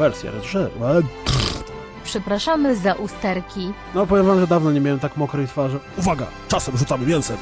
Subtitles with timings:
[0.00, 1.02] wersja reżysera.
[2.04, 3.72] Przepraszamy za usterki.
[3.94, 5.78] No powiem wam, że dawno nie miałem tak mokrej twarzy.
[5.98, 7.36] Uwaga, czasem rzucamy mięsem.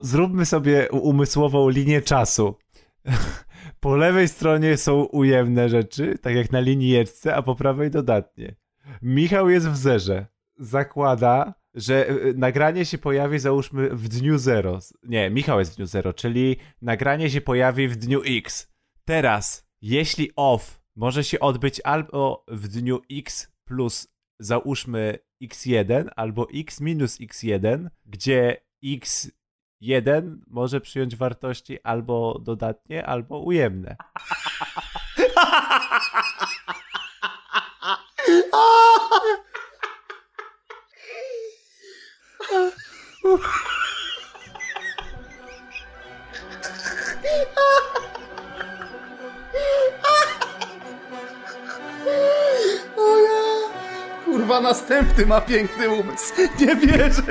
[0.00, 2.54] Zróbmy sobie umysłową linię czasu.
[3.80, 8.56] Po lewej stronie są ujemne rzeczy, tak jak na linijeczce, a po prawej dodatnie.
[9.02, 10.26] Michał jest w zerze.
[10.58, 14.78] Zakłada, że y, nagranie się pojawi załóżmy w dniu zero.
[15.02, 18.72] Nie, Michał jest w dniu zero, czyli nagranie się pojawi w dniu X.
[19.04, 26.80] Teraz, jeśli off może się odbyć albo w dniu X plus załóżmy X1 albo X
[26.80, 33.96] minus X1, gdzie X1 może przyjąć wartości albo dodatnie, albo ujemne.
[54.24, 56.32] Kurwa, następny ma piękny umysł.
[56.60, 57.22] Nie wierzę.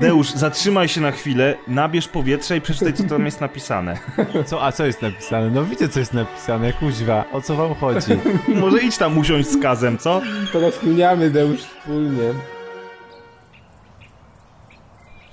[0.00, 3.98] Deusz, zatrzymaj się na chwilę, nabierz powietrza i przeczytaj, co tam jest napisane.
[4.46, 5.50] Co, a co jest napisane?
[5.50, 7.24] No widzę, co jest napisane, kuźwa.
[7.32, 8.10] O co wam chodzi?
[8.48, 10.20] Może idź tam usiąść z kazem, co?
[10.52, 12.34] To rozkminiamy Deusz wspólnie.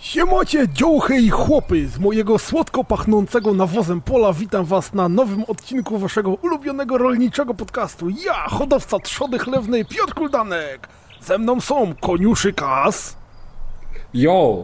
[0.07, 1.87] Siemacie, dziołchy i chłopy!
[1.87, 8.09] Z mojego słodko pachnącego nawozem pola witam was na nowym odcinku waszego ulubionego rolniczego podcastu.
[8.09, 10.87] Ja, hodowca trzody chlewnej Piotr Kuldanek.
[11.21, 13.17] Ze mną są Koniuszy Kas,
[14.13, 14.63] Yo!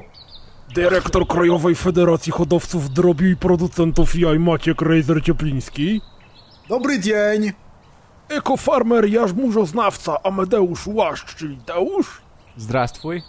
[0.75, 6.02] dyrektor Krajowej Federacji Hodowców Drobiu i Producentów Jaj Maciek Rejzer Ciepliński,
[6.69, 7.52] Dobry dzień.
[8.30, 12.22] ekofarmer jarzmurzoznawca Amedeusz Łaszcz, czyli Deusz
[12.57, 13.22] Zdrastwój.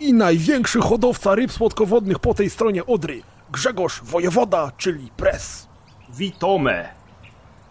[0.00, 5.68] I największy hodowca ryb słodkowodnych po tej stronie Odry, Grzegorz Wojewoda, czyli Pres.
[6.14, 6.88] Witome!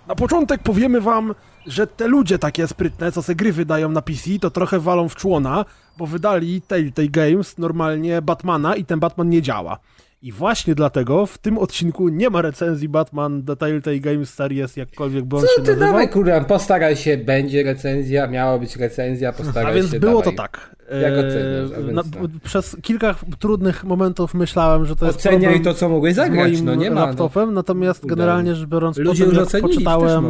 [0.07, 4.39] Na początek powiemy wam, że te ludzie takie sprytne, co se gry wydają na PC,
[4.41, 5.65] to trochę walą w człona,
[5.97, 9.77] bo wydali Telltale Games normalnie Batmana i ten Batman nie działa.
[10.21, 15.25] I właśnie dlatego w tym odcinku nie ma recenzji Batman The Telltale Games Series, jakkolwiek
[15.25, 15.87] by on Co się ty nazywał.
[15.87, 20.35] dawaj, kurwa, postaraj się, będzie recenzja, miała być recenzja, postaraj A więc się, było dawaj.
[20.35, 20.75] to tak.
[21.01, 21.93] Jak E, oceniasz?
[21.93, 22.21] Na, tak.
[22.43, 26.65] Przez kilka trudnych momentów myślałem, że to jest Oceniaj to, co mogłeś z zagrać, moim
[26.65, 27.05] no nie ma.
[27.05, 28.15] laptopem, natomiast Kurde.
[28.15, 29.03] generalnie rzecz biorąc, No.
[29.03, 30.25] Ludzie już jak poczytałem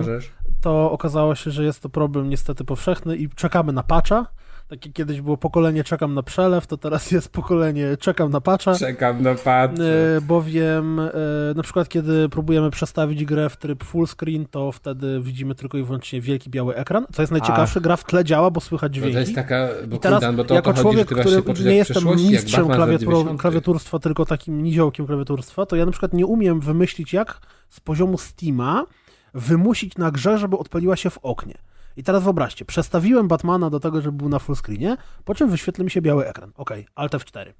[0.61, 4.25] to okazało się, że jest to problem niestety powszechny i czekamy na patcha.
[4.67, 8.75] Tak jak kiedyś było pokolenie czekam na przelew, to teraz jest pokolenie czekam na patcha.
[8.75, 9.79] Czekam na patrz.
[9.79, 11.11] E, bowiem e,
[11.55, 15.83] na przykład kiedy próbujemy przestawić grę w tryb full screen, to wtedy widzimy tylko i
[15.83, 17.05] wyłącznie wielki biały ekran.
[17.13, 19.13] Co jest najciekawsze, gra w tle działa, bo słychać Bo dźwięki.
[19.13, 21.75] to jest taka, bo I teraz, Kuldan, bo to jako to człowiek, chodzi, który nie
[21.75, 23.41] jestem mistrzem Batman z lat klawiatur, 90.
[23.41, 27.39] klawiaturstwa, tylko takim niziołkiem klawiaturstwa, to ja na przykład nie umiem wymyślić, jak
[27.69, 28.85] z poziomu Steama
[29.33, 31.57] wymusić na grze, żeby odpaliła się w oknie.
[31.97, 35.83] I teraz wyobraźcie, przestawiłem Batmana do tego, żeby był na full screenie, po czym wyświetli
[35.83, 36.51] mi się biały ekran.
[36.55, 37.53] Ok, Alt F4.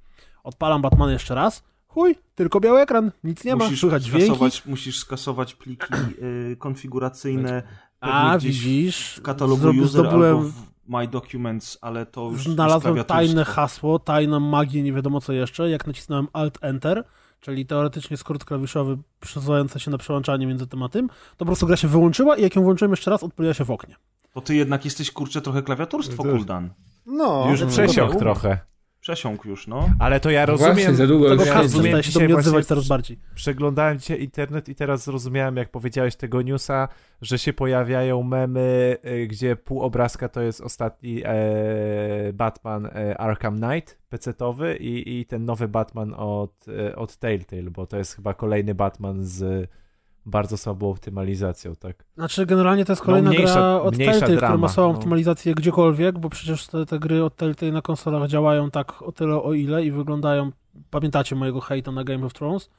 [0.44, 1.64] Odpalam Batmana jeszcze raz.
[1.88, 4.26] Chuj, tylko biały ekran, nic nie ma, musisz, słychać dźwięki.
[4.26, 5.94] skasować, musisz skasować pliki
[6.52, 7.62] y, konfiguracyjne
[8.00, 13.04] A, widzisz, w katalogu zdob- user zdobyłem- albo w My Documents, ale to już Znalazłem
[13.04, 15.70] tajne hasło, tajną magię, nie wiadomo co jeszcze.
[15.70, 17.02] Jak nacisnąłem Alt-Enter,
[17.40, 21.66] czyli teoretycznie skrót klawiszowy przesuwający się na przełączanie między tym a tym, to po prostu
[21.66, 23.96] gra się wyłączyła i jak ją włączyłem jeszcze raz, odpaliła się w oknie.
[24.38, 26.70] To ty jednak jesteś, kurczę, trochę klawiaturstwo, To- Kuldan.
[27.06, 27.46] No.
[27.50, 28.34] Już no, przesiąkł dobra.
[28.34, 28.58] trochę.
[29.00, 29.88] Przesiąkł już, no.
[29.98, 30.74] Ale to ja No rozumiem.
[30.74, 33.18] Właśnie, za długo Tego ja rozumiem się do mnie odzywać coraz bardziej.
[33.34, 36.88] Przeglądałem dzisiaj internet i teraz zrozumiałem, jak powiedziałeś tego newsa,
[37.22, 43.60] że się pojawiają memy, y, gdzie pół obrazka to jest ostatni e, Batman e, Arkham
[43.60, 48.34] Knight pecetowy i, i ten nowy Batman od, e, od Telltale, bo to jest chyba
[48.34, 49.68] kolejny Batman z
[50.26, 52.04] bardzo słabą optymalizacją, tak?
[52.14, 54.98] Znaczy, generalnie to jest kolejna mniejsza- gra od Telltale, która ma słabą no.
[54.98, 59.42] optymalizację gdziekolwiek, bo przecież te, te gry od Telltale na konsolach działają tak o tyle
[59.42, 60.50] o ile i wyglądają,
[60.90, 62.70] pamiętacie mojego hejta na Game of Thrones,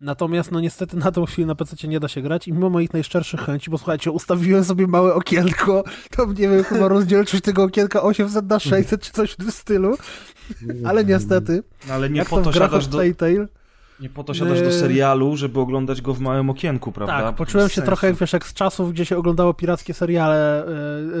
[0.00, 2.92] Natomiast no niestety na tą chwilę na PC nie da się grać i mimo moich
[2.92, 5.84] najszczerszych chęci, bo słuchajcie, ustawiłem sobie małe okienko,
[6.16, 9.96] to nie wiem, chyba rozdzielczość tego okienka 800 na 600 czy coś w tym stylu,
[10.84, 13.46] ale niestety, No, ale nie jak po to siadasz do, Telltale,
[14.00, 14.72] nie po to siadasz do Eee.
[14.72, 17.22] serialu, żeby oglądać go w małym okienku, prawda?
[17.22, 17.86] tak, poczułem się sensu.
[17.86, 20.66] trochę jak, wiesz, jak z czasów, gdzie się oglądało pirackie seriale e,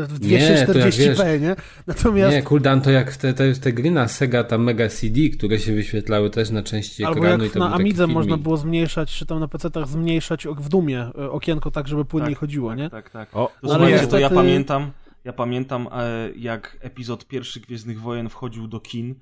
[0.06, 1.56] w Nie, to jak 240p, nie?
[1.86, 5.58] Natomiast Nie, Kuldan to jak te, te, te gry na Sega, tam Mega CD, które
[5.58, 9.12] się wyświetlały też na części Albo ekranu i jak to na Amidze można było zmniejszać,
[9.14, 12.78] czy tam na PC-tach zmniejszać w Dumie e, okienko tak, żeby płynniej Tak, chodziło, tak,
[12.78, 12.90] nie?
[12.90, 13.28] Tak, tak.
[13.36, 14.90] O, To Ale słuchajcie, to niestety- ja pamiętam,
[15.24, 19.14] ja pamiętam e, jak epizod pierwszy Gwiezdnych Wojen wchodził do kin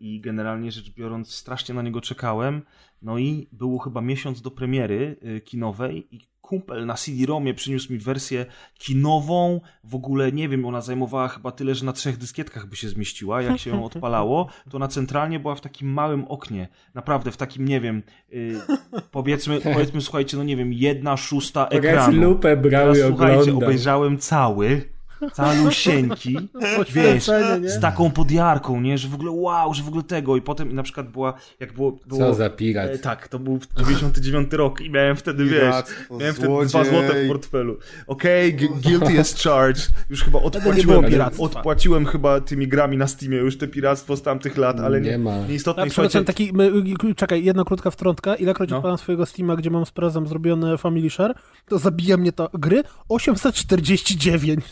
[0.00, 2.62] i generalnie rzecz biorąc strasznie na niego czekałem.
[3.02, 7.98] No i było chyba miesiąc do premiery e, kinowej i kumpel na CD-ROMie przyniósł mi
[7.98, 8.46] wersję
[8.78, 12.88] kinową, w ogóle nie wiem, ona zajmowała chyba tyle, że na trzech dyskietkach by się
[12.88, 17.36] zmieściła, jak się ją odpalało, to ona centralnie była w takim małym oknie, naprawdę w
[17.36, 18.02] takim, nie wiem,
[18.32, 18.60] y,
[19.10, 22.22] powiedzmy, powiedzmy, słuchajcie, no nie wiem, jedna szósta ekranu.
[22.22, 23.68] lupę brał Teraz, i słuchajcie, oglądał.
[23.68, 24.82] obejrzałem cały,
[25.36, 26.36] calusieńki,
[26.94, 27.28] wiesz,
[27.62, 27.70] nie?
[27.70, 30.82] z taką podjarką, nie, że w ogóle wow, że w ogóle tego i potem na
[30.82, 31.92] przykład była, jak było...
[32.06, 32.90] było Co za pirat.
[32.90, 36.90] E, tak, to był 99 rok i miałem wtedy, wiesz, Piractwo, miałem wtedy dwa złodziej.
[36.92, 37.76] złote w portfelu.
[38.06, 39.90] Okej, gu- guilty as charged.
[40.10, 41.04] Już chyba odpłaciłem,
[41.38, 45.18] odpłaciłem chyba tymi grami na Steamie już te piractwo z tamtych lat, ale nie, Nie
[45.18, 45.46] ma.
[45.48, 45.90] nieistotne.
[45.90, 46.70] Słuchajcie, taki, my,
[47.16, 48.34] czekaj, jedna krótka wtrątka.
[48.34, 48.76] Ilekroć No.
[48.76, 51.34] odpalam swojego Steama, gdzie mam z prezem zrobione Family Share,
[51.68, 54.64] to zabija mnie to gry 849.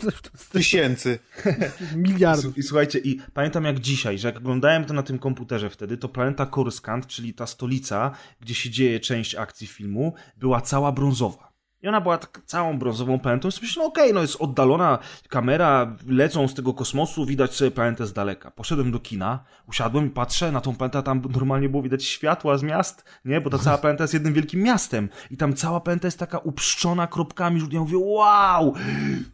[0.47, 1.19] Tysięcy.
[1.97, 2.59] Miliardów.
[2.59, 6.09] I słuchajcie, i pamiętam jak dzisiaj, że jak oglądałem to na tym komputerze wtedy, to
[6.09, 11.48] planeta Coruscant, czyli ta stolica, gdzie się dzieje część akcji filmu, była cała brązowa.
[11.83, 13.49] I ona była tak całą brązową planetą.
[13.49, 14.99] I no okej, no jest oddalona
[15.29, 18.51] kamera, lecą z tego kosmosu, widać sobie planetę z daleka.
[18.51, 22.63] Poszedłem do kina, usiadłem i patrzę na tą planetę, tam normalnie było widać światła z
[22.63, 23.41] miast, nie?
[23.41, 25.09] Bo ta cała planeta jest jednym wielkim miastem.
[25.31, 27.61] I tam cała planeta jest taka upszczona kropkami.
[27.73, 28.75] Ja mówię, wow,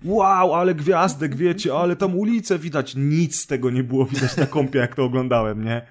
[0.05, 2.94] wow, ale gwiazdek, wiecie, ale tam ulice widać.
[2.97, 5.87] Nic z tego nie było widać na kompie, jak to oglądałem, nie?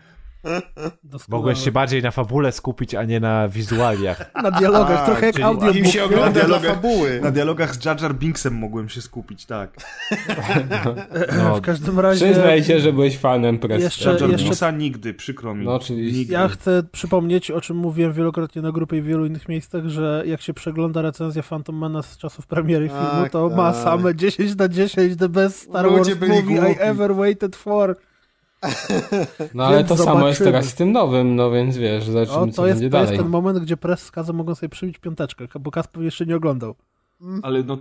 [1.30, 4.32] Mogłeś się bardziej na fabule skupić, a nie na wizualiach.
[4.44, 5.72] Na dialogach, A, trochę jak audio.
[5.72, 7.20] Im się ogląda dla dialogach- fabuły.
[7.22, 9.70] Na dialogach z Jar Jar Binksem mogłem się skupić, tak.
[11.38, 13.84] No, W każdym razie Przyznaj się, że byłeś fanem Preston.
[13.84, 15.66] Jeszcze- Jar Jar jeszcze- Binksa nigdy, przykro mi.
[15.66, 16.18] No, oczywiście.
[16.20, 16.34] Nigdy.
[16.34, 20.24] ja chcę przypomnieć, o czym mówiłem wielokrotnie na grupie i w wielu innych miejscach, że
[20.26, 23.84] jak się przegląda recenzję Phantom Mana z czasów premiery Tak, filmu, to ma tak.
[23.84, 26.76] same 10 na 10 the best Star Ludzie Wars movie I głupi.
[26.80, 27.96] ever waited for.
[29.54, 30.46] No ale to samo jest zobaczymy.
[30.52, 33.10] teraz z tym nowym, no więc wiesz, zobaczymy O, co to jest, będzie to jest
[33.12, 33.18] dalej.
[33.24, 36.36] ten moment, gdzie Press z Kazem mogą sobie przybić piąteczkę, bo Kaz pewnie jeszcze nie
[36.36, 36.76] oglądał.
[37.44, 37.78] Ale no,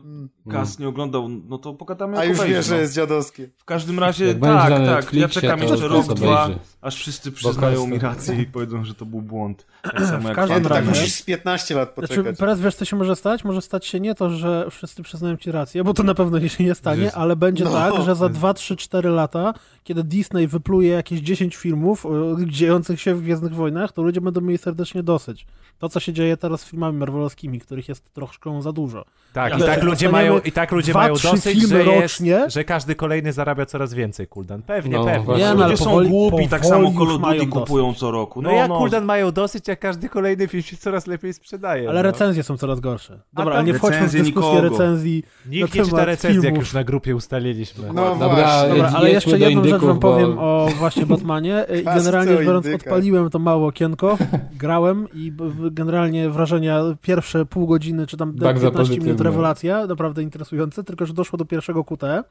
[0.51, 2.81] Kas nie oglądał, no to pogadamy A już obejrzy, wie, że no.
[2.81, 3.49] jest dziadowskie.
[3.57, 5.15] W każdym razie, Jak tak, tak.
[5.15, 6.15] Ja czekam jeszcze rok, obejrzy.
[6.15, 6.49] dwa,
[6.81, 9.67] aż wszyscy przyznają mi rację i powiedzą, że to był błąd.
[9.83, 12.39] Tak samo jak każdym to tak razie- musisz z 15 lat Znaczy, poczekać.
[12.39, 13.45] teraz wiesz, co się może stać?
[13.45, 16.65] Może stać się nie to, że wszyscy przyznają ci rację, bo to na pewno się
[16.65, 17.17] nie stanie, Jezu.
[17.19, 17.73] ale będzie No.
[17.73, 19.55] tak, że za 2, 3, 4 lata,
[19.85, 22.09] kiedy Disney wypluje jakieś 10 filmów e,
[22.47, 25.47] dziejących się w Gwiezdnych Wojnach, to ludzie będą mieli serdecznie dosyć.
[25.79, 29.05] To, co się dzieje teraz z filmami marvelowskimi, których jest troszkę za dużo.
[29.33, 32.95] Tak, i tak ludzie mają, i tak ludzie dwa, mają dosyć, że, jest, że każdy
[32.95, 34.63] kolejny zarabia coraz więcej, Kuldan.
[34.63, 35.35] Pewnie, No, pewnie.
[35.35, 37.51] Nie, no, Ludzie ale są powoli- głupi, tak powoli samo Call of Duty dosyć.
[37.51, 38.43] kupują co roku.
[38.43, 41.89] No, No, jak no, Kuldan mają dosyć, jak każdy kolejny film się coraz lepiej sprzedaje.
[41.89, 42.03] Ale no.
[42.03, 43.19] recenzje są coraz gorsze.
[43.33, 44.61] Dobra, ale nie wchodźmy w dyskusję nikogo.
[44.61, 45.25] recenzji.
[45.47, 47.87] Nikt nie czyta recenzji, jak już na grupie ustaliliśmy.
[47.95, 48.69] No Dobra, właśnie.
[48.69, 51.67] Dobra, ale jeszcze jedną rzecz wam bo- powiem o właśnie Batmanie.
[51.97, 54.19] Generalnie biorąc, odpaliłem to małe okienko,
[54.59, 55.33] grałem i
[55.71, 59.22] generalnie wrażenia pierwsze pół godziny, czy tam Bardzo 15 minut.
[59.23, 62.25] Rewelacja, naprawdę interesujące, tylko że doszło do pierwszego QTE,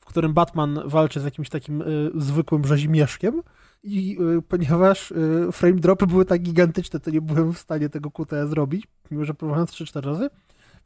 [0.00, 3.42] w którym Batman walczy z jakimś takim y, zwykłym rzezimieszkiem
[3.84, 8.10] i y, ponieważ y, frame dropy były tak gigantyczne, to nie byłem w stanie tego
[8.10, 10.30] QTE zrobić, mimo że próbowałem 3-4 razy.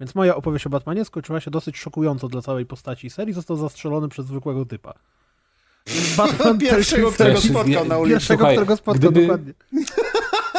[0.00, 3.34] Więc moja opowieść o Batmanie skończyła się dosyć szokująco dla całej postaci serii.
[3.34, 4.94] Został zastrzelony przez zwykłego typa.
[6.16, 8.14] Batman Pierwszego, którego spotkał na ulicy.
[8.14, 9.52] Pierwszego, Słuchaj, którego spotkał, gdyby- dokładnie.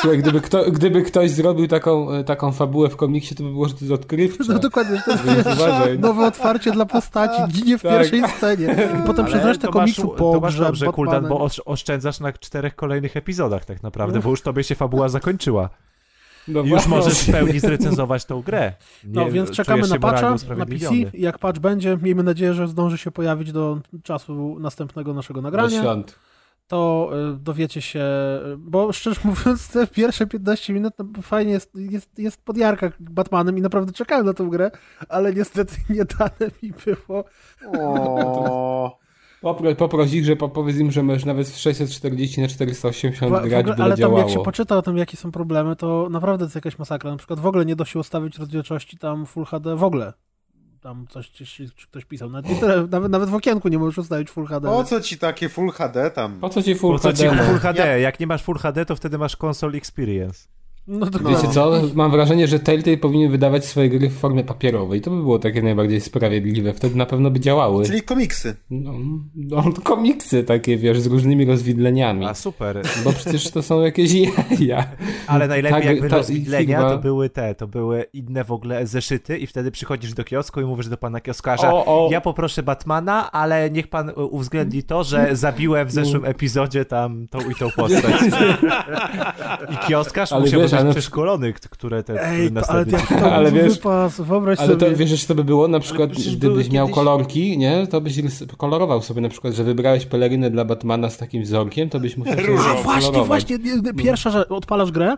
[0.02, 3.68] Słuchaj, gdyby, kto, gdyby ktoś zrobił taką, e, taką fabułę w komiksie, to by było,
[3.68, 4.44] że to jest odkrywcze.
[4.54, 7.92] No dokładnie, że to jest nowe otwarcie dla postaci, ginie w Tak.
[7.92, 8.76] pierwszej scenie.
[9.00, 12.34] I potem przez resztę to komiksu To masz pogrzeb dobrze, Kuldan, bo osz- oszczędzasz na
[12.34, 15.70] czterech kolejnych epizodach tak naprawdę, bo już tobie się fabuła zakończyła.
[16.48, 18.74] No Już możesz w pełni zrecenzować tą grę.
[19.04, 20.66] No Nie- więc czekamy na patcha na.
[20.66, 20.86] PC.
[21.14, 25.82] Jak patch będzie, miejmy nadzieję, że zdąży się pojawić do czasu następnego naszego Do nagrania.
[25.82, 26.16] świąt.
[26.72, 28.00] To y, dowiecie się,
[28.54, 33.58] y, bo szczerze mówiąc, te pierwsze 15 minut no, fajnie jest, jest, jest podjarka Batmanem
[33.58, 34.72] i naprawdę czekałem na tę grę,
[35.10, 37.24] ale niestety nie dane mi było.
[37.80, 38.98] O,
[39.42, 43.46] Popro, poproś ich, że po- powiedz im, że możesz nawet w 640 na 480 W-
[43.46, 44.20] w grać, ogóle, byle ale tam działało.
[44.20, 47.12] jak się poczyta o tym, jakie są problemy, to naprawdę to jest jakaś masakra.
[47.12, 50.14] Na przykład w ogóle nie da się ustawić rozdzielczości tam Full HD w ogóle.
[50.82, 52.30] Tam coś czy, czy ktoś pisał.
[52.30, 52.62] Nawet,
[52.92, 54.68] nawet, nawet w okienku nie możesz ustawić Full HD.
[54.68, 56.40] po co ci takie Full HD tam?
[56.40, 57.36] Po co ci Full Po co ci HD?
[57.36, 57.44] no?
[57.44, 58.00] Full HD?
[58.00, 60.48] Jak nie masz Full HD, to wtedy masz console experience.
[60.88, 61.82] No, to Wiecie co?
[61.96, 65.02] Mam wrażenie, że Telltale powinien wydawać swoje gry w formie papierowej.
[65.02, 66.74] To by było takie najbardziej sprawiedliwe.
[66.74, 67.86] Wtedy na pewno by działały.
[67.86, 68.56] Czyli komiksy.
[68.70, 68.94] No,
[69.36, 72.26] no, komiksy takie, wiesz, z różnymi rozwidleniami.
[72.26, 72.82] A super.
[73.04, 74.12] Bo przecież to są jakieś
[74.60, 74.84] jaja.
[75.28, 78.88] Ale najlepiej Tak, jakby ta- rozwidlenia Figma- to były te, to były inne w ogóle
[78.88, 82.10] zeszyty i wtedy przychodzisz do kiosku i mówisz do pana kioskarza O, o.
[82.12, 87.40] ja poproszę Batmana, ale niech pan uwzględni to, że zabiłem w zeszłym epizodzie tam tą
[87.50, 88.22] i tą postać.
[89.74, 93.32] I kioskarz Ale musiał wiesz, ale- przeszkolony, k- które te Ej, które ale jak to
[93.34, 94.92] Ale wiesz- wypas, wyobraź Ale sobie.
[94.92, 98.22] to wiesz, że to by było, na przykład, gdybyś miał kiedyś- kolorki, nie, to byś
[98.58, 102.34] kolorował sobie na przykład, że wybrałeś pelerynę dla Batmana z takim wzorkiem, to byś musiał
[102.36, 102.84] sobie A Różowo.
[102.84, 103.28] właśnie, kolorować.
[103.28, 105.16] właśnie, nie, nie, pierwsza, że odpalasz grę,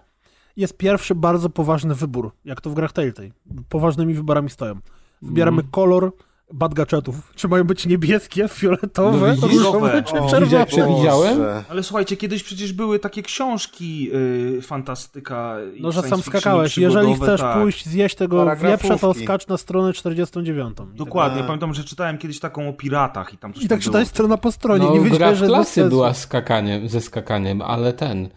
[0.58, 3.30] jest pierwszy bardzo poważny wybór, jak to w grach Telltale.
[3.70, 4.76] Poważnymi wyborami stoją.
[5.22, 5.72] Wybieramy Mhm.
[5.72, 6.12] kolor
[6.54, 7.32] bad gadżetów.
[7.36, 10.66] Czy mają być niebieskie, fioletowe, No różowe czy czerwone?
[10.66, 11.40] przewidziałem?
[11.70, 14.10] Ale słuchajcie, kiedyś przecież były takie książki
[14.58, 15.56] y, fantastyka.
[15.76, 16.78] i No, że sam skakałeś.
[16.78, 17.58] Jeżeli chcesz tak.
[17.62, 20.78] pójść zjeść tego wieprza, to skacz na stronę 49.
[20.94, 21.48] I Dokładnie, Tak.
[21.48, 24.52] pamiętam, że czytałem kiedyś taką o piratach i tam coś I tak czytałeś strona po
[24.52, 24.86] stronie.
[24.86, 28.30] No, nie gra wiedziałeś, w że klasy była skakaniem, ze skakaniem, ale ten...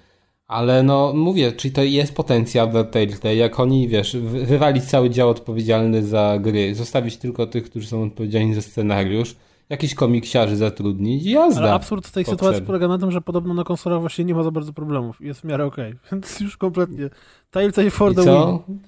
[0.49, 5.11] Ale no, mówię, czyli to jest potencjał dla Telltale, jak oni, wiesz, wy- wywalić cały
[5.11, 9.37] dział odpowiedzialny za gry, zostawić tylko tych, którzy są odpowiedzialni za scenariusz,
[9.69, 11.61] jakiś komiksiarzy zatrudnić i jazda.
[11.61, 12.39] Ale absurd w tej Potrzeby.
[12.39, 15.21] sytuacji polega na tym, że podobno na konsolach właśnie nie ma za bardzo problemów.
[15.21, 15.95] Jest w miarę okej.
[16.13, 17.11] Więc już kompletnie.
[17.51, 18.65] Telltale for I the co?
[18.69, 18.79] win.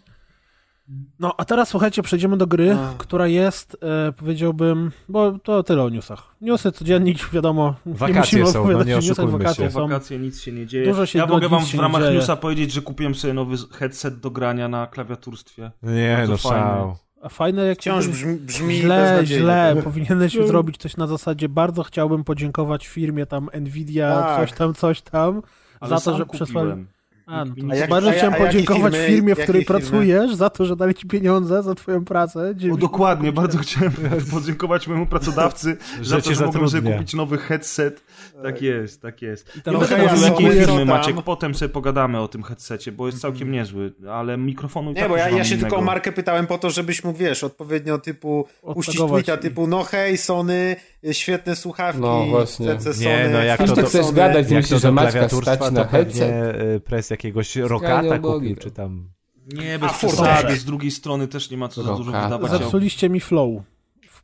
[1.20, 2.94] No, a teraz słuchajcie, przejdziemy do gry, A.
[2.98, 3.76] która jest,
[4.08, 6.34] e, powiedziałbym, bo to tyle o newsach.
[6.40, 7.74] Newsy, codziennik, wiadomo.
[7.86, 9.70] nie Wakacje musimy są, no opowiadać nie o newsach, wakacje się.
[9.70, 9.80] są.
[9.88, 10.86] Wakacje, nic się nie dzieje.
[10.86, 12.14] Dużo się ja do- mogę wam w nie ramach dzieje.
[12.14, 15.70] newsa powiedzieć, że kupiłem sobie nowy headset do grania na klawiaturstwie.
[15.82, 16.66] Nie, Bardzo no fajne.
[16.66, 16.96] szał.
[17.22, 19.76] A fajne jak Wciąż brzmi, brzmi źle, źle.
[19.84, 24.40] Powinieneś zrobić coś na zasadzie bardzo chciałbym podziękować firmie tam Nvidia, Tak.
[24.40, 25.42] coś tam, coś tam.
[25.80, 26.46] Ale za to, że kupiłem.
[26.46, 26.86] przesłali.
[27.28, 29.80] A, no to A jak- bardzo a chciałem a podziękować firmy- firmie, w której firmy?
[29.80, 32.54] pracujesz, za to, że dali ci pieniądze za twoją pracę.
[32.72, 33.92] O, dokładnie, bardzo chciałem
[34.32, 38.02] podziękować mojemu pracodawcy za Że to, cię że mogłem sobie kupić nowy headset.
[38.42, 39.56] Tak jest, tak jest.
[39.56, 43.92] I a jakiej firmy Maciek, potem sobie pogadamy o tym headsetie, bo jest całkiem niezły,
[44.10, 45.60] ale mikrofonu i Nie, tak bo ja, ja się innego.
[45.60, 49.84] tylko o markę pytałem po to, żebyś mógł, wiesz, odpowiednio typu puścić tweeta typu no
[49.84, 50.76] hej, Sony,
[51.12, 52.80] świetne słuchawki, No, właśnie.
[52.80, 55.70] Sony, Nie, no, jak to do- chcesz gadać, Jak myślisz, to że Maćka stać to
[55.70, 56.62] na pewnie headset?
[56.76, 58.62] y, pres jakiegoś rokata kupił, to.
[58.62, 59.10] czy tam...
[59.54, 62.50] Nie, bez przesady, z drugiej strony też nie ma co za dużo wydawać.
[62.50, 63.62] Zepsuliście mi flow.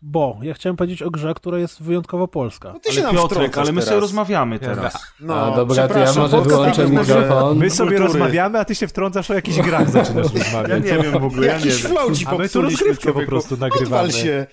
[0.07, 2.73] Bo ja chciałem powiedzieć o grze, która jest wyjątkowo polska.
[2.73, 3.89] No ty się Ale nam Piotrek, wtrącasz ale my teraz.
[3.89, 5.07] sobie rozmawiamy teraz.
[5.21, 7.59] No, A dobra, to ja może wyłączę mikrofon.
[7.59, 8.09] My sobie kultury.
[8.13, 10.85] rozmawiamy, a ty się wtrącasz o jakichś grach zaczynasz Ja rozmawiać.
[10.85, 11.93] nie wiem w ogóle, ja nie wiem.
[12.27, 14.13] A my tu rozgrywkę po prostu nagrywamy.
[14.13, 14.47] Się.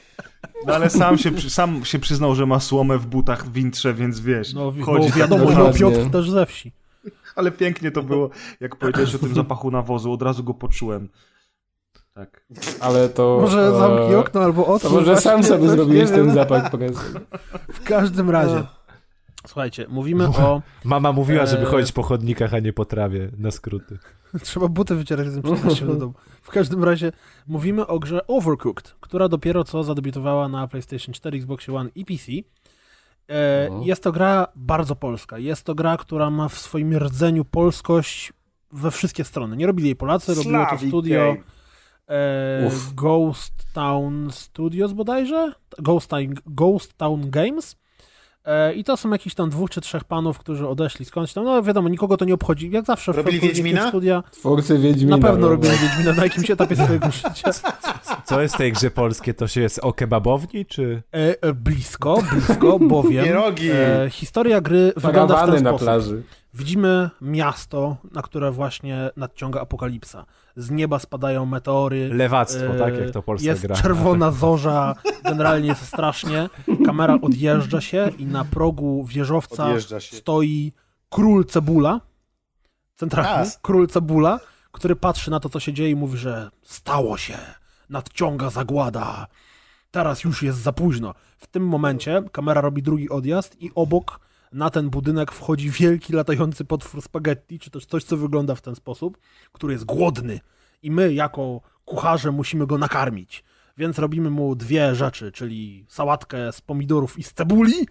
[0.68, 4.20] No ale sam się, sam się przyznał, że ma słomę w butach w wintrze, więc
[4.20, 5.80] wiesz, No, chodzi bo wiadomo, że.
[5.80, 6.72] Piotr też ze wsi.
[7.36, 8.30] Ale pięknie to było,
[8.60, 11.10] jak powiedziałeś o tym zapachu nawozu, od razu go poczułem.
[12.14, 12.46] Tak.
[12.80, 13.38] Ale to...
[13.42, 14.92] Może e, zamknij okno albo To otwórz.
[14.92, 17.20] może sam sobie zrobiłeś ten zapach presy.
[17.74, 18.64] W każdym razie.
[19.48, 20.62] Słuchajcie, mówimy o...
[20.84, 21.72] Mama mówiła, żeby Eee.
[21.72, 23.98] chodzić po chodnikach, a nie po trawie, na skróty.
[24.44, 26.14] Trzeba buty wycierać, zanim przyjść się do domu.
[26.42, 27.12] W każdym razie
[27.48, 32.32] mówimy o grze Overcooked, która dopiero co zadebiutowała na PlayStation 4, Xbox One i PC.
[32.32, 33.84] E, Mhm.
[33.84, 35.38] Jest to gra bardzo polska.
[35.38, 38.34] Jest to gra, która ma w swoim rdzeniu polskość
[38.72, 39.58] we wszystkie strony.
[39.58, 41.38] Nie robili jej Polacy, robiło to studio game.
[42.10, 42.70] E.
[42.96, 45.52] Ghost Town Studios bodajże?
[45.80, 47.76] Ghost Town, Ghost Town Games.
[48.46, 51.44] E, I to są jakiś tam dwóch czy trzech panów, którzy odeszli skądś tam.
[51.46, 52.72] No wiadomo, nikogo to nie obchodzi.
[52.72, 53.90] Jak zawsze w Robili przypadku Wiedźmina?
[53.90, 54.24] studia.
[54.32, 55.18] Twórcy Wiedźmina.
[55.18, 55.74] Na pewno no, robili.
[55.78, 57.52] Wiedźmina na jakimś etapie swojego życia.
[58.26, 59.34] Co jest w tej grze polskie?
[59.34, 61.04] To się jest o kebabowni, czy...
[61.14, 63.70] E, e, blisko, blisko, bowiem Pierogi.
[63.72, 65.86] e, historia gry wygląda w ten na sposób.
[65.86, 66.24] plaży.
[66.54, 70.26] Widzimy miasto, na które właśnie nadciąga apokalipsa.
[70.56, 72.10] Z nieba spadają meteory.
[72.14, 72.98] Lewactwo, e, tak?
[72.98, 73.76] Jak to Polska Jest gra.
[73.76, 76.50] czerwona zorza, generalnie jest strasznie.
[76.86, 79.68] Kamera odjeżdża się i na progu wieżowca
[80.00, 80.74] stoi
[81.10, 82.02] król Cebula,
[82.96, 83.60] centralnie, Raz.
[83.62, 84.40] król Cebula,
[84.72, 87.38] który patrzy na to, co się dzieje i mówi, że stało się,
[87.90, 89.28] nadciąga zagłada,
[89.92, 91.14] teraz już jest za późno.
[91.38, 94.20] W tym momencie kamera robi drugi odjazd i obok
[94.52, 98.76] na ten budynek wchodzi wielki latający potwór spaghetti, czy też coś, co wygląda w ten
[98.76, 99.18] sposób,
[99.52, 100.40] który jest głodny
[100.84, 103.44] i my jako kucharze musimy go nakarmić.
[103.78, 107.88] Więc robimy mu dwie rzeczy, czyli sałatkę z pomidorów i z cebuli,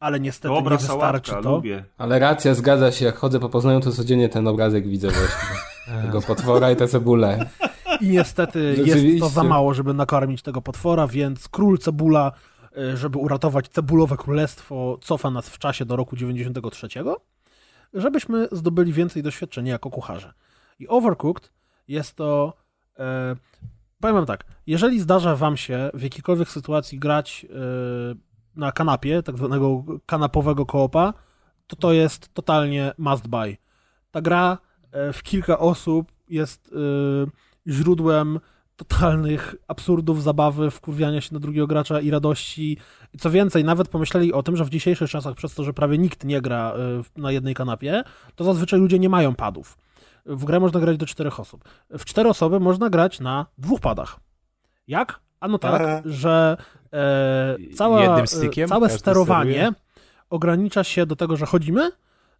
[0.00, 1.56] ale niestety Dobra nie wystarczy sałatka, to.
[1.56, 1.84] lubię.
[1.98, 5.58] Ale racja, zgadza się, jak chodzę po Poznaniu, to codziennie ten obrazek widzę właśnie.
[6.02, 7.50] Tego potwora i te cebulę.
[8.00, 12.32] I niestety jest to za mało, żeby nakarmić tego potwora, więc król cebula,
[12.94, 16.88] żeby uratować cebulowe królestwo, cofa nas w czasie do roku 93,
[17.94, 20.32] żebyśmy zdobyli więcej doświadczenia jako kucharze.
[20.78, 21.52] I Overcooked
[21.88, 22.52] jest to.
[22.98, 23.36] E,
[24.00, 27.56] powiem wam tak, jeżeli zdarza wam się w jakiejkolwiek sytuacji grać e,
[28.56, 31.14] na kanapie, tak zwanego kanapowego koopa,
[31.66, 33.56] to to jest totalnie must buy.
[34.10, 34.58] Ta gra
[34.92, 38.40] e, w kilka osób jest e, źródłem
[38.76, 42.78] totalnych absurdów, zabawy, wkurwiania się na drugiego gracza i radości.
[43.12, 45.98] I Co więcej, nawet pomyśleli o tym, że w dzisiejszych czasach, przez to, że prawie
[45.98, 48.04] nikt nie gra e, na jednej kanapie,
[48.34, 49.76] to zazwyczaj ludzie nie mają padów.
[50.26, 51.64] w grę można grać do czterech osób.
[51.90, 54.20] W cztery osoby można grać na dwóch padach.
[54.86, 55.20] Jak?
[55.40, 56.02] Ano tak, Aha.
[56.04, 56.56] że
[56.92, 59.72] e, cała, stickiem e, całe sterowanie steruje?
[60.30, 61.90] ogranicza się do tego, że chodzimy,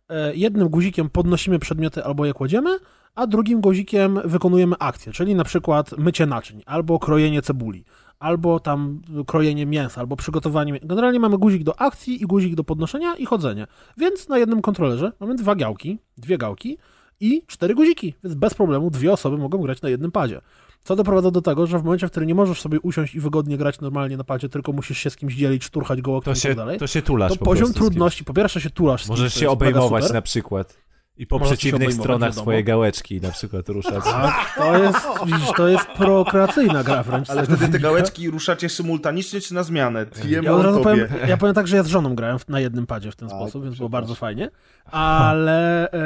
[0.09, 2.79] e, jednym guzikiem podnosimy przedmioty albo je kładziemy,
[3.15, 7.85] a drugim guzikiem wykonujemy akcję, czyli na przykład mycie naczyń, albo krojenie cebuli,
[8.19, 10.81] albo tam krojenie mięsa, albo przygotowanie.
[10.83, 13.67] Generalnie mamy guzik do akcji i guzik do podnoszenia i chodzenia.
[13.97, 16.79] Więc na jednym kontrolerze mamy dwa gałki, dwie gałki
[17.21, 20.41] i cztery guziki, więc bez problemu dwie osoby mogą grać na jednym padzie.
[20.85, 23.57] Co doprowadza do tego, że w momencie, w którym nie możesz sobie usiąść i wygodnie
[23.59, 26.49] grać normalnie na padzie, tylko musisz się z kimś dzielić, szturchać go To i się,
[26.49, 27.77] tak dalej, to się tulasz to po poziom kimś.
[27.77, 30.84] trudności, po pierwsze się tulasz z kimś, Możesz to się obejmować na przykład.
[31.17, 32.43] I po Możesz przeciwnych stronach wiadomo.
[32.43, 34.05] swoje gałeczki na przykład ruszać.
[34.05, 37.31] Tak, to jest, widzisz, to jest prokreacyjna gra wręcz.
[37.31, 40.07] Ale wtedy te gałeczki ruszacie symultanicznie czy na zmianę?
[40.43, 43.11] Ja od razu powiem, ja powiem tak, że ja z żoną grałem na jednym padzie
[43.13, 44.51] w ten Tak, sposób, więc było bardzo fajnie.
[44.91, 45.99] Ale e,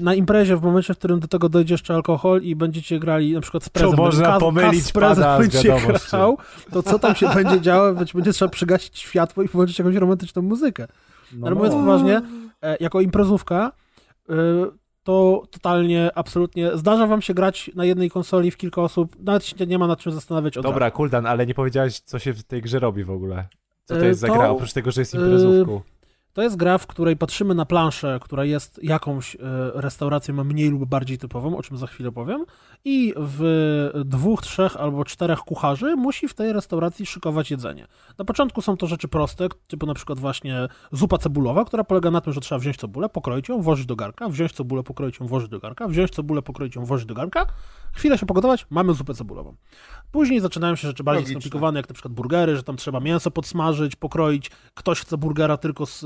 [0.00, 3.40] na imprezie, w momencie, w którym do tego dojdzie jeszcze alkohol i będziecie grali na
[3.40, 5.62] przykład z prezem, można Kas- pomylić Kas prezem będzie
[6.10, 6.38] grał,
[6.72, 10.42] to co tam się będzie działo, być będzie trzeba przygasić światło i włączyć jakąś romantyczną
[10.42, 10.86] muzykę.
[11.32, 11.80] No, Ale mówiąc no.
[11.80, 12.22] poważnie,
[12.62, 13.72] e, jako imprezówka,
[15.02, 19.66] to totalnie, absolutnie zdarza wam się grać na jednej konsoli w kilka osób, nawet się
[19.66, 20.72] nie ma nad czym zastanawiać od razu.
[20.72, 23.48] Dobra, Kuldan, ale nie powiedziałeś, co się w tej grze robi w ogóle.
[23.84, 25.80] Co to E, jest za to- gra, oprócz tego, że jest imprezówką.
[26.32, 29.36] To jest gra, w której patrzymy na planszę, która jest jakąś
[29.74, 32.44] restauracją mniej lub bardziej typową, o czym za chwilę powiem,
[32.84, 37.86] i w dwóch, trzech albo czterech kucharzy musi w tej restauracji szykować jedzenie.
[38.18, 42.20] Na początku są to rzeczy proste, typu na przykład właśnie zupa cebulowa, która polega na
[42.20, 45.48] tym, że trzeba wziąć cebulę, pokroić ją, włożyć do garnka, wziąć cebulę, pokroić ją, włożyć
[45.48, 47.46] do garnka, wziąć cebulę, pokroić ją, włożyć do garnka,
[47.92, 49.56] chwilę się pogotować, mamy zupę cebulową.
[50.12, 51.40] Później zaczynają się rzeczy bardziej Logiczne.
[51.40, 55.86] skomplikowane, jak na przykład burgery, że tam trzeba mięso podsmażyć, pokroić, ktoś chce burgera tylko
[55.86, 56.00] z,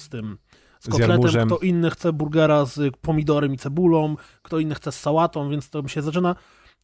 [0.00, 0.38] z tym,
[0.80, 5.50] z kotletem, kto inny chce burgera z pomidorem i cebulą, kto inny chce z sałatą,
[5.50, 6.36] więc to się zaczyna.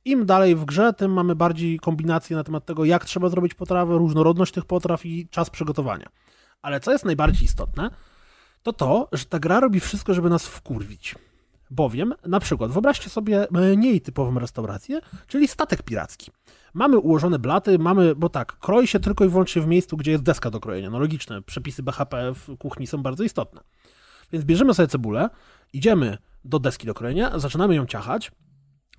[0.04, 3.98] Im dalej w grze, tym mamy bardziej kombinacje na temat tego, jak trzeba zrobić potrawę,
[3.98, 6.09] różnorodność tych potraw i czas przygotowania.
[6.62, 7.90] Ale co jest najbardziej istotne,
[8.62, 11.14] to to, że ta gra robi wszystko, żeby nas wkurwić.
[11.70, 16.30] Bowiem, na przykład, wyobraźcie sobie mniej typową restaurację, czyli statek piracki.
[16.74, 20.22] Mamy ułożone blaty, mamy, bo tak, kroi się tylko i wyłącznie w miejscu, gdzie jest
[20.22, 20.90] deska do krojenia.
[20.90, 23.61] No logiczne, przepisy BHP w kuchni są bardzo istotne.
[24.32, 25.30] Więc bierzemy sobie cebulę,
[25.72, 28.32] idziemy do deski do krojenia, zaczynamy ją ciachać.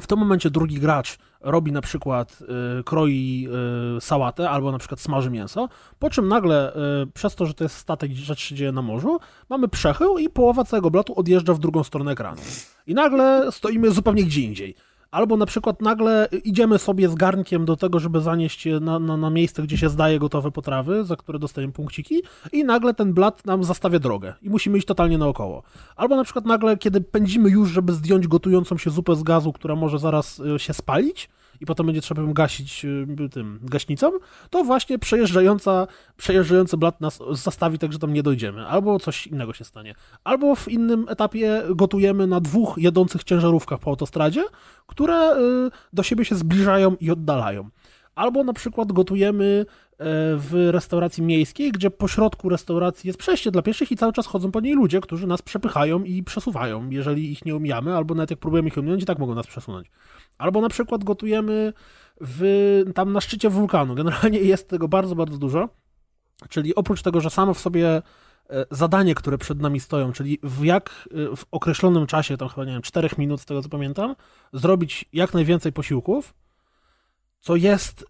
[0.01, 2.39] W tym momencie drugi gracz robi na przykład
[2.79, 3.47] y, kroi
[3.97, 7.63] y, sałatę albo na przykład smaży mięso, po czym nagle y, przez to, że to
[7.63, 11.59] jest statek, rzecz się dzieje na morzu, mamy przechył i połowa całego blatu odjeżdża w
[11.59, 12.41] drugą stronę ekranu.
[12.87, 14.75] I nagle stoimy zupełnie gdzie indziej.
[15.15, 19.17] Albo na przykład nagle idziemy sobie z garnkiem do tego, żeby zanieść je na, na,
[19.17, 23.45] na miejsce, gdzie się zdaje gotowe potrawy, za które dostajemy punkciki, i nagle ten blat
[23.45, 25.63] nam zastawia drogę i musimy iść totalnie naokoło.
[25.95, 29.75] Albo na przykład nagle, kiedy pędzimy już, żeby zdjąć gotującą się zupę z gazu, która
[29.75, 31.29] może zaraz y, się spalić,
[31.61, 34.11] i potem będzie trzeba ją gasić y, tym gaśnicą,
[34.49, 35.87] to właśnie przejeżdżająca,
[36.17, 38.67] przejeżdżający blat nas zastawi tak, że tam nie dojdziemy.
[38.67, 39.95] Albo coś innego się stanie.
[40.23, 44.43] Albo w innym etapie gotujemy na dwóch jedących ciężarówkach po autostradzie,
[44.87, 47.69] które y, do siebie się zbliżają i oddalają.
[48.15, 53.61] Albo na przykład gotujemy e, w restauracji miejskiej, gdzie po środku restauracji jest przejście dla
[53.61, 56.89] pieszych i cały czas chodzą po niej ludzie, którzy nas przepychają i przesuwają.
[56.89, 59.87] Jeżeli ich nie omijamy, albo nawet jak próbujemy ich ominąć, i tak mogą nas przesunąć.
[60.37, 61.73] Albo na przykład gotujemy
[62.21, 63.95] w, tam na szczycie wulkanu.
[63.95, 65.69] Generalnie jest tego bardzo, bardzo dużo.
[66.49, 68.01] Czyli oprócz tego, że samo w sobie
[68.49, 72.65] e, zadanie, które przed nami stoją, czyli w jak e, w określonym czasie, tam chyba
[72.65, 74.15] nie wiem, 4 minut z tego co pamiętam,
[74.53, 76.33] zrobić jak najwięcej posiłków,
[77.39, 78.05] co jest e,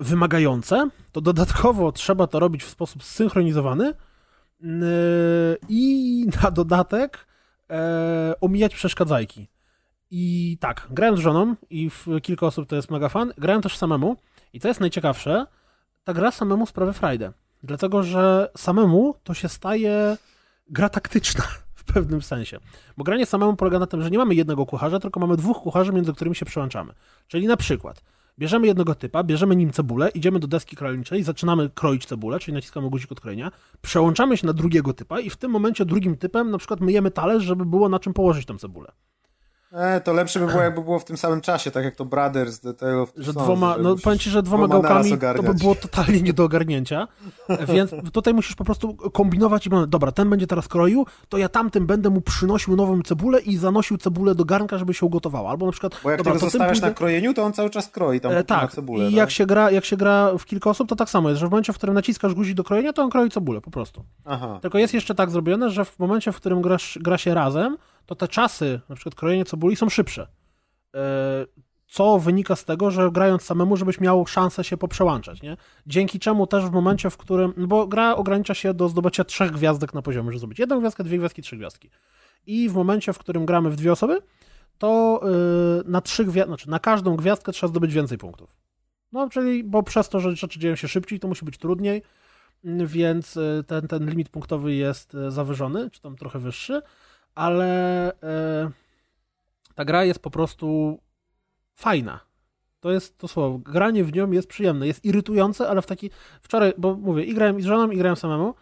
[0.00, 3.94] wymagające, to dodatkowo trzeba to robić w sposób zsynchronizowany
[5.68, 7.26] i na dodatek
[8.40, 9.48] omijać przeszkadzajki.
[10.10, 13.32] I tak, grałem z żoną i w kilka osób to jest mega fan.
[13.38, 14.16] Grałem też samemu
[14.52, 15.46] i co jest najciekawsze,
[16.04, 17.32] ta gra samemu sprawia frajdę.
[17.62, 20.16] Dlatego, że samemu to się staje
[20.66, 21.44] gra taktyczna
[21.74, 22.58] w pewnym sensie.
[22.96, 25.92] Bo granie samemu polega na tym, że nie mamy jednego kucharza, tylko mamy dwóch kucharzy,
[25.92, 26.92] między którymi się przełączamy.
[27.28, 28.02] Czyli na przykład
[28.38, 32.90] bierzemy jednego typa, bierzemy nim cebulę, idziemy do deski krojniczej, zaczynamy kroić cebulę, czyli naciskamy
[32.90, 36.58] guzik od krojenia, przełączamy się na drugiego typa i w tym momencie drugim typem na
[36.58, 38.92] przykład myjemy talerz, żeby było na czym położyć tę cebulę.
[39.72, 42.60] E, to lepsze by było, jakby było w tym samym czasie, tak jak to Brothers,
[42.60, 45.74] The Tale of Że dwoma, no powiem ci, że dwoma dwoma gałkami to by było
[45.74, 47.08] totalnie nie do ogarnięcia,
[47.74, 51.86] więc tutaj musisz po prostu kombinować i dobra, ten będzie teraz kroił, to ja tamtym
[51.86, 55.50] będę mu przynosił nową cebulę i zanosił cebulę do garnka, żeby się ugotowała.
[55.50, 56.86] Albo na przykład, Bo jak dobra, to zostawiasz pójdę...
[56.86, 59.04] na krojeniu, to on cały czas kroi tam E, na tak, cebulę.
[59.04, 59.16] i tak?
[59.16, 61.50] jak się, gra, jak się gra w kilka osób, to tak samo jest, że w
[61.50, 64.04] momencie, w którym naciskasz guzik do krojenia, to on kroi cebulę po prostu.
[64.24, 64.58] Aha.
[64.62, 67.76] Tylko jest jeszcze tak zrobione, że w momencie, w którym grasz, gra się razem,
[68.06, 70.26] to te czasy, na przykład krojenie cebuli, są szybsze.
[70.94, 71.46] E,
[71.86, 75.56] Co wynika z tego, że grając samemu, żebyś miał szansę się poprzełączać, nie?
[75.86, 79.50] Dzięki czemu też w momencie, w którym, no bo gra ogranicza się do zdobycia trzech
[79.50, 81.90] gwiazdek na poziomie, żeby zdobyć jedną gwiazdkę, dwie gwiazdki, trzy gwiazdki.
[82.46, 84.22] I w momencie, w którym gramy w dwie osoby,
[84.78, 88.56] to yy, na trzy gwiazdki, znaczy na każdą gwiazdkę trzeba zdobyć więcej punktów.
[89.12, 92.02] No, czyli, bo przez to, że rzeczy dzieją się szybciej, to musi być trudniej,
[92.64, 96.82] mm, więc y, ten, ten limit punktowy jest zawyżony, czy tam trochę wyższy,
[97.34, 98.14] ale y,
[99.74, 100.98] ta gra jest po prostu
[101.74, 102.20] fajna.
[102.80, 103.58] To jest to słowo.
[103.58, 104.86] Granie w nią jest przyjemne.
[104.86, 106.10] Jest irytujące, ale w taki.
[106.42, 108.54] Wczoraj, bo mówię, i grałem z żoną, i grałem samemu.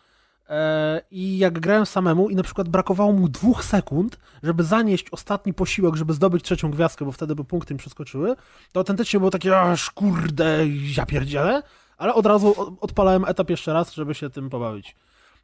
[0.49, 5.55] E, I jak grałem samemu i na przykład brakowało mu dwóch sekund, żeby zanieść ostatni
[5.55, 8.37] posiłek, żeby zdobyć trzecią gwiazdkę, bo wtedy by punkty mi przeskoczyły,
[8.73, 10.59] to autentycznie było takie, aż kurde,
[10.97, 11.63] ja pierdzielę,
[11.97, 14.97] ale od razu odpalałem etap jeszcze raz, żeby się tym pobawić.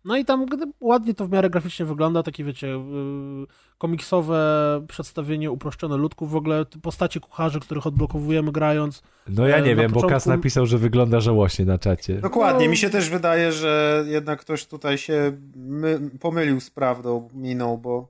[0.04, 0.46] No i tam
[0.80, 3.46] ładnie to w miarę graficznie wygląda, takie wiecie, yy,
[3.78, 4.38] komiksowe
[4.88, 9.02] przedstawienie, uproszczone ludków, w ogóle postacie kucharzy, których odblokowujemy grając.
[9.28, 12.14] No ja E, nie wiem, bo Kas początku- napisał, że wygląda żałośnie na czacie.
[12.14, 12.70] Dokładnie, No.
[12.70, 18.08] mi się też wydaje, że jednak ktoś tutaj się my, pomylił z prawdą, minął, bo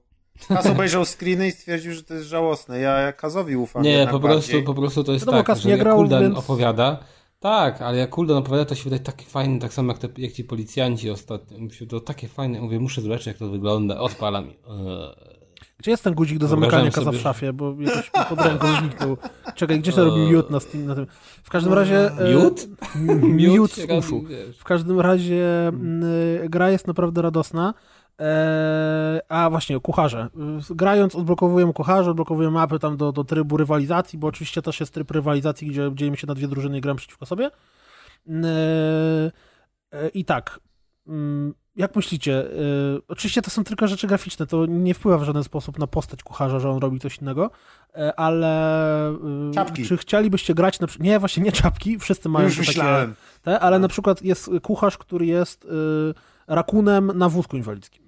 [0.48, 2.78] Kaz obejrzał screeny i stwierdził, że to jest żałosne.
[2.78, 5.68] Ja Kazowi ufam Nie, po prostu, po prostu to jest No bo tak, Kas że
[5.68, 6.98] nie grał, Kuldan więc- opowiada,
[7.44, 10.33] tak, ale jak Kuldan opowiada, to się wydaje takie fajne, tak samo jak, te, jak
[10.33, 14.44] ci policjanci ostatnio, mi się to takie fajne, mówię, muszę zobaczyć jak to wygląda, odpalam.
[14.44, 15.35] eee.
[15.78, 19.16] Gdzie jest ten guzik do zamykania kaza sobie, w szafie, bo jakoś pod ręką zniknął.
[19.54, 21.07] Czekaj, gdzie się robi miód na, Steam, na tym?
[21.42, 22.11] W każdym razie...
[22.18, 22.66] e, Miód?
[23.22, 24.24] Miód z uszu.
[24.59, 26.04] W każdym razie mm,
[26.50, 27.74] gra jest naprawdę radosna.
[28.18, 30.29] Eee, a właśnie, kucharze.
[30.70, 35.11] Grając odblokowujemy kucharze, odblokowujemy mapy tam do, do trybu rywalizacji, bo oczywiście też jest tryb
[35.11, 37.50] rywalizacji, gdzie dzielimy się na dwie drużyny i gramy przeciwko sobie.
[38.27, 38.35] Eee,
[39.92, 40.61] e, I tak,
[41.07, 42.50] mm, jak myślicie, e,
[43.09, 46.61] oczywiście to są tylko rzeczy graficzne, to nie wpływa w żaden sposób na postać kucharza,
[46.61, 47.50] że on robi coś innego,
[47.94, 49.14] e, ale e,
[49.55, 49.85] Czapki.
[49.85, 53.09] czy chcielibyście grać na przykład, nie, właśnie nie czapki, wszyscy mają Już takie
[53.42, 55.66] te, ale na przykład jest kucharz, który jest
[56.46, 58.03] rakunem na wózku inwalidzkim.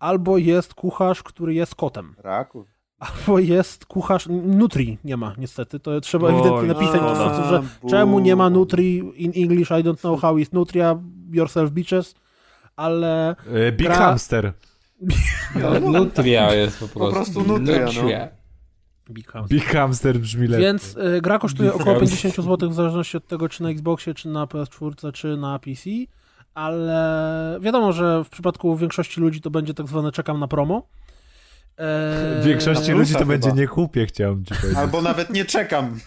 [0.00, 2.14] Albo jest kucharz, który jest kotem.
[2.18, 2.64] Raku.
[2.98, 4.26] Albo jest kucharz.
[4.44, 5.80] Nutri nie ma, niestety.
[5.80, 9.70] To trzeba Oj, ewidentnie napisać, a, w sposób, że czemu nie ma Nutri in English,
[9.70, 10.98] I don't know how is Nutria,
[11.32, 12.14] yourself bitches.
[12.76, 13.36] Ale
[13.68, 14.52] E, Big Gra- Hamster.
[15.62, 17.14] No, nutria jest po prostu.
[17.14, 18.08] prostu nutria, no.
[19.10, 19.48] Big House.
[19.48, 20.66] Big Hamster brzmi lepiej.
[20.66, 22.10] Więc y, gra kosztuje Big około House.
[22.10, 25.90] 50 zł w zależności od tego, czy na Xboxie, czy na PS4, czy na PC.
[26.54, 30.82] Ale wiadomo, że w przypadku większości ludzi to będzie tak zwane czekam na promo.
[31.78, 33.60] Eee, W większości ludzi to plusa będzie chyba.
[33.60, 34.76] nie kupię, chciałem ci powiedzieć.
[34.78, 35.98] Albo nawet nie czekam.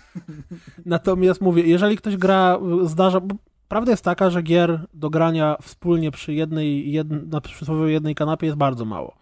[0.86, 3.20] Natomiast mówię, jeżeli ktoś gra, zdarza.
[3.20, 3.36] Bo
[3.68, 8.46] prawda jest taka, że gier do grania wspólnie przy jednej, jedn, na przysłowiowej jednej kanapie
[8.46, 9.16] jest bardzo mało.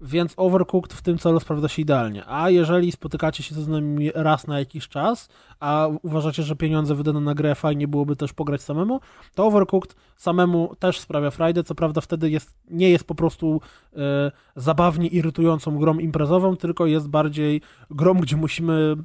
[0.00, 2.22] Więc Overcooked w tym celu sprawdza się idealnie.
[2.26, 5.28] A jeżeli spotykacie się ze znajomymi raz na jakiś czas,
[5.60, 9.00] a uważacie, że pieniądze wydane na grę fajnie byłoby też pograć samemu,
[9.34, 11.64] to Overcooked samemu też sprawia frajdę.
[11.64, 13.60] Co prawda wtedy jest, nie jest po prostu
[13.96, 18.96] e, zabawnie irytującą grą imprezową, tylko jest bardziej grą, gdzie musimy e,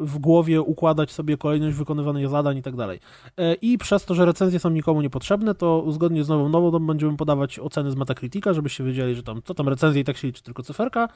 [0.00, 3.00] w głowie układać sobie kolejność wykonywanych zadań i tak dalej.
[3.36, 7.16] E, I przez to, że recenzje są nikomu niepotrzebne, to zgodnie z nową nową będziemy
[7.16, 10.42] podawać oceny z Metacritica, żebyście wiedzieli, że tam co tam recenzje i tak się liczy
[10.42, 11.08] tylko cyferka.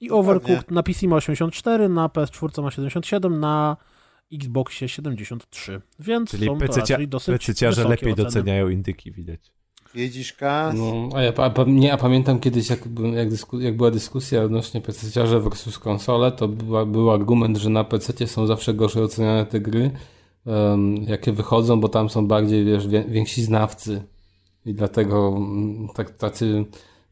[0.00, 3.76] I Overcooked na PC ma 84, na PS4 ma 77, na
[4.32, 5.80] Xboxie 73.
[5.98, 8.24] Więc Czyli są to PC raczej dosyć pececiarze wysokie lepiej oceny.
[8.24, 9.40] doceniają indyki, widać.
[9.94, 10.74] Widzisz, Kaz?
[10.78, 12.80] No, a ja a, nie, a pamiętam kiedyś, jak,
[13.14, 17.84] jak, dysku, jak była dyskusja odnośnie PC versus konsole, to była, był argument, że na
[17.84, 19.90] PC są zawsze gorzej oceniane te gry,
[20.46, 24.02] em, jakie wychodzą, bo tam są bardziej, wiesz, wie, więksi znawcy
[24.66, 26.64] i dlatego mm, tak, tacy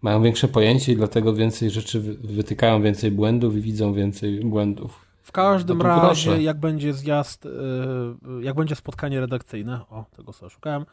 [0.05, 5.05] mają większe pojęcie i dlatego więcej rzeczy wy- wytykają więcej błędów i widzą więcej błędów.
[5.23, 6.43] W każdym No razie, proszę.
[6.43, 10.85] jak będzie zjazd, yy, jak będzie spotkanie redakcyjne, o, tego sobie szukałem,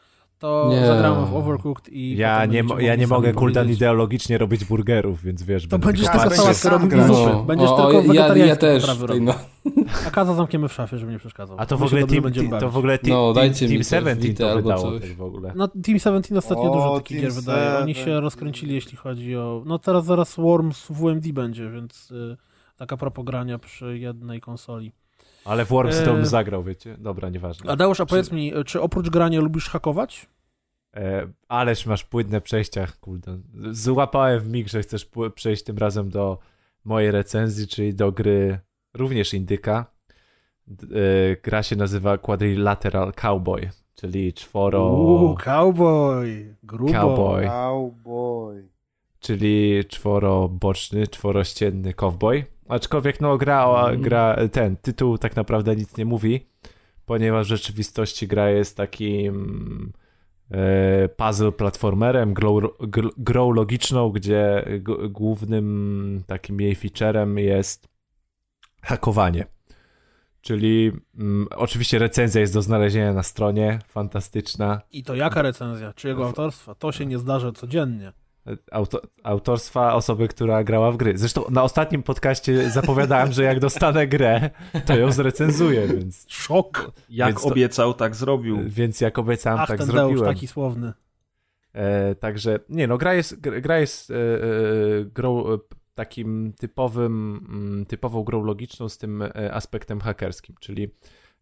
[0.42, 0.86] to Nie.
[0.86, 3.78] zagramy w Overcooked i Ja nie, ja nie mogę kultan powiedzieć.
[3.78, 5.68] ideologicznie robić burgerów, więc wiesz...
[5.68, 7.08] To będziesz tylko sałatkę grał.
[7.08, 7.46] zupy.
[7.48, 8.84] Będziesz o, tylko ja, ja też.
[9.22, 9.34] no.
[10.08, 11.58] A kaza zamkniemy w szafie, żeby nie przeszkadzał.
[11.60, 12.24] A to w ogóle Team,
[12.60, 15.00] to w ogóle team, No, team, dajcie mi team też 17 Vita to albo wydało
[15.00, 15.54] tak w ogóle.
[15.56, 17.78] No, Team 17 ostatnio O, dużo takich gier wydaje.
[17.80, 18.24] Oni się 7.
[18.24, 19.64] rozkręcili, jeśli chodzi o...
[19.66, 22.38] No teraz zaraz Worms WMD będzie, więc y,
[22.78, 24.92] taka propogrania przy jednej konsoli.
[25.46, 26.96] Ale w Wormsy to bym E, zagrał, wiecie?
[26.98, 27.72] Dobra, nieważne.
[27.72, 30.30] Adeusz, a powiedz mi, czy oprócz grania lubisz hakować?
[30.96, 33.44] E, ależ masz płynne przejścia, kultan.
[33.72, 36.38] Złapałem w mig, że chcesz przejść tym razem do
[36.86, 38.60] mojej recenzji, czyli do gry
[38.94, 39.86] również indyka.
[40.72, 40.76] E,
[41.44, 44.94] gra się nazywa Quadrilateral Cowboy, czyli czworo...
[44.94, 46.56] Uuu, cowboy!
[46.64, 46.94] Grubo.
[46.94, 47.48] Cowboy.
[47.48, 48.70] Cowboy.
[49.20, 52.46] czyli czworoboczny, czworościenny cowboy.
[52.72, 54.02] Aczkolwiek no gra, Mm.
[54.02, 56.48] gra ten tytuł tak naprawdę nic nie mówi,
[57.06, 59.94] ponieważ w rzeczywistości gra jest takim
[60.52, 64.66] e, puzzle platformerem, grą, gr, grą logiczną, gdzie
[65.10, 67.88] głównym takim jej featurem jest
[68.82, 69.46] hakowanie.
[70.42, 74.82] Czyli mm, oczywiście recenzja jest do znalezienia na stronie, fantastyczna.
[74.92, 75.94] I to jaka recenzja?
[75.94, 76.76] Czyjego autorstwa?
[76.76, 78.14] To się nie zdarza codziennie.
[78.72, 81.18] Auto, autorstwa osoby, która grała w gry.
[81.18, 84.50] Zresztą na ostatnim podcaście zapowiadałem, że jak dostanę grę,
[84.86, 86.92] to ją zrecenzuję, więc, Szok!
[87.10, 88.60] Jak Więc to- obiecał, tak zrobił.
[88.68, 90.16] więc jak obiecałem, Ach, tak ten zrobiłem.
[90.16, 90.94] Deusz taki słowny.
[91.74, 94.20] E, także, nie no, gra jest, gra jest e, e,
[95.06, 95.58] grą e,
[95.96, 100.90] takim typowym, mm, typową grą logiczną z tym e, aspektem hakerskim, czyli e,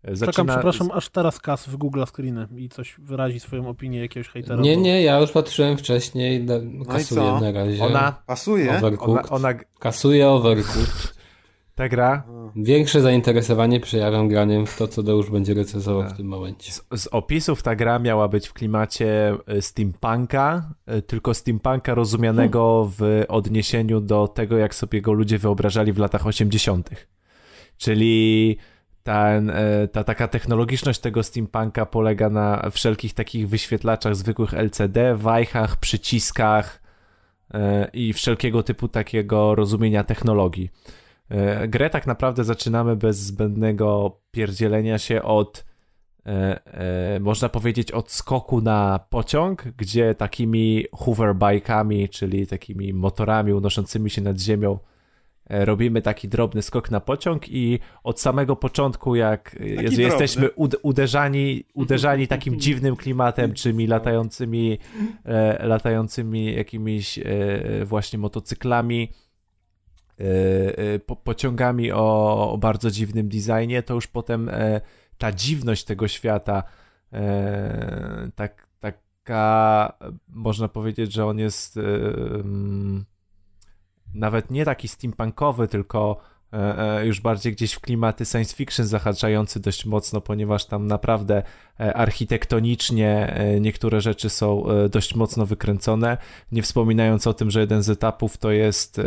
[0.04, 0.32] zaczyna...
[0.32, 4.62] Czekam, przepraszam, aż teraz Kas w Google screeny i coś wyrazi swoją opinię jakiegoś hejtera.
[4.62, 7.40] Nie, bo- nie, ja już patrzyłem wcześniej, da- kasuję co?
[7.42, 7.84] na razie.
[7.84, 8.70] Ona, Pasuje?
[8.70, 9.32] ona, Overcooked.
[9.32, 11.14] ona, Kasuję Overcooked.
[11.76, 12.24] ta gra
[12.56, 16.14] Większe zainteresowanie przejawiam graniem w to, co Deusz będzie recenzował Tak.
[16.14, 16.72] w tym momencie.
[16.72, 22.92] Z, z opisów ta gra miała być w klimacie e, steampunka, e, tylko steampunka rozumianego
[22.98, 26.90] w odniesieniu do tego, jak sobie go ludzie wyobrażali w latach 80.
[27.78, 28.58] Czyli
[29.04, 35.76] ten, e, ta taka technologiczność tego steampunka polega na wszelkich takich wyświetlaczach zwykłych LCD, wajchach,
[35.78, 36.82] przyciskach
[37.54, 40.70] e, i wszelkiego typu takiego rozumienia technologii.
[41.30, 45.70] E, Grę tak naprawdę zaczynamy bez zbędnego pierdzielenia się od
[47.20, 54.40] można powiedzieć od skoku na pociąg, gdzie takimi hoverbike'ami, czyli takimi motorami unoszącymi się nad
[54.40, 54.80] ziemią
[55.50, 60.76] robimy taki drobny skok na pociąg i od samego początku jak e, Jezu, jesteśmy ud-
[60.82, 64.80] uderzani, uderzani takim dziwnym klimatem, czymi latającymi
[65.26, 67.26] e, latającymi jakimiś e,
[67.86, 69.14] właśnie motocyklami
[70.20, 70.24] e,
[70.78, 74.82] e, po, pociągami o, o bardzo dziwnym designie, to już potem e,
[75.18, 76.64] ta dziwność tego świata,
[77.14, 83.06] e, tak, taka, e, można powiedzieć, że on jest e, mm,
[84.14, 86.18] nawet nie taki steampunkowy, tylko
[86.54, 91.44] e, e, już bardziej gdzieś w klimaty science fiction zahaczający dość mocno, ponieważ tam naprawdę
[91.80, 96.18] e, architektonicznie niektóre rzeczy są dość mocno wykręcone,
[96.52, 99.02] nie wspominając o tym, że jeden z etapów to jest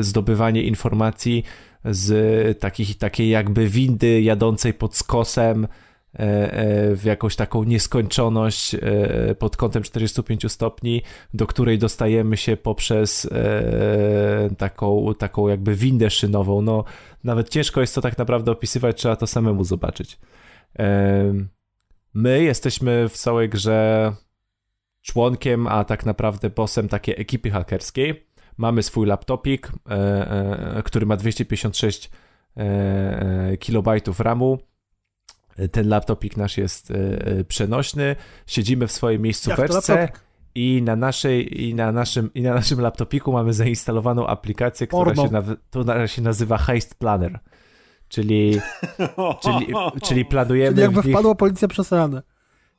[0.00, 1.44] zdobywanie informacji
[1.84, 5.68] z takich, takiej jakby windy jadącej pod skosem
[6.94, 11.02] w jakąś taką nieskończoność e, pod kątem 45 stopni,
[11.34, 16.62] do której dostajemy się poprzez e, taką, taką jakby windę szynową.
[16.62, 16.84] No,
[17.24, 20.18] nawet ciężko jest to tak naprawdę opisywać, trzeba to samemu zobaczyć.
[20.78, 21.34] E,
[22.14, 24.12] My jesteśmy w całej grze
[25.02, 28.26] członkiem, a tak naprawdę bossem takiej ekipy hakerskiej.
[28.56, 29.92] Mamy swój laptopik, e,
[30.76, 32.10] e, który ma 256
[32.56, 34.58] e, kilobajtów RAMu.
[35.72, 38.16] Ten laptopik nasz jest e, e, przenośny.
[38.46, 40.08] Siedzimy w swojej miejscóweczce
[40.54, 45.22] i na, naszej, i, na naszym, i na naszym laptopiku mamy zainstalowaną aplikację, która się,
[45.22, 47.38] naw- która się nazywa Heist Planner.
[48.08, 48.60] Czyli,
[49.44, 49.66] czyli,
[50.02, 51.14] czyli planujemy Czyli jakby w nich...
[51.14, 52.22] wpadła policja przez ranę.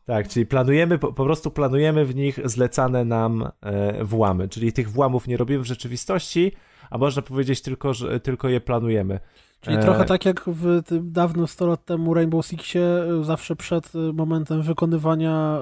[0.05, 4.49] Tak, czyli planujemy, po, po prostu planujemy w nich zlecane nam e, włamy.
[4.49, 6.51] Czyli tych włamów nie robimy w rzeczywistości,
[6.89, 9.19] a można powiedzieć tylko, że tylko je planujemy.
[9.61, 13.55] Czyli E, trochę tak jak w tym dawnym 100 lat temu Rainbow Sixie, y, zawsze
[13.55, 15.59] przed y, momentem wykonywania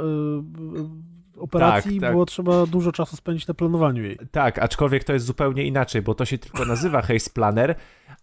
[1.38, 2.12] operacji Tak, tak.
[2.12, 4.18] było trzeba dużo czasu spędzić na planowaniu jej.
[4.32, 7.76] Tak, aczkolwiek to jest zupełnie inaczej, bo to się tylko nazywa Haze Planner,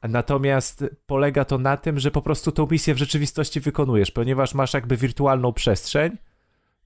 [0.02, 4.74] natomiast polega to na tym, że po prostu tą misję w rzeczywistości wykonujesz, ponieważ masz
[4.74, 6.16] jakby wirtualną przestrzeń,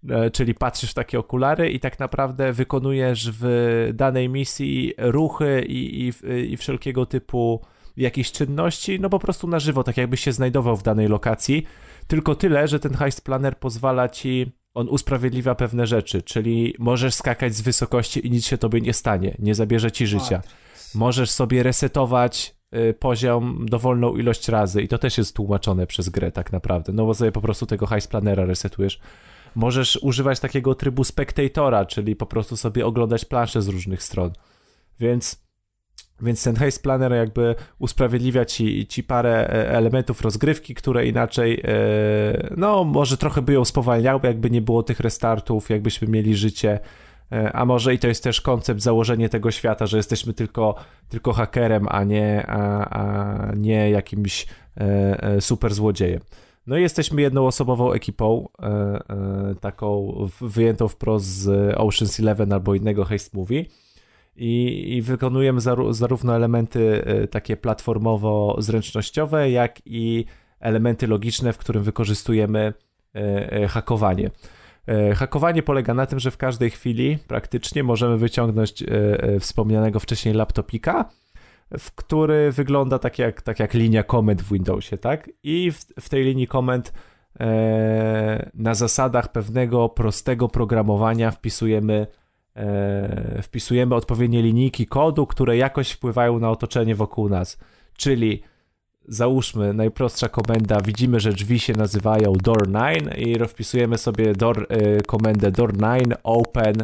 [0.09, 6.09] e, czyli patrzysz w takie okulary i tak naprawdę wykonujesz w danej misji ruchy i,
[6.09, 6.13] i,
[6.53, 7.61] i wszelkiego typu
[7.97, 11.67] jakieś czynności, no po prostu na żywo, tak jakbyś się znajdował w danej lokacji,
[12.07, 17.55] tylko tyle, że ten heist planner pozwala ci, on usprawiedliwia pewne rzeczy, czyli możesz skakać
[17.55, 20.43] z wysokości i nic się tobie nie stanie, nie zabierze ci życia.
[20.95, 26.33] Możesz sobie resetować y, poziom dowolną ilość razy i to też jest tłumaczone przez grę
[26.33, 29.01] tak naprawdę, no bo sobie po prostu tego heist planera resetujesz.
[29.55, 34.33] Możesz używać takiego trybu spectatora, czyli po prostu sobie oglądać planszę z różnych stron.
[35.01, 35.44] Więc
[36.23, 42.55] więc ten Haze Planner jakby usprawiedliwia ci, ci parę e, elementów rozgrywki, które inaczej, e,
[42.57, 46.81] no może trochę by ją spowalniały, jakby nie było tych restartów, jakbyśmy mieli życie,
[47.33, 50.75] E, a może i to jest też koncept, założenie tego świata, że jesteśmy tylko,
[51.09, 54.47] tylko hakerem, a nie, a, a nie jakimś
[55.41, 56.21] super złodziejem.
[56.67, 58.49] No i jesteśmy jednoosobową ekipą,
[59.61, 63.65] taką wyjętą wprost z Ocean's Eleven albo innego heist movie.
[64.37, 70.25] I, i wykonujemy zaru, zarówno elementy y, takie platformowo-zręcznościowe, jak i
[70.61, 72.73] elementy logiczne, w którym wykorzystujemy
[73.17, 73.21] y,
[73.65, 74.31] y, hakowanie.
[75.15, 78.85] Hakowanie polega na tym, że w każdej chwili praktycznie możemy wyciągnąć
[79.41, 81.11] wspomnianego wcześniej laptopika,
[81.79, 85.31] w który wygląda tak jak, tak jak linia komend w Windowsie, tak?
[85.43, 86.93] I w, w tej linii komend
[88.55, 92.07] na zasadach pewnego prostego programowania wpisujemy
[93.43, 97.59] wpisujemy odpowiednie linijki kodu, które jakoś wpływają na otoczenie wokół nas.
[97.97, 98.43] Czyli
[99.09, 105.53] załóżmy najprostsza komenda, widzimy, że drzwi się nazywają door9 i wpisujemy sobie door, e, komendę
[105.53, 106.75] door9 open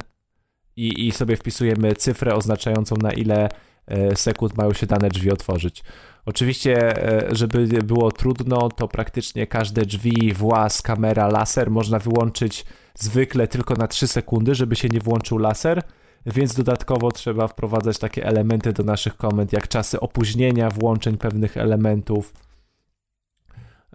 [0.76, 3.48] i, i sobie wpisujemy cyfrę oznaczającą na ile
[3.90, 5.82] E, sekund mają się dane drzwi otworzyć.
[6.26, 13.48] Oczywiście, e, żeby było trudno, to praktycznie każde drzwi, włas, kamera, laser można wyłączyć zwykle
[13.48, 15.82] tylko na 3 sekundy, żeby się nie włączył laser,
[16.26, 22.32] więc dodatkowo trzeba wprowadzać takie elementy do naszych komend, jak czasy opóźnienia włączeń pewnych elementów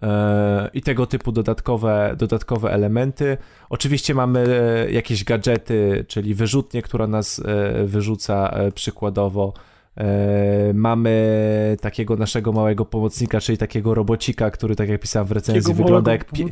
[0.02, 3.38] e, i tego typu dodatkowe, dodatkowe elementy.
[3.70, 4.48] Oczywiście mamy
[4.92, 7.42] jakieś gadżety, czyli wyrzutnie, która nas
[7.86, 9.54] wyrzuca przykładowo
[9.98, 15.64] E, mamy takiego naszego małego pomocnika, czyli takiego robocika, który, tak jak pisałem w recenzji,
[15.64, 16.46] takiego wygląda jak pie,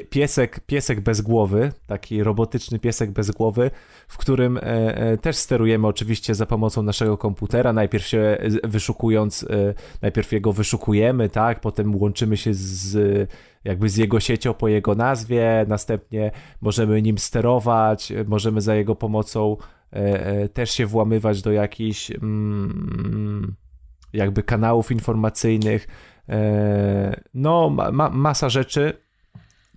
[0.00, 3.70] piesek, piesek bez głowy, taki robotyczny piesek bez głowy,
[4.08, 9.74] w którym e, e, też sterujemy oczywiście za pomocą naszego komputera, najpierw się wyszukując, e,
[10.02, 13.30] najpierw jego wyszukujemy, tak, potem łączymy się z
[13.64, 19.56] jakby z jego siecią po jego nazwie, następnie możemy nim sterować, możemy za jego pomocą
[20.52, 23.54] też się włamywać do jakichś mm,
[24.12, 25.88] jakby kanałów informacyjnych.
[27.34, 29.01] No, ma, masa rzeczy,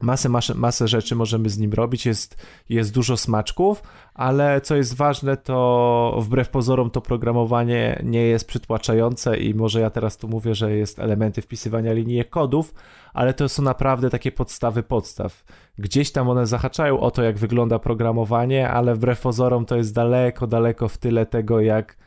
[0.02, 4.96] masę, masę, masę rzeczy możemy z nim robić, jest, jest dużo smaczków, ale co jest
[4.96, 10.56] ważne, to wbrew pozorom to programowanie nie jest przytłaczające i może ja teraz tu mówię,
[10.56, 12.74] że jest elementy wpisywania linii kodów,
[13.14, 15.44] ale to są naprawdę takie podstawy podstaw.
[15.78, 20.48] Gdzieś tam one zahaczają o to, jak wygląda programowanie, ale wbrew pozorom to jest daleko,
[20.48, 21.98] daleko w tyle tego, jak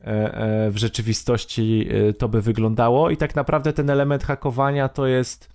[0.00, 5.06] e, e, w rzeczywistości e, to by wyglądało i tak naprawdę ten element hakowania to
[5.06, 5.52] jest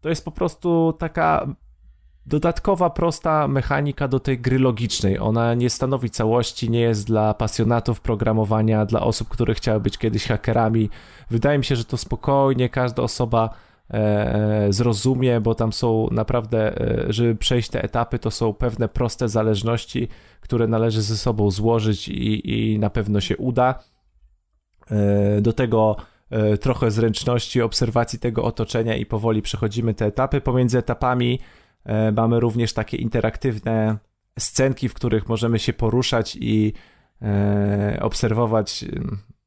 [0.00, 1.46] to jest po prostu taka
[2.26, 5.18] dodatkowa, prosta mechanika do tej gry logicznej.
[5.18, 10.26] Ona nie stanowi całości, nie jest dla pasjonatów programowania, dla osób, które chciały być kiedyś
[10.26, 10.90] hakerami.
[11.30, 13.50] Wydaje mi się, że to spokojnie każda osoba
[13.90, 18.88] e, e zrozumie, bo tam są naprawdę, e, żeby przejść te etapy, to są pewne
[18.88, 20.08] proste zależności,
[20.40, 23.74] które należy ze sobą złożyć i, i na pewno się uda.
[25.40, 25.96] Do tego
[26.60, 30.40] trochę zręczności, obserwacji tego otoczenia i powoli przechodzimy te etapy.
[30.40, 31.38] Pomiędzy etapami
[31.84, 33.98] E, mamy również takie interaktywne
[34.38, 36.72] scenki, w których możemy się poruszać i
[37.22, 38.84] e, obserwować,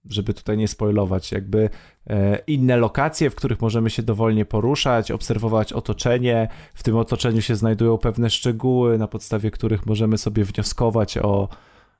[0.05, 1.69] żeby tutaj nie spoilować, jakby
[2.07, 6.47] e, inne lokacje, w których możemy się dowolnie poruszać, obserwować otoczenie.
[6.73, 11.49] W tym otoczeniu się znajdują pewne szczegóły, na podstawie których możemy sobie wnioskować o,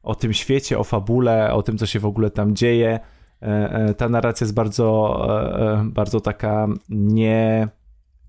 [0.04, 3.00] o tym świecie, o fabule, o tym, co się w ogóle tam dzieje.
[3.98, 5.18] Ta narracja jest bardzo,
[5.86, 7.68] bardzo taka nie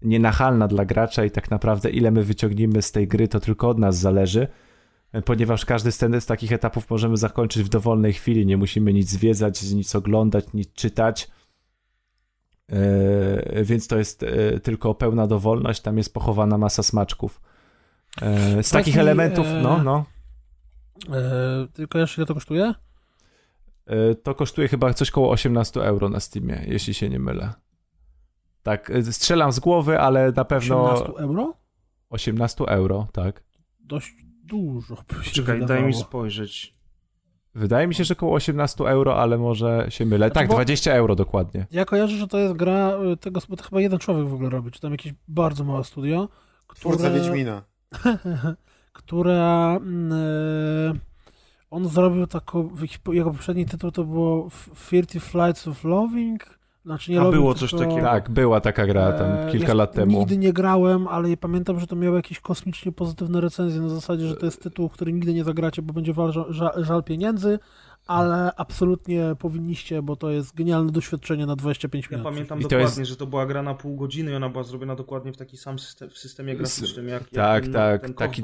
[0.03, 3.79] nienachalna dla gracza i tak naprawdę ile my wyciągniemy z tej gry, to tylko od
[3.79, 4.49] nas zależy,
[5.25, 9.95] ponieważ każdy z, takich etapów możemy zakończyć w dowolnej chwili, nie musimy nic zwiedzać, nic
[9.95, 11.31] oglądać, nic czytać,
[13.63, 14.25] więc to jest
[14.63, 17.41] tylko pełna dowolność, tam jest pochowana masa smaczków.
[18.63, 20.05] Z takich elementów, no, no.
[21.73, 22.75] Tylko jeszcze ile to kosztuje?
[24.23, 27.53] To kosztuje chyba coś koło 18 euro na Steamie, jeśli się nie mylę.
[28.63, 30.93] Tak, y, strzelam z głowy, ale na pewno.
[30.93, 31.55] 18 euro?
[32.11, 33.43] 18 euro, tak.
[33.81, 34.97] Dość dużo.
[35.33, 35.67] Czekaj, wydawało.
[35.67, 36.75] daj mi spojrzeć.
[37.55, 40.27] Wydaje mi się, że około 18 euro, ale może się mylę.
[40.27, 41.67] Znaczy, tak, 20 euro dokładnie.
[41.71, 44.51] Ja kojarzę, że to jest gra y, tego, bo to chyba jeden człowiek w ogóle
[44.51, 46.29] robi, czy tam jakieś bardzo małe studio.
[46.67, 46.97] Które...
[46.97, 47.63] Twórca Wiedźmina.
[48.93, 49.79] która...
[50.93, 51.14] Yy,
[51.75, 52.71] on zrobił taką...
[53.13, 57.85] Jego poprzedni tytuł to było 30 Flights of Loving znaczy nie A było coś tylko...
[57.85, 58.07] takiego.
[58.07, 60.19] Tak, była taka gra tam e, kilka ja lat temu.
[60.19, 64.37] Nigdy nie grałem, ale pamiętam, że to miało jakieś kosmicznie pozytywne recenzje na zasadzie, że
[64.37, 66.15] to jest tytuł, który nigdy nie zagracie, bo będzie
[66.49, 67.59] żal, żal pieniędzy,
[68.07, 72.25] ale absolutnie powinniście, bo to jest genialne doświadczenie na 25 minut.
[72.25, 73.11] Ja pamiętam I dokładnie, jest...
[73.11, 75.79] że to była gra na pół godziny i ona była zrobiona dokładnie w taki sam
[75.79, 78.43] system, w systemie graficznym jak, tak, jak ten, tak, ten taki,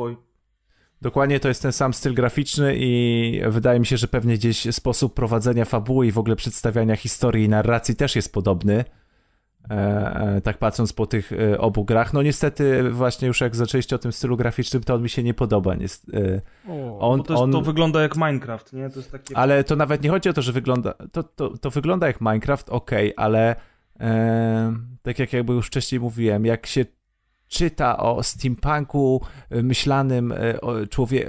[1.03, 5.15] Dokładnie to jest ten sam styl graficzny i wydaje mi się, że pewnie gdzieś sposób
[5.15, 8.85] prowadzenia fabuły i w ogóle przedstawiania historii i narracji też jest podobny.
[9.71, 12.13] E, e, tak patrząc po tych e, obu grach.
[12.13, 15.35] No niestety właśnie już jak zaczęliście o tym stylu graficznym, to on mi się nie
[15.35, 15.75] podoba.
[15.75, 16.11] Niest,
[16.69, 18.91] O, on, to, jest, on, to wygląda jak Minecraft, nie?
[18.91, 19.37] To jest takie...
[19.37, 20.95] ale to nawet nie chodzi o to, że wygląda.
[21.13, 23.57] To, to, to wygląda jak Minecraft, ok, ale
[24.01, 26.85] e, tak jak jakby już wcześniej mówiłem, jak się
[27.51, 29.21] czyta o steampunku
[29.51, 31.27] e, myślanym, o człowie,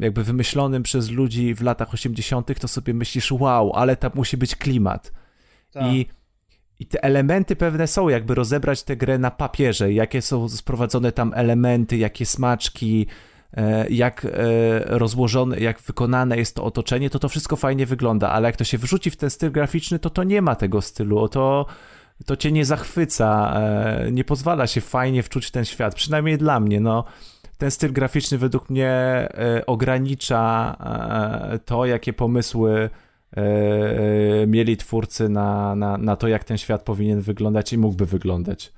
[0.00, 4.56] jakby wymyślonym przez ludzi w latach 80., to sobie myślisz, wow, ale tam musi być
[4.56, 5.12] klimat.
[5.72, 5.92] Tak.
[5.92, 6.06] I,
[6.78, 11.32] I te elementy pewne są, jakby rozebrać tę grę na papierze, jakie są sprowadzone tam
[11.34, 13.06] elementy, jakie smaczki,
[13.56, 14.28] e, jak e,
[14.98, 18.78] rozłożone, jak wykonane jest to otoczenie, to to wszystko fajnie wygląda, ale jak to się
[18.78, 21.66] wrzuci w ten styl graficzny, to to nie ma tego stylu, o to,
[22.26, 26.60] to cię nie zachwyca, e, nie pozwala się fajnie wczuć w ten świat, przynajmniej dla
[26.60, 27.04] mnie, no.
[27.58, 30.76] Ten styl graficzny według mnie e, ogranicza
[31.52, 32.90] e, to, jakie pomysły
[34.46, 38.72] mieli twórcy na, na, na to, jak ten świat powinien wyglądać i mógłby wyglądać.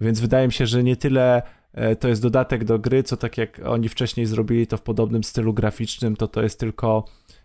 [0.00, 1.42] Więc wydaje mi się, że nie tyle
[2.00, 5.54] to jest dodatek do gry, co tak jak oni wcześniej zrobili to w podobnym stylu
[5.54, 7.04] graficznym, to to jest tylko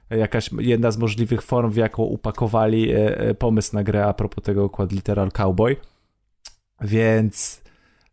[0.10, 4.44] jakaś jedna z możliwych form, w jaką upakowali e, e, pomysł na grę a propos
[4.44, 5.76] tego Quadliteral Cowboy.
[6.82, 7.64] Więc,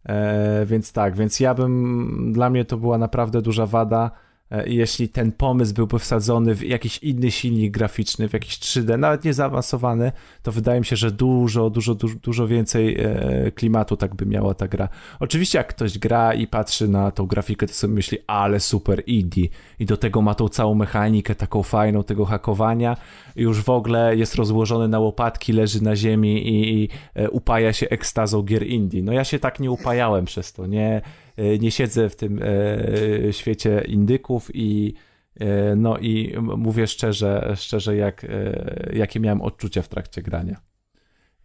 [0.05, 4.11] e, więc tak, więc ja bym, dla mnie to była naprawdę duża wada,
[4.67, 9.35] jeśli ten pomysł byłby wsadzony w jakiś inny silnik graficzny, w jakiś 3D, nawet nie
[9.35, 14.27] zaawansowany, to wydaje mi się, że dużo, dużo, dużo, dużo więcej e, klimatu tak by
[14.27, 14.89] miała ta gra.
[15.21, 19.49] Oczywiście jak ktoś gra i patrzy na tą grafikę, to sobie myśli, ale super indie
[19.79, 22.97] i do tego ma tą całą mechanikę taką fajną tego hakowania
[23.37, 27.89] już w ogóle jest rozłożony na łopatki, leży na ziemi i, i e, upaja się
[27.89, 29.03] ekstazą gier indie.
[29.03, 31.03] No ja się tak nie upajałem przez to, nie, e,
[31.59, 34.95] nie siedzę w tym e, świecie indyków i
[35.41, 40.61] e, no i mówię szczerze, szczerze jak, e, jakie miałem odczucia w trakcie grania.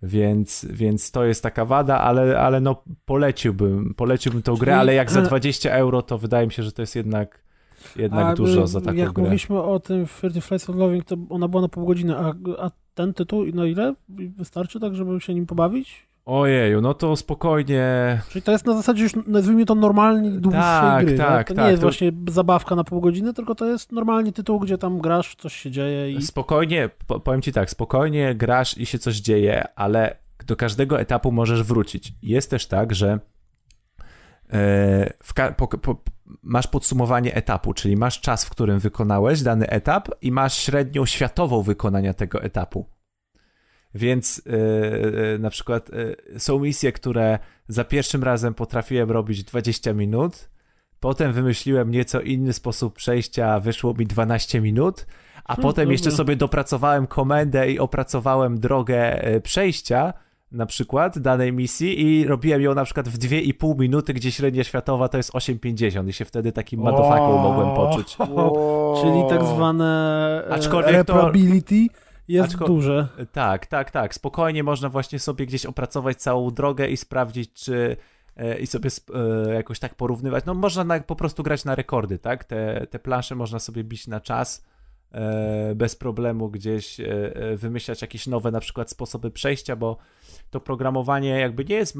[0.03, 5.11] Więc, więc to jest taka wada, ale, ale no poleciłbym, poleciłbym tą grę, ale jak
[5.11, 7.43] za 20 euro, to wydaje mi się, że to jest jednak,
[7.95, 9.23] jednak A, dużo y, za taką Jak grę.
[9.23, 12.33] mówiliśmy o tym w 30 Flights of Loving, to ona była na pół godziny, a,
[12.59, 13.95] a ten tytuł na ile?
[14.09, 16.10] Wystarczy tak, żeby się nim pobawić?
[16.25, 18.21] Ojeju, no to spokojnie.
[18.29, 21.17] Czyli to jest na zasadzie już, nazwijmy to normalnie dłuższej Tak, gry.
[21.17, 24.31] tak, To tak, nie jest to- właśnie zabawka na pół godziny, tylko to jest normalnie
[24.31, 26.21] tytuł, gdzie tam grasz, coś się dzieje i...
[26.21, 30.15] Spokojnie, po, powiem ci tak, spokojnie grasz i się coś dzieje, ale
[30.45, 32.13] do każdego etapu możesz wrócić.
[32.23, 33.19] Jest też tak, że
[34.53, 35.95] e, ka- po, po,
[36.43, 41.61] masz podsumowanie etapu, czyli masz czas, w którym wykonałeś dany etap i masz średnią światową
[41.61, 42.85] wykonania tego etapu.
[43.95, 44.41] Więc
[45.35, 45.89] e, na przykład
[46.33, 50.49] e, są misje, które za pierwszym razem potrafiłem robić 20 minut,
[50.99, 55.05] potem wymyśliłem nieco inny sposób przejścia, wyszło mi 12 minut,
[55.45, 56.17] a Hmm, potem jeszcze dobra.
[56.17, 60.13] sobie dopracowałem komendę i opracowałem drogę przejścia,
[60.51, 65.07] na przykład danej misji i robiłem ją na przykład w 2,5 minuty, gdzie średnia światowa
[65.09, 68.17] to jest 8,50 i się wtedy takim madofaką mogłem poczuć.
[69.01, 71.31] Czyli tak zwane e, Aczkolwiek to-
[72.27, 73.07] jest Aczko- duże.
[73.31, 74.13] Tak, tak, tak.
[74.15, 77.97] Spokojnie można właśnie sobie gdzieś opracować całą drogę i sprawdzić, czy
[78.35, 78.89] e, i sobie
[79.49, 80.45] e, jakoś tak porównywać.
[80.45, 82.43] No można na, po prostu grać na rekordy, tak?
[82.43, 84.65] Te, te plansze można sobie bić na czas
[85.11, 86.97] e, bez problemu gdzieś
[87.55, 89.97] wymyślać jakieś nowe na przykład sposoby przejścia, bo
[90.49, 91.95] to programowanie jakby nie jest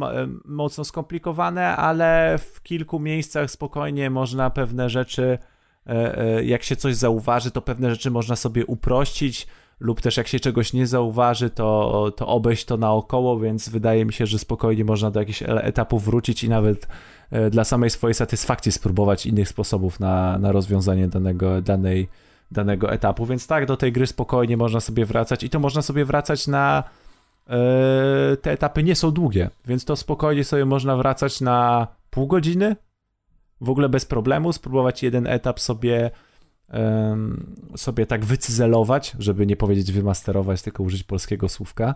[0.46, 5.38] mocno skomplikowane, ale w kilku miejscach spokojnie można pewne rzeczy
[6.44, 9.48] jak się coś zauważy, to pewne rzeczy można sobie uprościć,
[9.82, 14.14] lub też jak się czegoś nie zauważy, to, to obejść to naokoło, więc wydaje mi
[14.14, 16.88] się, że spokojnie można do jakichś etapów wrócić i nawet
[17.32, 22.10] e, dla samej swojej satysfakcji spróbować innych sposobów na, na rozwiązanie danego, danej,
[22.52, 23.26] danego etapu.
[23.26, 26.84] Więc tak, do tej gry spokojnie można sobie wracać i to można sobie wracać na.
[27.48, 32.76] e, Te etapy nie są długie, więc to spokojnie sobie można wracać na pół godziny.
[33.62, 36.12] W ogóle bez problemu, spróbować jeden etap sobie
[37.76, 41.96] sobie tak wycyzelować, żeby nie powiedzieć wymasterować, tylko użyć polskiego słówka,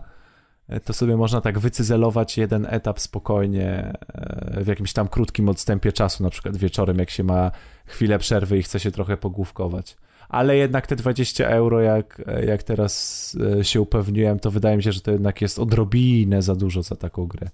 [0.68, 5.92] e, to sobie można tak wycyzelować jeden etap spokojnie e, w jakimś tam krótkim odstępie
[5.92, 7.50] czasu, na przykład wieczorem, jak się ma
[7.86, 9.96] chwilę przerwy i chce się trochę pogłówkować.
[10.28, 14.92] Ale jednak te 20 euro, jak, jak teraz e, się upewniłem, to wydaje mi się,
[14.92, 17.48] że to jednak jest odrobinę za dużo za taką grę.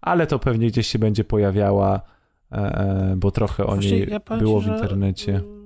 [0.00, 2.00] Ale to pewnie gdzieś się będzie pojawiała,
[2.52, 5.36] e, e, bo trochę o Właśnie niej ja było ci, w że, internecie.
[5.36, 5.57] y,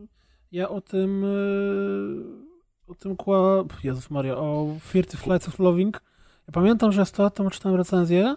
[0.52, 3.64] Ja o tym y, o tym kła...
[3.84, 6.02] Jezus Maria, o 30 Flights of Loving
[6.48, 8.34] ja pamiętam, że ja 100 lat temu czytałem recenzję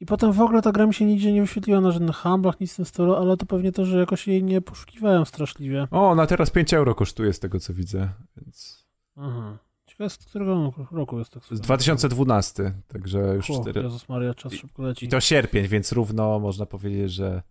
[0.00, 2.72] i potem w ogóle ta gra mi się nigdzie nie wyświetliła na żadnych handlach, nic
[2.72, 5.88] w tym stylu, ale to pewnie to, że jakoś jej nie poszukiwałem straszliwie.
[5.90, 8.86] O, ona teraz 5 euro kosztuje z tego co widzę, więc...
[9.16, 13.82] Aha, Ciekawe, z którego roku jest tak Z 2012, także już O, cztery...
[13.82, 15.06] Jezus Maria, czas szybko leci.
[15.06, 17.42] I to sierpień, więc równo można powiedzieć, że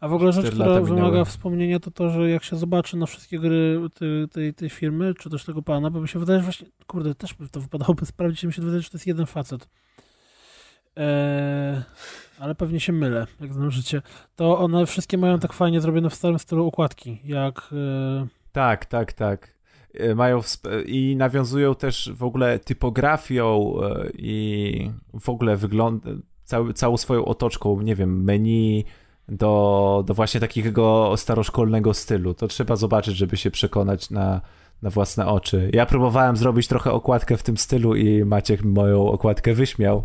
[0.00, 1.24] A w ogóle rzecz, która wymaga minęły.
[1.24, 5.30] wspomnienia, to to, że jak się zobaczy na wszystkie gry tej, tej, tej firmy, czy
[5.30, 8.44] też tego pana, bo mi się wydaje, że właśnie, kurde, też by to wypadałoby sprawdzić,
[8.44, 9.68] mi się wydaje, że to jest jeden facet.
[10.96, 11.82] Eee,
[12.38, 14.02] ale pewnie się mylę, jak znam życie.
[14.36, 17.70] To one wszystkie mają tak fajnie zrobione w starym stylu układki, jak...
[18.22, 19.54] E, Tak, tak, tak.
[19.94, 24.90] E, Mają wsp- i nawiązują też w ogóle typografią e, i
[25.20, 26.04] w ogóle wygląd
[26.44, 28.84] cały, całą swoją otoczką, nie wiem, menu
[29.28, 32.34] do, do właśnie takiego staroszkolnego stylu.
[32.34, 34.40] To trzeba zobaczyć, żeby się przekonać na,
[34.82, 35.70] na własne oczy.
[35.74, 40.04] Ja próbowałem zrobić trochę okładkę w tym stylu i Maciek moją okładkę wyśmiał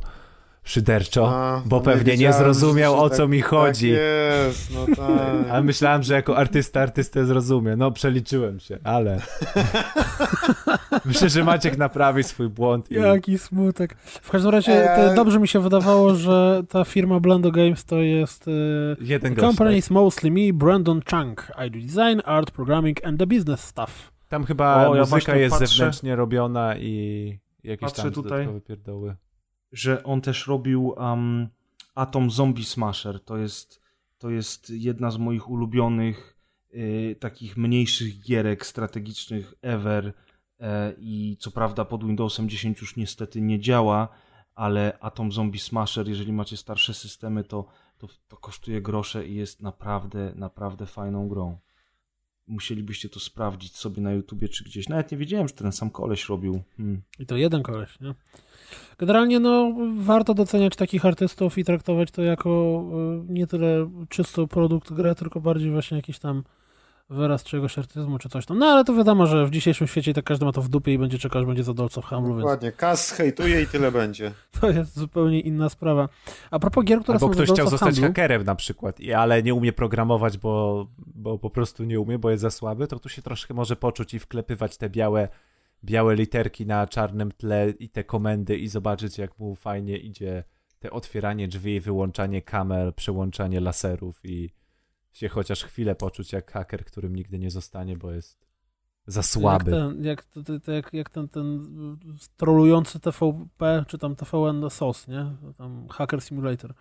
[0.63, 3.91] szyderczo, A, bo no pewnie nie wiedziałem, zrozumiał o tak- co mi chodzi.
[3.91, 3.99] Tak
[4.47, 5.49] jest, no tak.
[5.51, 7.75] Ale myślałem, że jako artysta artystę zrozumie.
[7.75, 9.21] No, przeliczyłem się, ale.
[11.05, 12.91] Myślę, że Maciek naprawi swój błąd.
[12.91, 12.95] I...
[12.95, 13.95] Jaki smutek.
[14.21, 18.47] W każdym razie to dobrze mi się wydawało, że ta firma Blendo Games to jest...
[18.47, 18.51] E,
[19.01, 19.47] Jeden gość.
[19.47, 19.77] company Tak.
[19.79, 21.51] is mostly me, Brandon Chang.
[21.67, 24.11] I do design, art, programming and the business stuff.
[24.29, 28.29] Tam chyba O, ja muzyka właśnie jest patrzę- zewnętrznie robiona i jakieś Patrzę tam tutaj.
[28.31, 29.15] dodatkowe pierdoły.
[29.73, 31.47] Że on też robił um,
[31.95, 33.19] Atom Zombie Smasher.
[33.19, 33.81] To jest,
[34.17, 36.37] to jest jedna z moich ulubionych
[36.73, 40.13] y, takich mniejszych gierek strategicznych ever
[40.59, 44.07] e, i co prawda pod Windowsem 10 już niestety nie działa,
[44.55, 47.65] ale Atom Zombie Smasher, jeżeli macie starsze systemy, to,
[47.97, 51.57] to, to kosztuje grosze i jest naprawdę, naprawdę fajną grą.
[52.47, 54.89] Musielibyście to sprawdzić sobie na YouTubie czy gdzieś.
[54.89, 56.61] Nawet nie wiedziałem, że ten sam koleś robił.
[56.77, 57.01] Hmm.
[57.19, 58.13] I to jeden koleś, nie?
[58.97, 62.83] Generalnie, no, warto doceniać takich artystów i traktować to jako
[63.29, 66.43] y, nie tyle czysto produkt gry, tylko bardziej właśnie jakiś tam
[67.09, 68.57] wyraz czegoś artyzmu czy coś tam.
[68.57, 70.97] No, ale to wiadomo, że w dzisiejszym świecie tak każdy ma to w dupie i
[70.97, 74.31] będzie czekał, aż będzie za dolco w więc Dokładnie, kas hejtuje i tyle będzie.
[74.61, 76.09] to jest zupełnie inna sprawa.
[76.51, 79.43] A propos gier, które Albo są ktoś chciał zostać handlu, hakerem na przykład, i- ale
[79.43, 83.09] nie umie programować, bo, bo po prostu nie umie, bo jest za słaby, to tu
[83.09, 85.27] się troszkę może poczuć i wklepywać te białe,
[85.83, 90.43] białe literki na czarnym tle i te komendy i zobaczyć, jak mu fajnie idzie
[90.79, 94.49] te otwieranie drzwi, wyłączanie kamer, przełączanie laserów i
[95.11, 98.47] się chociaż chwilę poczuć jak haker, którym nigdy nie zostanie, bo jest
[99.07, 99.71] za słaby.
[99.71, 101.67] Jak ten, jak, to, to, jak, jak ten, ten
[102.37, 105.35] trolujący TVP, czy tam TVN SOS, nie?
[105.57, 106.73] Tam Hacker Simulator.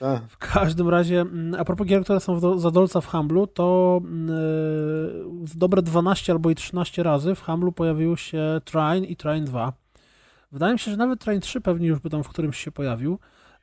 [0.00, 0.22] Tak.
[0.28, 3.46] W każdym razie, mm, a propos gier, które są w do, za dolca w Humblu,
[3.46, 5.24] to yy,
[5.56, 9.72] dobre 12 albo i 13 razy w Humblu pojawiły się Trine i Trine 2.
[10.52, 13.18] Wydaje mi się, że nawet Trine 3 pewnie już by tam w którymś się pojawił.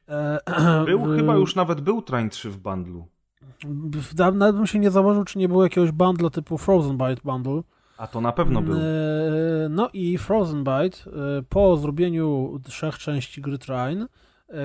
[0.10, 0.40] E,
[0.86, 3.08] Był, chyba już nawet był Train 3 w bundlu.
[3.94, 7.62] w- Nawet bym się nie założył, czy nie było jakiegoś bundla typu Frozen Byte Bundle.
[7.98, 8.76] A to na pewno był.
[8.76, 8.80] E,
[9.70, 11.12] No i Frozen Byte e,
[11.50, 14.08] po zrobieniu trzech części gry Trine, e,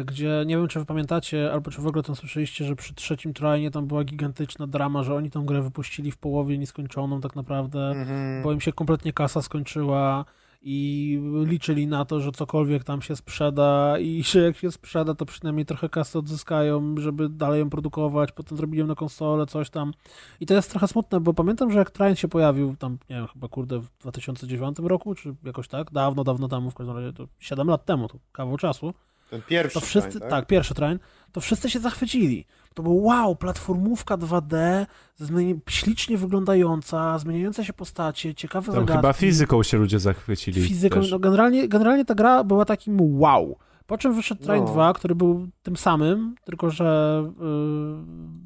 [0.05, 3.35] gdzie nie wiem, czy wy pamiętacie, albo czy w ogóle tam słyszeliście, że przy trzecim
[3.35, 7.89] Trine tam była gigantyczna drama, że oni tą grę wypuścili w połowie nieskończoną tak naprawdę,
[7.91, 8.43] Mhm.
[8.43, 10.25] bo im się kompletnie kasa skończyła
[10.65, 15.27] i liczyli na to, że cokolwiek tam się sprzeda i że jak się sprzeda, to
[15.27, 19.93] przynajmniej trochę kasy odzyskają, żeby dalej ją produkować, potem zrobili ją na konsolę, coś tam.
[20.41, 23.27] I to jest trochę smutne, bo pamiętam, że jak Trine się pojawił tam, nie wiem,
[23.27, 27.27] chyba kurde w 2009 roku, czy jakoś tak, dawno, dawno temu, w każdym razie to
[27.39, 28.95] 7 lat temu, to kawał czasu,
[29.33, 30.47] Ten pierwszy to wszyscy, Trine, tak?
[30.47, 30.99] pierwszy Trine,
[31.33, 32.47] to wszyscy się zachwycili.
[32.75, 34.87] To był wow, platformówka 2D,
[35.21, 38.97] zmieni- ślicznie wyglądająca, zmieniające się postacie, ciekawe Tam zagadki.
[38.97, 40.63] chyba fizyką się ludzie zachwycili.
[40.63, 41.11] Fizyką, też.
[41.11, 43.59] no generalnie, generalnie ta gra była takim wow.
[43.87, 44.71] Po czym wyszedł Train No.
[44.73, 47.23] 2, który był tym samym, tylko że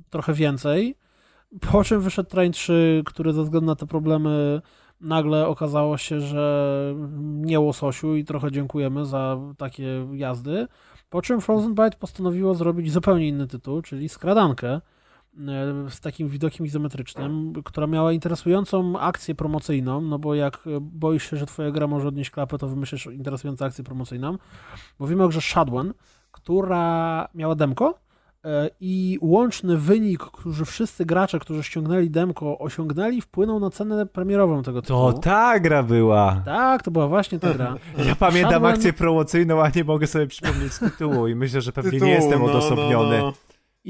[0.07, 0.97] y, trochę więcej.
[1.61, 4.61] Po czym wyszedł Train 3, który ze względu na te problemy
[5.01, 10.67] nagle okazało się, że nie łososiu i trochę dziękujemy za takie jazdy.
[11.11, 14.81] Po czym Frozen Byte postanowiło zrobić zupełnie inny tytuł, czyli skradankę e,
[15.89, 21.47] z takim widokiem izometrycznym, która miała interesującą akcję promocyjną, no bo jak boisz się, że
[21.47, 24.39] twoja gra może odnieść klapę, to wymyślisz interesującą akcję promocyjną.
[24.99, 25.95] Mówimy o grze Shadwen,
[26.33, 28.06] która miała demko
[28.81, 34.83] i łączny wynik, który wszyscy gracze, którzy ściągnęli demko, osiągnęli, wpłynął na cenę premierową tego
[34.83, 35.13] tytułu.
[35.13, 36.43] To ta gra była.
[36.45, 37.77] Tak, to była właśnie ta gra.
[38.09, 41.91] Ja pamiętam Shadowrun- akcję promocyjną, a nie mogę sobie przypomnieć tytułu i myślę, że pewnie
[41.91, 43.19] Tytułu, nie jestem no, odosobniony.
[43.19, 43.33] No, no.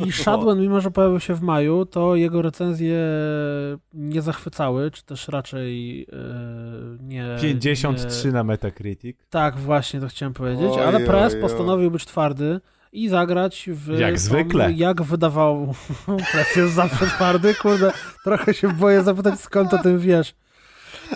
[0.07, 2.99] I Shadwen, mimo że pojawił się w maju, to jego recenzje
[3.95, 6.07] nie zachwycały, czy też raczej e,
[7.01, 7.37] nie...
[7.43, 8.33] 53 nie...
[8.33, 9.17] na Metacritic.
[9.31, 12.61] Tak, właśnie to chciałem powiedzieć, ale press postanowił być twardy
[12.97, 13.99] i zagrać w...
[13.99, 14.73] Jak tą- zwykle.
[14.73, 15.75] Jak wydawał...
[16.33, 17.93] press jest zawsze twardy, kurde,
[18.25, 20.35] trochę się boję zapytać skąd o tym wiesz.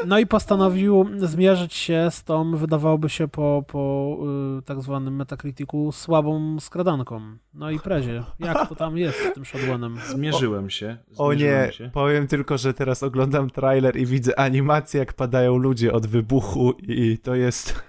[0.07, 4.17] No i postanowił zmierzyć się z tą, wydawałoby się po, po
[4.59, 7.21] y, tak zwanym Metacriticu, słabą skradanką.
[7.55, 8.25] No i prezie.
[8.39, 9.99] Jak to tam jest z tym Shadowrunem?
[10.09, 10.97] Zmierzyłem się.
[11.17, 11.91] O zmierzyłem nie, Się.
[11.95, 17.19] powiem tylko, że teraz oglądam trailer i widzę animację, jak padają ludzie od wybuchu i
[17.19, 17.83] to jest...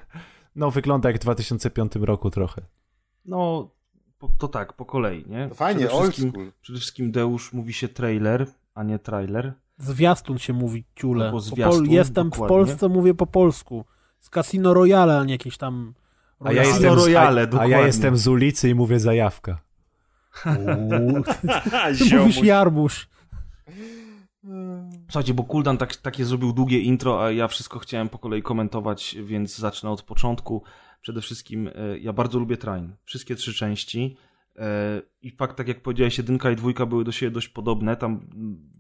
[0.55, 2.61] No, wygląda jak w 2005 roku trochę.
[3.25, 3.71] No,
[4.37, 5.49] to tak, po kolei, nie?
[5.49, 6.51] To fajnie, Przede old wszystkim- school.
[6.61, 9.53] Przede wszystkim Deusz mówi się trailer, a nie trailer.
[9.77, 11.31] Zwiastun się mówi, ciule.
[11.31, 12.55] Po zwiastun, pol- jestem w dokładnie.
[12.57, 13.85] Polsce, mówię po polsku.
[14.19, 15.93] Z Casino Royale, a nie jakieś tam...
[16.39, 19.59] A ja, jestem z, Royale, a, a ja jestem z ulicy i mówię zajawka.
[20.45, 21.23] Uuu,
[22.09, 23.09] ty mówisz Jarmusz.
[25.09, 29.17] Słuchajcie, bo Kuldan tak, takie zrobił długie intro, a ja wszystko chciałem po kolei komentować,
[29.23, 30.63] więc zacznę od początku.
[31.01, 32.95] Przede wszystkim e, ja bardzo lubię Train.
[33.03, 34.17] Wszystkie trzy części.
[34.55, 37.95] E, I fakt, tak jak powiedziałeś, jedynka i dwójka były do siebie dość podobne.
[37.95, 38.19] Tam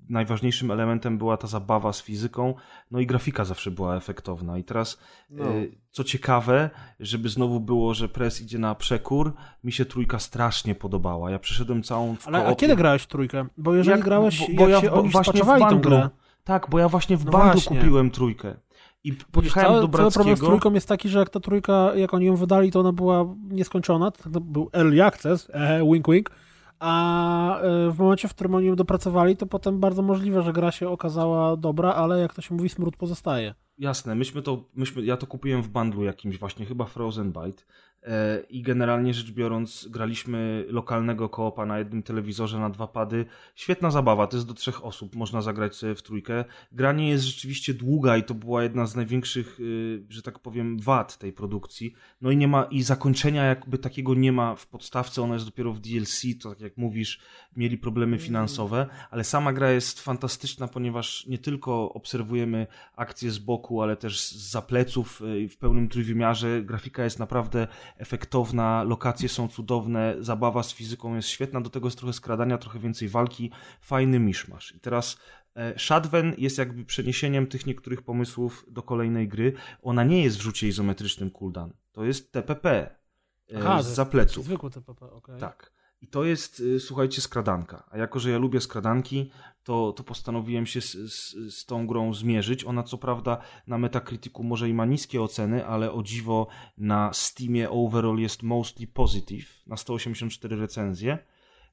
[0.09, 2.53] najważniejszym elementem była ta zabawa z fizyką,
[2.91, 4.57] no i grafika zawsze była efektowna.
[4.57, 4.99] I teraz,
[5.29, 5.45] No.
[5.45, 6.69] e, co ciekawe,
[6.99, 11.31] żeby znowu było, że pres idzie na przekór, mi się trójka strasznie podobała.
[11.31, 13.45] Ja przeszedłem całą w Ale a kiedy grałeś w trójkę?
[13.57, 16.09] Bo jeżeli Jak- grałeś, bo- bo, bo jak ja się oni właśnie w tą grę.
[16.43, 17.77] Tak, bo ja właśnie w No bandu właśnie.
[17.77, 18.55] kupiłem trójkę.
[19.03, 20.47] I pojechałem cały, do cały problem z Brackiego.
[20.47, 24.11] trójką jest taki, że jak ta trójka, jak oni ją wydali, to ona była nieskończona,
[24.11, 26.31] to był early access, e, wink wink,
[26.79, 30.71] a e, w momencie, w którym oni ją dopracowali, to potem bardzo możliwe, że gra
[30.71, 33.53] się okazała dobra, ale jak to się mówi, smród pozostaje.
[33.77, 37.63] Jasne, myśmy to, myśmy, ja to kupiłem w bundlu jakimś właśnie, chyba Frozen Byte.
[38.03, 43.25] E, I generalnie rzecz biorąc, graliśmy lokalnego koopa na jednym telewizorze na dwa pady.
[43.55, 46.45] Świetna zabawa, to jest do trzech osób, można zagrać sobie w trójkę.
[46.71, 51.17] Granie jest rzeczywiście długa i to była jedna z największych, y, że tak powiem, wad
[51.17, 51.93] tej produkcji.
[52.21, 55.73] No i nie ma, i zakończenia jakby takiego nie ma w podstawce, ona jest dopiero
[55.73, 57.19] w DLC, to tak jak mówisz,
[57.55, 63.81] mieli problemy finansowe, ale sama gra jest fantastyczna, ponieważ nie tylko obserwujemy akcje z boku,
[63.81, 66.61] ale też z zapleców y, w pełnym trójwymiarze.
[66.63, 71.97] Grafika jest naprawdę efektowna, lokacje są cudowne, zabawa z fizyką jest świetna, do tego jest
[71.97, 74.75] trochę skradania, trochę więcej walki, fajny miszmasz.
[74.75, 75.17] I teraz
[75.55, 79.53] e, Shadwen jest jakby przeniesieniem tych niektórych pomysłów do kolejnej gry.
[79.81, 81.73] Ona nie jest w rzucie izometrycznym cooldown.
[81.91, 84.45] To jest TPP e, Aha, z zapleców.
[84.45, 85.39] Zwykły TPP, okej.
[85.39, 85.80] Tak.
[86.01, 87.83] I to jest, y, słuchajcie, skradanka.
[87.91, 89.31] A jako, że ja lubię skradanki,
[89.63, 92.65] to, to postanowiłem się z, z, z tą grą zmierzyć.
[92.65, 93.37] Ona co prawda
[93.67, 96.47] na Metacriticu może i ma niskie oceny, ale o dziwo
[96.77, 101.17] na Steamie overall jest mostly positive, na 184 recenzje.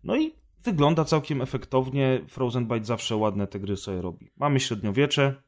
[0.04, 2.24] No i wygląda całkiem efektownie.
[2.28, 4.30] Frozen Byte zawsze ładne te gry sobie robi.
[4.36, 5.42] Mamy średniowiecze,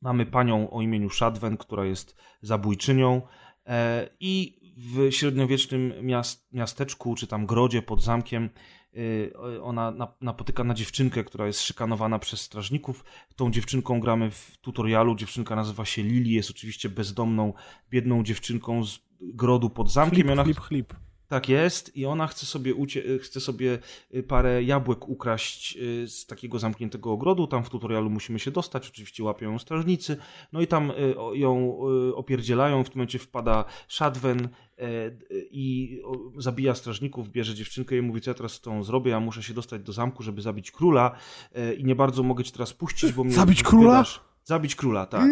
[0.00, 3.22] mamy panią o imieniu Shadwen, która jest zabójczynią
[3.66, 8.50] e, i w średniowiecznym miast, miasteczku, czy tam grodzie pod zamkiem,
[8.96, 13.04] y, ona na- napotyka na dziewczynkę, która jest szykanowana przez strażników.
[13.36, 15.14] Tą dziewczynką gramy w tutorialu.
[15.14, 17.52] Dziewczynka nazywa się Lili, jest oczywiście bezdomną,
[17.90, 20.14] biedną dziewczynką z grodu pod zamkiem.
[20.16, 20.94] Chlip, ona chlip, chlip.
[21.28, 23.78] Tak jest i ona chce sobie, ucie- chce sobie
[24.14, 27.46] y, parę jabłek ukraść y, z takiego zamkniętego ogrodu.
[27.46, 30.16] Tam w tutorialu musimy się dostać, oczywiście łapią ją strażnicy.
[30.52, 36.00] No i tam y, ją y, opierdzielają, w tym momencie wpada Shadwen y, y, i
[36.38, 39.54] zabija strażników, bierze dziewczynkę i mówi, co ja teraz z tą zrobię, ja muszę się
[39.54, 41.16] dostać do zamku, żeby zabić króla
[41.56, 44.04] y, i nie bardzo mogę cię teraz puścić, bo mnie Zabić króla?
[44.44, 45.28] Zabić króla, tak.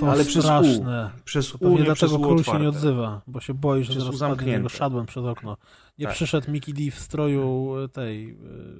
[0.00, 0.42] To Ale przez U.
[0.42, 1.10] straszne.
[1.24, 2.62] Przez U, pewnie nie dlatego król się otwarte.
[2.62, 5.56] nie odzywa, bo się boi, że U spadnie szadłem przez okno.
[5.98, 6.14] Nie Tak.
[6.14, 8.30] przyszedł Mickey D w stroju e, tej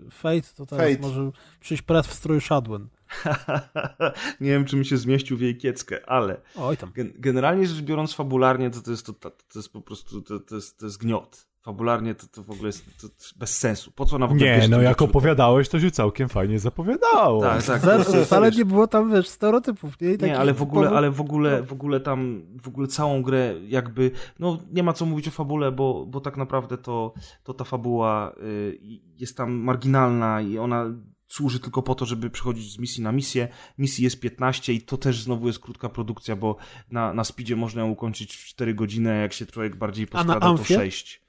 [0.06, 1.00] e, Fate, to teraz Fate.
[1.02, 2.88] może przyjść Pret w stroju Shadwen.
[4.40, 6.90] nie wiem, czy mi się zmieścił w jej kieckę, ale Oj tam.
[6.92, 10.54] Gen- Generalnie rzecz biorąc, fabularnie to, to, jest, to, to jest po prostu to, to,
[10.54, 11.46] jest, to jest gniot.
[11.66, 13.90] Fabularnie to, to w ogóle jest to, to bez sensu.
[13.90, 17.42] Po co ona w ogóle Nie, no jak opowiadałeś, to się całkiem fajnie zapowiadało.
[17.42, 17.82] Tak, tak.
[17.82, 20.16] Zero, wcale nie było tam, wiesz, stereotypów, nie?
[20.16, 24.10] Nie, ale w ogóle, ale w ogóle, w ogóle tam, w ogóle całą grę jakby,
[24.38, 28.32] no nie ma co mówić o fabule, bo, bo tak naprawdę to, to ta fabuła
[28.42, 28.78] y,
[29.16, 30.84] jest tam marginalna i ona
[31.26, 33.48] służy tylko po to, żeby przechodzić z misji na misję.
[33.78, 36.56] Misji jest 15 i to też znowu jest krótka produkcja, bo
[36.90, 40.10] na, na speedzie można ją ukończyć w 4 godziny, a jak się człowiek bardziej na
[40.10, 40.74] poskrada, to Amfie?
[40.74, 41.25] 6.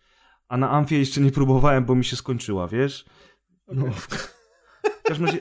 [0.48, 3.06] A na Amfie jeszcze nie próbowałem, bo mi się skończyła, wiesz?
[3.68, 4.08] No, w
[5.04, 5.40] każdym razie...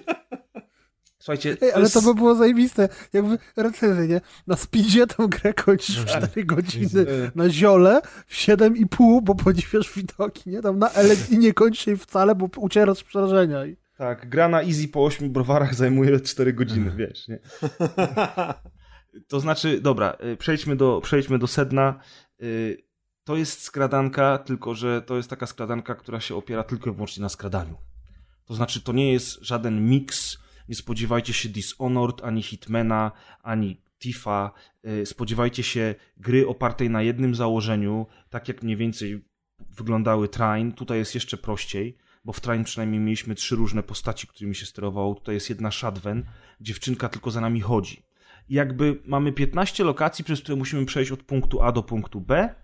[1.18, 4.20] Słuchajcie, Ej, ale jest- to by było zajebiste, jakby recenzję, nie?
[4.46, 10.50] Na speedzie tą grę kończysz w 4 godziny, na ziole w 7,5, bo podziwiasz widoki,
[10.50, 10.62] nie?
[10.62, 10.90] Tam na
[11.30, 13.58] i nie kończysz jej wcale, bo ucierasz z przerażenia.
[13.98, 17.38] Tak, gra na easy po 8 browarach zajmuje 4 godziny, wiesz, nie?
[19.28, 22.00] To znaczy, dobra, y, przejdźmy do, przejdźmy do sedna.
[23.26, 27.22] To jest skradanka, tylko że to jest taka skradanka, która się opiera tylko i wyłącznie
[27.22, 27.76] na skradaniu.
[28.44, 33.12] To znaczy, to nie jest żaden miks Nie spodziewajcie się Dishonored, ani Hitmana,
[33.42, 34.50] ani Tifa.
[34.86, 39.24] Y, Spodziewajcie się gry opartej na jednym założeniu, tak jak mniej więcej
[39.70, 40.72] wyglądały Trine.
[40.72, 45.14] Tutaj jest jeszcze prościej, bo w Trine przynajmniej mieliśmy trzy różne postaci, którymi się sterowało.
[45.14, 46.24] Tutaj jest jedna Shadwen,
[46.60, 48.02] dziewczynka tylko za nami chodzi.
[48.48, 52.54] I jakby mamy 15 lokacji, przez które musimy przejść od punktu A do punktu B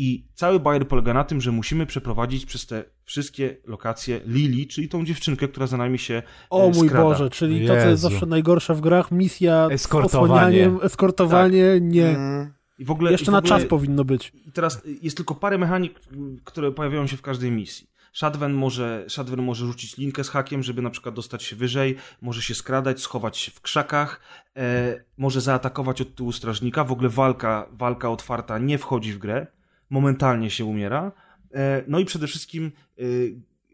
[0.00, 4.88] i cały bajer polega na tym, że musimy przeprowadzić przez te wszystkie lokacje Lili, czyli
[4.88, 7.04] tą dziewczynkę, która za nami się O e, mój skrada.
[7.04, 8.08] Boże, czyli to, co jest Jezu.
[8.10, 10.70] zawsze najgorsze w grach, misja z Eskortowanie.
[10.82, 12.08] eskortowanie, nie.
[12.08, 14.32] Mm, I w ogóle, Jeszcze i w na ogóle czas powinno być.
[14.46, 16.00] I teraz jest tylko parę mechanik,
[16.44, 17.90] które pojawiają się w każdej misji.
[18.12, 22.42] Shadwen może, Shadwen może rzucić linkę z hakiem, żeby na przykład dostać się wyżej, może
[22.42, 24.20] się skradać, schować się w krzakach,
[24.56, 26.84] e, może zaatakować od tyłu strażnika.
[26.84, 29.46] W ogóle walka, walka otwarta nie wchodzi w grę,
[29.90, 31.12] momentalnie się umiera.
[31.54, 33.02] E, no i przede wszystkim e,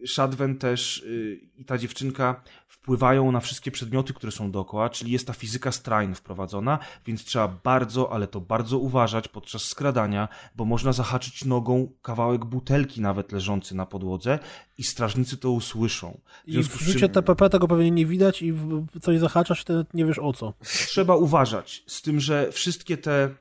[0.07, 5.27] Shadwen też y, i ta dziewczynka wpływają na wszystkie przedmioty, które są dookoła, czyli jest
[5.27, 10.93] ta fizyka strain wprowadzona, więc trzeba bardzo, ale to bardzo uważać podczas skradania, bo można
[10.93, 14.39] zahaczyć nogą kawałek butelki nawet leżący na podłodze
[14.79, 16.21] i strażnicy to usłyszą.
[16.47, 18.55] W I w rzucie czym TPP tego pewnie nie widać i
[19.03, 20.53] coś zahaczasz, to nie wiesz o co.
[20.63, 23.35] trzeba uważać z tym, że wszystkie te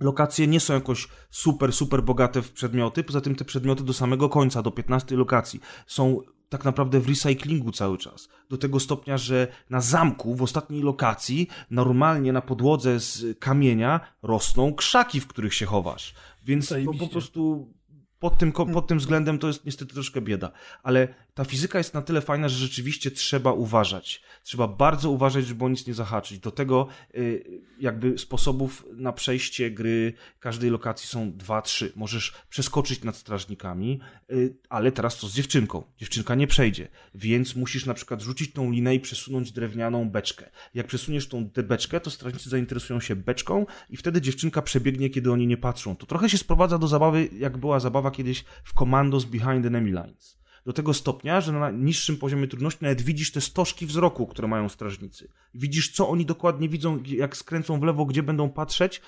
[0.00, 3.04] lokacje nie są jakoś super, super bogate w przedmioty.
[3.04, 7.72] Poza tym te przedmioty do samego końca, do 15 lokacji, są tak naprawdę w recyklingu
[7.72, 8.28] cały czas.
[8.50, 14.74] Do tego stopnia, że na zamku, w ostatniej lokacji, normalnie na podłodze z kamienia rosną
[14.74, 16.14] krzaki, w których się chowasz.
[16.44, 17.72] Więc po prostu
[18.18, 20.52] pod tym, pod tym względem to jest niestety troszkę bieda.
[20.82, 24.22] Ale ta fizyka jest na tyle fajna, że rzeczywiście trzeba uważać.
[24.42, 26.38] Trzeba bardzo uważać, żeby o nic nie zahaczyć.
[26.38, 31.92] Do tego y, jakby sposobów na przejście gry każdej lokacji są dwa, trzy.
[31.96, 34.00] Możesz przeskoczyć nad strażnikami,
[34.32, 35.82] y, ale teraz co z dziewczynką?
[35.98, 40.50] Dziewczynka nie przejdzie, więc musisz na przykład rzucić tą linę i przesunąć drewnianą beczkę.
[40.74, 45.46] Jak przesuniesz tą beczkę, to strażnicy zainteresują się beczką i wtedy dziewczynka przebiegnie, kiedy oni
[45.46, 45.96] nie patrzą.
[45.96, 50.45] To trochę się sprowadza do zabawy, jak była zabawa kiedyś w Commandos Behind Enemy Lines.
[50.66, 54.68] Do tego stopnia, że na niższym poziomie trudności nawet widzisz te stożki wzroku, które mają
[54.68, 55.28] strażnicy.
[55.54, 59.00] Widzisz, co oni dokładnie widzą, jak skręcą w lewo, gdzie będą patrzeć.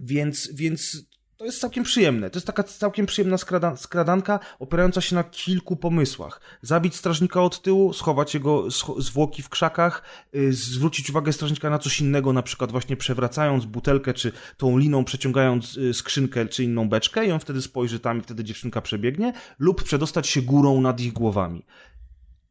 [0.00, 1.06] Więc, więc
[1.40, 2.30] to jest całkiem przyjemne.
[2.30, 6.40] To jest taka całkiem przyjemna skrada, skradanka, opierająca się na kilku pomysłach.
[6.62, 10.02] Zabić strażnika od tyłu, schować jego scho- zwłoki w krzakach,
[10.34, 15.04] y, zwrócić uwagę strażnika na coś innego, na przykład właśnie przewracając butelkę, czy tą liną
[15.04, 19.32] przeciągając y, skrzynkę, czy inną beczkę i on wtedy spojrzy tam i wtedy dziewczynka przebiegnie,
[19.58, 21.66] lub przedostać się górą nad ich głowami.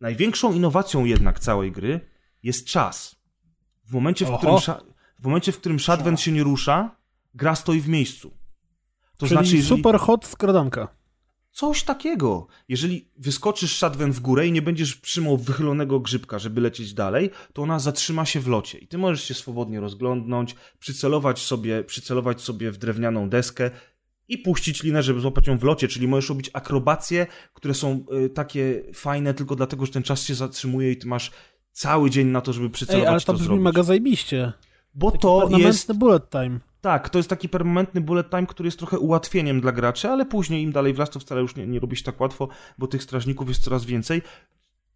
[0.02, 2.00] Największą innowacją jednak całej gry
[2.44, 3.16] jest czas.
[3.86, 4.38] W momencie, w Oho.
[4.38, 4.80] którym,
[5.20, 6.96] w momencie, w którym Shadwen się nie rusza,
[7.34, 8.39] gra stoi w miejscu.
[9.20, 9.82] To Czyli znaczy, jeżeli...
[9.82, 10.88] super hot skradanka.
[11.51, 12.47] Coś takiego.
[12.70, 17.61] Jeżeli wyskoczysz Shadwen w górę i nie będziesz trzymał wychylonego grzybka, żeby lecieć dalej, to
[17.61, 18.78] ona zatrzyma się w locie.
[18.78, 23.72] I ty możesz się swobodnie rozglądnąć, przycelować sobie, przycelować sobie w drewnianą deskę
[24.28, 25.88] i puścić linę, żeby złapać ją w locie.
[25.88, 30.36] Czyli możesz robić akrobacje, które są y, takie fajne tylko dlatego, że ten czas się
[30.36, 31.32] zatrzymuje i ty masz
[31.72, 33.63] cały dzień na to, żeby przycelować Ej, ale to to brzmi zrobić.
[33.63, 34.53] mega zajebiście.
[34.93, 36.59] Bo Taki to jest bullet time.
[36.82, 40.64] Tak, to jest taki permanentny bullet time, który jest trochę ułatwieniem dla graczy, ale później
[40.64, 43.04] im dalej w las to wcale już nie, nie robi się tak łatwo, bo tych
[43.04, 44.22] strażników jest coraz więcej.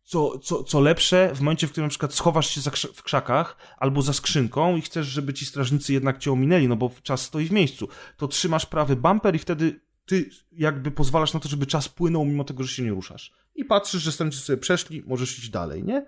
[0.04, 3.58] Co, co, co lepsze, w momencie, w którym na przykład schowasz się krz- w krzakach
[3.78, 7.46] albo za skrzynką i chcesz, żeby ci strażnicy jednak cię ominęli, no bo czas stoi
[7.46, 11.90] w miejscu, to trzymasz prawy bumper i wtedy ty jakby pozwalasz na to, żeby czas
[11.90, 13.32] płynął, mimo tego, że się nie ruszasz.
[13.56, 16.06] I patrzysz, że strażnicy sobie przeszli, możesz iść dalej, nie?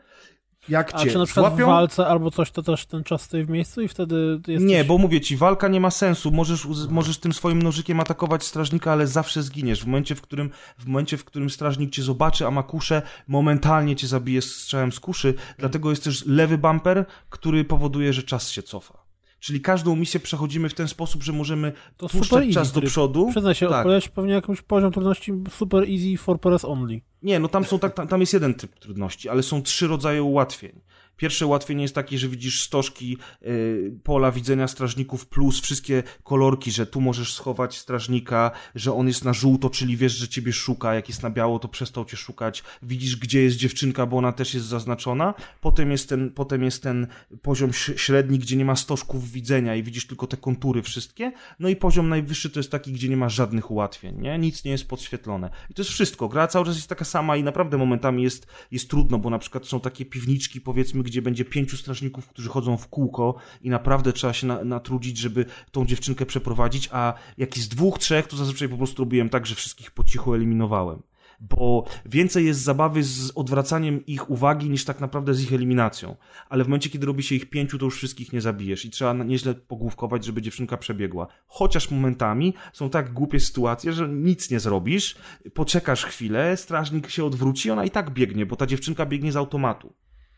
[0.69, 1.65] Jak A cię czy na przykład złapią...
[1.65, 4.69] w walce albo coś, to też ten czas stoi w miejscu i wtedy jesteś...
[4.69, 6.31] Nie, bo mówię ci, walka nie ma sensu.
[6.31, 9.83] Możesz, możesz tym swoim nożykiem atakować strażnika, ale zawsze zginiesz.
[9.83, 13.95] W momencie, w którym, w momencie, w którym strażnik cię zobaczy, a ma kuszę, momentalnie
[13.95, 15.33] cię zabije strzałem z kuszy.
[15.57, 19.04] Dlatego jest też lewy bumper, który powoduje, że czas się cofa.
[19.39, 22.91] Czyli każdą misję przechodzimy w ten sposób, że możemy To puszczać easy czas do tryb.
[22.91, 23.27] przodu.
[23.31, 23.77] Przyznaj się, Tak.
[23.77, 27.01] odpowiadać pewnie jakimś poziom trudności super easy for press only.
[27.23, 30.23] Nie, no tam są tak, tam, tam jest jeden typ trudności, ale są trzy rodzaje
[30.23, 30.81] ułatwień.
[31.17, 36.85] Pierwsze ułatwienie jest takie, że widzisz stożki y, pola widzenia strażników plus wszystkie kolorki, że
[36.85, 41.09] tu możesz schować strażnika, że on jest na żółto, czyli wiesz, że ciebie szuka, jak
[41.09, 42.63] jest na biało, to przestał cię szukać.
[42.83, 45.33] Widzisz, gdzie jest dziewczynka, bo ona też jest zaznaczona.
[45.61, 47.07] Potem jest ten, potem jest ten
[47.41, 51.31] poziom średni, gdzie nie ma stożków widzenia i widzisz tylko te kontury wszystkie.
[51.59, 54.37] No i poziom najwyższy to jest taki, gdzie nie ma żadnych ułatwień, nie?
[54.37, 55.49] Nic nie jest podświetlone.
[55.69, 56.29] I to jest wszystko.
[56.29, 59.65] Gra cały czas jest taka sama i naprawdę momentami jest, jest trudno, bo na przykład
[59.65, 64.33] są takie piwniczki, powiedzmy, gdzie będzie pięciu strażników, którzy chodzą w kółko i naprawdę trzeba
[64.33, 68.77] się na, natrudzić, żeby tą dziewczynkę przeprowadzić, a jak jest dwóch, trzech, to zazwyczaj po
[68.77, 71.01] prostu robiłem tak, że wszystkich po cichu eliminowałem.
[71.39, 76.15] bo więcej jest zabawy z odwracaniem ich uwagi niż tak naprawdę z ich eliminacją.
[76.49, 79.13] Ale w momencie, kiedy robi się ich pięciu, to już wszystkich nie zabijesz i trzeba
[79.13, 81.27] nieźle pogłówkować, żeby dziewczynka przebiegła.
[81.47, 85.15] Chociaż momentami są tak głupie sytuacje, że nic nie zrobisz,
[85.53, 89.93] poczekasz chwilę, strażnik się odwróci, ona i tak biegnie, bo ta dziewczynka biegnie z automatu.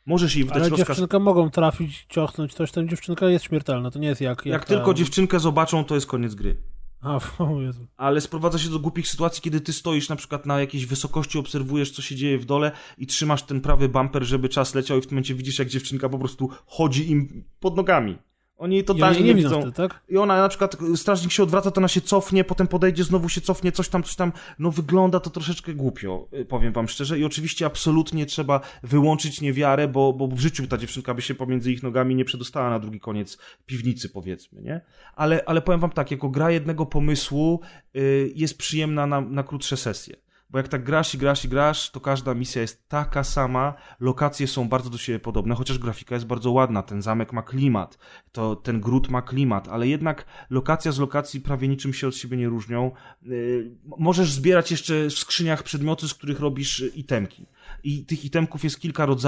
[0.07, 0.87] Możesz jej wydać Ale rozkaz.
[0.87, 4.45] dziewczynkę mogą trafić, ciochnąć coś, tam dziewczynka jest śmiertelna, to nie jest jak...
[4.45, 4.93] Jak, jak tylko ta...
[4.93, 6.57] dziewczynkę zobaczą, to jest koniec gry.
[7.01, 7.87] A, o Jezu.
[7.97, 11.91] ale sprowadza się do głupich sytuacji, kiedy ty stoisz na przykład na jakiejś wysokości, obserwujesz,
[11.91, 15.07] co się dzieje w dole i trzymasz ten prawy bumper, żeby czas leciał i w
[15.07, 18.17] tym momencie widzisz, jak dziewczynka po prostu chodzi im pod nogami.
[18.57, 19.61] Oni totalnie nie, nie widzą.
[19.61, 20.01] wtedy, tak?
[20.09, 23.41] I ona na przykład, strażnik się odwraca, to ona się cofnie, potem podejdzie, znowu się
[23.41, 24.31] cofnie, coś tam, coś tam.
[24.59, 27.19] No wygląda to troszeczkę głupio, y, powiem wam szczerze.
[27.19, 31.71] I oczywiście absolutnie trzeba wyłączyć niewiarę, bo, bo w życiu ta dziewczynka by się pomiędzy
[31.71, 34.81] ich nogami nie przedostała na drugi koniec piwnicy, powiedzmy, nie?
[35.15, 37.61] Ale, ale powiem wam tak, jako gra jednego pomysłu
[37.95, 40.26] y, jest przyjemna na, na krótsze sesje.
[40.49, 44.47] Bo jak tak grasz i grasz i grasz, to każda misja jest taka sama, lokacje
[44.47, 47.97] są bardzo do siebie podobne, chociaż grafika jest bardzo ładna, ten zamek ma klimat,
[48.31, 52.37] to ten gród ma klimat, ale jednak lokacja z lokacji prawie niczym się od siebie
[52.37, 52.91] nie różnią.
[53.21, 57.45] Yy, możesz zbierać jeszcze w skrzyniach przedmioty, z których robisz y, itemki.
[57.83, 59.27] I tych itemków jest kilka rodzajów,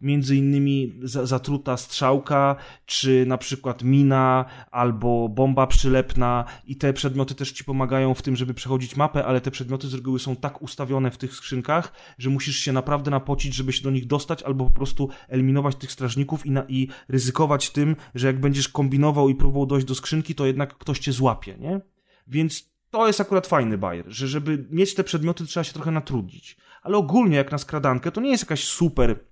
[0.00, 7.34] między innymi za- zatruta strzałka, czy na przykład mina, albo bomba przylepna i te przedmioty
[7.34, 10.62] też ci pomagają w tym, żeby przechodzić mapę, ale te przedmioty z reguły są tak
[10.62, 14.64] ustawione w tych skrzynkach, że musisz się naprawdę napocić, żeby się do nich dostać, albo
[14.64, 19.34] po prostu eliminować tych strażników i, na, i ryzykować tym, że jak będziesz kombinował i
[19.34, 21.80] próbował dojść do skrzynki, to jednak ktoś cię złapie, nie?
[22.26, 26.56] Więc to jest akurat fajny bajer, że żeby mieć te przedmioty trzeba się trochę natrudzić.
[26.82, 29.24] Ale ogólnie jak na skradankę to nie jest jakaś super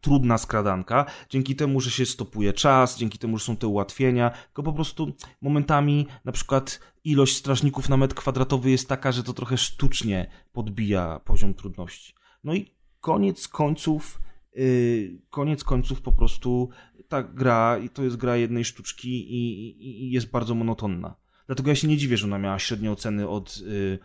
[0.00, 4.62] trudna skradanka, dzięki temu, że się stopuje czas, dzięki temu, że są te ułatwienia, tylko
[4.62, 9.58] po prostu momentami na przykład ilość strażników na metr kwadratowy jest taka, że to trochę
[9.58, 12.14] sztucznie podbija poziom trudności.
[12.44, 14.20] No i koniec końców,
[14.54, 16.68] yy, koniec końców po prostu
[17.08, 21.16] ta gra, i to jest gra jednej sztuczki i, i, i jest bardzo monotonna.
[21.46, 23.98] Dlatego ja się nie dziwię, że ona miała średnie oceny od y,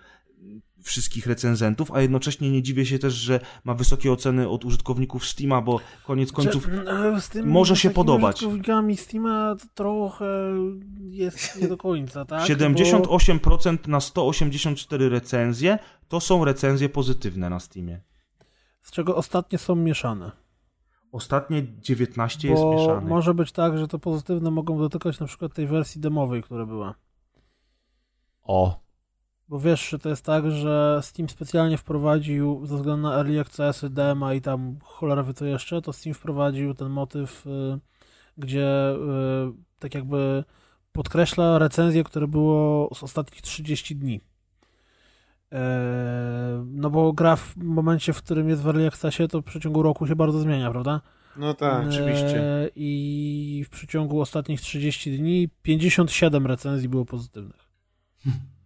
[0.84, 5.62] wszystkich recenzentów, a jednocześnie nie dziwię się też, że ma wysokie oceny od użytkowników Steama,
[5.62, 8.36] bo koniec końców Czy, e, z tym, może się podobać.
[8.36, 10.26] użytkownikami Steama trochę
[11.10, 12.44] jest nie do końca, tak?
[12.50, 18.02] 78% na 184 recenzje to są recenzje pozytywne na Steamie.
[18.40, 18.50] Bo,
[18.82, 20.32] z czego ostatnie są mieszane.
[21.12, 23.10] Ostatnie 19 jest Bo mieszane.
[23.10, 26.96] może być tak, że to pozytywne mogą dotykać na przykład tej wersji demowej, która była.
[28.44, 28.89] O.
[29.50, 33.90] Bo wiesz, że to jest tak, że Steam specjalnie wprowadził, ze względu na Early Accessy,
[33.90, 37.80] dema i tam cholera wie co jeszcze, to Steam wprowadził ten motyw, y,
[38.38, 38.98] gdzie y,
[39.80, 40.44] tak jakby
[40.92, 44.22] podkreśla recenzję, które było z ostatnich 30 dni.
[45.52, 49.84] E, No bo gra w momencie, w którym jest w Early Accessie, to w przeciągu
[49.84, 51.02] roku się bardzo zmienia, prawda?
[51.38, 52.42] No tak, oczywiście.
[52.42, 57.70] E, I w przeciągu ostatnich 30 dni 57 recenzji było pozytywnych.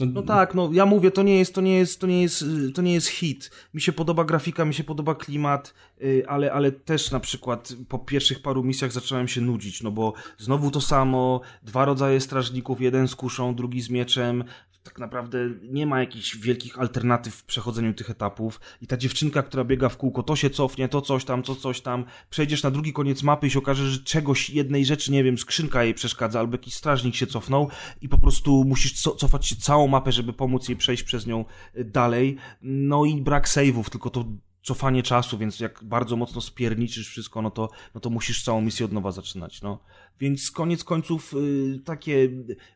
[0.00, 2.44] No tak, no ja mówię, to nie jest, to nie jest, to nie jest,
[2.74, 3.50] to nie jest hit.
[3.74, 7.98] Mi się podoba grafika, mi się podoba klimat, y, ale, ale też na przykład po
[7.98, 13.08] pierwszych paru misjach zacząłem się nudzić, no bo znowu to samo, dwa rodzaje strażników, jeden
[13.08, 14.44] z kuszą, drugi z mieczem.
[14.86, 18.60] Tak naprawdę nie ma jakichś wielkich alternatyw w przechodzeniu tych etapów.
[18.82, 21.80] I ta dziewczynka, która biega w kółko, to się cofnie, to coś tam, to coś
[21.80, 22.04] tam.
[22.30, 25.84] Przejdziesz na drugi koniec mapy i się okaże, że czegoś, jednej rzeczy, nie wiem, skrzynka
[25.84, 27.68] jej przeszkadza, albo jakiś strażnik się cofnął
[28.02, 31.44] i po prostu musisz co, cofać się całą mapę, żeby pomóc jej przejść przez nią
[31.76, 32.36] y, dalej.
[32.62, 34.24] No i brak save'ów, tylko to
[34.62, 38.86] cofanie czasu, więc jak bardzo mocno spierniczysz wszystko, no to, no to musisz całą misję
[38.86, 39.78] od nowa zaczynać, no.
[40.20, 42.28] Więc koniec końców y, takie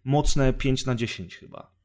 [0.04, 1.79] mocne 5 na 10 chyba.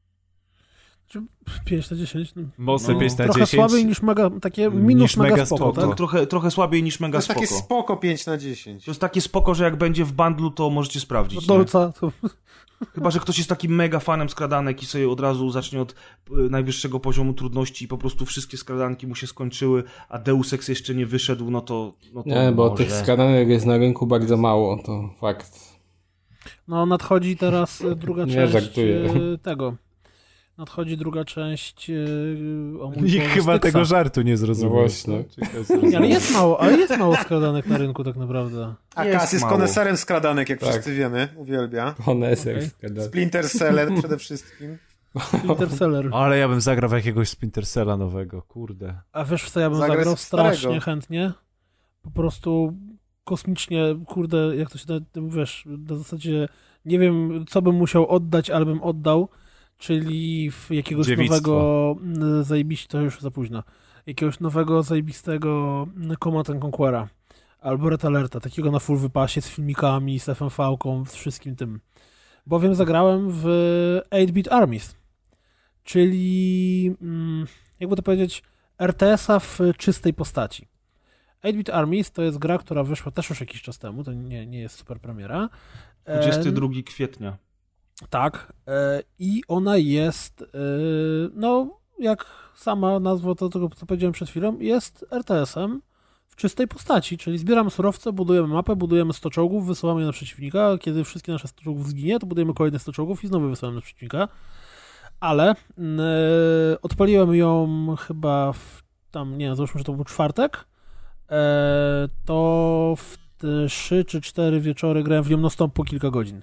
[1.08, 1.22] Czy
[1.64, 2.34] 5 na 10?
[2.36, 2.42] No.
[2.58, 3.00] Mocne No.
[3.00, 3.50] 5 na Trochę 10.
[3.68, 5.86] słabiej niż mega, takie minus Niż mega, mega spoko, spoko.
[5.88, 5.96] tak?
[5.96, 7.62] Trochę, trochę słabiej niż To mega jest takie spoko.
[7.62, 8.84] spoko 5 na 10.
[8.84, 11.46] To jest takie spoko, że jak będzie w bundlu, to możecie sprawdzić.
[11.46, 12.12] Dolca, to...
[12.94, 15.94] Chyba, że ktoś jest takim mega fanem skradanek i sobie od razu zacznie od y,
[16.50, 20.94] najwyższego poziomu trudności i po prostu wszystkie skradanki mu się skończyły, a Deus Ex jeszcze
[20.94, 22.84] nie wyszedł, no to, no to Nie, bo może.
[22.84, 25.76] tych skradanek jest na rynku bardzo mało, to fakt.
[26.68, 29.74] No nadchodzi teraz e, druga część e, tego.
[30.58, 31.94] Nadchodzi druga część e,
[32.80, 34.74] o mój Nikt chyba tego żartu nie zrozumiał.
[34.74, 35.24] No właśnie.
[35.88, 38.74] Nie, ale jest mało, ale jest mało skradanek na rynku tak naprawdę.
[38.94, 39.56] A Jest Kas jest mało.
[39.56, 40.68] koneserem skradanek, jak Tak.
[40.70, 41.28] wszyscy wiemy.
[41.36, 41.94] Uwielbia.
[42.02, 42.68] Honeser Okej.
[42.68, 43.06] skradany.
[43.08, 44.78] Splinter Cell przede wszystkim.
[45.48, 46.08] Interstellar.
[46.12, 48.94] Ale ja bym zagrał w jakiegoś Splinter Cella nowego, kurde.
[49.12, 50.56] A wiesz w co ja bym zagrał w starego.
[50.56, 51.32] strasznie chętnie?
[52.02, 52.72] Po prostu
[53.24, 56.48] kosmicznie, kurde, jak to się tym, wiesz, na zasadzie
[56.84, 59.28] nie wiem, co bym musiał oddać, ale bym oddał.
[59.78, 61.34] Czyli w jakiegoś Dziewictwo.
[61.34, 63.62] nowego mm, zajebiście, to już za późno,
[64.06, 67.08] jakiegoś nowego zajebistego mm, Command and Conquera
[67.60, 71.80] albo Red Alerta, takiego na full wypasie z filmikami, z FMV-ką, z wszystkim tym.
[72.46, 73.44] Bowiem zagrałem w
[74.10, 74.96] 8-Bit Armies,
[75.84, 77.46] czyli mm,
[77.80, 78.42] jakby to powiedzieć
[78.78, 80.68] RTS-a w czystej postaci.
[81.44, 84.60] 8-Bit Armies to jest gra, która wyszła też już jakiś czas temu, to nie, nie
[84.60, 85.48] jest super premiera.
[86.04, 87.36] E, 22 kwietnia.
[88.10, 88.52] Tak.
[88.68, 90.46] E, I ona jest, e,
[91.34, 95.82] no, jak sama nazwa to, tego, co powiedziałem przed chwilą, jest RTS-em
[96.28, 100.78] w czystej postaci, czyli zbieramy surowce, budujemy mapę, budujemy 100 czołgów, wysyłamy je na przeciwnika,
[100.80, 103.82] kiedy wszystkie nasze 100 czołgów zginie, to budujemy kolejne 100 czołgów i znowu wysyłamy na
[103.82, 104.28] przeciwnika.
[105.20, 105.54] Ale e,
[106.82, 110.66] odpaliłem ją chyba w tam, nie załóżmy, że to był czwartek,
[112.24, 113.16] to w
[113.68, 116.42] 3 czy 4 wieczory grałem w nią non-stop po kilka godzin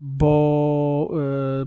[0.00, 1.10] bo
[1.62, 1.66] e,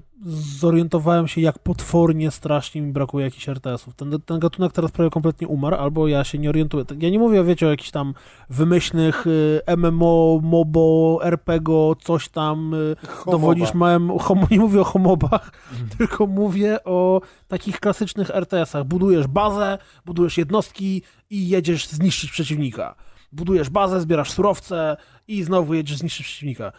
[0.60, 3.96] zorientowałem się, jak potwornie strasznie mi brakuje jakichś RTS-ów.
[3.96, 6.86] Ten, ten gatunek teraz prawie kompletnie umarł, albo ja się nie orientuję.
[6.86, 8.14] Tak, Ja nie mówię, wiecie, o jakichś tam
[8.50, 9.26] wymyślnych
[9.68, 13.32] e, MMO, MOBO, RPG, coś tam, e, Homoba.
[13.32, 15.52] dowodzisz małym, homo, nie mówię o homobach,
[15.98, 18.84] tylko mówię o takich klasycznych RTS-ach.
[18.84, 22.96] Budujesz bazę, budujesz jednostki i jedziesz zniszczyć przeciwnika.
[23.32, 26.72] Budujesz bazę, zbierasz surowce i znowu jedziesz zniszczyć przeciwnika.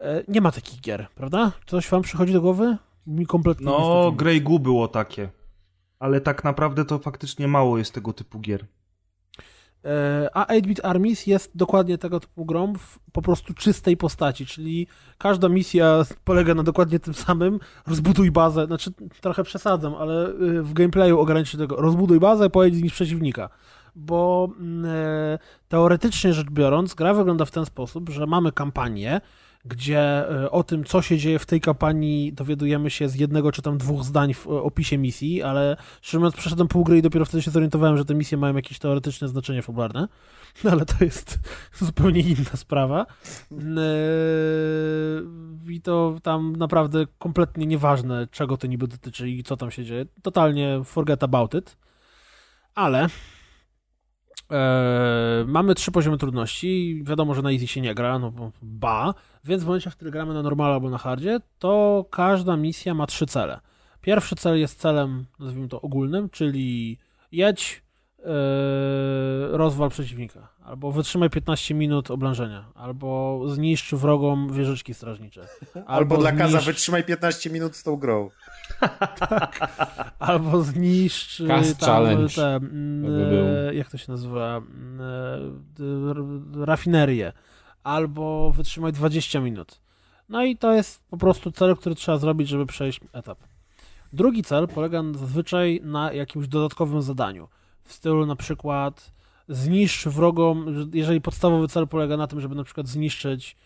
[0.00, 1.52] E, Nie ma takich gier, prawda?
[1.66, 2.76] Coś wam przychodzi do głowy?
[3.06, 4.12] Mi kompletnie No.
[4.12, 5.28] Grey Goo było takie.
[5.98, 8.66] Ale tak naprawdę to faktycznie mało jest tego typu gier.
[9.84, 14.86] E, A 8-Bit Armies jest dokładnie tego typu grą w po prostu czystej postaci, czyli
[15.18, 17.60] każda misja polega na dokładnie tym samym.
[17.86, 18.90] Rozbuduj bazę, znaczy
[19.20, 21.82] trochę przesadzam, ale y, w gameplayu ogranicz się do tego.
[21.82, 23.48] Rozbuduj bazę, pojedź z nim przeciwnika.
[23.96, 25.38] Bo mm, e,
[25.68, 29.20] teoretycznie rzecz biorąc, gra wygląda w ten sposób, że mamy kampanię,
[29.64, 33.62] gdzie e, o tym, co się dzieje w tej kampanii, dowiadujemy się z jednego czy
[33.62, 37.24] tam dwóch zdań w e, opisie misji, ale szczerze mówiąc, przeszedłem pół gry i dopiero
[37.24, 40.08] wtedy się zorientowałem, że te misje mają jakieś teoretyczne znaczenie fabularne,
[40.64, 41.38] no ale to jest
[41.78, 43.06] zupełnie inna sprawa.
[43.52, 43.56] Eee,
[45.68, 50.06] I to tam naprawdę kompletnie nieważne, czego to niby dotyczy i co tam się dzieje.
[50.22, 51.76] Totalnie forget about it.
[52.74, 53.08] Ale
[54.50, 57.02] Eee, mamy trzy poziomy trudności.
[57.06, 59.14] Wiadomo, że na easy się nie gra, no bo ba.
[59.44, 63.06] Więc w momencie, w którym gramy na normalu albo na hardzie, to każda misja ma
[63.06, 63.60] trzy cele.
[64.00, 66.98] Pierwszy cel jest celem, nazwijmy to ogólnym, czyli
[67.32, 67.82] jedź,
[68.18, 68.24] eee,
[69.50, 75.46] rozwal przeciwnika, albo wytrzymaj 15 minut oblężenia, albo zniszcz wrogom wieżyczki strażnicze.
[75.86, 78.30] Albo dla Kaza zniszcz- wytrzymaj 15 minut z tą grą.
[80.18, 82.34] Albo zniszcz Cast tam, challenge.
[82.34, 85.00] te, mm, To by e, jak to się nazywa, mm,
[86.60, 87.32] e, rafinerię,
[87.84, 89.80] albo wytrzymaj 20 minut.
[90.28, 93.38] No i to jest po prostu cel, który trzeba zrobić, żeby przejść etap.
[94.12, 97.48] Drugi cel polega zazwyczaj na jakimś dodatkowym zadaniu.
[97.82, 99.12] W stylu na przykład
[99.48, 103.56] zniszcz wrogom, że- jeżeli podstawowy cel polega na tym, żeby na przykład zniszczyć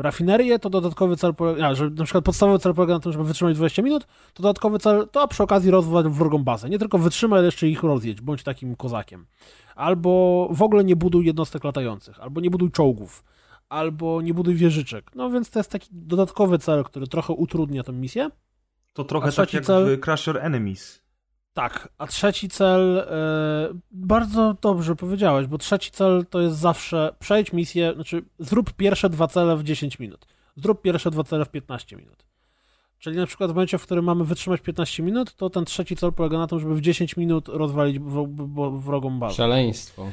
[0.00, 3.24] rafinerię, to dodatkowy cel polega, a, że na przykład podstawowy cel polega na tym, żeby
[3.24, 6.70] wytrzymać 20 minut, to dodatkowy cel to przy okazji rozwal wrogą bazę.
[6.70, 9.26] Nie tylko wytrzymaj, ale jeszcze ich rozjedź, bądź takim kozakiem.
[9.76, 13.24] Albo w ogóle nie buduj jednostek latających, albo nie buduj czołgów,
[13.68, 15.10] albo nie buduj wieżyczek.
[15.14, 18.30] No więc to jest taki dodatkowy cel, który trochę utrudnia tę misję.
[18.92, 19.96] To trochę tak jak cel?
[19.96, 20.99] w Crush Your Enemies.
[21.52, 23.04] Tak, a trzeci cel, e,
[23.90, 29.26] bardzo dobrze powiedziałeś, bo trzeci cel to jest zawsze przejdź misję, znaczy zrób pierwsze dwa
[29.28, 30.26] cele w 10 minut,
[30.56, 32.26] zrób pierwsze dwa cele w 15 minut.
[32.98, 36.12] Czyli na przykład w momencie, w którym mamy wytrzymać 15 minut, to ten trzeci cel
[36.12, 39.34] polega na tym, żeby w 10 minut rozwalić wro- wro- wrogą bazę.
[39.34, 40.06] Szaleństwo.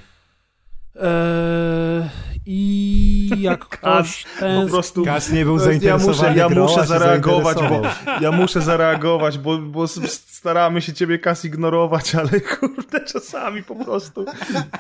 [1.02, 2.10] E,
[2.46, 4.62] I jak ktoś ten...
[4.62, 7.82] Po prostu Kas nie był ja zainteresowany muszę, ja grą, a muszę zareagować, bo
[8.22, 14.26] ja muszę zareagować, bo, bo staramy się ciebie kas ignorować, ale kurde, czasami po prostu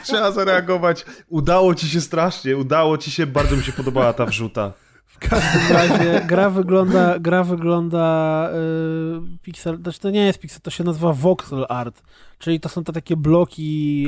[0.03, 1.05] trzeba zareagować.
[1.29, 4.73] Udało ci się strasznie, udało ci się, bardzo mi się podobała ta wrzuta.
[5.19, 10.71] W każdym razie gra wygląda, gra wygląda y, pixel, znaczy to nie jest pixel, to
[10.71, 12.01] się nazywa voxel art,
[12.39, 14.07] czyli to są te takie bloki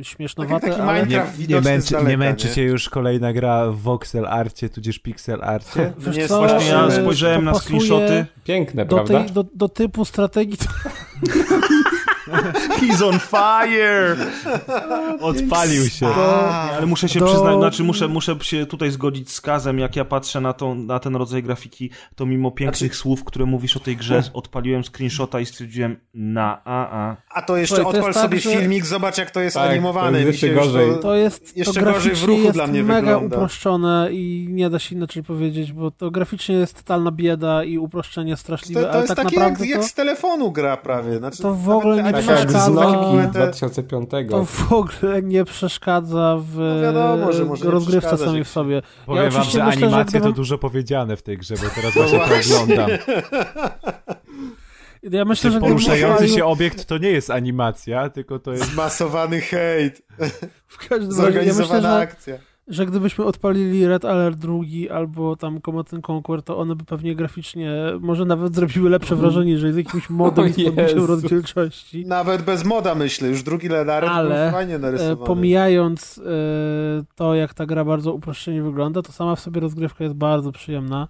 [0.00, 1.06] y, śmiesznowate, Taki- taki ale.
[1.06, 2.54] Nie, nie, męczy, daleka, nie męczy nie?
[2.54, 5.92] cię już kolejna gra w voxel arcie, tudzież pixel arcie?
[5.98, 8.26] wiesz Nie, co, właśnie Ja Ale spojrzałem na screenshoty.
[8.44, 9.24] Piękne, do, prawda?
[9.24, 10.64] tej, do, do typu strategii, to...
[12.80, 14.16] He's on fire!
[15.20, 16.06] Odpalił się.
[16.76, 20.04] Ale muszę się do- przyznać, znaczy muszę, muszę się tutaj zgodzić z Kazem, jak ja
[20.04, 23.96] patrzę na, tą, na ten rodzaj grafiki, to mimo pięknych słów, które mówisz o tej
[23.96, 27.16] grze, odpaliłem screenshota i stwierdziłem na a a.
[27.30, 29.70] A to jeszcze Słuchaj, to odpal tak, sobie że- filmik, zobacz jak to jest Tak,
[29.70, 30.12] animowane.
[30.12, 30.90] to jest jeszcze gorzej.
[31.02, 33.36] To jest Jeszcze to gorzej w ruchu jest dla mnie mega wygląda.
[33.36, 38.36] uproszczone i nie da się inaczej powiedzieć, bo to graficznie jest totalna bieda i uproszczenie
[38.36, 41.18] straszliwe, To, to ale jest tak takie jak, naprawdę jak to, z telefonu gra prawie.
[41.18, 42.66] Znaczy, To w ogóle nie Tak jak przeszkadza.
[42.66, 44.10] z Noki takie- 2005.
[44.30, 48.82] to w ogóle nie przeszkadza w No wiadomo, że może rozgrywce samej jak w sobie.
[49.06, 51.62] Powiem wam, oczywiście że myślę, że animacje to gdybym- dużo powiedziane w tej grze, bo
[51.74, 52.18] teraz No właśnie
[52.54, 52.90] to oglądam.
[55.10, 58.72] Ja myślę, że poruszający się obiekt to nie jest animacja, tylko to jest...
[58.72, 60.02] Zmasowany hejt,
[60.66, 62.38] w każdym razie, ja myślę, zorganizowana że, akcja.
[62.68, 67.14] Że gdybyśmy odpalili Red Alert drugi albo tam Command and Conquer, to one by pewnie
[67.14, 72.06] graficznie może nawet zrobiły lepsze wrażenie, jeżeli z jakimś modem i z podbiciem rozdzielczości.
[72.06, 75.26] Nawet bez moda myślę, już drugi Ledaret Ale, był fajnie E, narysowany.
[75.26, 76.22] pomijając e,
[77.14, 81.08] to, jak ta gra bardzo uproszczenie wygląda, to sama w sobie rozgrywka jest bardzo przyjemna.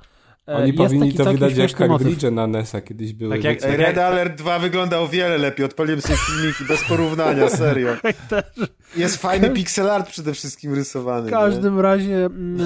[0.48, 3.34] E, Oni jest powinni taki to całkiem wydać jak cartridge na NES-a kiedyś były.
[3.34, 3.76] Tak jak- wiecie?
[3.76, 7.96] Red Alert 2 wygląda o wiele lepiej, odpaliłem sobie filmiki bez porównania, serio.
[8.96, 11.28] Jest fajny pixel art przede wszystkim rysowany.
[11.28, 12.60] W każdym razie mm,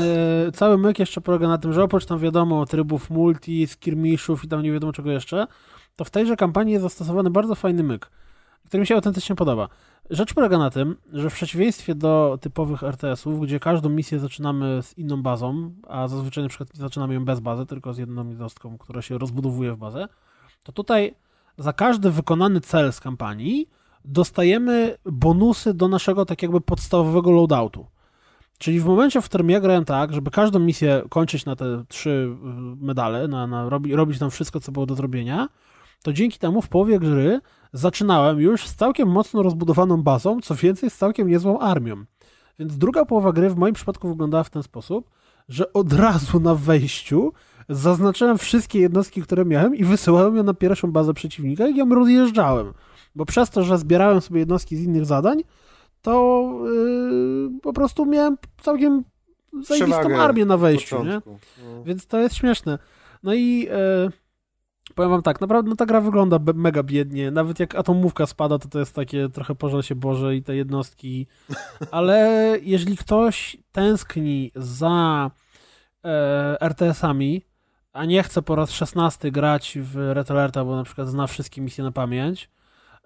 [0.48, 4.48] e, cały myk jeszcze polega na tym, że oprócz tam wiadomo trybów multi, skirmishów i
[4.48, 5.46] tam nie wiadomo czego jeszcze,
[5.96, 8.10] to w tejże kampanii jest zastosowany bardzo fajny myk,
[8.66, 9.68] który mi się autentycznie podoba.
[10.10, 14.98] Rzecz polega na tym, że w przeciwieństwie do typowych RTS-ów, gdzie każdą misję zaczynamy z
[14.98, 19.02] inną bazą, a zazwyczaj na przykład zaczynamy ją bez bazy, tylko z jedną jednostką, która
[19.02, 20.08] się rozbudowuje w bazę,
[20.64, 21.14] to tutaj
[21.58, 23.68] za każdy wykonany cel z kampanii
[24.04, 27.86] dostajemy bonusy do naszego tak jakby podstawowego loadoutu.
[28.58, 32.10] Czyli w momencie, w którym ja grałem tak, żeby każdą misję kończyć na te trzy
[32.10, 35.48] y, medale, na, na robi, robić tam wszystko, co było do zrobienia,
[36.02, 37.40] to dzięki temu w połowie gry
[37.72, 42.04] zaczynałem już z całkiem mocno rozbudowaną bazą, co więcej, z całkiem niezłą armią.
[42.58, 45.10] Więc druga połowa gry w moim przypadku wyglądała w ten sposób,
[45.48, 47.32] że od razu na wejściu
[47.68, 52.72] zaznaczyłem wszystkie jednostki, które miałem i wysyłałem je na pierwszą bazę przeciwnika i ją rozjeżdżałem.
[53.14, 55.42] Bo przez to, że zbierałem sobie jednostki z innych zadań,
[56.02, 59.04] to yy, po prostu miałem całkiem
[59.62, 61.20] zajebistą armię na wejściu, nie?
[61.26, 61.38] No.
[61.84, 62.78] Więc to jest śmieszne.
[63.22, 64.10] No i e,
[64.98, 67.30] powiem wam tak, naprawdę no, ta gra wygląda mega biednie.
[67.30, 71.26] Nawet jak atomówka spada, to to jest takie trochę pożal się Boże i te jednostki.
[71.90, 75.30] Ale jeżeli ktoś tęskni za
[76.04, 77.42] e, RTS-ami,
[77.92, 81.84] a nie chce po raz szesnasty grać w Red bo na przykład zna wszystkie misje
[81.84, 82.50] na pamięć,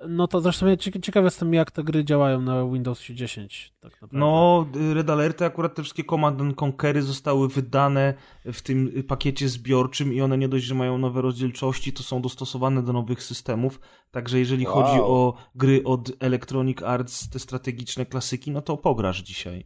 [0.09, 3.73] no to zresztą ja cieka- ciekaw jestem, jak te gry działają na Windows 10.
[3.81, 4.19] Tak naprawdę.
[4.19, 10.13] No, Red Alerty, akurat te wszystkie Command and Conquery zostały wydane w tym pakiecie zbiorczym
[10.13, 13.81] i one nie dość, że mają nowe rozdzielczości, to są dostosowane do nowych systemów.
[14.11, 14.75] Także jeżeli Wow.
[14.75, 19.65] chodzi o gry od Electronic Arts, te strategiczne klasyki, no to pograsz dzisiaj.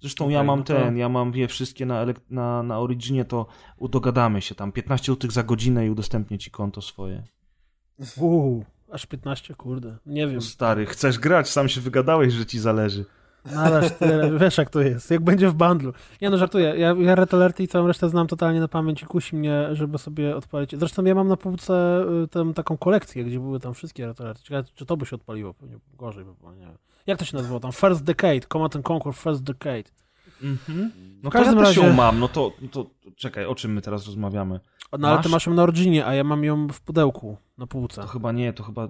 [0.00, 3.24] Zresztą ja Okej, mam no to- ten, ja mam je wszystkie na, na, na Originie,
[3.24, 3.46] to
[3.80, 4.72] dogadamy się tam.
[4.72, 7.22] 15 zł za godzinę i udostępnię ci konto swoje.
[8.20, 9.96] Uuu, aż 15, kurde.
[10.06, 10.34] Nie wiem.
[10.34, 13.04] No stary, chcesz grać, sam się wygadałeś, że ci zależy.
[13.54, 15.92] Należ tyle, wiesz jak to jest, jak będzie w bundlu.
[16.22, 19.06] Nie no, żartuję, ja, ja Red Alerty i całą resztę znam totalnie na pamięć i
[19.06, 20.76] kusi mnie, żeby sobie odpalić.
[20.78, 24.42] Zresztą ja mam na półce y, tam taką kolekcję, gdzie były tam wszystkie Red Alerty.
[24.42, 26.78] Ciekawe, czy to by się odpaliło, pewnie gorzej by było, nie wiem.
[27.06, 27.72] Jak to się nazywało tam?
[27.72, 29.84] First Decade, Command and Conquer First Decade.
[30.42, 30.90] Mhm.
[31.22, 32.86] No W każdym to ja też razie- ją mam, no to, no to
[33.16, 34.60] czekaj, o czym my teraz rozmawiamy?
[34.98, 38.02] No ale ty masz ją na Originie, a ja mam ją w pudełku, na półce.
[38.02, 38.88] To chyba nie, to chyba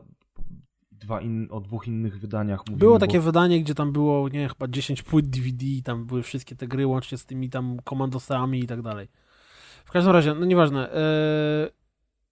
[0.92, 2.78] dwa in, o dwóch innych wydaniach mówimy.
[2.78, 6.56] Było bo- takie wydanie, gdzie tam było, nie chyba 10 płyt DVD, tam były wszystkie
[6.56, 9.08] te gry, łącznie z tymi tam komandosami i tak dalej.
[9.84, 10.90] W każdym razie, no nieważne.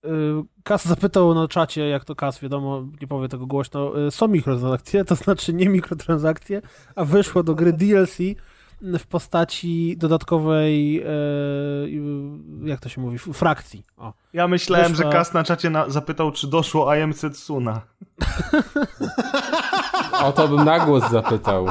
[0.02, 4.10] Yy, yy, Kas zapytał na czacie, jak to Kas, wiadomo, nie powie tego głośno, yy,
[4.10, 6.62] są mikrotransakcje, to znaczy nie mikrotransakcje,
[6.94, 8.18] a wyszło do gry DLC
[8.82, 13.84] w postaci dodatkowej, yy, jak to się mówi, frakcji.
[13.96, 14.12] O.
[14.32, 17.80] Ja myślałem, Wyszła- że Kas na czacie na, zapytał, czy doszło am Setsuna.
[20.24, 21.66] O to bym na głos zapytał.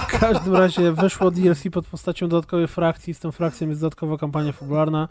[0.00, 3.14] W każdym razie wyszło DLC pod postacią dodatkowej frakcji.
[3.14, 5.08] Z tą frakcją jest dodatkowa kampania fabularna.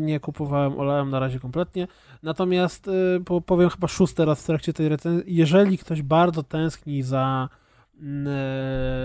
[0.00, 1.88] Nie kupowałem, olałem na razie kompletnie.
[2.22, 5.34] Natomiast y, po- powiem chyba szósty raz w trakcie tej recenzji.
[5.36, 7.56] Jeżeli ktoś bardzo tęskni za e,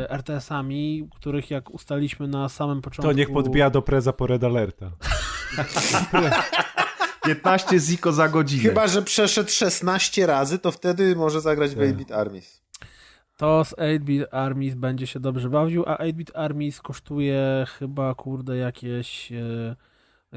[0.09, 3.11] RTS-ami, których jak ustaliśmy na samym początku.
[3.11, 4.91] To niech podbija do preza po Red Alerta.
[7.25, 8.63] 15 ziko za godzinę.
[8.63, 11.83] Chyba, że przeszedł 16 razy, to wtedy może zagrać w Tak.
[11.83, 12.61] 8-Bit Armies.
[13.37, 19.31] To z 8-Bit Armies będzie się dobrze bawił, a 8-Bit Armies kosztuje chyba, kurde, jakieś
[19.31, 19.75] e,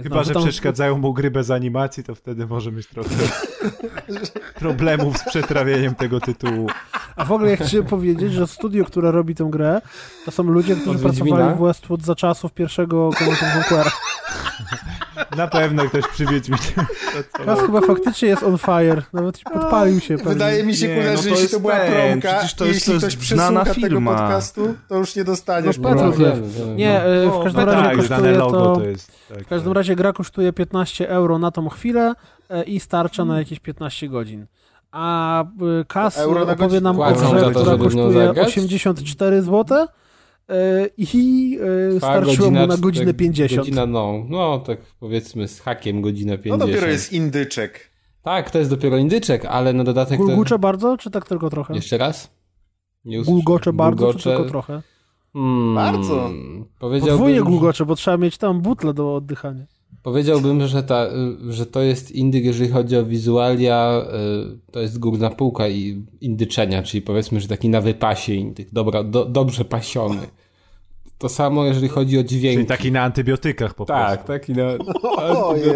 [0.02, 3.10] Chyba, no, że tam- przeszkadzają mu gry bez animacji, to wtedy może mieć trochę
[4.58, 6.66] problemów z przetrawieniem tego tytułu.
[7.16, 9.80] A w ogóle ja chciałem powiedzieć, że studio, które robi tę grę,
[10.24, 13.90] to są ludzie, którzy pracowali w Westwood za czasów pierwszego Command Conquera.
[15.36, 16.62] Na pewno ktoś przy Wiedźminie.
[17.38, 19.02] Teraz chyba faktycznie jest on fire.
[19.12, 20.32] Nawet podpalił się pewnie.
[20.32, 22.64] Wydaje mi się, Nie, kurde, no że to jeśli to była ten, promka, przecież to
[22.64, 24.10] jest- jeśli to jest ktoś przesłucha tego firma.
[24.10, 25.78] podcastu, to już nie dostaniesz.
[25.78, 26.42] No, wiem,
[26.76, 28.76] Nie, e, No, w każdym no razie tak, kosztuje logo to...
[28.76, 29.12] to jest.
[29.28, 29.76] Tak, W każdym tak.
[29.76, 32.14] razie gra kosztuje 15 euro na tą chwilę
[32.50, 34.46] e, i starcza na jakieś 15 godzin.
[34.94, 35.42] A
[35.80, 38.48] e, Kas Euro opowie nam o grze, która kosztuje zagrać?
[38.48, 39.86] 84 zł
[40.48, 41.58] e, i
[42.00, 43.58] Ta starczyło mu na godzinę 50.
[43.60, 46.70] Godzina, no, no, tak powiedzmy z hakiem godzinę No 50.
[46.70, 47.90] dopiero jest indyczek.
[48.22, 50.18] Tak, to jest dopiero indyczek, ale na dodatek...
[50.18, 51.74] to- Gulgucze bardzo, czy tak tylko trochę?
[51.74, 52.30] Jeszcze raz?
[53.04, 53.22] Nie.
[53.22, 54.82] Gulgocze bardzo, czy Gulgocze- tylko trochę?
[55.32, 56.30] Hmm, Bardzo.
[56.78, 59.64] Powiedziałbym, Podwójnie gulgocze, bo trzeba mieć tam butlę do oddychania.
[60.04, 61.06] Powiedziałbym, że, ta,
[61.48, 64.02] że to jest indyk, jeżeli chodzi o wizualia,
[64.66, 69.04] y, to jest górna półka i indyczenia, czyli powiedzmy, że taki na wypasie indyk, dobra,
[69.04, 70.20] do, dobrze pasiony.
[71.18, 72.56] To samo, jeżeli chodzi o dźwięki.
[72.56, 74.26] Czyli taki na antybiotykach po Tak, prostu.
[74.26, 74.64] taki na...
[75.46, 75.74] Ojej.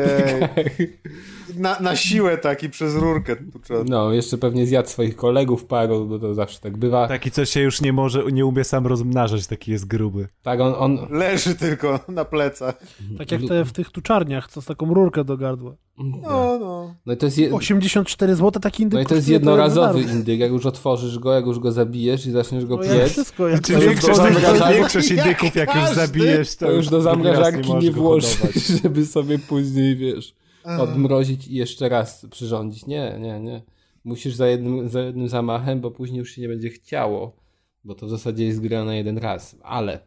[1.56, 3.84] Na, na siłę taki przez rurkę tu trzeba.
[3.88, 7.08] No, jeszcze pewnie zjadł swoich kolegów paru, bo to zawsze tak bywa.
[7.08, 10.28] Taki, co się już nie może, nie umie sam rozmnażać, taki jest gruby.
[10.42, 12.80] Tak, on, on, Leży tylko na plecach.
[13.18, 15.74] Tak jak te w tych tuczarniach, co z taką rurkę do gardła.
[15.98, 16.94] No, no.
[17.06, 17.38] no i to jest...
[17.38, 17.54] Je...
[17.54, 21.32] 84 zł taki indyk No i to jest jednorazowy jak indyk, jak już otworzysz go,
[21.32, 23.88] jak już go zabijesz i zaczniesz go No jak piec, wszystko, jak Czy To już
[23.88, 27.90] większość, do zamrażarki- większość indyków, jak już każdy, zabijesz, to, to już do zamrażarki nie,
[27.90, 28.38] go włożysz,
[28.82, 32.86] żeby sobie później, wiesz, odmrozić i jeszcze raz przyrządzić.
[32.86, 33.62] Nie, nie, nie.
[34.04, 37.36] Musisz za jednym, za jednym zamachem, bo później już się nie będzie chciało,
[37.84, 39.56] bo to w zasadzie jest gra na jeden raz.
[39.62, 40.00] Ale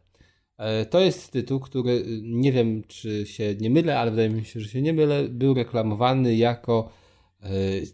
[0.58, 4.46] e, to jest tytuł, który y, nie wiem, czy się nie mylę, ale wydaje mi
[4.46, 6.90] się, że się nie mylę, był reklamowany jako
[7.44, 7.50] e,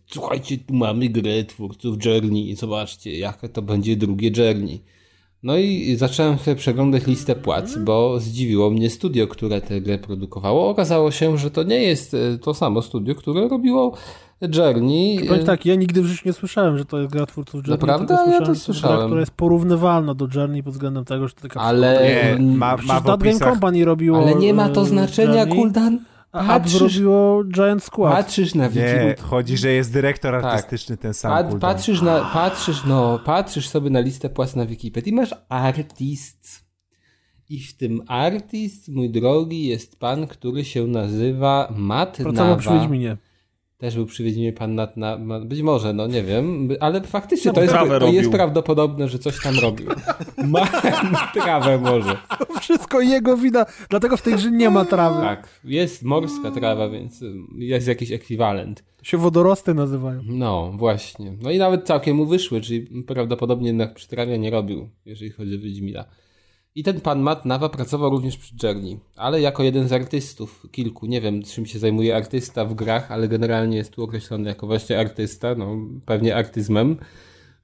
[0.05, 4.83] słuchajcie, tu mamy grę twórców Journey i zobaczcie, jakie to będzie drugie Journey.
[5.47, 10.69] No i zacząłem sobie przeglądać listę płac, bo zdziwiło mnie studio, które tę grę produkowało.
[10.69, 13.93] Okazało się, że to nie jest e, to samo studio, które robiło
[14.55, 15.27] Journey.
[15.27, 17.71] Powiem tak, ja nigdy w życiu nie słyszałem, że to jest gra twórców Journey.
[17.71, 18.31] Naprawdę?
[18.31, 18.97] Ja to że jest słyszałem.
[18.97, 22.77] Gra, która jest porównywalna do Journey pod względem tego, że to taka Ale, Nie, ma,
[22.77, 23.39] ma Game.
[23.39, 25.99] Company robiło ale nie ma to e, znaczenia, Journey, Kuldan.
[26.65, 28.13] Zrobiło Giant Squad.
[28.13, 28.79] patrzysz na wiki.
[28.85, 30.45] Nie, chodzi, że jest dyrektor Tak.
[30.45, 31.31] artystyczny ten sam.
[31.31, 36.67] Pat, patrzysz, na, patrzysz, no, patrzysz sobie na listę płac na Wikipedii i masz artist.
[37.49, 42.81] I w tym artist, mój drogi, jest pan, który się nazywa Matt Pracował przy Nawa.
[42.81, 43.17] Wiedźminie.
[43.77, 47.49] Też był przy Wiedźminie pan Nat na, ma- być może, no nie wiem, ale faktycznie
[47.51, 49.87] No, to, jest, to jest prawdopodobne, że coś tam robił.
[50.37, 50.59] Ma,
[51.11, 52.17] ma trawę może.
[52.39, 55.21] To wszystko jego wina, dlatego w tej grze nie ma trawy.
[55.21, 58.83] Tak, jest morska trawa, więc y, jest jakiś ekwiwalent.
[58.97, 60.21] To się wodorosty nazywają.
[60.25, 61.33] No, właśnie.
[61.41, 65.55] No i nawet całkiem mu wyszły, czyli prawdopodobnie jednak przy trawie nie robił, jeżeli chodzi
[65.55, 66.05] o Wiedźmina.
[66.77, 71.05] I ten pan Matt Nawa pracował również przy Journey, ale jako jeden z artystów, kilku.
[71.05, 74.99] Nie wiem, czym się zajmuje artysta w grach, ale generalnie jest tu określony jako właśnie
[74.99, 76.97] artysta, no pewnie artyzmem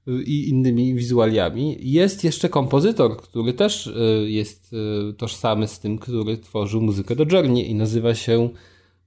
[0.08, 1.76] y, i innymi wizualiami.
[1.80, 7.24] Jest jeszcze kompozytor, który też y, jest y, tożsamy z tym, który tworzył muzykę do
[7.32, 8.48] Journey i nazywa się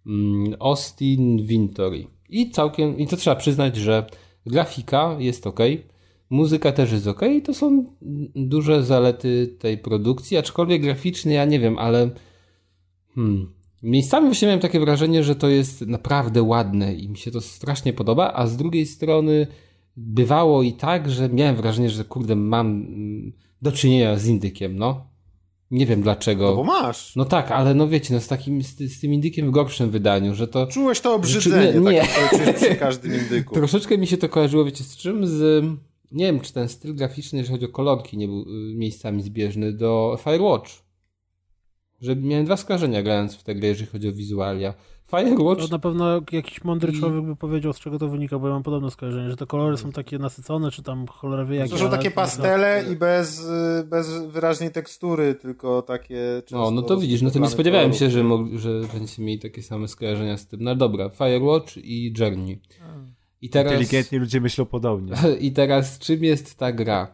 [0.05, 2.07] mm, Austin Wintory.
[2.29, 4.05] I całkiem, i to trzeba przyznać, że
[4.45, 5.59] grafika jest ok,
[6.29, 7.85] muzyka też jest ok, i to są
[8.35, 12.09] duże zalety tej produkcji, aczkolwiek graficznie ja nie wiem, ale
[13.15, 17.41] hmm, miejscami właśnie miałem takie wrażenie, że to jest naprawdę ładne i mi się to
[17.41, 19.47] strasznie podoba, a z drugiej strony
[19.97, 25.07] bywało i tak, że miałem wrażenie, że kurde mam mm, do czynienia z indykiem, no.
[25.71, 26.49] Nie wiem dlaczego.
[26.49, 27.15] No bo masz.
[27.15, 30.35] No tak, ale no wiecie, no z takim, z, z tym indykiem w gorszym wydaniu,
[30.35, 32.03] że to Czułeś to obrzydzenie, Czy- nie, nie.
[32.29, 33.53] czujesz przy każdym indyku.
[33.59, 35.27] troszeczkę mi się to kojarzyło, wiecie, z czym?
[35.27, 35.65] Z,
[36.11, 39.73] nie wiem, czy ten styl graficzny, jeżeli chodzi o kolorki, nie był y, miejscami zbieżny
[39.73, 40.69] do Firewatch.
[42.01, 44.73] Że miałem dwa skojarzenia grając w tę grę, jeżeli chodzi o wizualia.
[45.11, 48.47] Firewatch, To na pewno jakiś mądry I- człowiek by powiedział, z czego to wynika, bo
[48.47, 51.71] ja mam podobne skojarzenie, że te kolory są takie nasycone, czy tam cholera wie jakie.
[51.71, 56.97] To są takie pastele i bez, y, bez wyraźnej tekstury, tylko takie no, no to
[56.97, 57.99] widzisz, no to nie spodziewałem kolorów.
[57.99, 60.63] się, że, mog- że będziecie mieli takie same skojarzenia z tym.
[60.63, 62.59] No dobra, Firewatch i Journey.
[63.41, 63.73] I teraz...
[63.73, 65.13] Inteligentni ludzie myślą podobnie.
[65.39, 67.11] I teraz, czym jest ta gra?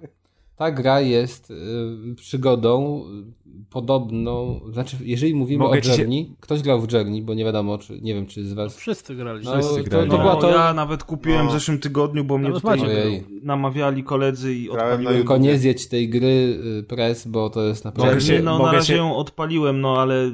[0.55, 6.35] Ta gra jest y, przygodą y, podobną, znaczy, jeżeli mówimy Mogę o ci się- Journey,
[6.39, 8.75] ktoś grał w Journey, bo nie wiadomo, czy, nie wiem, czy z was...
[8.77, 9.45] Wszyscy grali.
[9.45, 10.09] No, Wszyscy to, grali.
[10.09, 10.49] to była No, to...
[10.49, 11.49] ja nawet kupiłem No.
[11.51, 15.15] w zeszłym tygodniu, bo mnie Nawet tutaj namawiali koledzy i Grałem odpaliłem.
[15.15, 18.19] Tylko nie zjedź tej gry y, press, bo to jest Mogę naprawdę...
[18.25, 20.31] Journey, się- no mogę na razie się- ją odpaliłem, no ale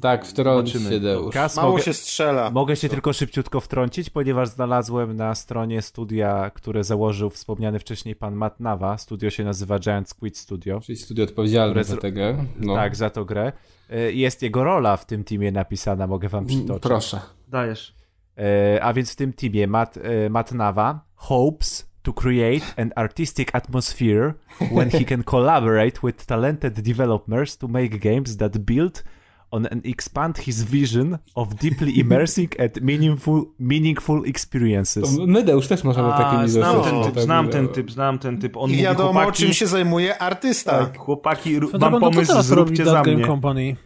[0.00, 1.34] Tak, wtrąć się Deusz.
[1.34, 2.50] Kas, Mało mogę, się strzela.
[2.50, 8.34] mogę się tylko szybciutko wtrącić, ponieważ znalazłem na stronie studia, które założył wspomniany wcześniej pan
[8.34, 8.98] Matt Nawa.
[8.98, 10.80] Studio się nazywa Giant Squid Studio.
[10.80, 12.44] Czyli studio odpowiedzialne za tę grę.
[12.60, 12.74] No.
[12.74, 13.52] Tak, za tą grę.
[13.90, 16.82] E, Jest jego rola w tym teamie napisana, mogę wam przytoczyć.
[16.82, 17.20] Proszę.
[17.48, 17.94] Dajesz.
[18.38, 23.48] E, a więc w tym teamie Matt, e, Matt Nava hopes to create an artistic
[23.52, 24.34] atmosphere
[24.76, 29.04] when he can collaborate with talented developers to make games that build
[29.52, 35.16] on and expand his vision of deeply immersing and meaningful, meaningful experiences.
[35.16, 38.18] To my Deusz też możemy A, takimi znam ten typ, tak znam ten typ, znam
[38.18, 38.56] ten typ.
[38.56, 40.78] On I mówi, wiadomo, chłopaki, czym się zajmuje artysta.
[40.78, 43.26] Tak, chłopaki, mam pomysł, zróbcie za mnie.
[43.26, 43.76] Company.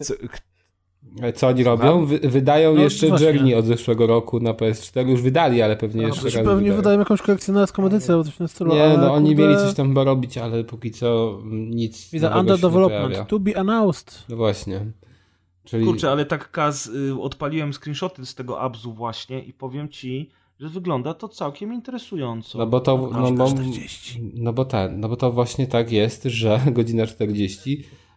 [0.00, 0.18] Co, E,
[1.34, 2.06] Co oni robią?
[2.06, 3.26] Wy, wydają No, jeszcze właśnie.
[3.26, 5.08] Journey od zeszłego roku na PS4.
[5.08, 6.76] Już wydali, ale pewnie No, jeszcze raz pewnie wydają.
[6.76, 8.74] wydają jakąś kolekcjonerską edycję albo coś tym stylu.
[8.74, 12.58] Nie, no oni kurde, mieli coś tam chyba robić, ale póki co nic Widzę under
[12.58, 14.24] development, to be announced.
[14.28, 14.80] No właśnie.
[15.64, 20.30] Czyli Kurczę, ale tak Kaz, y, odpaliłem screenshoty z tego abzu właśnie i powiem ci,
[20.60, 22.58] że wygląda to całkiem interesująco.
[22.58, 24.20] No bo to, no bo, 40.
[24.34, 28.07] no bo ten, no bo to właśnie tak jest, że godzina 40, e,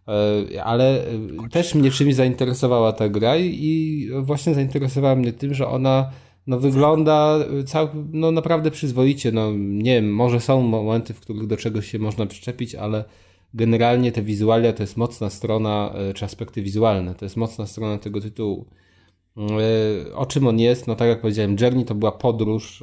[0.64, 6.10] ale e, też mnie czymś zainteresowała ta gra i- właśnie zainteresowała mnie tym, że ona
[6.48, 11.58] no wygląda cał, no naprawdę przyzwoicie, no nie wiem, może są momenty, w których do
[11.58, 13.04] czegoś się można przyczepić, ale
[13.54, 17.98] generalnie te wizualia to jest mocna strona, e, czy aspekty wizualne, to jest mocna strona
[17.98, 18.66] tego tytułu.
[19.38, 20.88] E, O czym on jest?
[20.88, 22.82] No tak jak powiedziałem, Journey to była podróż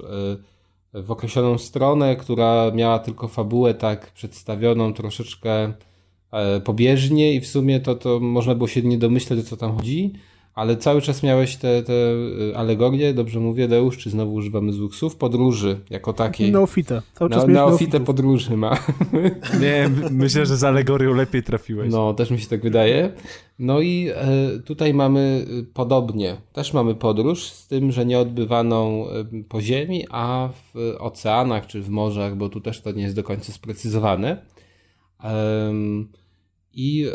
[0.95, 5.73] e, w określoną stronę, która miała tylko fabułę tak przedstawioną troszeczkę e,
[6.65, 10.13] pobieżnie i w sumie to, to można było się nie domyśleć o co tam chodzi,
[10.59, 14.95] ale cały czas miałeś te, te e, alegorie, dobrze mówię Deusz, czy znowu używamy złych
[14.95, 16.53] słów, podróży jako takiej.
[16.53, 17.03] Neofite.
[17.15, 18.07] Cały czas No, miałeś neofite neofitów.
[18.07, 18.79] podróży ma.
[19.63, 21.93] nie, myślę, że z alegorią lepiej trafiłeś.
[21.93, 23.13] No, też mi się tak wydaje.
[23.59, 26.37] No i e, tutaj mamy e, podobnie.
[26.53, 31.83] Też mamy podróż, z tym, że nie odbywaną e, po ziemi, a w oceanach czy
[31.83, 34.43] w morzach, bo tu też to nie jest do końca sprecyzowane.
[35.23, 36.09] Em,
[36.74, 37.07] I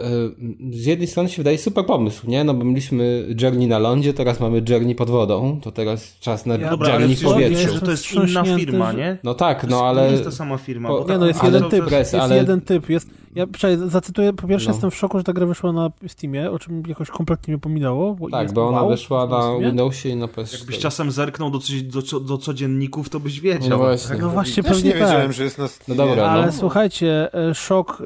[0.72, 2.44] e, z jednej strony się wydaje super pomysł, nie?
[2.44, 6.56] No bo mieliśmy journey na lądzie, teraz mamy journey pod wodą, to teraz czas na
[6.56, 7.64] Ja- Dobra, journey w powietrzu.
[7.64, 9.18] wiesz, że to jest inna firma, nie?
[9.24, 10.06] No tak, To no jest- ale...
[10.06, 10.90] Nie jest ta sama firma.
[10.90, 11.92] Po- bo Nie no, jest Ale jeden typ.
[11.92, 12.90] jest ale- jeden typ.
[12.90, 14.74] Jest, ja przynajmniej zacytuję, po pierwsze No.
[14.74, 18.16] jestem w szoku, że ta gra wyszła na Steamie, o czym jakoś kompletnie mnie pominęło.
[18.16, 19.66] Bo Tak, bo ona wow, wyszła na Steamie.
[19.68, 20.58] Windowsie i na PS4.
[20.60, 23.70] Jakbyś czasem zerknął do, do, co- do codzienników, to byś wiedział.
[23.70, 24.18] No właśnie.
[24.18, 25.34] No właśnie, Też pewnie nie wiedziałem, tak.
[25.34, 26.52] że jest na No dobra, Ale no.
[26.52, 28.04] słuchajcie, e, szok,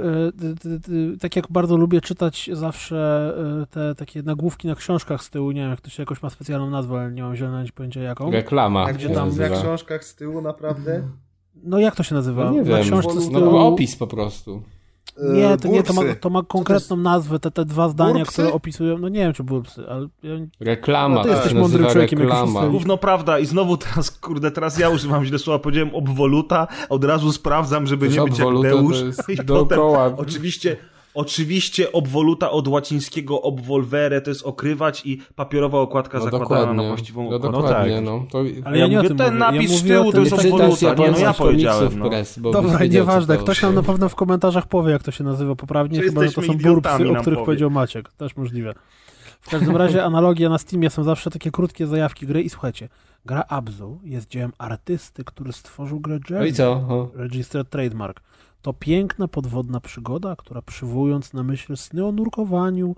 [1.13, 3.33] e, tak jak bardzo lubię czytać zawsze
[3.63, 6.29] e, te takie nagłówki na książkach z tyłu, nie wiem, jak to się jakoś ma
[6.29, 8.31] specjalną nazwę, ale nie mam zielonego pojęcia jaką.
[8.31, 8.85] Reklama.
[8.85, 9.61] A gdzie tam- nazywa.
[9.61, 11.03] książkach z tyłu, naprawdę?
[11.63, 12.43] No jak to się nazywa?
[12.45, 12.83] No nie na wiem.
[12.83, 13.57] książce z No, tyłu...
[13.57, 14.61] opis po prostu.
[15.23, 18.97] Nie, to, nie, to ma, to ma konkretną nazwę, te, te dwa zdania, które opisują,
[18.97, 21.15] no nie wiem czy bursy, ale ja, Reklama.
[21.15, 22.67] No ty to jesteś mądrym człowiekiem, reklama.
[22.67, 27.31] Gówno prawda i znowu teraz, kurde, teraz ja używam źle słowa, powiedziałem obwoluta, od razu
[27.31, 28.99] sprawdzam, żeby nie być jak Deusz.
[28.99, 30.13] to jest I potem, dookoła.
[30.17, 30.77] oczywiście,
[31.17, 36.83] oczywiście obwoluta od łacińskiego obvolvere, to jest okrywać i papierowa okładka No zakładana dokładnie.
[36.83, 37.57] na właściwą No okładkę.
[37.61, 38.05] dokładnie, tak.
[38.05, 38.25] no.
[38.31, 38.39] To...
[38.65, 39.39] ale ja ja, nie mówię, o tym ten mówię.
[39.39, 40.93] napis ja z tyłu to jest obwoluta.
[40.93, 42.09] nie, no ja powiedziałem, no.
[42.09, 45.55] Press, bo Dobra, nieważne, ktoś nam na pewno w komentarzach powie, jak to się nazywa
[45.55, 47.45] poprawnie, Czy chyba że to są burpsy, o których powie.
[47.45, 48.73] powiedział Maciek, też możliwe.
[49.41, 52.89] W każdym razie analogie na Steamie są zawsze takie krótkie zajawki gry i słuchajcie,
[53.25, 56.49] gra Abzu jest dziełem artysty, który stworzył grę No Journey.
[56.49, 57.07] i co?
[57.15, 58.21] Registered Trademark.
[58.61, 62.95] To piękna podwodna przygoda, która przywołując na myśl sny o nurkowaniu,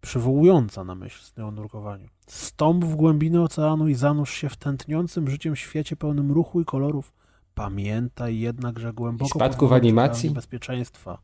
[0.00, 2.08] przywołująca na myśl sny o nurkowaniu.
[2.26, 7.12] Stąp w głębiny oceanu i zanurz się w tętniącym życiem świecie pełnym ruchu i kolorów.
[7.54, 10.16] Pamiętaj jednak, że głęboko I spadków animacji?
[10.16, 11.18] czekają niebezpieczeństwa.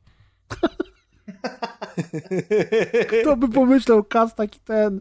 [3.21, 5.01] Kto by pomyślał, kas taki ten.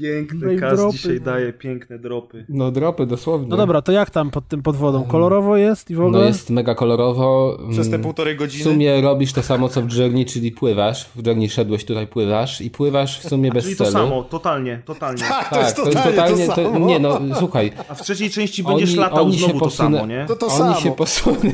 [0.00, 1.24] Piękny dropy, dzisiaj no.
[1.24, 2.44] daje piękne dropy.
[2.48, 3.48] No dropy dosłownie.
[3.48, 5.04] No dobra, to jak tam pod tym pod wodą?
[5.04, 6.18] Kolorowo jest i w ogóle?
[6.18, 7.58] No jest mega kolorowo.
[7.70, 8.64] Przez te Mm, półtorej W godziny.
[8.64, 11.04] sumie robisz to samo co w Journey, czyli pływasz.
[11.16, 13.92] W Journey szedłeś, tutaj pływasz i pływasz w sumie bez Czyli to celu.
[13.96, 15.22] samo, totalnie, totalnie.
[15.22, 16.86] Tak, to Tak, jest totalnie, to samo.
[16.86, 17.72] Nie no, słuchaj.
[17.88, 20.24] A w trzeciej części będziesz Oni- latał oni się znowu to posunę- samo, nie?
[20.28, 20.74] To to oni samo.
[20.80, 21.44] się posunęli.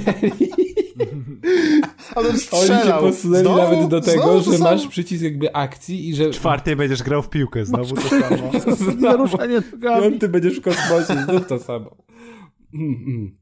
[2.17, 3.03] Ale Oni się strzelał.
[3.03, 3.59] posunęli Znowu?
[3.59, 7.65] nawet do tego, że masz przycisk jakby akcji i że Czwartej będziesz grał w piłkę,
[7.65, 8.51] znowu to samo.
[9.01, 10.03] Naruszenie nogami.
[10.03, 11.97] piąty będziesz w kosmosie, znów to samo.
[12.75, 13.41] Mm, mm.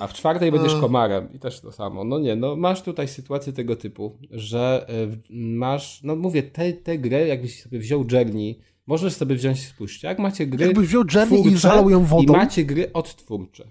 [0.00, 2.04] A w czwartej będziesz komarem i też to samo.
[2.04, 6.72] No nie, no masz tutaj sytuację tego typu, że e, masz, no mówię, tę te,
[6.72, 11.04] te grę, jakbyś sobie wziął Journey, możesz sobie wziąć, spójrzcie, jak macie gry Jakbyś wziął
[11.14, 12.34] Journey i zalał ją wodą.
[12.34, 13.70] I macie gry odtwórcze.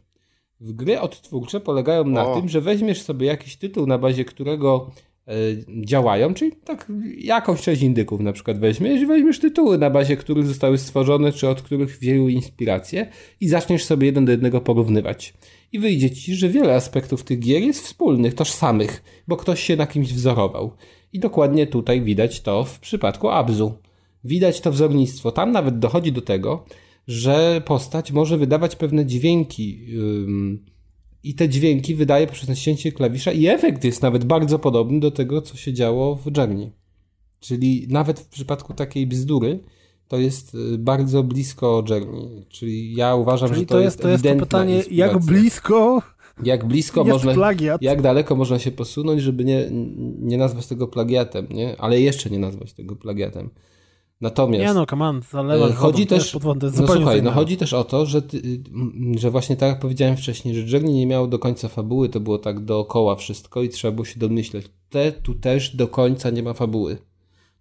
[0.59, 2.35] W gry odtwórcze polegają na O.
[2.35, 4.91] tym, że weźmiesz sobie jakiś tytuł, na bazie którego
[5.85, 10.77] działają, czyli tak jakąś część indyków na przykład weźmiesz, weźmiesz tytuły, na bazie których zostały
[10.77, 13.07] stworzone, czy od których wzięły inspirację
[13.41, 15.33] i zaczniesz sobie jeden do jednego porównywać.
[15.71, 19.87] I wyjdzie ci, że wiele aspektów tych gier jest wspólnych, tożsamych, bo ktoś się na
[19.87, 20.71] kimś wzorował.
[21.13, 23.73] I dokładnie tutaj widać to w przypadku Abzu.
[24.23, 25.31] Widać to wzornictwo.
[25.31, 26.65] Tam nawet dochodzi do tego,
[27.07, 29.85] że postać może wydawać pewne dźwięki.
[31.23, 35.41] I te dźwięki wydaje poprzez naciśnięcie klawisza, i efekt jest nawet bardzo podobny do tego,
[35.41, 36.71] co się działo w Journey.
[37.39, 39.59] Czyli nawet w przypadku takiej bzdury,
[40.07, 42.45] to jest y, bardzo blisko Journey.
[42.49, 45.19] Czyli ja uważam, Czyli że to, to jest, to jest to pytanie, jak inspiracja.
[45.19, 46.01] blisko
[46.43, 47.33] Jak blisko jest można.
[47.33, 47.81] plagiat.
[47.81, 49.67] Jak daleko można się posunąć, żeby nie,
[50.19, 51.81] nie nazwać tego plagiatem, nie?
[51.81, 53.49] Ale jeszcze nie nazwać tego plagiatem.
[54.21, 54.65] Natomiast.
[54.65, 57.73] Nie no, command, zalewasz E, chodzi wodą, też, pod wodę, no słuchaj, no chodzi też
[57.73, 58.61] o to, że, ty,
[59.15, 62.37] że właśnie tak jak powiedziałem wcześniej, że Journey nie miało do końca fabuły, to było
[62.37, 64.67] tak dookoła wszystko i trzeba było się domyśleć.
[64.89, 66.97] Te tu też do końca nie ma fabuły.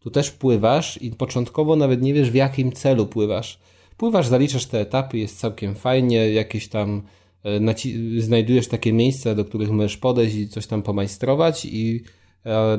[0.00, 3.58] Tu też pływasz i początkowo nawet nie wiesz w jakim celu pływasz.
[3.96, 7.02] Pływasz, zaliczasz te etapy, jest całkiem fajnie, jakieś tam
[7.44, 7.74] e,
[8.18, 12.02] znajdujesz takie miejsca, do których możesz podejść i coś tam pomajstrować i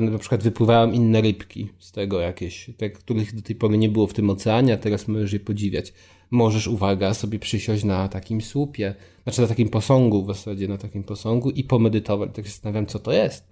[0.00, 4.06] na przykład wypływają inne rybki z tego jakieś, te, których do tej pory nie było
[4.06, 5.92] w tym oceanie, a teraz możesz je podziwiać.
[6.30, 11.04] Możesz, uwaga, sobie przysiąść na takim słupie, znaczy na takim posągu w zasadzie, na takim
[11.04, 12.30] posągu i pomedytować.
[12.34, 13.48] Tak się zastanawiam, co to jest.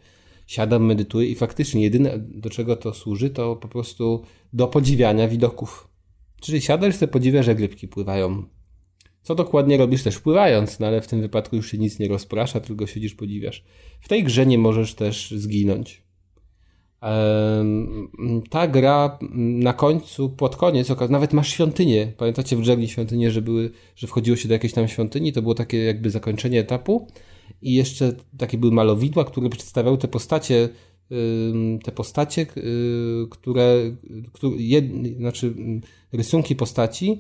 [0.47, 4.23] Siadam, medytuję i faktycznie jedyne, do czego to służy, to po prostu
[4.53, 5.89] do podziwiania widoków.
[6.41, 8.43] Czyli siadasz sobie podziwiasz, jak rybki pływają.
[9.23, 12.61] Co dokładnie robisz też pływając, no ale w tym wypadku już się nic nie rozprasza,
[12.61, 13.65] tylko siedzisz, podziwiasz.
[14.01, 16.03] W tej grze nie możesz też zginąć.
[18.51, 22.13] Ta gra na końcu, pod koniec, nawet masz świątynię.
[22.17, 25.55] Pamiętacie w Journey świątynie, że były, że wchodziło się do jakiejś tam świątyni, to było
[25.55, 27.09] takie jakby zakończenie etapu
[27.63, 30.69] i jeszcze takie były malowidła, które przedstawiały te postacie,
[31.85, 33.97] te postacie, y, które,
[34.33, 34.85] które jed,
[35.17, 35.81] znaczy ym,
[36.13, 37.19] rysunki postaci,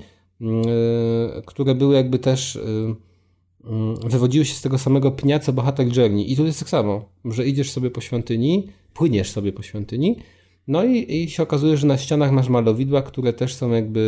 [1.46, 6.32] które były jakby też y, y, wywodziły się z tego samego pnia, co bohater Journey.
[6.32, 10.16] I tu jest tak samo, że idziesz sobie po świątyni, płyniesz sobie po świątyni,
[10.66, 14.00] no i, i się okazuje, że na ścianach masz malowidła, które też są jakby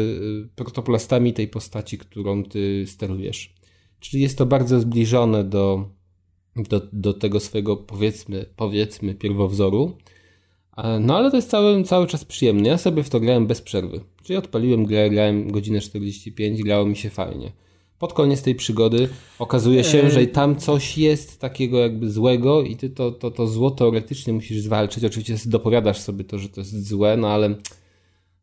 [0.47, 3.55] y, protoplastami tej postaci, którą ty sterujesz.
[4.01, 5.90] Czyli jest to bardzo zbliżone do,
[6.57, 9.97] do, do tego swojego powiedzmy, powiedzmy pierwowzoru.
[11.01, 12.69] No ale to jest cały, cały czas przyjemny.
[12.69, 14.01] Ja sobie w to grałem bez przerwy.
[14.23, 17.53] Czyli odpaliłem grę, grałem godzinę 45, grało mi się fajnie.
[17.99, 20.11] Pod koniec tej przygody okazuje się, Ej.
[20.11, 24.63] że tam coś jest takiego jakby złego i ty to, to, to zło teoretycznie musisz
[24.63, 25.05] zwalczyć.
[25.05, 27.55] Oczywiście dopowiadasz sobie to, że to jest złe, no ale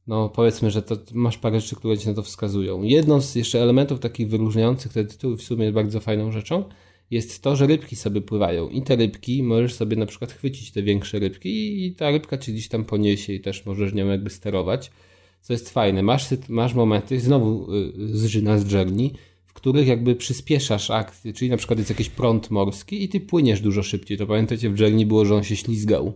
[0.07, 2.83] no powiedzmy, że to masz parę rzeczy, które ci na to wskazują.
[2.83, 6.63] Jedną z jeszcze elementów takich wyróżniających te tytuły w sumie bardzo fajną rzeczą
[7.11, 10.83] jest to, że rybki sobie pływają i te rybki możesz sobie na przykład chwycić te
[10.83, 14.91] większe rybki i ta rybka cię gdzieś tam poniesie i też możesz nią jakby sterować,
[15.41, 16.03] co jest fajne.
[16.03, 19.13] Masz, masz momenty, znowu y, zżyna z Journey,
[19.45, 23.61] w których jakby przyspieszasz akcję, czyli na przykład jest jakiś prąd morski i ty płyniesz
[23.61, 24.17] dużo szybciej.
[24.17, 26.13] To pamiętacie w Journey było, że on się ślizgał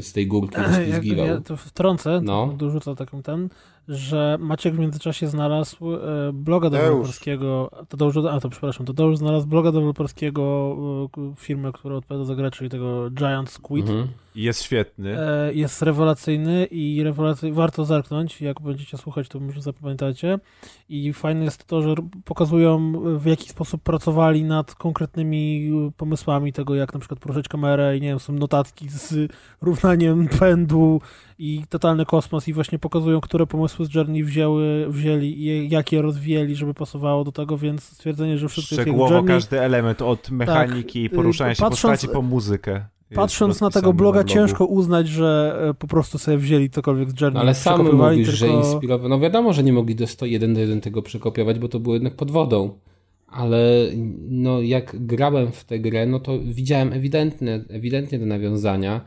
[0.00, 1.26] z tej górki, ślizgiwał.
[1.26, 2.46] ja to wtrącę, No.
[2.46, 2.52] no.
[2.52, 3.48] dorzucę taką ten,
[3.88, 5.98] że Maciek w międzyczasie znalazł e,
[6.32, 10.76] bloga deweloperskiego, Tadeusz, a to przepraszam, Tadeusz znalazł bloga deweloperskiego
[11.18, 13.88] e, firmy, która odpowiada za grę, czyli tego Giant Squid.
[13.88, 14.08] Mhm.
[14.34, 15.20] Jest świetny.
[15.20, 20.38] E, jest rewelacyjny i rewelacyjny, warto zerknąć, jak będziecie słuchać, to może zapamiętacie.
[20.88, 21.94] I fajne jest to, że
[22.24, 28.00] pokazują w jaki sposób pracowali nad konkretnymi pomysłami tego, jak na przykład poruszyć kamerę i
[28.00, 29.32] nie wiem, są notatki z
[29.62, 31.00] równaniem pędu
[31.38, 36.02] i totalny kosmos i właśnie pokazują, które pomysły z Journey wzięły, wzięli i jak je
[36.02, 40.02] rozwijali, żeby pasowało do tego, więc stwierdzenie, że wszystko jest jak Szczegółowo Journey, każdy element,
[40.02, 42.84] od mechaniki, y, poruszania się patrząc- postaci po muzykę.
[43.14, 44.34] Patrząc na tego bloga, blogu.
[44.34, 47.34] ciężko uznać, że e, po prostu sobie wzięli cokolwiek z Journey.
[47.34, 48.60] No ale sam mówisz, że tylko...
[48.60, 49.08] inspirował.
[49.08, 52.14] No wiadomo, że nie mogli do 101 do 1 tego przekopiować, bo to było jednak
[52.14, 52.78] pod wodą.
[53.26, 53.58] Ale
[54.28, 59.00] no, jak grałem w tę grę, no to widziałem ewidentne, ewidentnie te nawiązania.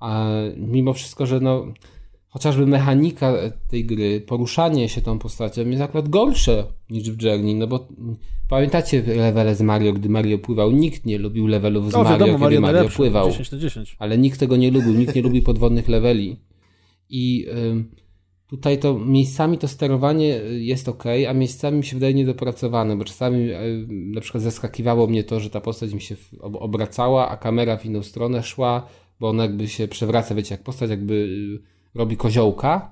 [0.00, 0.26] A
[0.56, 1.66] mimo wszystko, że no,
[2.34, 3.34] chociażby mechanika
[3.68, 7.88] tej gry, poruszanie się tą postacią jest akurat gorsze niż w Journey, no bo
[8.48, 10.72] pamiętacie levele z Mario, gdy Mario pływał?
[10.72, 13.30] Nikt nie lubił levelów z No Mario, wiadomo, kiedy Mario Mario pływał.
[13.30, 13.96] 10 na 10.
[13.98, 16.36] Ale nikt tego nie lubił, nikt nie lubi podwodnych leveli.
[17.08, 17.46] I
[18.46, 23.04] tutaj to miejscami to sterowanie y, jest ok, a miejscami mi się wydaje niedopracowane, bo
[23.04, 27.76] czasami y, na przykład zaskakiwało mnie to, że ta postać mi się obracała, a kamera
[27.76, 28.86] w inną stronę szła,
[29.20, 31.28] bo ona jakby się przewraca, wiecie, jak postać jakby
[31.94, 32.90] robi koziołka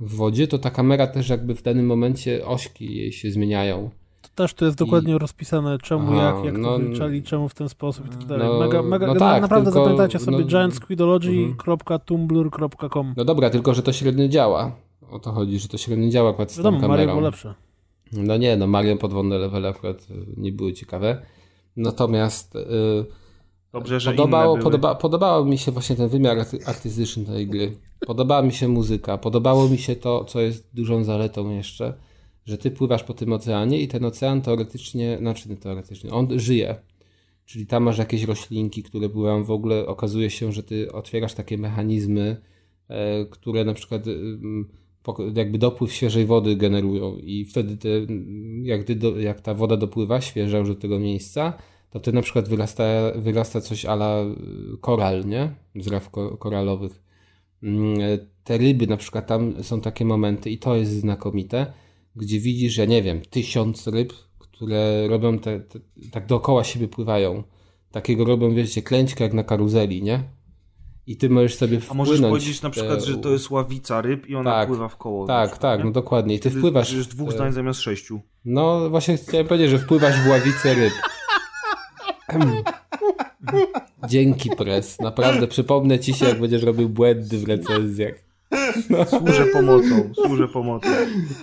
[0.00, 3.90] w wodzie, to ta kamera też jakby w danym momencie ośki jej się zmieniają.
[4.34, 7.68] też tu jest dokładnie rozpisane czemu, Aha, jak, jak no- to wyliczali, czemu w ten
[7.68, 8.48] sposób i tak dalej.
[8.48, 13.82] No, mega, mega, no tak, naprawdę tylko- zapamiętajcie sobie no- giantsquidology.tumblr.com No dobra, tylko że
[13.82, 14.72] to średnio działa.
[15.10, 17.06] O to chodzi, że to średnio działa tą Wiadomo, Mario kamerą.
[17.12, 17.54] było lepsze.
[18.12, 21.22] No nie, no Mario podwodne levele akurat y, nie były ciekawe.
[21.76, 22.58] Natomiast y,
[23.72, 24.64] Dobrze, że podobało, były.
[24.64, 27.72] podoba, podobał mi się właśnie ten wymiar arty- artystyczny tej gry.
[28.06, 29.18] Podobała mi się muzyka.
[29.18, 31.94] Podobało mi się to, co jest dużą zaletą jeszcze,
[32.44, 36.76] że ty pływasz po tym oceanie i ten ocean teoretycznie, znaczy nie teoretycznie, on żyje.
[37.44, 39.44] Czyli tam masz jakieś roślinki, które pływają.
[39.44, 42.36] W ogóle okazuje się, że ty otwierasz takie mechanizmy,
[42.88, 44.68] e, które na przykład mm,
[45.34, 50.20] jakby dopływ świeżej wody generują i wtedy te, mm, jak, ty jak ta woda dopływa
[50.20, 51.52] świeża już do tego miejsca,
[51.92, 52.84] to wtedy na przykład wyrasta,
[53.16, 55.54] wyrasta coś ala y, koral, nie?
[55.74, 57.02] Z ko- koralowych.
[57.62, 61.72] Mm, e, Te ryby na przykład tam są takie momenty i to jest znakomite,
[62.16, 65.78] gdzie widzisz, ja nie wiem, tysiąc ryb, które robią te, te,
[66.10, 67.42] tak dookoła siebie pływają.
[67.90, 70.22] Takiego robią, wiecie, klęćkę jak na karuzeli, nie?
[71.06, 72.08] I ty możesz sobie A wpłynąć.
[72.08, 74.96] możesz powiedzieć na przykład, te- że to jest ławica ryb i ona Tak, pływa w
[74.96, 75.26] koło.
[75.26, 75.84] Tak, przykład, tak, nie?
[75.84, 76.34] no dokładnie.
[76.34, 76.92] I ty Wtedy wpływasz.
[76.92, 78.20] Już dwóch zdań zamiast sześciu.
[78.44, 80.92] No właśnie chciałem powiedzieć, że wpływasz w ławicę ryb.
[84.08, 85.00] Dzięki pres.
[85.00, 88.14] Naprawdę przypomnę ci się, jak będziesz robił błędy w recenzjach.
[89.08, 90.88] Służę pomocą, służę pomocą.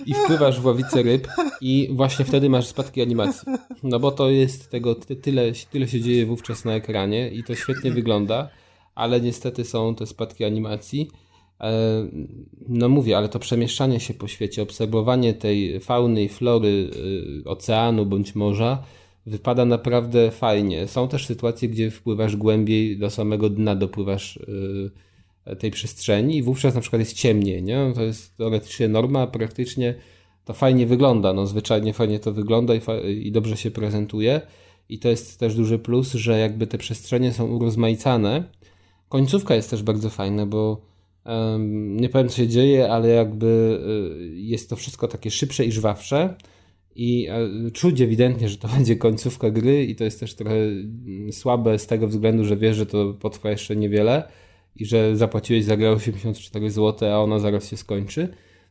[0.06, 1.28] I wpływasz w ławicę ryb
[1.60, 3.52] i właśnie wtedy masz spadki animacji.
[3.82, 7.54] No bo to jest tego ty- tyle, tyle się dzieje wówczas na ekranie i to
[7.54, 8.48] świetnie wygląda,
[8.94, 11.10] ale niestety są te spadki animacji.
[11.60, 11.72] E,
[12.68, 16.90] No mówię, ale to przemieszczanie się po świecie, obserwowanie tej fauny i flory
[17.38, 18.82] y, oceanu bądź morza
[19.26, 20.88] wypada naprawdę fajnie.
[20.88, 26.74] Są też sytuacje, gdzie wpływasz głębiej do samego dna, dopływasz y, tej przestrzeni i wówczas
[26.74, 27.92] na przykład jest ciemniej, nie?
[27.94, 29.94] To jest teoretycznie norma, praktycznie
[30.44, 32.80] to fajnie wygląda, no zwyczajnie fajnie to wygląda i,
[33.26, 34.40] i dobrze się prezentuje
[34.88, 38.44] i to jest też duży plus, że jakby te przestrzenie są urozmaicane.
[39.08, 40.80] Końcówka jest też bardzo fajna, bo
[41.24, 43.80] em, nie powiem co się dzieje, ale jakby
[44.34, 46.34] y, jest to wszystko takie szybsze i żwawsze
[46.94, 51.32] i e, czuć ewidentnie, że to będzie końcówka gry i to jest też trochę mm,
[51.32, 54.28] słabe z tego względu, że wiesz, że to potrwa jeszcze niewiele
[54.76, 58.28] i że zapłaciłeś za grę 84 zł, a ona zaraz się skończy.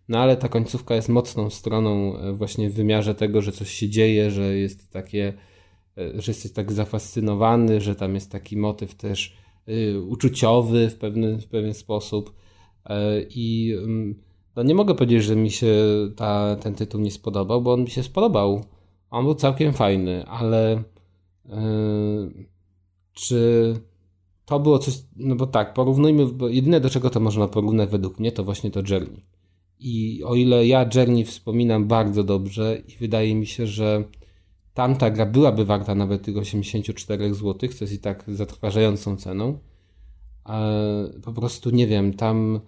[0.09, 3.89] No ale ta końcówka jest mocną stroną e, właśnie w wymiarze tego, że coś się
[3.89, 5.33] dzieje, że jest takie,
[5.97, 9.37] e, że jesteś tak zafascynowany, że tam jest taki motyw też
[9.69, 12.39] y, uczuciowy w pewien, w pewien sposób.
[13.29, 14.15] I mm,
[14.55, 15.75] no nie mogę powiedzieć, że mi się
[16.15, 18.63] ta, ten tytuł nie spodobał, bo on mi się spodobał.
[19.11, 20.83] On był całkiem fajny, ale
[21.45, 22.45] yy,
[23.13, 23.73] czy
[24.45, 28.19] to było coś, no bo tak, porównujmy, bo jedyne do czego to można porównać według
[28.19, 29.25] mnie to właśnie to Journey.
[29.79, 34.03] I o ile ja Journey wspominam bardzo dobrze i wydaje mi się, że
[34.73, 39.57] tamta gra byłaby warta nawet tych 84 zł, co jest i tak zatrważającą ceną,
[41.23, 42.59] po prostu nie wiem, tam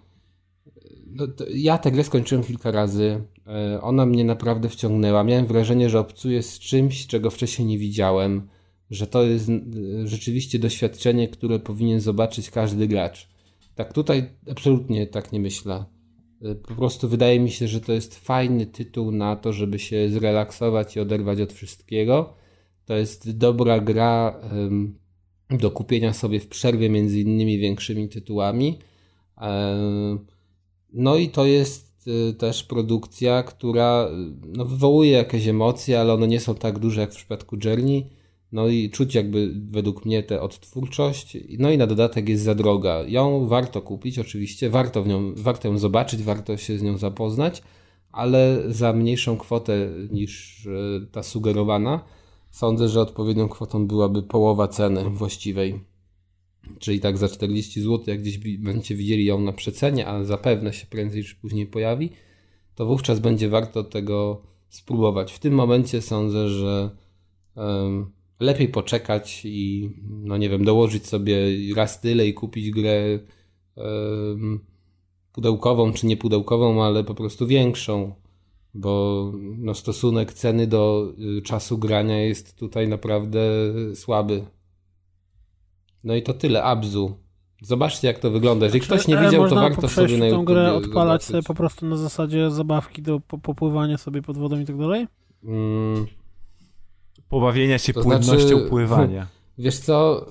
[1.14, 3.22] no, to ja tę grę skończyłem kilka razy.
[3.46, 5.24] E, Ona mnie naprawdę wciągnęła.
[5.24, 8.48] Miałem wrażenie, że obcuję z czymś, czego wcześniej nie widziałem,
[8.90, 9.52] że to jest e,
[10.04, 13.28] rzeczywiście doświadczenie, które powinien zobaczyć każdy gracz.
[13.74, 15.84] Tak tutaj absolutnie tak nie myślę.
[16.42, 20.10] E, Po prostu wydaje mi się, że to jest fajny tytuł na to, żeby się
[20.10, 22.34] zrelaksować i oderwać od wszystkiego.
[22.84, 24.40] To jest dobra gra
[25.50, 28.78] do kupienia sobie w przerwie między innymi większymi tytułami.
[30.92, 36.28] No i to jest y, też produkcja, która y, no, wywołuje jakieś emocje, ale one
[36.28, 38.06] nie są tak duże jak w przypadku Journey.
[38.52, 41.36] No i czuć jakby według mnie tę odtwórczość.
[41.58, 43.02] No i na dodatek jest za droga.
[43.02, 47.62] Ją warto kupić oczywiście, warto, w nią, warto ją zobaczyć, warto się z nią zapoznać,
[48.12, 52.04] ale za mniejszą kwotę niż y, ta sugerowana.
[52.50, 55.91] Sądzę, że odpowiednią kwotą byłaby połowa ceny właściwej.
[56.78, 60.86] Czyli tak za 40 zł, jak gdzieś będziecie widzieli ją na przecenie, a zapewne się
[60.86, 62.10] prędzej czy później pojawi,
[62.74, 65.32] to wówczas będzie warto tego spróbować.
[65.32, 66.90] W tym momencie sądzę, że
[68.40, 71.36] lepiej poczekać i, no nie wiem, dołożyć sobie
[71.76, 73.18] raz tyle i kupić grę
[75.32, 78.14] pudełkową czy nie pudełkową, ale po prostu większą,
[78.74, 83.40] bo no, stosunek ceny do y, czasu grania jest tutaj naprawdę
[83.94, 84.44] słaby.
[86.04, 87.16] No i to tyle, Abzu.
[87.62, 88.66] Zobaczcie jak to wygląda.
[88.66, 91.26] Jeżeli ktoś nie E, widział, to warto sobie na YouTube grę odpalać zobaczyć.
[91.28, 95.06] sobie po prostu na zasadzie zabawki do po- popływania sobie pod wodą i tak dalej?
[95.44, 96.06] Mm,
[97.28, 99.26] Pobawienia się To płynnością znaczy- pływania.
[99.58, 100.26] wiesz co,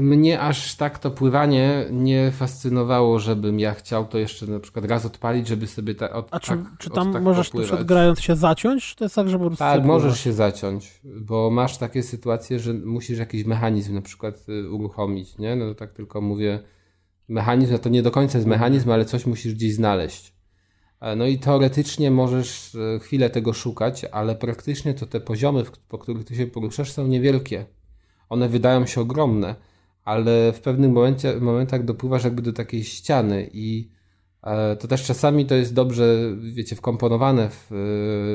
[0.00, 5.06] Mnie aż tak to pływanie nie fascynowało, żebym ja chciał to jeszcze na przykład raz
[5.06, 7.84] odpalić, żeby sobie ta, od, A czy, tak, czy tam tak możesz popływać.
[7.84, 11.50] grając się zaciąć, czy to jest tak, że po prostu Tak, możesz się zaciąć, bo
[11.50, 15.56] masz takie sytuacje, że musisz jakiś mechanizm na przykład y, uruchomić, nie?
[15.56, 16.58] No to tak tylko mówię,
[17.28, 20.34] mechanizm, no to nie do końca jest mechanizm, ale coś musisz gdzieś znaleźć.
[21.00, 25.98] E, No i teoretycznie możesz e, chwilę tego szukać, ale praktycznie to te poziomy, po
[25.98, 27.66] których ty się poruszasz są niewielkie.
[28.28, 29.54] One wydają się ogromne,
[30.06, 33.90] ale w pewnym momencie, momentach dopływasz jakby do takiej ściany i
[34.42, 37.72] e, to też czasami to jest dobrze, wiecie, wkomponowane w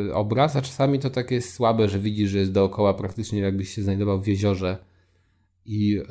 [0.09, 3.69] e, obraz, a czasami to takie jest słabe, że widzisz, że jest dookoła praktycznie jakbyś
[3.69, 4.77] się znajdował w jeziorze
[5.65, 6.01] i,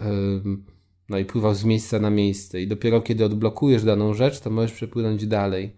[1.09, 4.73] no i pływał z miejsca na miejsce i dopiero kiedy odblokujesz daną rzecz, to możesz
[4.73, 5.77] przepłynąć dalej.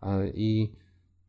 [0.00, 0.72] A, I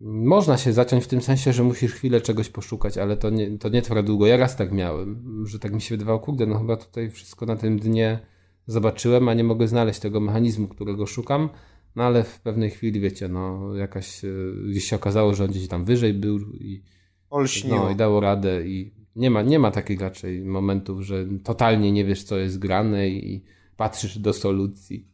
[0.02, 3.70] można się zaciąć w tym sensie, że musisz chwilę czegoś poszukać, ale to nie, to
[3.70, 4.28] nie trwa długo.
[4.28, 7.56] Ja raz tak miałem, że tak mi się wydawało, kurde, no chyba tutaj wszystko na
[7.56, 8.20] tym dnie
[8.68, 11.50] zobaczyłem, a nie mogę znaleźć tego mechanizmu, którego szukam.
[11.96, 14.30] No ale w pewnej chwili, wiecie, no jakaś, e,
[14.70, 16.84] gdzieś się okazało, że on gdzieś tam wyżej był i,
[17.30, 17.78] Olśniło.
[17.78, 22.06] no, i dało radę i nie ma, nie ma takich raczej momentów, że totalnie nie
[22.06, 23.44] wiesz, co jest grane i
[23.78, 25.08] patrzysz do solucji.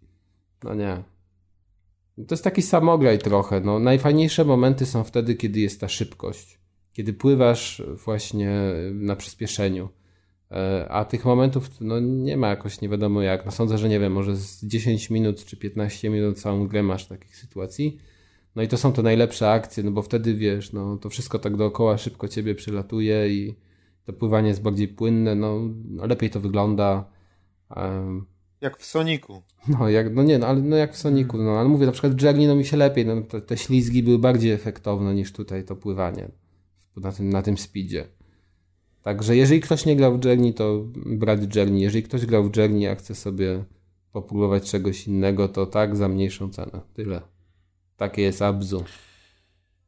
[0.64, 1.04] No nie.
[2.16, 3.62] To jest taki samograj trochę.
[3.62, 6.60] No, najfajniejsze momenty są wtedy, kiedy jest ta szybkość.
[6.94, 8.52] Kiedy pływasz właśnie
[8.94, 9.90] na przyspieszeniu.
[10.52, 13.46] E, A tych momentów no, nie ma jakoś nie wiadomo jak.
[13.46, 17.08] No, sądzę, że nie wiem, może z 10 minut czy 15 minut całą grę masz
[17.08, 18.00] takich sytuacji.
[18.56, 21.58] No i to są te najlepsze akcje, no bo wtedy wiesz, no to wszystko tak
[21.58, 23.56] dookoła szybko ciebie przylatuje i
[24.06, 25.60] to pływanie jest bardziej płynne, no,
[26.08, 27.06] lepiej to wygląda.
[27.76, 28.26] Em,
[28.62, 29.42] Jak w Soniku.
[29.68, 32.14] no, jak, no nie, no, ale no jak w Sonicu, no ale mówię, na przykład
[32.14, 35.64] w Journey no mi się lepiej, no te, te ślizgi były bardziej efektowne niż tutaj
[35.64, 36.30] to pływanie
[36.98, 38.08] na tym, na tym speedzie.
[39.02, 41.82] Także jeżeli ktoś nie grał w Journey, to brać Journey.
[41.82, 43.66] Jeżeli ktoś grał w Journey, a chce sobie
[44.12, 46.82] popróbować czegoś innego, to tak za mniejszą cenę.
[46.94, 47.22] Tyle.
[47.98, 48.84] Takie jest Abzu.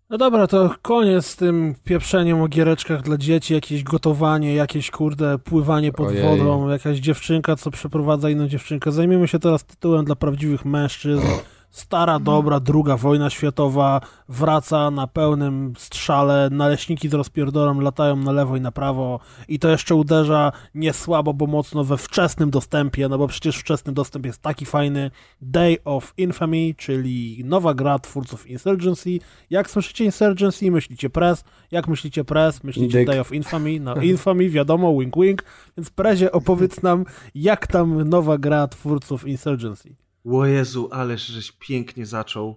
[0.09, 5.39] No dobra, to koniec z tym pieprzeniem o giereczkach dla dzieci, jakieś gotowanie, jakieś kurde
[5.39, 6.23] pływanie pod Ojej.
[6.23, 8.91] wodą, jakaś dziewczynka, co przeprowadza inną dziewczynkę.
[8.91, 11.27] Zajmiemy się teraz tytułem dla prawdziwych mężczyzn.
[11.69, 18.57] Stara, dobra, druga wojna światowa wraca na pełnym strzale, naleśniki z rozpierdolem latają na lewo
[18.57, 23.17] i na prawo i to jeszcze uderza nie słabo, bo mocno we wczesnym dostępie, no
[23.17, 25.11] bo przecież wczesny dostęp jest taki fajny.
[25.41, 29.19] Day of Infamy, czyli nowa gra twórców Insurgency.
[29.49, 31.43] Jak słyszycie Insurgency, myślicie Press.
[31.71, 33.07] Jak myślicie Press, myślicie Dyk.
[33.07, 33.79] Day of Infamy.
[33.79, 35.43] No Infamy, wiadomo, wink wink.
[35.77, 40.06] Więc Prezie opowiedz nam, jak tam nowa gra twórców Insurgency.
[40.31, 42.55] O Jezu, ależ żeś pięknie zaczął.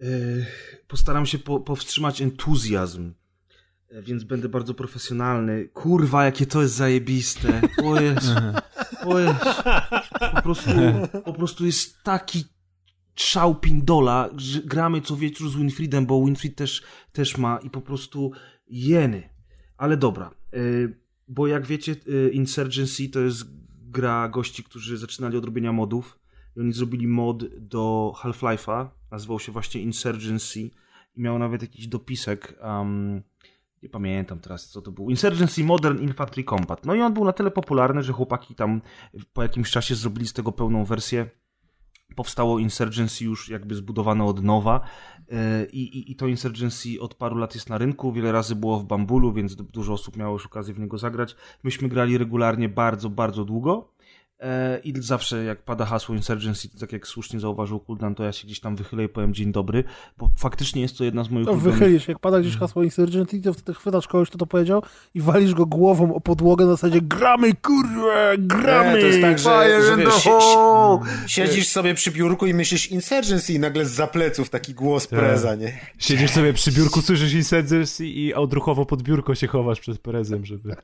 [0.00, 0.46] Yy,
[0.88, 3.12] postaram się po, powstrzymać entuzjazm,
[3.90, 5.68] yy, więc będę bardzo profesjonalny.
[5.68, 7.60] Kurwa, jakie to jest zajebiste.
[7.84, 8.34] O Jezu.
[10.34, 10.70] Po prostu,
[11.24, 12.44] po prostu jest taki
[13.14, 14.30] szał pindola,
[14.64, 16.82] gramy co wieczór z Winfriedem, bo Winfried też,
[17.12, 18.32] też ma i po prostu
[18.66, 19.30] jeny.
[19.76, 21.96] Ale dobra, yy, bo jak wiecie,
[22.32, 23.44] Insurgency to jest
[23.90, 26.21] gra gości, którzy zaczynali od robienia modów
[26.56, 30.60] i oni zrobili mod do Half-Life'a, nazywał się właśnie Insurgency
[31.16, 33.22] i miał nawet jakiś dopisek, um,
[33.82, 36.86] nie pamiętam teraz co to był, Insurgency Modern Infantry Combat.
[36.86, 38.80] No i on był na tyle popularny, że chłopaki tam
[39.32, 41.30] po jakimś czasie zrobili z tego pełną wersję.
[42.16, 44.80] Powstało Insurgency już jakby zbudowane od nowa
[45.32, 45.38] Yy,
[45.72, 48.84] i, i, i to Insurgency od paru lat jest na rynku, wiele razy było w
[48.84, 51.36] Bambulu, więc du- dużo osób miało już okazję w niego zagrać.
[51.62, 53.92] Myśmy grali regularnie bardzo, bardzo długo.
[54.42, 58.32] E, I zawsze jak pada hasło Insurgency, to tak jak słusznie zauważył Kuldan, to ja
[58.32, 59.84] się gdzieś tam wychylę i powiem dzień dobry,
[60.18, 63.42] bo faktycznie jest to jedna z moich To ulubionych- wychylisz, jak pada gdzieś hasło Insurgency,
[63.42, 64.82] to wtedy chwytasz kogoś, kto to powiedział
[65.14, 68.94] i walisz go głową o podłogę na zasadzie gramy, kurwa, gramy!
[68.94, 70.28] Nie, to jest tak, że, że wiesz,
[71.26, 75.18] siedzisz sobie przy biurku i myślisz Insurgency i nagle z pleców taki głos Tak.
[75.18, 75.78] preza, nie?
[75.98, 80.76] Siedzisz sobie przy biurku, słyszysz Insurgency i odruchowo pod biurko się chowasz przed prezem, żeby...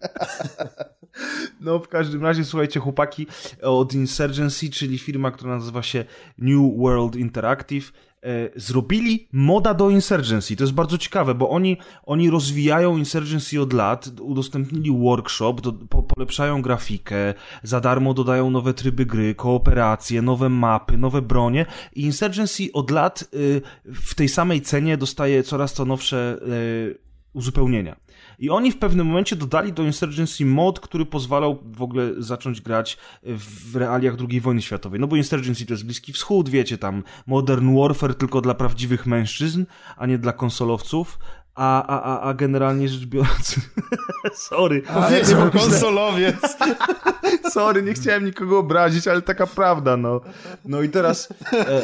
[1.61, 3.27] No, w każdym razie, słuchajcie, chłopaki
[3.63, 6.05] od Insurgency, czyli firma, która nazywa się
[6.39, 7.93] New World Interactive,
[8.23, 10.57] e, zrobili moda do Insurgency.
[10.57, 11.77] To jest bardzo ciekawe, bo oni,
[12.07, 18.75] oni rozwijają Insurgency od lat, udostępnili workshop, do, po, polepszają grafikę, za darmo dodają nowe
[18.75, 24.61] tryby gry, kooperacje, nowe mapy, nowe bronie i Insurgency od lat y, w tej samej
[24.61, 26.99] cenie dostaje coraz to nowsze y,
[27.33, 27.97] uzupełnienia.
[28.39, 32.99] I oni w pewnym momencie dodali do Insurgency mod, który pozwalał w ogóle zacząć grać
[33.23, 35.01] w realiach II wojny światowej.
[35.01, 39.65] No bo Insurgency to jest Bliski Wschód, wiecie, tam Modern Warfare tylko dla prawdziwych mężczyzn,
[39.97, 41.19] a nie dla konsolowców.
[41.55, 43.57] a, a, a, a generalnie rzecz biorąc...
[44.49, 44.83] Sorry.
[44.83, 46.57] Powiedział konsolowiec.
[47.55, 50.21] Sorry, nie chciałem nikogo obrazić, ale taka prawda, no.
[50.65, 51.29] No i teraz...
[51.53, 51.83] E...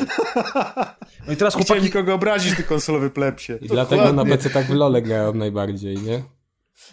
[1.27, 1.83] No i teraz Chciałem chłopaki...
[1.83, 3.53] nikogo obrazić, ty konsolowy plepsie.
[3.61, 4.37] I dlatego na Dokładnie.
[4.37, 6.23] PC tak w LoLe grałem najbardziej, nie?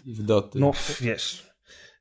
[0.06, 0.60] I w Doty.
[0.60, 0.72] No
[1.02, 1.52] wiesz,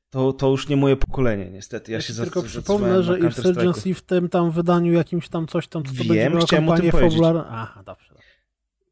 [0.09, 1.91] to, to już nie moje pokolenie, niestety.
[1.91, 3.19] Ja, Ja się tylko przypomnę, że.
[3.19, 6.91] Insurgency w tym tam wydaniu jakimś tam coś tam, co to Wiem, będzie miało kampanię
[6.91, 7.43] fabularną.
[7.47, 8.13] Aha, dobrze.
[8.13, 8.31] dobrze.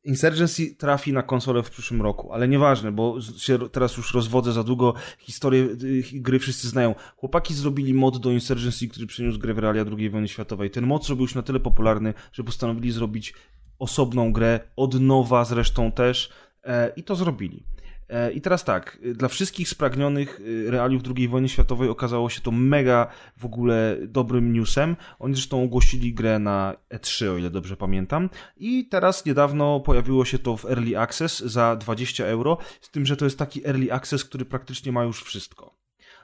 [0.03, 4.63] Insurgency trafi na konsolę w przyszłym roku, ale nieważne, bo się teraz już rozwodzę za
[4.63, 4.93] długo.
[5.19, 6.95] Historię y, gry wszyscy znają.
[7.17, 10.71] Chłopaki zrobili mod do Insurgency, który przyniósł grę w realia II wojny światowej.
[10.71, 13.33] Ten mod zrobił się na tyle popularny, że postanowili zrobić
[13.79, 16.29] osobną grę, od nowa zresztą też,
[16.63, 17.65] e, i to zrobili.
[18.09, 22.41] E, I teraz tak, y, dla wszystkich spragnionych y, realiów II wojny światowej okazało się
[22.41, 23.07] to mega
[23.37, 24.95] w ogóle dobrym newsem.
[25.19, 28.29] Oni zresztą ogłosili grę na E3, o ile dobrze pamiętam.
[28.57, 33.17] I teraz niedawno pojawiło się to w Early Access za 20 euro, z tym, że
[33.17, 35.79] to jest taki Early Access, który praktycznie ma już wszystko.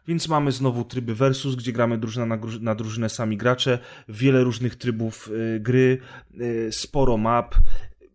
[0.07, 3.79] Więc mamy znowu tryby versus, gdzie gramy drużyna na, na drużynę sami gracze,
[4.09, 5.97] wiele różnych trybów y, gry,
[6.71, 7.55] sporo map,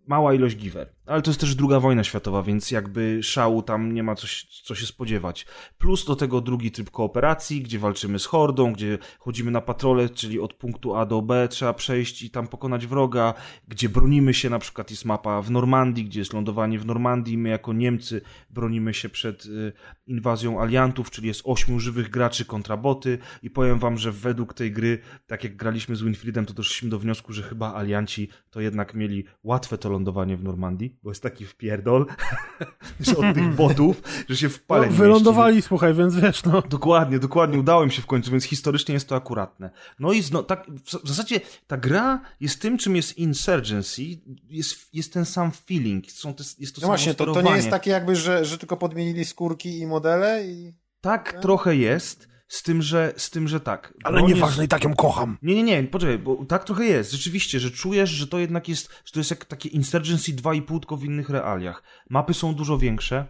[0.07, 0.93] mała ilość giver.
[1.11, 4.75] Ale to jest też druga wojna światowa, więc jakby szału tam nie ma coś, co
[4.75, 5.47] się spodziewać.
[5.79, 10.41] Plus do tego drugi tryb kooperacji, gdzie walczymy z hordą, gdzie chodzimy na patrole, czyli
[10.41, 13.35] od punktu A do B trzeba przejść i tam pokonać wroga,
[13.69, 17.49] gdzie bronimy się, na przykład jest mapa w Normandii, gdzie jest lądowanie w Normandii, my
[17.49, 18.21] jako Niemcy
[18.51, 19.73] bronimy się przed y,
[20.07, 23.19] inwazją aliantów, czyli jest ośmiu żywych graczy kontra boty.
[23.43, 26.99] I powiem wam, że według tej gry, tak jak graliśmy z Winfriedem, to doszliśmy do
[26.99, 31.47] wniosku, że chyba alianci to jednak mieli łatwe to lądowanie w Normandii, bo jest taki
[31.47, 32.07] wpierdol,
[33.01, 36.63] że od tych botów, że się w pale No, wylądowali, słuchaj, więc wiesz, no.
[36.63, 39.71] Dokładnie, dokładnie, udało im się w końcu, więc historycznie jest to akuratne.
[39.99, 44.03] No i zno, tak, w zasadzie ta gra jest tym, czym jest Insurgency,
[44.49, 47.57] jest, jest ten sam feeling, są te, jest to No samo właśnie, to, to nie
[47.57, 50.73] jest takie jakby, że, że tylko podmienili skórki i modele i...
[51.01, 53.95] Tak trochę jest, z tym, że, z tym, że tak.
[54.05, 55.39] Ale nieważne, jest- i tak ją kocham.
[55.43, 57.13] Nie, nie, nie, poczekaj, bo tak trochę jest.
[57.13, 60.97] Rzeczywiście, że czujesz, że to jednak jest, że to jest jak takie Insurgency 2,5 tylko
[60.97, 61.83] w innych realiach.
[62.11, 63.27] Mapy są dużo większe.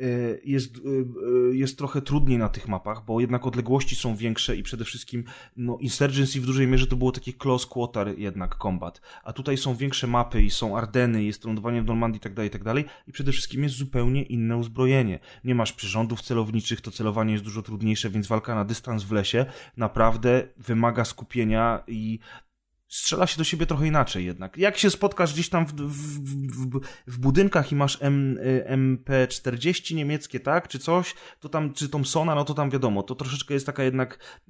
[0.00, 0.80] Y, Jest, y,
[1.50, 5.24] y, jest trochę trudniej na tych mapach, bo jednak odległości są większe i przede wszystkim
[5.56, 9.00] no, Insurgency w dużej mierze to było takie close quarter jednak combat.
[9.24, 12.48] A tutaj są większe mapy i są Ardeny, jest lądowanie w Normandii i tak dalej,
[12.48, 12.62] i tak.
[13.06, 15.18] I przede wszystkim jest zupełnie inne uzbrojenie.
[15.44, 19.46] Nie masz przyrządów celowniczych, to celowanie jest dużo trudniejsze, więc walka na dystans w lesie
[19.76, 22.18] naprawdę wymaga skupienia i
[22.90, 24.56] strzela się do siebie trochę inaczej jednak.
[24.56, 26.20] Jak się spotkasz gdzieś tam w, w,
[26.68, 31.88] w, w budynkach i masz M, y, MP40 niemieckie, tak, czy coś, to tam, czy
[31.88, 34.40] Thompsona, no to tam wiadomo, to troszeczkę jest taka jednak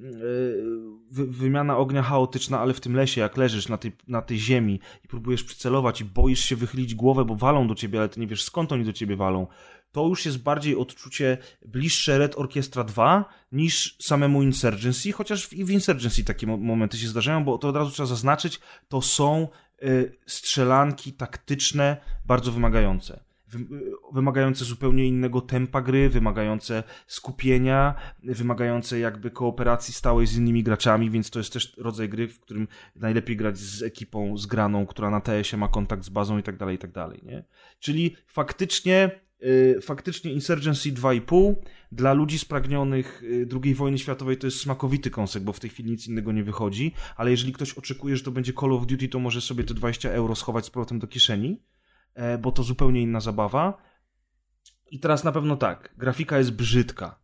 [1.11, 4.81] wy, wymiana ognia chaotyczna, ale w tym lesie, jak leżysz na tej, na tej ziemi
[5.05, 8.27] i próbujesz przycelować i boisz się wychylić głowę, bo walą do ciebie, ale ty nie
[8.27, 9.47] wiesz skąd oni do ciebie walą,
[9.93, 15.71] to już jest bardziej odczucie bliższe Red Orchestra 2 niż samemu Insurgency, chociaż w, w
[15.71, 19.49] Insurgency takie mo- momenty się zdarzają, bo to od razu trzeba zaznaczyć, to są
[19.83, 21.97] y, strzelanki taktyczne
[22.27, 23.21] bardzo wymagające.
[23.49, 30.63] Wy, y, wymagające zupełnie innego tempa gry, wymagające skupienia, wymagające jakby kooperacji stałej z innymi
[30.63, 35.11] graczami, więc to jest też rodzaj gry, w którym najlepiej grać z ekipą zgraną, która
[35.11, 37.45] na TS-ie ma kontakt z bazą i tak dalej, i tak dalej, nie?
[37.79, 39.21] Czyli faktycznie
[39.83, 41.55] faktycznie Insurgency 2,5
[41.93, 45.91] dla ludzi spragnionych y, II wojny światowej to jest smakowity kąsek, bo w tej chwili
[45.91, 49.19] nic innego nie wychodzi, ale jeżeli ktoś oczekuje, że to będzie Call of Duty, to
[49.19, 51.63] może sobie te 20 euro schować z powrotem do kieszeni,
[52.15, 53.83] e, bo to zupełnie inna zabawa.
[54.91, 57.20] I teraz na pewno tak, grafika jest brzydka.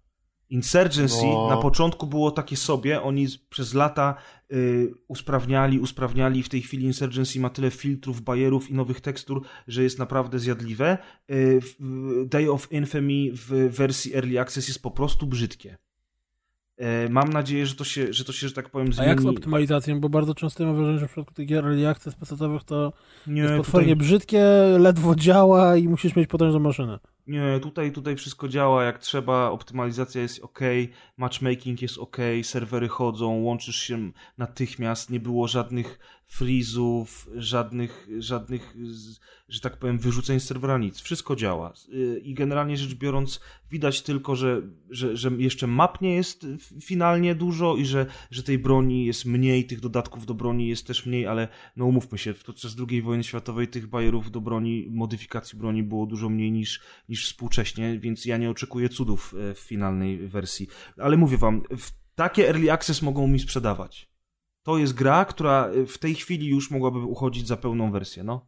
[0.51, 1.49] Insurgency No.
[1.51, 4.15] na początku było takie sobie, oni przez lata
[4.53, 6.43] y, usprawniali, usprawniali.
[6.43, 10.99] W tej chwili Insurgency ma tyle filtrów, bajerów i nowych tekstur, że jest naprawdę zjadliwe.
[11.31, 11.61] Y,
[12.27, 15.77] Day of Infamy w wersji Early Access jest po prostu brzydkie.
[16.79, 19.09] E, Mam nadzieję, że to się, że to się, że tak powiem, A zmieni.
[19.09, 20.01] jak z optymalizacją?
[20.01, 22.93] Bo bardzo często mam wrażenie, że w przypadku tych gier early access PC-owych to
[23.27, 24.43] Nie, jest potwornie tutaj, brzydkie,
[24.79, 26.99] ledwo działa i musisz mieć potężną maszynę.
[27.27, 30.61] nie tutaj, tutaj wszystko działa jak trzeba, optymalizacja jest ok,
[31.17, 38.77] matchmaking jest ok, serwery chodzą, łączysz się natychmiast, nie było żadnych freezów, żadnych, żadnych,
[39.49, 41.01] że tak powiem, wyrzuceń z serwera, nic.
[41.01, 41.73] Wszystko działa.
[41.95, 43.41] Y, I generalnie rzecz biorąc,
[43.71, 46.47] widać tylko, że, że, że jeszcze map nie jest
[46.81, 51.07] finalnie dużo i że, że tej broni jest mniej, tych dodatków do broni jest też
[51.07, 55.83] mniej, ale no umówmy się, podczas II wojny światowej tych bajerów do broni, modyfikacji broni
[55.83, 60.69] było dużo mniej niż, niż współcześnie, więc ja nie oczekuję cudów e, w finalnej wersji.
[60.99, 61.63] Ale mówię wam,
[62.15, 64.16] takie early access mogą mi sprzedawać.
[64.67, 68.47] To jest gra, która e, w tej chwili już mogłaby uchodzić za pełną wersję, no.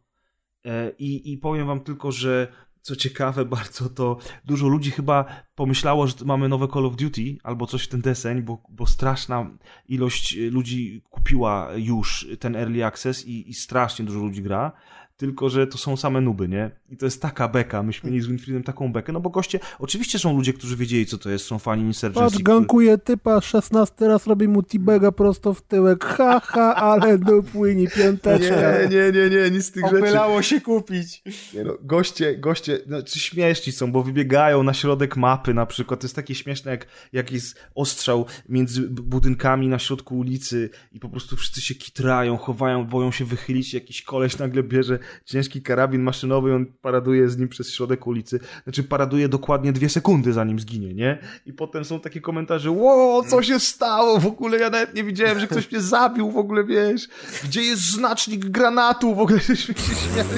[0.65, 2.47] E, I, I powiem wam tylko, że
[2.81, 5.25] co ciekawe bardzo, to dużo ludzi chyba
[5.55, 9.49] pomyślało, że mamy nowe Call of Duty albo coś w ten deseń, bo, bo straszna
[9.87, 14.71] ilość ludzi kupiła już ten Early Access i, i strasznie dużo ludzi gra
[15.19, 16.71] tylko że to są same nuby, nie?
[16.89, 17.83] I to jest taka beka.
[17.83, 21.17] Myśmy mieli z Winfriedem taką bekę, no bo goście, oczywiście są ludzie, którzy wiedzieli, co
[21.17, 22.33] to jest, są fani Insurgency.
[22.33, 26.05] Patrz, gankuje typa, 16 raz robi mu T-Bega prosto w tyłek.
[26.05, 28.55] Ha, ha, ale dopłynie piąteczka.
[28.55, 29.97] Nie, nie, nie, nie, nic z tych rzeczy.
[29.97, 31.23] Opylało się kupić.
[31.53, 35.99] Nie no, goście, goście, znaczy śmieszni są, bo wybiegają na środek mapy na przykład.
[35.99, 41.09] To jest takie śmieszne, jak, jak jest ostrzał między budynkami na środku ulicy i po
[41.09, 43.73] prostu wszyscy się kitrają, chowają, boją się wychylić.
[43.73, 48.39] Jakiś koleś nagle bierze ciężki karabin maszynowy, on paraduje z nim przez środek ulicy.
[48.63, 51.17] Znaczy paraduje dokładnie dwie sekundy zanim zginie, nie?
[51.45, 54.19] I potem są takie komentarze, ło, co się stało?
[54.19, 57.07] W ogóle ja nawet nie widziałem, że ktoś mnie zabił, w ogóle wiesz,
[57.43, 59.15] gdzie jest znacznik granatu?
[59.15, 60.29] W ogóle żeśmy się śmiali.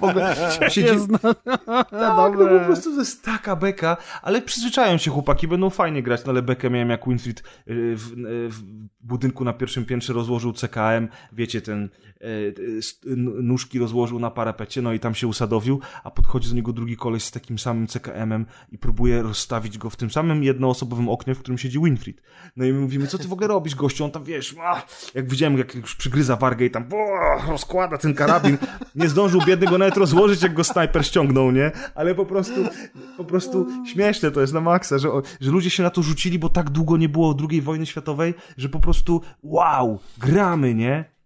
[0.00, 0.36] W ogóle
[0.70, 0.92] siedzi...
[0.92, 1.18] Nie zna...
[1.90, 6.24] Tak, no po prostu to jest taka beka, ale przyzwyczają się chłopaki, będą fajnie grać,
[6.24, 7.42] no ale bekę miałem jak Winfried y,
[7.96, 8.62] w, y, w
[9.06, 11.88] budynku na pierwszym piętrze rozłożył CKM, wiecie, ten
[13.06, 16.96] n- nóżki rozłożył na parapecie, no i tam się usadowił, a podchodzi do niego drugi
[16.96, 21.38] koleś z takim samym CKM-em i próbuje rozstawić go w tym samym jednoosobowym oknie, w
[21.38, 22.22] którym siedzi Winfried.
[22.56, 24.04] No i my mówimy, co ty w ogóle robisz, gościu?
[24.04, 24.82] On tam, wiesz, a,
[25.14, 28.58] jak widziałem, jak już przygryza wargę i tam o, rozkłada ten karabin.
[28.94, 31.70] Nie zdążył biedny go nawet rozłożyć, jak go snajper ściągnął, nie?
[31.94, 32.60] Ale po prostu,
[33.16, 35.08] po prostu śmieszne to jest na maksa, że,
[35.40, 38.68] że ludzie się na to rzucili, bo tak długo nie było II wojny światowej, że
[38.68, 38.95] po prostu
[39.42, 41.16] wow, gramy, nie?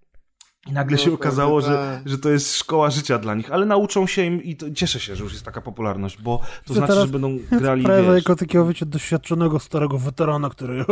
[0.68, 2.08] I nagle No, się okazało, pewnie że, tak.
[2.08, 5.16] że to jest szkoła życia dla nich, ale nauczą się im i to, cieszę się,
[5.16, 8.66] że już jest taka popularność, bo to Chcę znaczy, że będą grali, Prawie jako takiego,
[8.66, 10.84] wiecie, doświadczonego starego weterana, który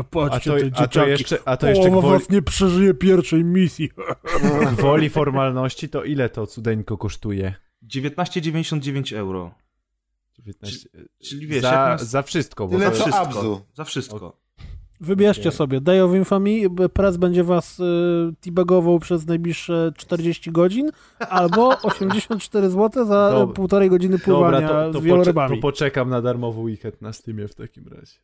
[0.00, 1.10] A patrzcie to, te a to dzieciaki.
[1.10, 3.90] jeszcze, a to jeszcze Połowa gwoli, was nie przeżyje pierwszej misji.
[4.78, 7.54] gwoli formalności, to ile to cudeńko kosztuje?
[7.86, 9.54] 19,99 euro.
[10.38, 10.88] 19,
[11.24, 12.68] Czyli wiesz, za, jak nas- za wszystko.
[12.68, 13.20] Bo Tyle to, co wszystko.
[13.22, 13.60] Abzu.
[13.74, 14.36] Za wszystko.
[15.00, 15.52] Wybierzcie Okej.
[15.56, 16.50] sobie Day of Infamy,
[16.92, 17.84] press będzie was y,
[18.40, 20.90] teabagował przez najbliższe 40 godzin,
[21.28, 23.54] albo 84 zł za Dobra.
[23.54, 25.56] półtorej godziny pływania Dobra, to, to, z pocze, wielorybami.
[25.56, 28.16] to poczekam na darmowy weekend na Steamie w takim razie.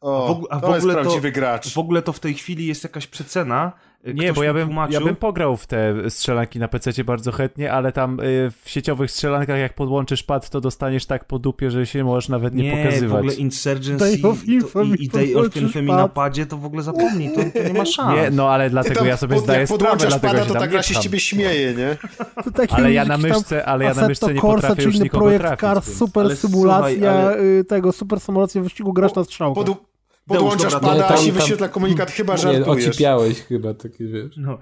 [0.00, 1.74] O, A w a w to jest ogóle to- prawdziwy gracz.
[1.74, 3.72] W ogóle to w tej chwili jest jakaś przecena.
[4.08, 5.00] Y, Nie, bo ja bym, tłumaczył.
[5.00, 9.10] ja bym pograł w te strzelanki na PC bardzo chętnie, ale tam y, w sieciowych
[9.10, 12.76] strzelankach jak podłączysz pad, to dostaniesz tak po dupie, że się możesz nawet nie, nie,
[12.84, 13.10] pokazywać.
[13.10, 16.56] w ogóle Insurgency Day of to, Infamy i, i Day of Infamy na padzie, to
[16.56, 18.16] w ogóle zapomnij, to, to nie ma szans.
[18.20, 20.52] Nie, no ale dlatego tam ja sobie pod- zdaję sprawę, podłączasz dlatego pada, się to
[20.54, 21.96] tam ta gra nie się z ciebie śmieje, nie?
[22.44, 25.04] To taki Ale ja na myszce, ale ja na myszce nie Corsa, potrafię już inny
[25.04, 25.60] nikogo projekt trafić.
[25.60, 29.64] Cars, super Ale symulacja słuchaj, ale- y, tego, super symulacja wyścigu, grasz na strzałkę.
[29.64, 29.89] Pod,
[30.34, 32.88] podłączasz dobra, pada, nie, a tam- tam- wyświetla komunikat, chyba Nie, żartujesz.
[32.88, 34.34] ocipiałeś chyba, takie wiesz.
[34.36, 34.58] No,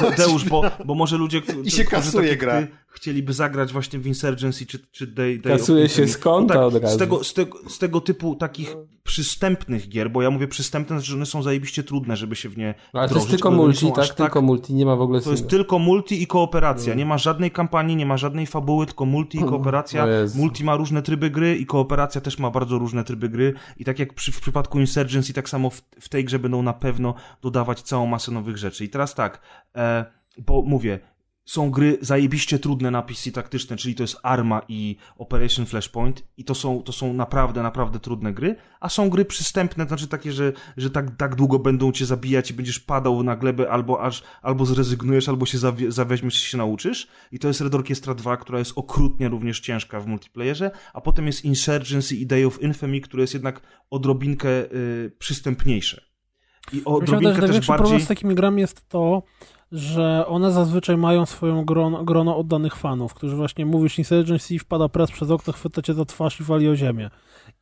[0.00, 2.60] De- Deusz, bo, bo może ludzie, którzy, I się kasuje gra.
[2.60, 6.66] ty, chcieliby zagrać właśnie w Insurgency czy, czy Day, Day Kasuje się z konta No
[6.66, 6.94] od razu.
[6.94, 11.14] Z tego, z, tego, z tego typu takich przystępnych gier, bo ja mówię przystępne, że
[11.14, 14.08] one są zajebiście trudne, żeby się w nie No, ale to jest tylko multi, aż
[14.08, 14.16] tak?
[14.16, 16.94] Tylko multi, nie ma w ogóle To jest tylko multi i kooperacja.
[16.94, 16.98] No.
[16.98, 20.06] Nie ma żadnej kampanii, nie ma żadnej fabuły, tylko multi i kooperacja.
[20.34, 23.54] Multi ma różne tryby gry i kooperacja też ma bardzo różne tryby gry.
[23.76, 26.72] I tak jak przy, w przypadku Insurgency, tak samo w, w tej grze będą na
[26.72, 28.84] pewno dodawać całą masę nowych rzeczy.
[28.84, 29.40] I teraz tak,
[29.76, 30.04] e,
[30.38, 31.00] bo mówię,
[31.44, 36.44] są gry zajebiście trudne na PC taktyczne, czyli to jest Arma i Operation Flashpoint i
[36.44, 40.52] to są, to są naprawdę, naprawdę trudne gry, a są gry przystępne, znaczy takie, że,
[40.76, 44.66] że tak, tak długo będą cię zabijać i będziesz padał na glebę albo aż, albo
[44.66, 48.58] zrezygnujesz, albo się zawie, zaweźmiesz i się nauczysz i to jest Red Orchestra 2, która
[48.58, 53.22] jest okrutnie również ciężka w multiplayerze, a potem jest Insurgency i Day of Infamy, które
[53.22, 53.60] jest jednak
[53.90, 56.04] odrobinkę y, przystępniejsze.
[56.72, 57.84] I Myślę, odrobinkę że też największy bardziej...
[57.84, 59.22] problem z takimi grami jest to,
[59.74, 65.10] że one zazwyczaj mają swoją grono, grono oddanych fanów, którzy właśnie mówisz Insurgency, wpada press
[65.10, 67.10] przez okno, chwyta cię za twarz i wali o ziemię.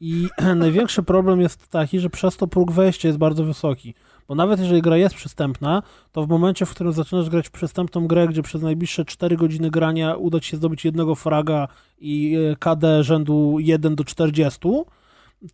[0.00, 3.94] I największy problem jest taki, że przez to próg wejścia jest bardzo wysoki.
[4.28, 5.82] Bo nawet jeżeli gra jest przystępna,
[6.12, 9.70] to w momencie, w którym zaczynasz grać w przystępną grę, gdzie przez najbliższe 4 godziny
[9.70, 11.68] grania uda ci się zdobyć jednego fraga
[11.98, 14.60] i e, KD rzędu 1 do 40,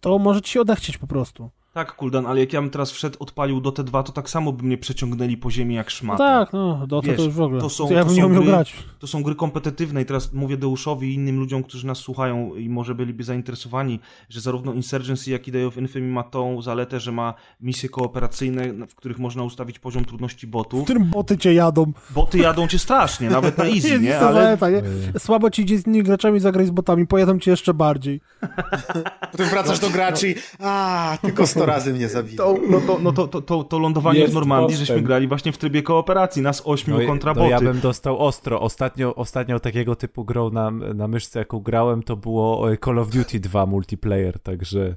[0.00, 1.50] to może ci się odechcieć po prostu.
[1.78, 4.64] Tak, Kuldan, ale jak ja bym teraz wszedł, odpalił Dotę 2, to tak samo by
[4.64, 6.18] mnie przeciągnęli po ziemi jak No szmatę.
[6.18, 7.60] tak, no, Dota Wiesz, to już w ogóle.
[7.60, 8.74] to są- ja to bym są nie umiał gry- grać.
[8.98, 12.68] To są gry kompetytywne i teraz mówię Deuszowi i innym ludziom, którzy nas słuchają i
[12.68, 17.12] może byliby zainteresowani, że zarówno Insurgency, jak i Day of Infamy ma tą zaletę, że
[17.12, 20.84] ma misje kooperacyjne, w których można ustawić poziom trudności W botów.
[20.84, 21.92] którym boty cię jadą.
[22.10, 24.10] Boty jadą cię strasznie, nawet na easy, nie?
[24.12, 24.82] to Ale zaleta, nie?
[25.18, 28.20] Słabo ci idzie z innymi graczami, zagraj z botami, pojadą cię jeszcze bardziej.
[29.32, 32.36] Potem wracasz do graczy i a, tylko 100 razy mnie zabili.
[32.36, 34.86] To, no to, no to, to, to, to lądowanie Jest w Normandii, postęp.
[34.88, 37.50] żeśmy grali właśnie w trybie kooperacji, nas ośmiu No, i- kontra no boty.
[37.50, 38.60] ja bym dostał ostro.
[38.60, 43.10] Ostatnio, ostatnio takiego typu grą na, na myszce, jaką grałem, to było e, Call of
[43.10, 44.96] Duty 2 multiplayer, także...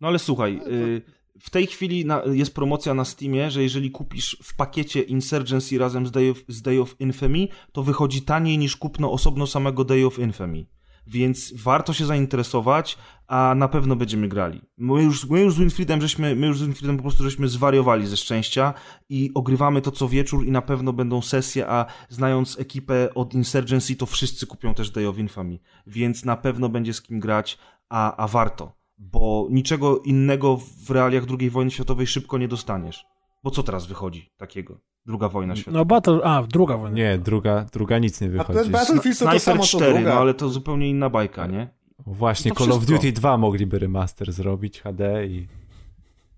[0.00, 1.02] No ale słuchaj, y,
[1.40, 6.06] w tej chwili na, jest promocja na Steamie, że jeżeli kupisz w pakiecie Insurgency razem
[6.06, 10.06] z Day, of, z Day of Infamy, to wychodzi taniej niż kupno osobno samego Day
[10.06, 10.66] of Infamy.
[11.06, 14.60] Więc warto się zainteresować, a na pewno będziemy grali.
[14.78, 18.06] My już, my już z Winfriedem żeśmy, my już z Winfriedem po prostu żeśmy zwariowali
[18.06, 18.74] ze szczęścia
[19.08, 23.96] i ogrywamy to co wieczór i na pewno będą sesje, a znając ekipę od Insurgency,
[23.96, 25.58] to wszyscy kupią też Day of Infamy.
[25.86, 27.58] Więc na pewno będzie z kim grać,
[27.88, 33.06] a, a warto bo niczego innego w realiach II wojny światowej szybko nie dostaniesz.
[33.42, 34.80] Bo co teraz wychodzi takiego?
[35.06, 35.78] Druga wojna światowa.
[35.78, 36.96] No Battle, a, druga wojna.
[36.96, 38.58] Nie, druga, druga nic nie A wychodzi.
[38.58, 40.14] ten Battlefield to to Sniper samo co 4, druga.
[40.14, 41.68] no ale to zupełnie inna bajka, nie?
[42.06, 42.96] Właśnie, No to Call of wszystko.
[42.96, 45.48] Duty 2 mogliby remaster zrobić, HD i...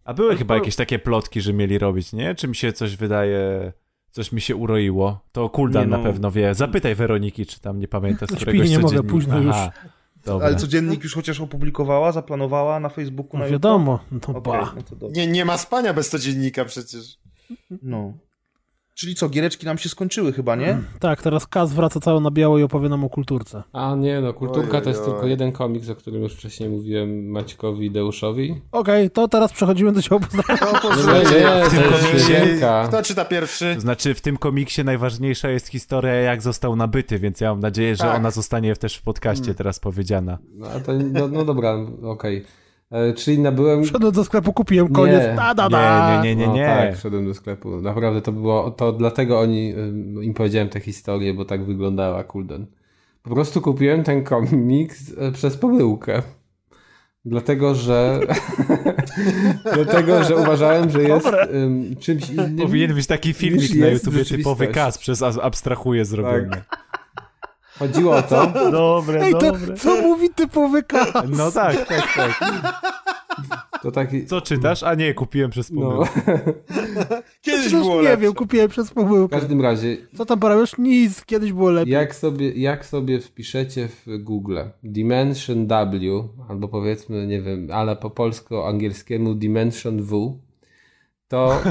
[0.05, 2.34] A były chyba to- jakieś takie plotki, że mieli robić, nie?
[2.34, 3.72] Czy mi się coś wydaje...
[4.10, 5.20] Coś mi się uroiło.
[5.32, 5.97] To Kuldan Nie, no.
[5.98, 6.55] na pewno wie.
[6.55, 9.56] Zapytaj Weroniki, czy tam nie pamięta z Śpi, któregoś nie mogę, późno już.
[10.24, 10.47] Dobra.
[10.47, 14.44] Ale codziennik już chociaż opublikowała, zaplanowała na Facebooku, No na wiadomo, no YouTube?
[14.44, 14.60] ba.
[14.60, 15.09] Okej, no to.
[15.12, 17.18] Nie, nie ma spania bez codziennika przecież.
[17.82, 18.12] No.
[18.98, 20.78] Czyli co, giereczki nam się skończyły chyba, nie?
[21.01, 23.62] Tak, teraz Kaz wraca cały na biało i opowie nam o kulturce.
[23.73, 25.31] A nie, no kulturka to jest Ojej, tylko oj.
[25.31, 28.60] jeden komiks, o którym już wcześniej mówiłem Maćkowi i Deuszowi.
[28.73, 30.59] Okej, to teraz przechodzimy do działu poznania.
[30.82, 32.85] To Nie, nie, nie, w tym to jest komiksie- jedynka.
[32.89, 33.77] Kto czyta pierwszy?
[33.78, 38.05] Znaczy, w tym komiksie najważniejsza jest historia, jak został nabyty, więc ja mam nadzieję, że
[38.05, 38.16] Tak.
[38.16, 40.39] ona zostanie też w podcaście teraz powiedziana.
[40.55, 42.44] No, a to, no, no dobra, okej.
[42.90, 43.84] E, Czyli nabyłem...
[43.84, 45.22] Wszedłem do sklepu, kupiłem koniec.
[45.22, 46.22] Nie, Da, da, da.
[46.22, 46.66] Nie, nie, nie, no, nie.
[46.66, 47.80] tak, wszedłem do sklepu.
[47.80, 49.74] Naprawdę to było, to dlatego oni,
[50.22, 52.66] im powiedziałem tę historię, bo tak wyglądała Kulden.
[53.22, 56.22] Po prostu kupiłem ten komiks e, przez pomyłkę.
[57.24, 58.20] Dlatego, że
[59.74, 62.56] dlatego, że uważałem, że jest ym, czymś innym.
[62.56, 66.62] Powinien być taki filmik na jest YouTubie typowy kas przez abstrahuje zrobiony.
[67.78, 71.09] Chodziło o to, Dobre, Ej, to co mówi typowy Kaz?
[71.28, 72.40] No tak, tak, tak.
[73.82, 74.27] to taki...
[74.27, 74.82] Co czytasz?
[74.82, 76.11] A nie, kupiłem przez No, pomyłkę.
[77.43, 78.16] Kiedyś Przecież było nie lepsze.
[78.16, 79.40] wiem, kupiłem przez w pomyłkę.
[79.40, 80.78] każdym razie, Co tam porabiasz?
[80.78, 81.93] Nic, kiedyś było lepiej.
[81.93, 88.11] jak sobie, jak sobie wpiszecie w Google Dimension W, albo powiedzmy, nie wiem, ale po
[88.11, 90.39] polsko-angielskiemu Dimension W,
[91.28, 91.62] to,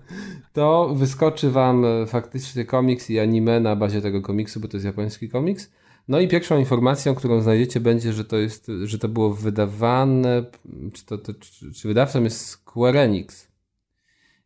[0.54, 4.86] to wyskoczy wam e, faktycznie komiks i anime na bazie tego komiksu, bo to jest
[4.86, 5.70] japoński komiks.
[6.08, 10.44] No i pierwszą informacją, którą znajdziecie będzie, że to jest, że to było wydawane,
[10.92, 13.48] czy, to, to, czy, czy wydawcą jest Square Enix.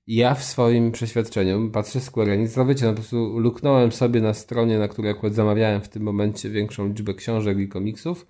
[0.06, 4.34] Ja w swoim przeświadczeniu patrzę Square Enix, no wiecie, no po prostu luknąłem sobie na
[4.34, 8.26] stronie, na której akurat zamawiałem w tym momencie większą liczbę książek i komiksów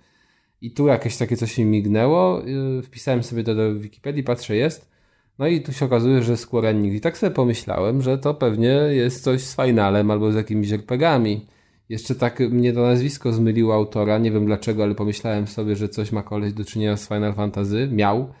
[0.61, 4.91] i tu jakieś takie coś mi mignęło, yy, wpisałem sobie to do Wikipedii, patrzę, jest,
[5.39, 6.95] no i tu się okazuje, że Square Enix.
[6.95, 11.45] I tak sobie pomyślałem, że to pewnie jest coś z Finalem albo z jakimiś RPGami.
[11.89, 16.11] Jeszcze tak mnie to nazwisko zmyliło autora, nie wiem dlaczego, ale pomyślałem sobie, że coś
[16.11, 18.33] ma koleś do czynienia z Final Fantasy, miał,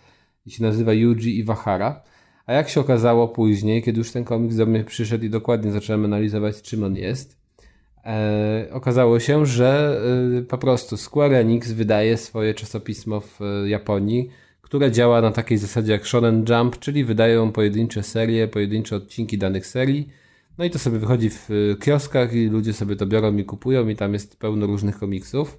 [0.45, 2.01] i się nazywa Yuji Iwahara.
[2.45, 6.05] A jak się okazało później, kiedy już ten komiks do mnie przyszedł i dokładnie zacząłem
[6.05, 7.37] analizować, czym on jest,
[8.05, 10.01] e, okazało się, że
[10.39, 14.29] e, po prostu Square Enix wydaje swoje czasopismo w e, Japonii,
[14.69, 19.67] które działa na takiej zasadzie jak Shonen Jump, czyli wydają pojedyncze serie, pojedyncze odcinki danych
[19.67, 20.09] serii.
[20.57, 23.87] No i to sobie wychodzi w e, kioskach i ludzie sobie to biorą i kupują
[23.87, 25.57] i tam jest pełno różnych komiksów.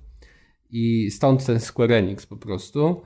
[0.71, 3.01] I stąd ten Square Enix po prostu.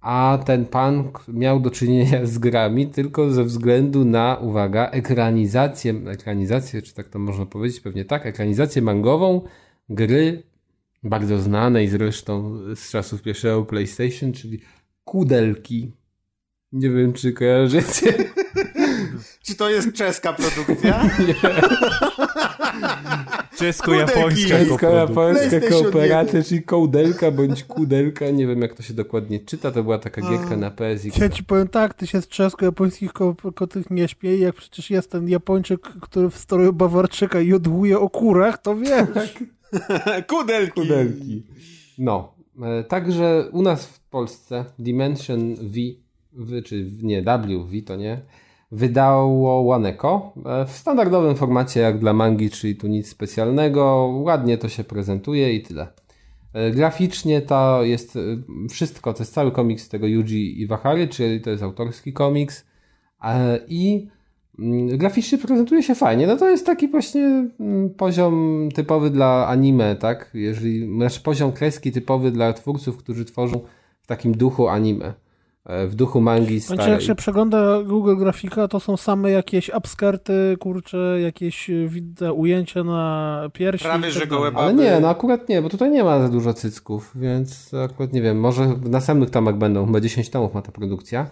[0.00, 6.82] A ten pan miał do czynienia z grami tylko ze względu na, uwaga, ekranizację, ekranizację,
[6.82, 9.42] czy tak to można powiedzieć, pewnie tak, ekranizację mangową
[9.88, 10.42] gry
[11.02, 14.60] bardzo znanej zresztą z czasów pierwszego PlayStation, czyli
[15.14, 15.92] Kudelki.
[16.72, 18.14] Nie wiem, czy kojarzycie.
[19.46, 21.00] Czy to jest czeska produkcja?
[23.58, 24.48] Czesko-japońska.
[24.58, 28.30] Czesko-japońska kooperacja, czyli kołdelka bądź kudelka.
[28.30, 29.70] Nie wiem, jak to się dokładnie czyta.
[29.70, 31.04] To była taka gierka na PS.
[31.04, 34.90] i- Ja ci powiem tak, ty się z czesko-japońskich ko- kotych nie śmiej, jak przecież
[34.90, 39.34] jest ten Japończyk, który w stroju Bawarczyka jodłuje o kurach, to wiesz.
[40.30, 40.80] Kudelki.
[40.80, 41.46] Kudelki.
[41.98, 42.34] No.
[42.62, 48.20] E, Także u nas w Polsce Dimension V, czy nie, W, V to nie,
[48.72, 54.12] wydało Waneko e, w standardowym formacie jak dla mangi, czyli tu nic specjalnego.
[54.22, 55.88] Ładnie to się prezentuje i tyle.
[56.52, 58.18] E, Graficznie to jest
[58.70, 62.66] wszystko, to jest cały komiks tego Yuji Iwahary, czyli to jest autorski komiks.
[63.68, 64.08] I
[64.86, 66.26] graficznie prezentuje się fajnie.
[66.26, 70.30] No to jest taki właśnie mm, poziom typowy dla anime, tak?
[70.34, 73.60] Jeżeli, znaczy poziom kreski typowy dla twórców, którzy tworzą
[74.02, 75.12] w takim duchu anime.
[75.64, 76.90] e, w duchu mangi starej.
[76.90, 82.84] jak się przegląda Google Grafika, to są same jakieś upskirty, kurcze, jakieś e, widne ujęcia
[82.84, 83.84] na piersi.
[83.84, 84.68] Prawie, że gołe dalej.
[84.68, 84.84] Ale baby.
[84.84, 88.40] nie, no akurat nie, bo tutaj nie ma za dużo cycków, więc akurat nie wiem,
[88.40, 91.30] może w następnych tomach będą, chyba 10 tomów ma ta produkcja.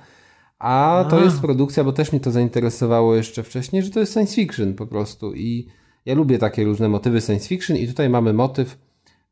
[0.59, 1.25] A to A.
[1.25, 4.87] jest produkcja, bo też mnie to zainteresowało jeszcze wcześniej, że to jest science fiction po
[4.87, 5.67] prostu i
[6.07, 8.79] ja lubię takie różne motywy science fiction i tutaj mamy motyw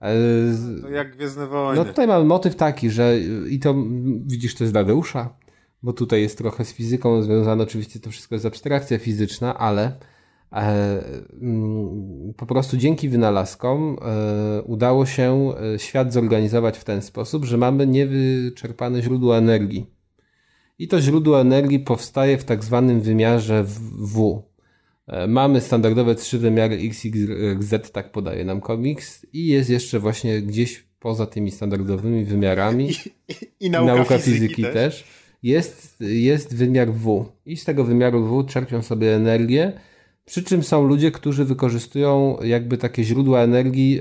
[0.01, 0.15] e,
[0.53, 1.77] z- To jak Gwiezdne Wojny.
[1.77, 3.19] no tutaj mamy motyw taki, że
[3.51, 3.74] i to
[4.27, 5.35] widzisz, to jest Dadeusza,
[5.82, 9.93] bo tutaj jest trochę z fizyką związane, oczywiście to wszystko jest abstrakcja fizyczna, ale
[10.53, 11.03] e,
[11.43, 17.57] mm, po prostu dzięki wynalazkom e, udało się e, świat zorganizować w ten sposób, że
[17.57, 19.95] mamy niewyczerpane źródło energii.
[20.78, 24.43] I to źródło energii powstaje w tak zwanym wymiarze w-.
[25.07, 30.01] E, Mamy standardowe trzy wymiary X, Y, Z, tak podaje nam komiks, i jest jeszcze
[30.01, 32.90] właśnie gdzieś poza tymi standardowymi wymiarami,
[33.61, 34.73] I nauka, nauka fizyki, fizyki też.
[34.74, 35.05] też,
[35.43, 37.27] jest, jest wymiar W.
[37.47, 39.73] I z tego wymiaru W czerpią sobie energię,
[40.24, 44.01] przy czym są ludzie, którzy wykorzystują jakby takie źródła energii,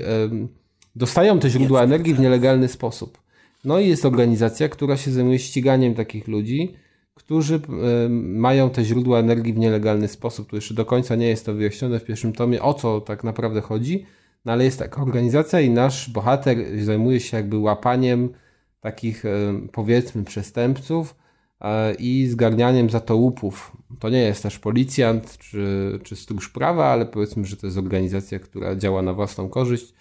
[0.96, 3.18] dostają te źródła energii w nielegalny sposób.
[3.66, 6.74] No i jest organizacja, która się zajmuje ściganiem takich ludzi,
[7.14, 10.50] którzy em, mają te źródła energii w nielegalny sposób.
[10.50, 13.60] Tu jeszcze do końca nie jest to wyjaśnione w pierwszym tomie, o co tak naprawdę
[13.60, 14.06] chodzi,
[14.44, 18.28] no ale jest taka organizacja i nasz bohater zajmuje się jakby łapaniem
[18.80, 21.16] takich em, powiedzmy przestępców
[21.60, 23.76] e, i zgarnianiem za to łupów.
[24.00, 28.38] To nie jest też policjant czy, czy stróż prawa, ale powiedzmy, że to jest organizacja,
[28.38, 29.94] która działa na własną korzyść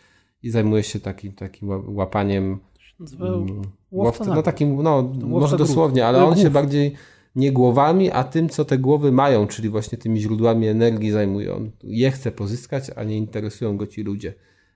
[0.44, 2.60] i zajmuje się takim, takim ła- łapaniem
[3.00, 3.48] Nazywa mm,
[3.92, 5.68] łowca łowca, no takim, no może głów.
[5.68, 6.94] dosłownie, ale on się bardziej
[7.36, 11.56] nie głowami, a tym, co te głowy mają, czyli właśnie tymi źródłami energii zajmuje.
[11.56, 14.34] On je chce pozyskać, a nie interesują go ci ludzie.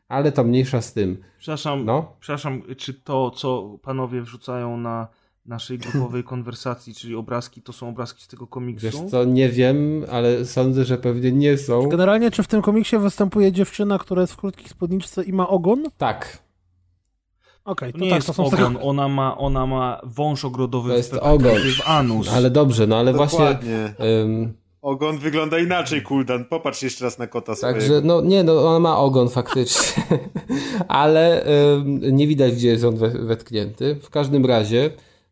[0.08, 1.18] Ale to mniejsza z tym.
[1.40, 2.12] Przepraszam, No.
[2.20, 5.08] przepraszam, czy to, co panowie wrzucają na
[5.46, 8.86] naszej grupowej konwersacji, czyli obrazki, to są obrazki z tego komiksu?
[8.86, 11.90] Wiesz co, nie wiem, ale sądzę, że pewnie nie są.
[11.90, 15.84] Generalnie, czy w tym komiksie występuje dziewczyna, która jest w krótkich spódniczce i ma ogon?
[15.98, 16.38] Tak,
[17.70, 20.90] Okej, To to nie tak, jest to są ogon, ona ma, ona ma wąż ogrodowy
[20.90, 21.52] To w, jest pe- ogon.
[21.58, 22.30] w anus.
[22.34, 23.40] ale dobrze, no ale właśnie...
[23.40, 23.94] Dokładnie.
[24.24, 26.46] ym, Ogon wygląda inaczej, Kuldan.
[26.46, 27.80] Popatrz jeszcze raz na kota swojego.
[27.80, 30.04] Także, no nie, no ona ma ogon faktycznie,
[30.88, 33.96] ale ym, nie widać, gdzie jest on we, wetknięty.
[34.04, 34.90] W każdym razie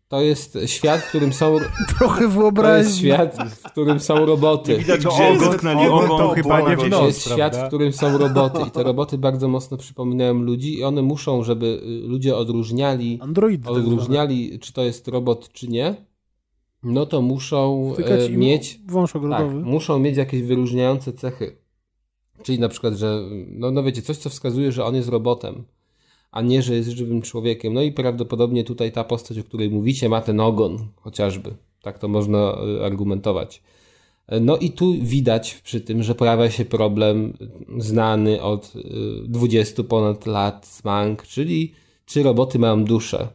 [0.08, 1.58] to jest świat, w którym są,
[1.98, 3.00] Trochę to jest wyobraźni.
[3.00, 4.78] świat, w którym są roboty.
[4.78, 6.18] Widać, Tego gdzie ogon- dotknęli ogon ogon.
[6.18, 9.48] to chyba nie w To jest świat, w którym są roboty i te roboty bardzo
[9.48, 13.64] mocno przypominają ludzi i one muszą, żeby y, ludzie odróżniali, Android.
[13.64, 15.96] tak odróżniali, czy to jest robot, czy nie,
[16.84, 19.54] no to muszą Wtykać im mieć wąż Tak, ogrodowy.
[19.56, 21.58] muszą mieć jakieś wyróżniające cechy.
[22.44, 25.64] Czyli na przykład, że no, no wiecie, coś co wskazuje, że on jest robotem,
[26.38, 27.74] a nie, że jest żywym człowiekiem.
[27.74, 31.56] No i prawdopodobnie tutaj ta postać, o której mówicie, ma ten ogon chociażby.
[31.82, 33.62] Tak to można y, argumentować.
[34.28, 37.34] E, No i tu widać przy tym, że pojawia się problem
[37.78, 38.82] znany od y,
[39.28, 41.74] 20 ponad lat smank, czyli
[42.06, 43.28] czy roboty mają duszę.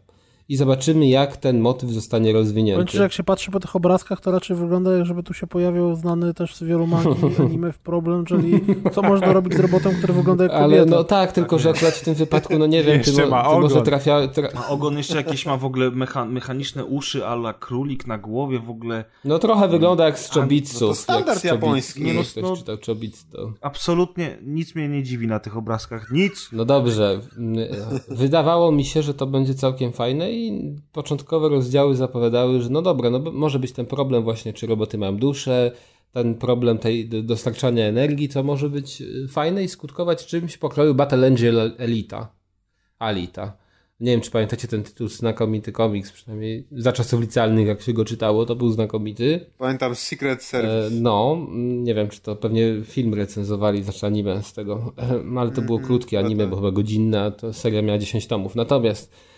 [0.53, 2.85] I zobaczymy, jak ten motyw zostanie rozwinięty.
[2.85, 5.47] Powiem że jak się patrzy po tych obrazkach, to raczej wygląda, jak żeby tu się
[5.47, 7.09] pojawił znany też z wielu mangi
[7.39, 8.61] anime w problem, czyli
[8.93, 10.65] co można robić z robotem, który wygląda jak kobieta.
[10.65, 13.43] Ale no tak, tylko że akurat w tym wypadku, no nie wiem, Jeszcze mo- ma
[13.43, 13.85] ty może ogon.
[13.85, 14.29] trafia...
[14.29, 14.49] Tra...
[14.55, 18.70] A ogon jeszcze jakieś ma w ogóle mecha mechaniczne uszy, ala królik na głowie w
[18.70, 19.05] ogóle.
[19.24, 20.85] No trochę wygląda jak z Chobitsu.
[20.85, 22.03] no to standard japoński.
[22.05, 23.53] Nie No, czy no- ktoś czytał Chobitsu.
[23.61, 26.11] Absolutnie nic mnie nie dziwi na tych obrazkach.
[26.11, 26.49] Nic.
[26.53, 27.20] No dobrze.
[27.39, 27.57] Mm,
[28.09, 30.41] Wydawało mi się, że to będzie całkiem fajne i
[30.93, 35.16] początkowe rozdziały zapowiadały, że no dobra, no może być ten problem właśnie, czy roboty mają
[35.16, 35.73] duszę,
[36.12, 41.27] ten problem tej dostarczania energii, co może być y, fajne i skutkować czymś pokroju Battle
[41.27, 42.32] Angel Elita.
[42.98, 43.62] Alita.
[44.01, 48.05] Nie wiem, czy pamiętacie ten tytuł, znakomity komiks, przynajmniej za czasów licealnych, jak się go
[48.05, 49.47] czytało, to był znakomity.
[49.59, 50.90] Pamiętam Secret E, Service.
[50.90, 54.93] No, mm, nie wiem, czy to pewnie film recenzowali, znaczy anime z tego,
[55.39, 56.51] ale to było krótkie no anime, tak.
[56.51, 58.55] bo chyba godzinne, a to seria miała 10 tomów.
[58.55, 59.32] Natomiast e,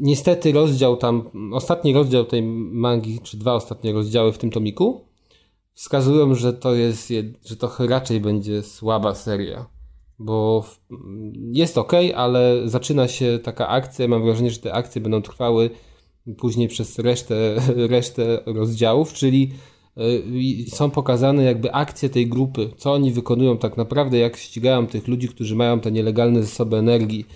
[0.00, 5.04] niestety rozdział tam, ostatni rozdział tej mangi, czy dwa ostatnie rozdziały w tym tomiku,
[5.74, 7.12] wskazują, że to jest,
[7.44, 9.66] że to raczej będzie słaba seria.
[10.18, 10.64] Bo
[11.52, 14.08] jest ok, ale zaczyna się taka akcja.
[14.08, 15.70] Mam wrażenie, że te akcje będą trwały
[16.38, 17.54] później przez resztę,
[17.96, 19.52] resztę rozdziałów, czyli
[20.32, 25.08] i są pokazane jakby akcje tej grupy, co oni wykonują tak naprawdę, jak ścigają tych
[25.08, 27.26] ludzi, którzy mają te nielegalne zasoby energii.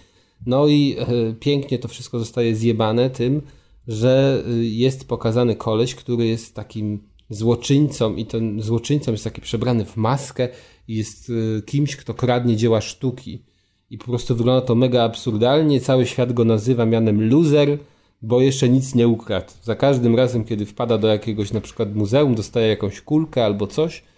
[0.47, 1.07] No i e,
[1.41, 3.43] pięknie to wszystko zostaje zjebane tym,
[3.89, 9.85] że y, jest pokazany koleś, który jest takim złoczyńcą i ten złoczyńcą jest taki przebrany
[9.85, 10.49] w maskę
[10.89, 13.43] i jest y, kimś, kto kradnie dzieła sztuki.
[13.91, 15.81] I po prostu wygląda to mega absurdalnie.
[15.81, 17.79] Cały świat go nazywa mianem loser,
[18.23, 19.53] bo jeszcze nic nie ukradł.
[19.63, 23.99] Za każdym razem, kiedy wpada do jakiegoś na przykład muzeum, dostaje jakąś kulkę albo coś
[23.99, 24.14] e,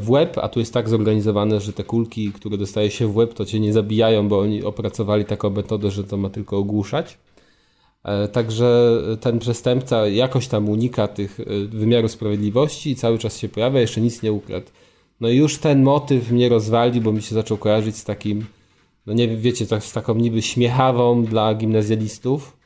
[0.00, 3.34] w łeb, a tu jest tak zorganizowane, że te kulki, które dostaje się w łeb,
[3.34, 7.18] to cię nie zabijają, bo oni opracowali taką metodę, że to ma tylko ogłuszać.
[8.04, 13.48] E, także ten przestępca jakoś tam unika tych e, wymiaru sprawiedliwości i cały czas się
[13.48, 14.66] pojawia, jeszcze nic nie ukradł.
[15.20, 18.46] No i już ten motyw mnie rozwali, bo mi się zaczął kojarzyć z takim,
[19.06, 22.56] no nie wiecie, tak, z taką niby śmiechawą dla gimnazjalistów,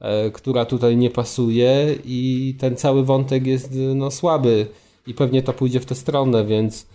[0.00, 4.66] e, która tutaj nie pasuje i ten cały wątek jest no, słaby
[5.06, 6.86] i pewnie to pójdzie w tę stronę, więc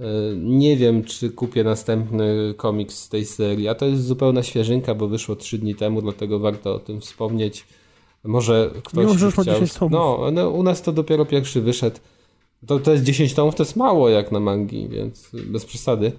[0.00, 0.04] e,
[0.36, 5.08] nie wiem, czy kupię następny komiks z tej serii, a to jest zupełna świeżynka, bo
[5.08, 7.64] wyszło 3 dni temu, dlatego warto o tym wspomnieć.
[8.24, 9.44] Może ktoś Mimo, że chciał...
[9.44, 9.92] 10 tomów.
[9.92, 11.96] No, no, u nas to dopiero pierwszy wyszedł.
[12.66, 16.12] To, to jest 10 tomów, to jest mało jak na mangi, więc bez przesady.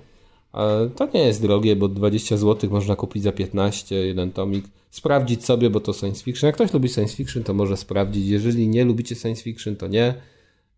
[0.96, 4.66] To nie jest drogie, bo 20 zł można kupić za 15, jeden tomik.
[4.92, 6.48] Sprawdzić sobie, bo to science fiction.
[6.48, 8.28] Jak ktoś lubi science fiction, to może sprawdzić.
[8.28, 10.14] Jeżeli nie lubicie science fiction, to nie.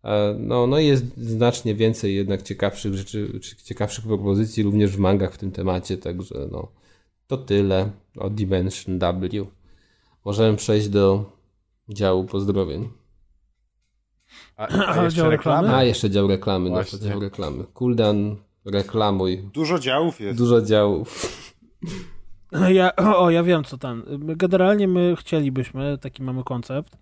[0.04, 4.98] E, No, no i jest znacznie więcej jednak ciekawszych rzeczy, czy ciekawszych propozycji również w
[4.98, 6.68] mangach w tym temacie, także no,
[7.26, 9.46] to tyle o Dimension W.
[10.24, 11.32] Możemy przejść do
[11.88, 12.88] działu pozdrowień.
[14.56, 15.62] A, A jeszcze dział reklamy?
[15.62, 15.74] reklamy?
[15.76, 17.08] A, jeszcze dział reklamy, no to Właśnie.
[17.08, 17.64] dział reklamy.
[17.64, 19.48] Kuldan, reklamuj.
[19.54, 20.38] Dużo działów jest.
[20.38, 21.08] Dużo działów.
[22.68, 24.02] Ja, o, ja wiem co tam.
[24.18, 26.96] Generalnie my chcielibyśmy, taki mamy koncept,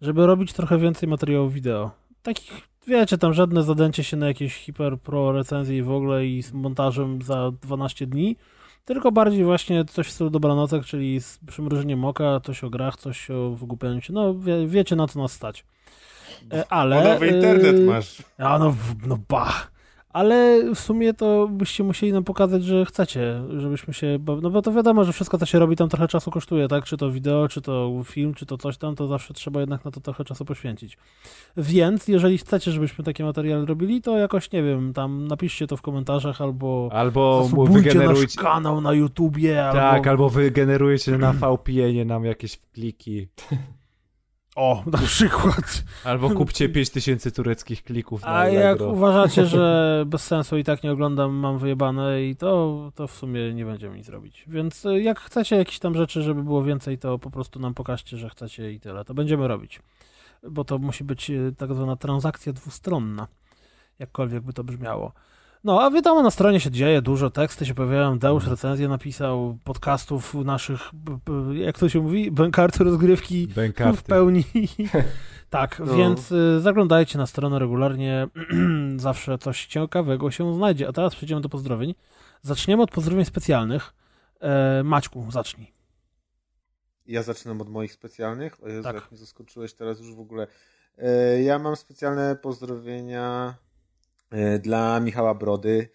[0.00, 1.90] żeby robić trochę więcej materiałów wideo.
[2.22, 6.42] Takich, wiecie, tam żadne zadęcie się na jakieś hiper pro recenzje i w ogóle i
[6.42, 8.36] z montażem za 12 dni,
[8.84, 13.30] tylko bardziej właśnie coś w stylu dobranocek, czyli z przymrużeniem oka, coś o grach, coś
[13.30, 14.12] o wygłupianiu się.
[14.12, 15.64] No, wie, wiecie na co nas stać.
[16.52, 17.14] E, Ale...
[17.14, 18.22] Nowy internet e, masz.
[18.38, 18.76] a no,
[19.06, 19.71] no bah.
[20.12, 24.18] Ale w sumie to byście musieli nam pokazać, że chcecie, żebyśmy się.
[24.42, 26.84] No bo to wiadomo, że wszystko to się robi, tam trochę czasu kosztuje, tak?
[26.84, 29.90] Czy to wideo, czy to film, czy to coś tam, to zawsze trzeba jednak na
[29.90, 30.98] to trochę czasu poświęcić.
[31.56, 35.82] Więc jeżeli chcecie, żebyśmy takie materialy robili, to jakoś nie wiem, tam napiszcie to w
[35.82, 36.88] komentarzach albo.
[36.92, 38.40] Albo Zasubujcie nasz wygenerujcie...
[38.40, 39.76] kanał na YouTubie, Tak,
[40.06, 40.10] albo.
[40.10, 43.26] albo wy generujecie na VPN-ie nam jakieś kliki.
[44.56, 45.84] O, na przykład.
[46.04, 48.88] Albo kupcie 5000 tureckich klików na A jak Allegro.
[48.88, 53.54] uważacie, że bez sensu i tak nie oglądam, mam wyjebane i to, to w sumie
[53.54, 54.44] nie będziemy nic robić.
[54.48, 58.16] Więc y, jak chcecie jakieś tam rzeczy, żeby było więcej, to po prostu nam pokażcie,
[58.16, 59.04] że chcecie i tyle.
[59.04, 59.80] To będziemy robić.
[60.50, 63.26] Bo to musi być y, tak zwana transakcja dwustronna.
[63.98, 65.12] Jakkolwiek by to brzmiało.
[65.64, 70.34] No, a wiadomo, na stronie się dzieje dużo, teksty się pojawiają, Deusz recenzję napisał, podcastów
[70.34, 74.02] naszych, b- b- jak to się mówi, bękarty rozgrywki w Bękarty.
[74.02, 74.44] pełni.
[75.50, 75.94] tak, No.
[75.94, 78.28] więc y, zaglądajcie na stronę regularnie.
[78.96, 80.88] Zawsze coś ciekawego się znajdzie.
[80.88, 81.94] A teraz przejdziemy do pozdrowień.
[82.42, 83.94] Zaczniemy od pozdrowień specjalnych.
[84.40, 85.72] E, Maćku, zacznij.
[87.06, 88.64] Ja zaczynam od moich specjalnych.
[88.64, 88.94] O Jezu, Tak.
[88.94, 90.46] jak mnie zaskoczyłeś teraz już w ogóle.
[90.98, 93.54] E, Ja mam specjalne pozdrowienia
[94.60, 95.88] dla Michała Brody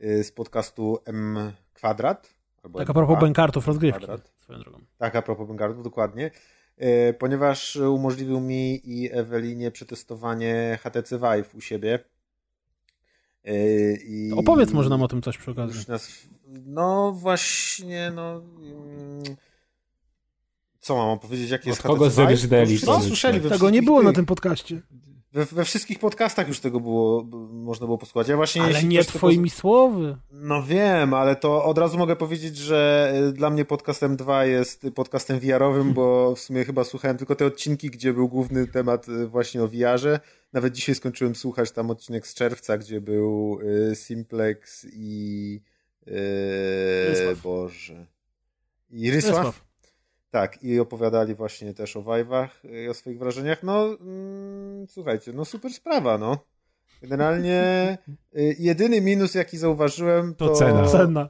[0.00, 2.34] e, z podcastu M Kwadrat.
[2.62, 3.98] Albo Tak a M2 propos bękartów rozgrywki.
[3.98, 4.32] Kwadrat.
[4.38, 4.78] Swoją drogą.
[4.98, 6.30] Tak, a propos Vanguardów, dokładnie.
[6.76, 11.98] E, Ponieważ umożliwił mi i Ewelinie przetestowanie HTC Vive u siebie.
[13.44, 13.52] E,
[13.94, 15.84] I Opowiedz może nam o tym coś przy okazji.
[15.88, 16.08] nas,
[16.48, 18.32] no właśnie, no.
[18.36, 19.22] mm,
[20.80, 22.66] Co mam powiedzieć, jaki jest kogo HTC Vive?
[22.66, 24.80] Wszyscy słyszeli we Tego nie było na tym podcaście.
[25.34, 28.28] We, we wszystkich podcastach już tego było, można było posłuchać.
[28.28, 30.16] Ja właśnie Ale nie to twoimi słowy.
[30.30, 34.86] no wiem, ale to od razu mogę powiedzieć, że y, dla mnie podcastem 2 jest
[34.94, 39.26] podcastem VR-owym, bo w sumie chyba słuchałem tylko te odcinki, gdzie był główny temat y,
[39.26, 40.20] właśnie o VR-ze.
[40.52, 43.58] Nawet dzisiaj skończyłem słuchać tam odcinek z czerwca, gdzie był
[43.90, 45.60] y, Simplex i
[46.08, 46.12] y,
[47.08, 47.42] Rysław.
[47.42, 48.06] Boże.
[48.90, 49.36] I Rysław?
[49.36, 49.64] Rysław.
[50.34, 52.48] Tak, i opowiadali właśnie też o Vive'ach
[52.84, 53.62] i o swoich wrażeniach.
[53.62, 56.38] No, mm, słuchajcie, no super sprawa, no.
[57.02, 57.98] Generalnie
[58.38, 60.88] y, jedyny minus, jaki zauważyłem, to, To cena.
[60.88, 61.28] Cena.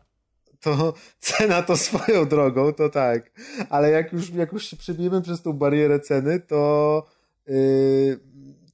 [0.60, 3.30] to cena to swoją drogą, to tak.
[3.70, 7.04] Ale jak już, jak już się przebijemy przez tą barierę ceny, to
[7.46, 8.20] yy,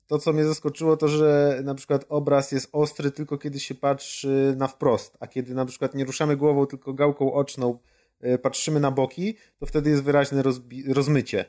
[0.07, 4.55] to, co mnie zaskoczyło, to, że na przykład obraz jest ostry tylko kiedy się patrzy
[4.59, 7.79] na wprost, a kiedy na przykład nie ruszamy głową, tylko gałką oczną
[8.43, 10.43] patrzymy na boki, to wtedy jest wyraźne
[10.89, 11.45] rozmycie.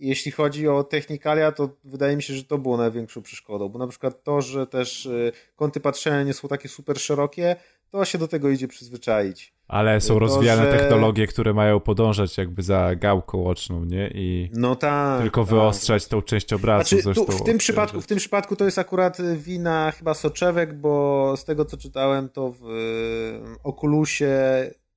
[0.00, 3.86] Jeśli chodzi o technikalia, to wydaje mi się, że to było największą przeszkodą, bo na
[3.86, 7.56] przykład to, że też yy, kąty patrzenia nie są takie super szerokie,
[7.90, 9.54] to się do tego idzie przyzwyczaić.
[9.68, 14.10] Ale są To, rozwijane że- technologie, które mają podążać jakby za gałką oczną, nie?
[14.14, 15.22] I No tak.
[15.22, 15.50] tylko tak.
[15.50, 17.00] wyostrzać tą część obrazu.
[17.00, 21.34] Znaczy, tu, w, tym przypadku, w tym przypadku to jest akurat wina chyba soczewek, bo
[21.36, 22.62] z tego co czytałem, to w
[23.62, 24.30] Oculusie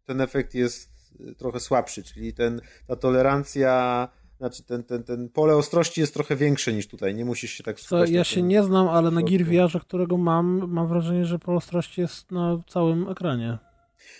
[0.05, 0.94] ten efekt jest
[1.37, 6.73] trochę słabszy, czyli ten, ta tolerancja znaczy ten, ten, ten pole ostrości jest trochę większe
[6.73, 9.21] niż tutaj, nie musisz się tak Co, skupiać ja się nie znam, ale na.
[9.21, 13.57] Gear którego mam, mam wrażenie, że pole ostrości jest na całym ekranie.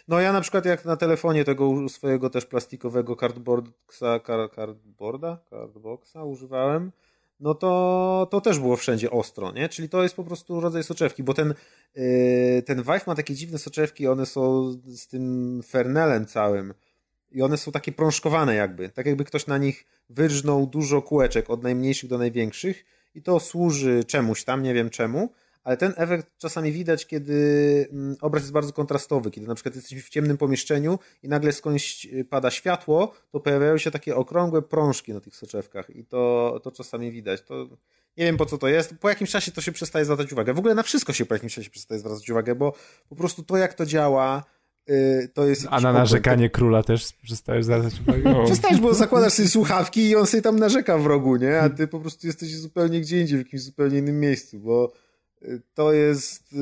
[0.08, 6.24] No ja na przykład jak na telefonie tego swojego też plastikowego cardboardsa, car, cardboarda, cardboxa
[6.24, 6.92] używałem,
[7.40, 9.70] no to, to też było wszędzie ostro, nie?
[9.70, 11.54] Czyli to jest po prostu rodzaj soczewki, bo ten,
[11.96, 16.74] yy, ten Vive ma takie dziwne soczewki, one są z tym fernelem całym
[17.32, 21.64] i one są takie prążkowane jakby, tak jakby ktoś na nich wyrżnął dużo kółeczek od
[21.64, 22.86] najmniejszych do największych
[23.16, 25.30] i to służy czemuś tam, nie wiem czemu,
[25.66, 30.02] ale ten efekt czasami widać, kiedy mm, obraz jest bardzo kontrastowy, kiedy na przykład jesteśmy
[30.02, 35.14] w ciemnym pomieszczeniu i nagle skądś y, pada światło, to pojawiają się takie okrągłe prążki
[35.14, 37.42] na tych soczewkach i to, to czasami widać.
[37.42, 37.68] To
[38.18, 38.96] nie wiem po co to jest.
[39.00, 40.54] Po jakimś czasie to się przestaje zwracać uwagę.
[40.54, 42.74] W ogóle na wszystko się po jakimś czasie przestaje zwracać uwagę, bo
[43.10, 44.44] po prostu to jak to działa,
[45.34, 45.68] to jest...
[45.70, 48.46] A na narzekanie króla też przestajesz zwracać uwagę?
[48.46, 51.60] Przestajesz, bo zakładasz sobie słuchawki i on sobie tam narzeka w rogu, nie?
[51.60, 54.94] A ty po prostu jesteś zupełnie gdzie indziej, w jakimś zupełnie innym miejscu, bo
[55.42, 56.58] y, to jest y,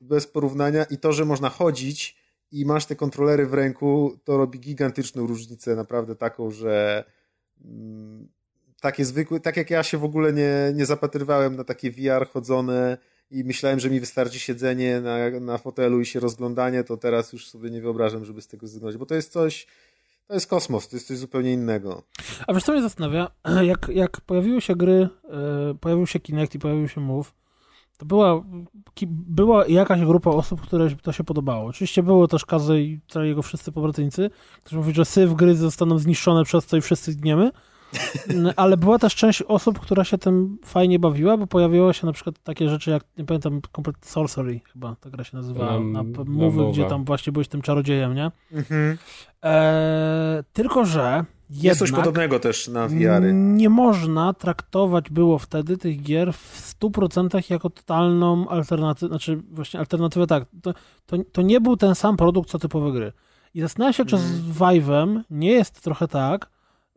[0.00, 2.16] bez porównania i to, że można chodzić
[2.52, 7.04] i masz te kontrolery w ręku, to robi gigantyczną różnicę, naprawdę taką, że
[7.64, 8.28] mm,
[8.80, 12.98] takie zwykłe, tak jak ja się w ogóle nie, nie zapatrywałem na takie VR chodzone
[13.30, 17.48] i myślałem, że mi wystarczy siedzenie na, na fotelu i się rozglądanie, to teraz już
[17.48, 19.66] sobie nie wyobrażam, żeby z tego zrezygnować, bo to jest coś,
[20.26, 22.02] to jest kosmos, to jest coś zupełnie innego.
[22.46, 23.30] A wiesz, co mnie zastanawia?
[23.62, 27.32] Jak, jak pojawiły się gry, e, pojawił się Kinect i pojawił się Move,
[27.98, 28.44] to była,
[29.10, 31.66] była jakaś grupa osób, które to się podobało.
[31.66, 34.30] Oczywiście było też Kazy i jego wszyscy pobratymcy,
[34.62, 37.50] którzy mówili, że syf gry zostaną zniszczone przez to i wszyscy zgniemy.
[38.28, 42.12] N- Ale była też część osób, która się tym fajnie bawiła, bo pojawiło się na
[42.12, 46.02] przykład takie rzeczy jak, nie pamiętam, Complete Sorcery chyba ta gra się nazywała, Na- na,
[46.02, 48.30] na Move, gdzie tam właśnie byłeś tym czarodziejem, nie?
[48.52, 48.98] Mhm.
[49.42, 53.32] Eee, tylko, że Jest coś jednak podobnego też na VR-y.
[53.34, 60.26] nie można traktować było wtedy tych gier w 100% jako totalną alternatywę, znaczy właśnie alternatywę
[60.26, 60.74] tak, to,
[61.06, 63.12] to, to nie był ten sam produkt co typowe gry.
[63.54, 64.52] I zastanawiam się, czy z Mhm.
[64.54, 66.48] Vive'em nie jest trochę tak,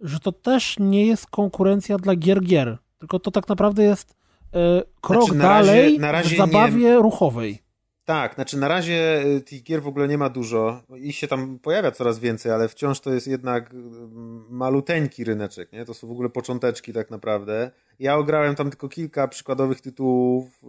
[0.01, 4.15] że to też nie jest konkurencja dla gier gier, tylko to tak naprawdę jest
[4.53, 7.69] e, krok Znaczy, na razie- dalej na razie w zabawie ruchowej.
[8.05, 10.81] Tak, znaczy na razie y, tych gier w ogóle nie ma dużo.
[10.97, 15.85] Ich się tam pojawia coraz więcej, ale wciąż to jest jednak mm, maluteńki ryneczek, nie?
[15.85, 17.71] To są w ogóle począteczki tak naprawdę.
[17.99, 20.61] Ja ograłem tam tylko kilka przykładowych tytułów,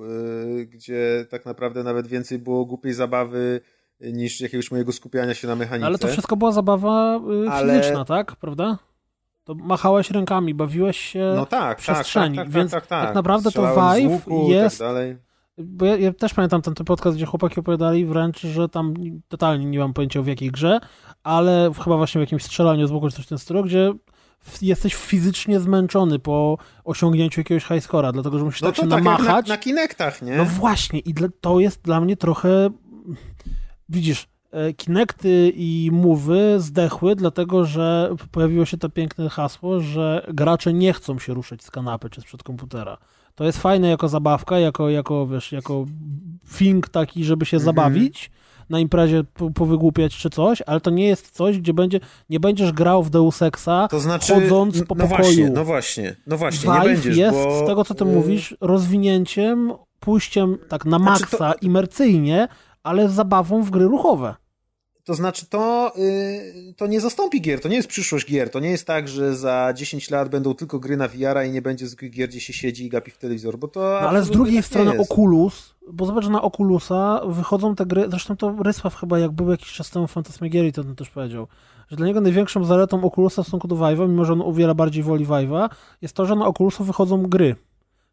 [0.56, 3.60] yy, gdzie tak naprawdę nawet więcej było głupiej zabawy
[4.02, 5.86] y, niż jakiegoś mojego skupiania się na mechanice.
[5.86, 8.36] Ale to wszystko była zabawa y, Ale- fizyczna, tak?
[8.36, 8.78] Prawda?
[9.50, 13.44] To machałeś rękami, bawiłeś się No tak, przestrzeni, tak, tak, więc tak, tak, tak naprawdę
[13.44, 15.16] to Strzelałem z Vive łuku, jest- Tak dalej.
[15.58, 18.94] Bo ja, ja też pamiętam ten, ten podcast, gdzie chłopaki opowiadali wręcz, że tam
[19.28, 20.80] totalnie nie mam pojęcia w jakiej grze,
[21.22, 23.92] ale chyba właśnie w jakimś strzelaniu z boku czy coś w tym stylu, gdzie
[24.40, 28.82] w, jesteś fizycznie zmęczony po osiągnięciu jakiegoś high scora, dlatego że musisz No tak to
[28.82, 29.48] się tak jak namachać.
[29.48, 30.36] na, na Kinectach, nie?
[30.36, 32.70] No właśnie, i dla, to jest dla mnie trochę.
[33.88, 40.72] Widzisz, e, Kinecty i Mowy zdechły, dlatego że pojawiło się to piękne hasło, że gracze
[40.72, 42.98] nie chcą się ruszyć z kanapy czy sprzed komputera.
[43.34, 45.86] To jest fajne jako zabawka, jako, jako wiesz, jako
[46.58, 47.64] thing taki, żeby się Mhm.
[47.66, 48.30] zabawić
[48.70, 52.00] na imprezie, po- powygłupiać czy coś, ale to nie jest coś, gdzie będzie,
[52.30, 55.08] nie będziesz grał w Deus Exa, To znaczy, chodząc po no pokoju.
[55.24, 57.64] właśnie, no właśnie, no właśnie, nie Vive będziesz, jest, bo...
[57.64, 62.48] z tego co ty y, mówisz, rozwinięciem, pójściem tak na Znaczy maksa, imercyjnie,
[62.82, 64.34] ale z zabawą w gry ruchowe.
[65.04, 68.50] To znaczy, to, y, to nie zastąpi gier, to nie jest przyszłość gier.
[68.50, 71.62] To nie jest tak, że za 10 lat będą tylko gry na VR i nie
[71.62, 73.80] będzie zwykłych gier, gdzie się siedzi i gapi w telewizor, bo to.
[73.80, 74.98] No, ale z drugiej tak strony.
[74.98, 79.50] Oculus, bo zobacz, że na Oculusa wychodzą te gry, zresztą to Rysław chyba jak był
[79.50, 81.46] jakiś czas temu Fantasmagierii, to on też powiedział,
[81.88, 84.74] że dla niego największą zaletą Oculusa w stosunku do Vive'a, mimo że on o wiele
[84.74, 85.68] bardziej woli Vive'a,
[86.02, 87.56] jest to, że na Oculusu wychodzą gry.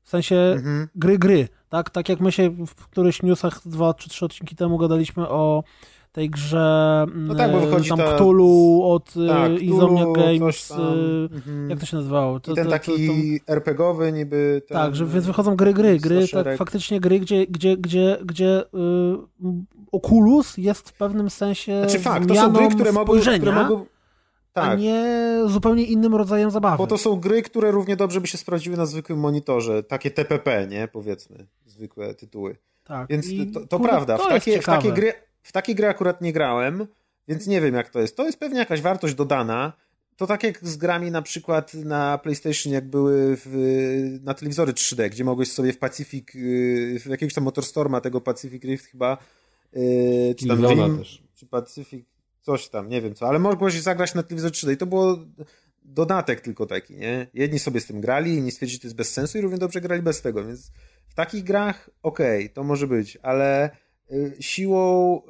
[0.04, 0.88] W sensie Mhm.
[0.96, 1.48] gry, gry.
[1.70, 5.64] Tak, tak jak my się w którychś newsach dwa czy trzy odcinki temu gadaliśmy o
[6.12, 10.72] tej grze No tak, bo e, wychodzi tam ta- Cthulhu od e, Tak, Cthulhu, Games.
[10.72, 10.76] e,
[11.36, 11.70] Mhm.
[11.70, 12.40] Jak to się nazywało?
[12.40, 14.62] To, I ten to- to- taki RPG-owy niby.
[14.68, 18.62] Ten, tak, że więc wychodzą gry, gry, gry, tak faktycznie gry, gdzie, gdzie, gdzie, gdzie
[18.62, 18.68] y,
[19.92, 23.14] Oculus jest w pewnym sensie Znaczy fakt, to są gry, które mogą.
[23.20, 23.86] Które mogą
[24.58, 26.78] a tak, nie zupełnie innym rodzajem zabawy.
[26.78, 29.84] bo to są gry, które równie dobrze by się sprawdziły na zwykłym monitorze.
[29.84, 30.88] Takie TPP, nie?
[30.88, 31.48] Powiedzmy.
[31.66, 32.58] Zwykłe tytuły.
[32.84, 33.08] tak.
[33.10, 34.18] Więc I, to, to kurde, prawda.
[34.18, 35.14] To w, takie, w, takie gry,
[35.44, 36.88] w takie gry akurat nie grałem,
[37.28, 38.18] więc nie wiem jak to jest.
[38.18, 39.74] To jest pewnie jakaś wartość dodana.
[40.18, 45.10] To tak jak z grami na przykład na PlayStation, jak były w, na telewizory 3D,
[45.10, 49.18] gdzie mogłeś sobie w Pacific, y, w jakiegoś tam Motorstorma, tego Pacific Rift chyba,
[49.76, 51.24] y, czy tam też.
[51.36, 52.06] czy Pacific,
[52.48, 55.20] coś tam, nie wiem co, ale mogłeś zagrać na telewizor 3D i to było
[55.84, 57.28] dodatek tylko taki, nie?
[57.34, 59.82] Jedni sobie z tym grali, inni stwierdzili, że to jest bez sensu i równie dobrze
[59.82, 60.72] grali bez tego, więc
[61.08, 63.70] w takich grach okej, okay, to może być, ale
[64.12, 65.22] y, siłą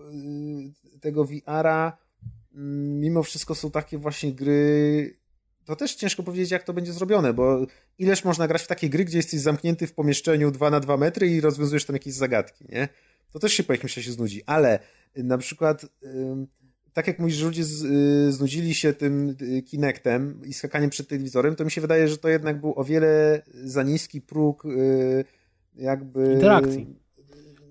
[0.96, 2.58] y, tego VR-a y,
[3.04, 5.18] mimo wszystko są takie właśnie gry
[5.66, 7.66] to też ciężko powiedzieć, jak to będzie zrobione, bo
[7.98, 11.28] ileż można grać w takie gry, gdzie jesteś zamknięty w pomieszczeniu 2 na 2 metry
[11.28, 12.90] i rozwiązujesz tam jakieś zagadki, nie?
[13.32, 14.80] To też się po jakimś czasie znudzi, ale
[15.16, 15.86] na przykład
[16.98, 21.56] tak jak mówisz, ludzie z, y, znudzili się tym y, Kinectem i skakaniem przed telewizorem,
[21.56, 25.26] to mi się wydaje, że to jednak był o wiele za niski próg y,
[25.76, 26.34] jakby...
[26.34, 26.96] Interakcji.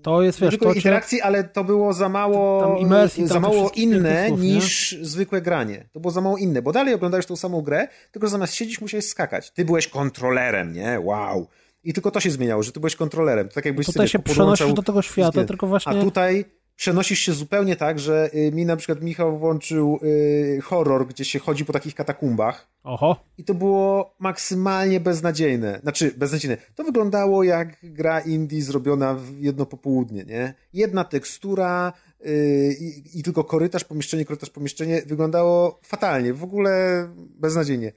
[0.01, 4.27] To jest, wiesz, tylko to interakcji, ale to było za mało, imersji, za mało inne
[4.27, 5.89] słów, niż zwykłe granie.
[5.91, 9.05] To było za mało inne, bo dalej oglądałeś tą samą grę, tylko zamiast siedzieć musiałeś
[9.05, 9.51] skakać.
[9.51, 10.99] Ty byłeś kontrolerem, nie?
[10.99, 11.47] Wow.
[11.83, 13.47] I tylko to się zmieniało, że ty byłeś kontrolerem.
[13.47, 15.91] To tak jakbyś tutaj się przenosisz do tego świata, tylko właśnie...
[15.91, 16.45] A tutaj
[16.77, 21.39] przenosisz się zupełnie tak, że y, mi na przykład Michał włączył y, horror, gdzie się
[21.39, 22.67] chodzi po takich katakumbach.
[22.83, 23.25] Oho.
[23.37, 25.79] I to było maksymalnie beznadziejne.
[25.83, 26.57] Znaczy, beznadziejne.
[26.75, 30.53] To wyglądało jak gra indie zrobiona w jedno popołudnie, nie?
[30.73, 35.01] Jedna tekstura yy, i, i, tylko korytarz, pomieszczenie, korytarz, pomieszczenie.
[35.05, 37.91] Wyglądało fatalnie, w ogóle beznadziejnie.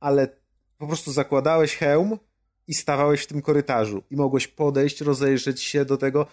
[0.00, 0.28] Ale
[0.78, 2.18] po prostu zakładałeś hełm
[2.68, 6.26] i stawałeś w tym korytarzu i mogłeś podejść, rozejrzeć się do tego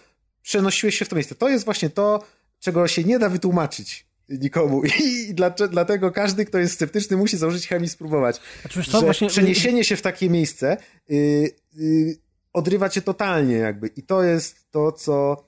[0.43, 1.35] przenosiłeś się w to miejsce.
[1.35, 2.23] To jest właśnie to,
[2.59, 4.81] czego się nie da wytłumaczyć nikomu.
[5.05, 5.33] I
[5.69, 8.41] dlatego każdy, kto jest sceptyczny, musi założyć chemii spróbować.
[8.61, 9.27] Znaczy, to właśnie...
[9.27, 10.77] Przeniesienie się w takie miejsce
[11.09, 12.17] yy, yy,
[12.53, 13.87] odrywa cię totalnie jakby.
[13.87, 15.45] I to jest to, co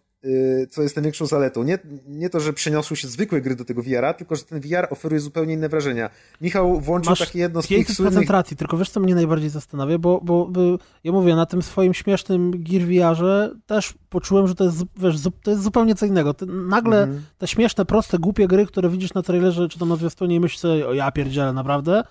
[0.70, 1.64] co jest największą zaletą.
[1.64, 4.88] Nie, nie to, że przeniosły się zwykłe gry do tego VR-a, tylko że ten VR
[4.90, 6.10] oferuje zupełnie inne wrażenia.
[6.42, 8.14] Michał włączył Masz takie jedno z tych słynnych...
[8.14, 10.62] koncentracji, tylko wiesz, co mnie najbardziej zastanawia, bo, bo, bo,
[11.04, 15.52] ja mówię, na tym swoim śmiesznym Gear VR-ze też poczułem, że to jest, wiesz, to
[15.52, 16.34] jest zupełnie co innego.
[16.34, 17.20] Ty, nagle -hmm.
[17.38, 20.60] te śmieszne, proste, głupie gry, które widzisz na trailerze, czy tam na zwiastunie i myślisz
[20.60, 22.04] sobie, o ja pierdzielę, naprawdę,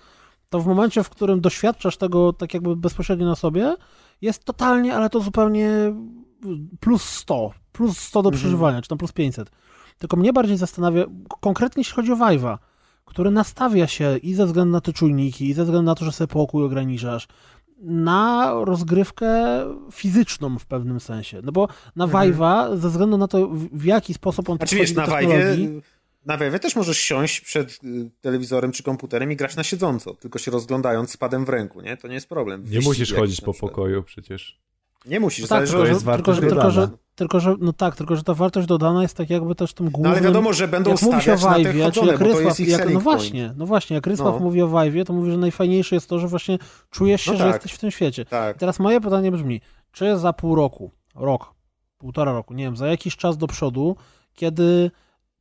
[0.49, 3.75] to w momencie, w którym doświadczasz tego tak jakby bezpośrednio na sobie,
[4.21, 5.69] jest totalnie, ale to zupełnie
[6.79, 8.39] plus 100, plus 100 do mhm.
[8.39, 9.51] przeżywania, czy tam plus 500.
[9.97, 11.05] Tylko mnie bardziej zastanawia,
[11.41, 12.57] konkretnie jeśli chodzi o Vive'a,
[13.05, 16.11] który nastawia się i ze względu na te czujniki, i ze względu na to, że
[16.11, 17.27] sobie pokój ograniczasz,
[17.81, 19.29] na rozgrywkę
[19.91, 21.41] fizyczną w pewnym sensie.
[21.43, 22.33] No bo na mhm.
[22.33, 25.81] Vive'a, ze względu na to, w jaki sposób on znaczy, wiesz, na technologii...
[26.25, 30.39] Na Vive'ie też możesz siąść przed y, telewizorem czy komputerem i grać na siedząco, tylko
[30.39, 31.97] się rozglądając z padem w ręku, nie?
[31.97, 32.63] To nie jest problem.
[32.69, 34.59] Nie musisz chodzić po pokoju przecież.
[35.07, 38.15] Nie musisz, no tak, tylko, jest tylko, że, tylko, że, tylko, że, no tak, tylko,
[38.15, 40.11] że ta wartość dodana jest tak jakby też tym głównym...
[40.11, 42.99] No ale wiadomo, że będą jak mówi się o Vive'ie, czyli jak Rysław, jak, no
[42.99, 44.39] właśnie, no właśnie, jak Rysław no.
[44.39, 46.57] mówi o Vive'ie, to mówi, że najfajniejsze jest to, że właśnie
[46.89, 47.47] czujesz się, no tak.
[47.47, 48.25] że jesteś w tym świecie.
[48.25, 48.55] Tak.
[48.55, 49.61] I teraz moje pytanie brzmi,
[49.91, 51.53] czy za pół roku, rok,
[51.97, 53.95] półtora roku, nie wiem, za jakiś czas do przodu,
[54.33, 54.91] kiedy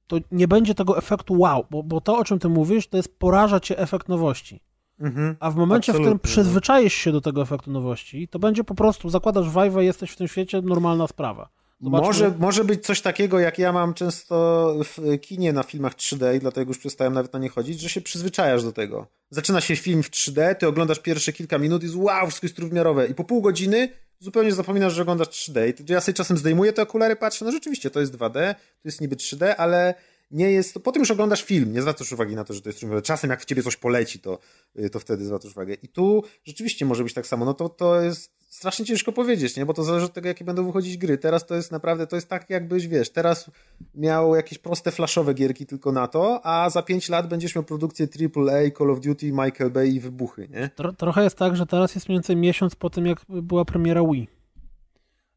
[0.07, 3.19] to nie będzie tego efektu wow, bo, bo to, o czym ty mówisz, to jest
[3.19, 4.61] poraża cię efekt nowości.
[5.01, 6.19] Mhm, A w momencie, w którym no.
[6.19, 10.29] przyzwyczaisz się do tego efektu nowości, to będzie po prostu, zakładasz Vive'a jesteś w tym
[10.29, 11.49] świecie, normalna sprawa.
[11.81, 16.41] Może, może być coś takiego, jak ja mam często w kinie na filmach 3D i
[16.41, 19.07] dlatego już przestałem nawet na nie chodzić, że się przyzwyczajasz do tego.
[19.31, 22.57] Zaczyna się film w 3D, ty oglądasz pierwsze kilka minut i jest wow, wszystko jest
[22.57, 23.89] trójwymiarowe i po pół godziny
[24.19, 25.81] zupełnie zapominasz, że oglądasz 3D.
[25.81, 29.01] I ja sobie czasem zdejmuję te okulary, patrzę, no rzeczywiście to jest 2D, to jest
[29.01, 29.95] niby 3D, ale
[30.35, 30.78] nie jest.
[30.85, 33.06] Potem już oglądasz film, nie zwracasz uwagi na to, że to jest trójwymiarowe.
[33.06, 34.39] Czasem jak w ciebie coś poleci, to,
[34.78, 35.74] y, to wtedy zwracasz uwagę.
[35.74, 37.44] I tu rzeczywiście może być tak samo.
[37.44, 39.66] No to, to jest strasznie ciężko powiedzieć, nie?
[39.66, 41.19] Bo to zależy od tego, jakie będą wychodzić gry.
[41.19, 43.51] Teraz to jest naprawdę, to jest tak jakbyś, wiesz, teraz
[43.94, 48.09] miał jakieś proste flashowe gierki tylko na to, a za 5 lat będziesz miał produkcję
[48.20, 50.70] AAA, Call of Duty, Michael Bay i wybuchy, nie?
[50.77, 54.02] Tro, trochę jest tak, że teraz jest mniej więcej miesiąc po tym, jak była premiera
[54.02, 54.28] Wii.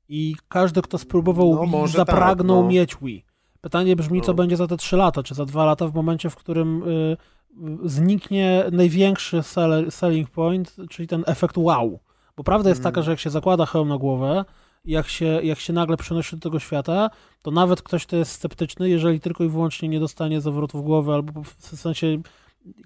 [0.09, 2.69] I każdy, kto spróbował no, Wii, zapragnął tak, no.
[2.69, 3.26] mieć Wii.
[3.61, 4.33] Pytanie brzmi, co no.
[4.33, 7.17] będzie za te 3 lata, czy za 2 lata w momencie, w którym y,
[7.83, 9.41] zniknie największy
[9.89, 11.99] selling point, czyli ten efekt wow.
[12.37, 13.05] Bo prawda jest taka, mm.
[13.05, 14.45] że jak się zakłada hełm na głowę,
[14.85, 17.09] jak się, jak się nagle przenosi do tego świata,
[17.41, 21.43] to nawet ktoś, kto jest sceptyczny, jeżeli tylko i wyłącznie nie dostanie zawrotów głowy, albo
[21.43, 22.21] w sensie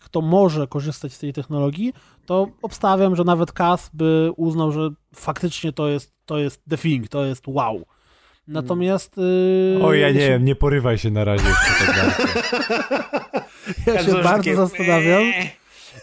[0.02, 1.94] kto może korzystać z tej technologii,
[2.26, 7.08] to obstawiam, że nawet Kas by uznał, że faktycznie to jest, to jest the thing,
[7.08, 7.86] to jest wow.
[8.52, 9.18] Natomiast.
[9.18, 11.44] Yy, o, ja nie wiem, nie porywaj się na razie
[11.80, 11.96] tak
[13.96, 15.24] ja się bardzo zastanawiam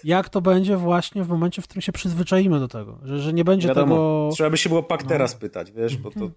[0.05, 3.45] jak to będzie właśnie w momencie, w którym się przyzwyczaimy do tego, że, że nie
[3.45, 4.29] będzie Wiadomo, tego...
[4.33, 5.41] Trzeba by się było pak teraz no.
[5.41, 6.31] pytać, wiesz, bo to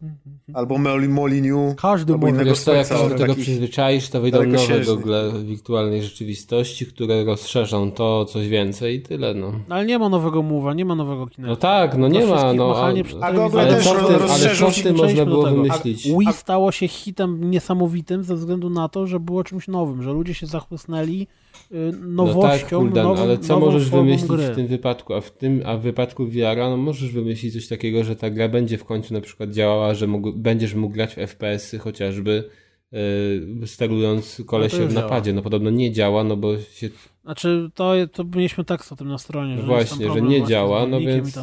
[0.54, 0.78] albo
[1.10, 5.32] Moliniu, Każdy albo innego Wiesz co, jak się do tego przyzwyczaisz, to wyjdą nowe gogle
[5.44, 9.52] wirtualnej rzeczywistości, które rozszerzą to coś więcej i tyle, no.
[9.70, 11.48] Ale nie ma nowego mowa, nie ma nowego kina.
[11.48, 12.76] No tak, no nie ma, no.
[12.78, 16.08] A, a gogle ale, co w tym, ale co w tym można było wymyślić?
[16.08, 20.14] A Wii stało się hitem niesamowitym ze względu na to, że było czymś nowym, że
[20.14, 21.28] ludzie się zachłysnęli
[21.74, 24.48] y, No tak, nowością, Kuldan, nową, ale co możesz wymyślić gry.
[24.52, 25.14] w tym wypadku?
[25.14, 28.50] A w tym, a w wypadku VR-a, no możesz wymyślić coś takiego, że ta gra
[28.50, 32.50] będzie w końcu na przykład działała, że mógł, będziesz mógł grać w FPS-y chociażby
[32.92, 35.04] yy, sterując kolesiem No w działa.
[35.04, 35.34] napadzie.
[35.34, 36.90] No podobno nie działa, no bo się
[37.24, 40.46] Znaczy, to, to mieliśmy tekst o tym na stronie, że jest tam właśnie, że nie
[40.46, 41.40] działa, no więc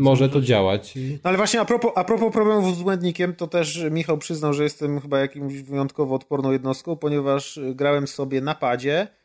[0.00, 0.94] może to działać.
[0.96, 4.62] No ale właśnie a propos, a propos problemów z błędnikiem, to też Michał przyznał, że
[4.62, 9.21] jestem chyba jakimś wyjątkowo odporną jednostką, ponieważ grałem sobie na padzie yy,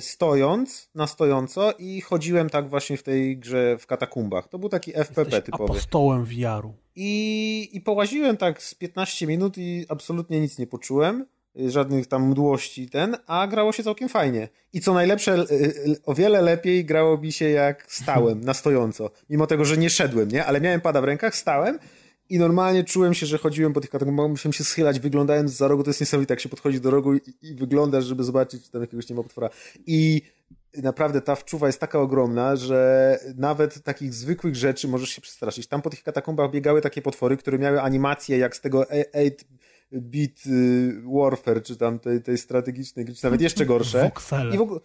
[0.00, 4.48] stojąc, na stojąco i chodziłem tak właśnie w tej grze w katakumbach.
[4.48, 5.64] To był taki FPP Jesteś typowy.
[5.64, 6.74] apostołem VR-u.
[6.96, 11.26] I, I połaziłem tak z 15 minut i absolutnie nic nie poczułem.
[11.60, 14.48] y, Żadnych tam mdłości ten, a grało się całkiem fajnie.
[14.72, 19.10] I co najlepsze, y, y, o wiele lepiej grało mi się jak stałem, na stojąco.
[19.30, 20.44] Mimo tego, że nie szedłem, nie?
[20.44, 21.78] Ale miałem pada w rękach, stałem
[22.32, 25.82] i normalnie czułem się, że chodziłem po tych katakumbach, musiałem się schylać, wyglądając za rogu,
[25.82, 28.80] to jest niesamowite, jak się podchodzi do rogu i, i wyglądasz, żeby zobaczyć, czy tam
[28.80, 29.50] jakiegoś nie ma potwora.
[29.86, 30.22] I
[30.82, 35.66] naprawdę ta wczuwa jest taka ogromna, że nawet takich zwykłych rzeczy możesz się przestraszyć.
[35.66, 41.02] Tam po tych katakumbach biegały takie potwory, które miały animacje jak z tego 8-bit y,
[41.04, 44.10] Warfare, czy tam tej, tej strategicznej gry, czy nawet jeszcze gorsze.
[44.54, 44.80] I w ogóle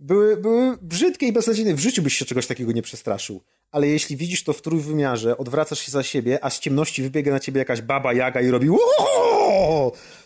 [0.00, 1.74] były, były brzydkie i beznadziejne.
[1.74, 3.42] W życiu byś się czegoś takiego nie przestraszył.
[3.70, 7.40] Ale jeśli widzisz to w trójwymiarze, odwracasz się za siebie, a z ciemności wybiega na
[7.40, 8.68] ciebie jakaś baba jaga i robi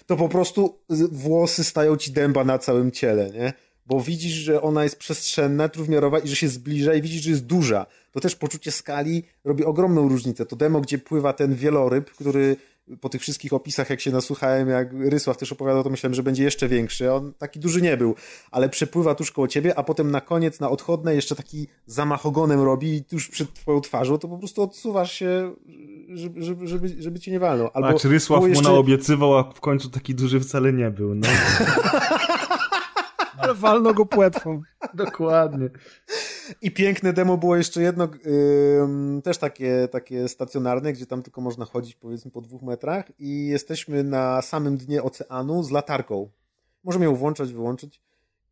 [0.06, 0.78] to po prostu
[1.12, 3.52] włosy stają ci dęba na całym ciele, nie?
[3.86, 7.46] Bo widzisz, że ona jest przestrzenna, trójwymiarowa i że się zbliża i widzisz, że jest
[7.46, 7.86] duża.
[8.12, 10.46] To też poczucie skali robi ogromną różnicę.
[10.46, 12.56] To demo, gdzie pływa ten wieloryb, który
[13.00, 16.44] po tych wszystkich opisach, jak się nasłuchałem, jak Rysław też opowiadał, to myślałem, że będzie
[16.44, 17.12] jeszcze większy.
[17.12, 18.14] On taki duży nie był,
[18.50, 22.60] ale przepływa tuż koło ciebie, a potem na koniec, na odchodne, jeszcze taki zamach ogonem
[22.60, 25.54] robi i tuż przed twoją twarzą, to po prostu odsuwasz się,
[26.14, 27.70] żeby, żeby, żeby, żeby cię nie walnął.
[27.74, 31.14] Albo Patrz, Rysław było mu jeszcze- naobiecywał, a w końcu taki duży wcale nie był.
[31.14, 31.28] No.
[33.38, 34.62] Ale walno go płetwą.
[34.94, 35.70] Dokładnie.
[36.62, 38.08] I piękne demo było jeszcze jedno,
[38.82, 43.46] ym, też takie, takie stacjonarne, gdzie tam tylko można chodzić powiedzmy po dwóch metrach i
[43.46, 46.30] jesteśmy na samym dnie oceanu z latarką.
[46.84, 48.02] Możemy ją włączać, wyłączyć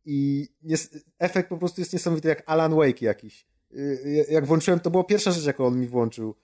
[0.05, 3.47] i jest, efekt po prostu jest niesamowity jak Alan Wake jakiś.
[3.71, 6.35] Y, Jak włączyłem, to była pierwsza rzecz, jaką on mi włączył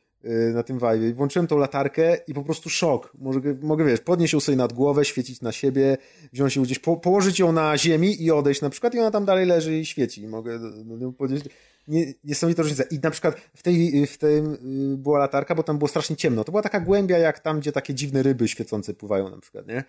[0.53, 1.13] na tym vibe.
[1.13, 3.11] Włączyłem tą latarkę i po prostu szok.
[3.17, 5.97] Mogę, mogę wiesz, podnieść ją sobie nad głowę, świecić na siebie,
[6.33, 9.25] wziąć ją gdzieś, po, położyć ją na ziemi i odejść na przykład i ona tam
[9.25, 10.27] dalej leży i świeci.
[10.27, 11.45] Mogę no, no, podnieść.
[11.87, 12.83] Nie, niesamowita różnica.
[12.83, 14.53] I na przykład w tej, w tym
[14.93, 16.43] y, była latarka, bo tam było strasznie ciemno.
[16.43, 19.83] To była taka głębia jak tam, gdzie takie dziwne ryby świecące pływają na przykład, nie?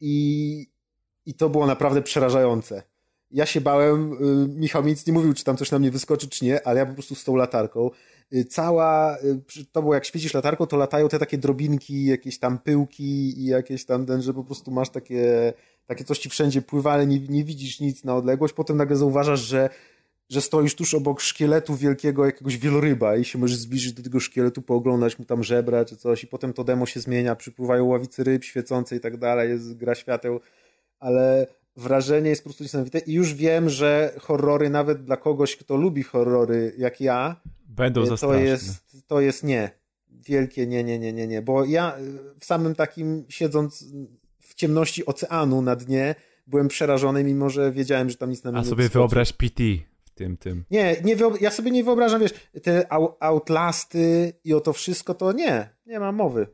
[0.00, 0.66] I,
[1.26, 2.82] i to było naprawdę przerażające.
[3.30, 6.28] Ja się bałem, y, Michał mi nic nie mówił, czy tam coś na mnie wyskoczy,
[6.28, 7.90] czy nie, ale ja po prostu z tą latarką.
[8.34, 12.58] Y, Cała, y, to było jak świecisz latarką, to latają te takie drobinki, jakieś tam
[12.58, 15.52] pyłki i jakieś tam ten, że po prostu masz takie,
[15.86, 18.54] takie coś ci wszędzie pływa, ale nie, nie widzisz nic na odległość.
[18.54, 19.70] Potem nagle zauważasz, że
[20.28, 24.62] że stoisz tuż obok szkieletu wielkiego jakiegoś wieloryba i się możesz zbliżyć do tego szkieletu,
[24.62, 28.44] pooglądać mu tam żebra czy coś i potem to demo się zmienia, przypływają ławice ryb
[28.44, 30.40] świecące i tak dalej, jest gra świateł,
[31.00, 31.46] ale
[31.78, 36.02] wrażenie jest po prostu niesamowite i już wiem, że horrory nawet dla kogoś, kto lubi
[36.02, 39.70] horrory jak ja, Będą za to jest, to jest nie.
[40.10, 41.42] Wielkie nie, nie, nie, nie, nie.
[41.42, 43.84] Bo ja y, w samym takim, siedząc
[44.40, 46.14] w ciemności oceanu na dnie,
[46.46, 49.62] byłem przerażony, mimo że wiedziałem, że tam nic na mnie A nie sobie wyobraź PT
[50.04, 50.64] w tym, tym.
[50.70, 52.86] Nie, nie ja sobie nie wyobrażam, wiesz, te
[53.20, 56.46] outlasty i o to wszystko, to nie, nie ma mowy.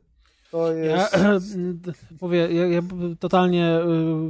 [0.54, 1.58] To Ja jest...
[2.22, 2.80] mówię, ja, ja
[3.18, 3.78] totalnie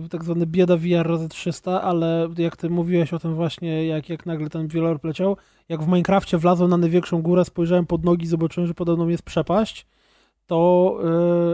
[0.05, 4.09] y, tak zwany bieda VR razy 300, ale jak ty mówiłeś o tym właśnie, jak,
[4.09, 5.37] jak nagle ten wieloryb leciał,
[5.69, 9.87] jak w Minecrafcie wlazłem na największą górę, spojrzałem pod nogi, zobaczyłem, że podobno jest przepaść,
[10.47, 10.99] to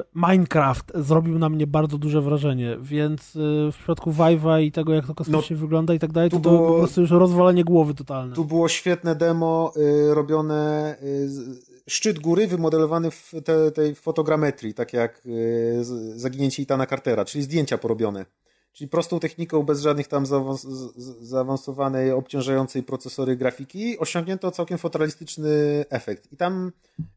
[0.00, 4.94] y, Minecraft zrobił na mnie bardzo duże wrażenie, więc y, w przypadku Vive'a i tego,
[4.94, 8.34] jak to kosmicznie wygląda i tak dalej, to, było- po prostu już rozwalenie głowy totalne.
[8.34, 14.92] Tu było świetne demo y, robione, y, szczyt góry wymodelowany w te, tej fotogrametrii, tak
[14.92, 15.84] jak y,
[16.16, 18.26] zaginięcie Itana Cartera, czyli zdjęcia porobione.
[18.72, 20.26] Czyli prostą techniką, bez żadnych tam
[21.20, 26.32] zaawansowanej, obciążającej procesory grafiki, osiągnięto całkiem fotorealistyczny efekt.
[26.32, 26.72] I tam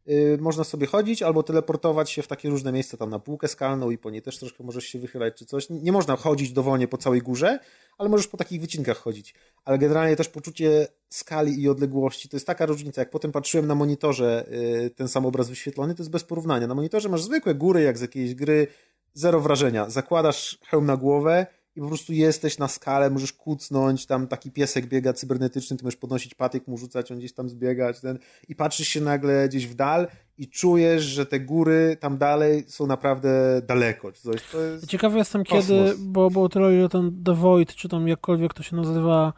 [0.08, 3.90] y, można sobie chodzić albo teleportować się w takie różne miejsca, tam na półkę skalną
[3.90, 5.66] i po niej też troszkę możesz się wychylać czy coś.
[5.70, 7.58] Nie można chodzić dowolnie po całej górze,
[7.98, 9.34] ale możesz po takich wycinkach chodzić.
[9.64, 13.00] Ale generalnie też poczucie skali i odległości to jest taka różnica.
[13.00, 14.46] Jak potem patrzyłem na monitorze
[14.86, 16.66] y, ten sam obraz wyświetlony, to jest bez porównania.
[16.66, 18.66] Na monitorze masz zwykłe góry, jak z jakiejś gry,
[19.14, 19.90] zero wrażenia.
[19.90, 21.46] Zakładasz hełm na głowę
[21.76, 25.96] i po prostu jesteś na skale, możesz kucnąć, tam taki piesek biega cybernetyczny, ty możesz
[25.96, 28.18] podnosić patyk, mu rzucać, on gdzieś tam zbiegać, ten,
[28.48, 30.08] i patrzysz się nagle gdzieś w dal
[30.38, 34.12] i czujesz, że te góry tam dalej są naprawdę daleko.
[34.12, 34.42] Czy coś.
[34.52, 34.86] To jest...
[34.86, 35.66] Ciekawy jestem Kosmos.
[35.66, 39.32] kiedy, bo, bo tyle ile ten The Void, czy tam jakkolwiek to się nazywa,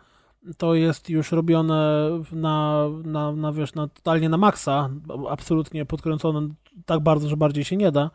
[0.57, 4.90] to jest już robione na, na, na wiesz, na, totalnie na maksa,
[5.28, 6.48] absolutnie podkręcone
[6.86, 8.11] tak bardzo, że bardziej się nie da,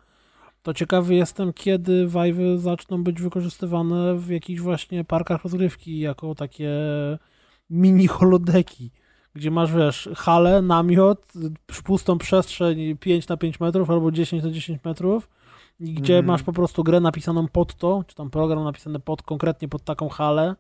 [0.64, 6.70] to ciekawy jestem, kiedy Vive'y zaczną być wykorzystywane w jakichś właśnie parkach rozrywki jako takie
[7.70, 8.92] mini holodeki,
[9.36, 11.34] gdzie masz, wiesz, halę, namiot,
[11.84, 15.30] pustą przestrzeń 5 na 5 metrów albo 10 na 10 metrów,
[15.80, 16.26] i gdzie Mhm.
[16.26, 20.10] masz po prostu grę napisaną pod to, czy tam program napisany pod, konkretnie pod taką
[20.10, 20.56] halę.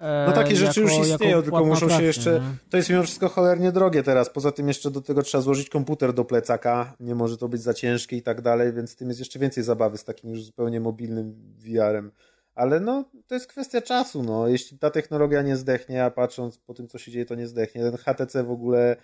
[0.00, 2.40] No takie rzeczy już istnieją, tylko muszą się jeszcze- nie?
[2.70, 4.30] To jest mimo wszystko cholernie drogie teraz.
[4.30, 6.94] Poza tym jeszcze do tego trzeba złożyć komputer do plecaka.
[7.00, 9.98] Nie może to być za ciężkie i tak dalej, więc tym jest jeszcze więcej zabawy
[9.98, 12.10] z takim już zupełnie mobilnym VR-em.
[12.54, 14.48] Ale no, to jest kwestia czasu, no.
[14.48, 17.82] Jeśli ta technologia nie zdechnie, a patrząc po tym, co się dzieje, to nie zdechnie.
[17.82, 18.96] Ten HTC w ogóle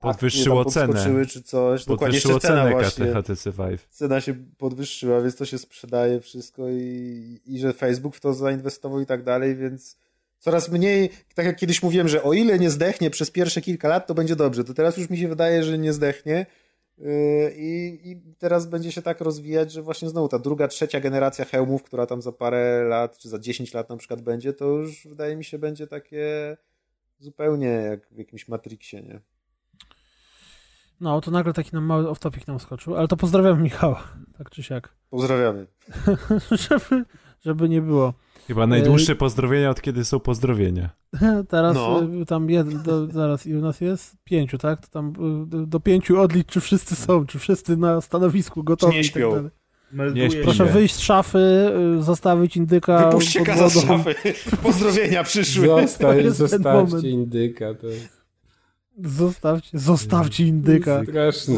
[0.00, 1.26] Podwyższyło akcje tam cenę.
[1.26, 1.84] czy coś.
[1.84, 3.86] Podwyższyło cena cenę właśnie HTC Vive.
[3.90, 9.00] cena się podwyższyła, więc to się sprzedaje wszystko i, i że Facebook w to zainwestował
[9.00, 9.96] i tak dalej, więc
[10.38, 14.06] coraz mniej, tak jak kiedyś mówiłem, że o ile nie zdechnie przez pierwsze kilka lat,
[14.06, 16.46] to będzie dobrze, to teraz już mi się wydaje, że nie zdechnie
[16.98, 17.06] yy,
[17.56, 21.82] i, i teraz będzie się tak rozwijać, że właśnie znowu ta druga, trzecia generacja hełmów,
[21.82, 25.36] która tam za parę lat, czy za 10 lat na przykład będzie, to już wydaje
[25.36, 26.56] mi się będzie takie
[27.18, 29.20] zupełnie jak w jakimś Matrixie, nie?
[31.00, 34.62] No, to nagle taki nam mały off-topic nam skoczył, ale to pozdrawiam Michała, tak czy
[34.62, 35.66] siak, Pozdrawiamy.
[36.68, 37.04] żeby,
[37.44, 38.14] żeby nie było.
[38.46, 40.90] Chyba najdłuższe pozdrowienia od kiedy są pozdrowienia.
[41.48, 42.02] Teraz No.
[42.22, 44.80] y, tam jeden, do, zaraz i u nas jest pięciu, tak?
[44.80, 48.94] To tam y, do, do pięciu odlicz, czy wszyscy są, czy wszyscy na stanowisku gotowi
[48.94, 49.22] nie i tak
[49.92, 50.42] Melduję śpi.
[50.42, 50.70] Proszę Nie.
[50.70, 51.38] wyjść z szafy,
[51.98, 54.14] y, zostawić indyka Wypuśćcie pod kaza z szafy.
[54.62, 55.66] Pozdrowienia przyszły.
[55.66, 58.16] Zostań, zostawcie indyka, to jest
[59.04, 61.02] Zostawcie, zostawcie indyka.
[61.02, 61.54] straszne.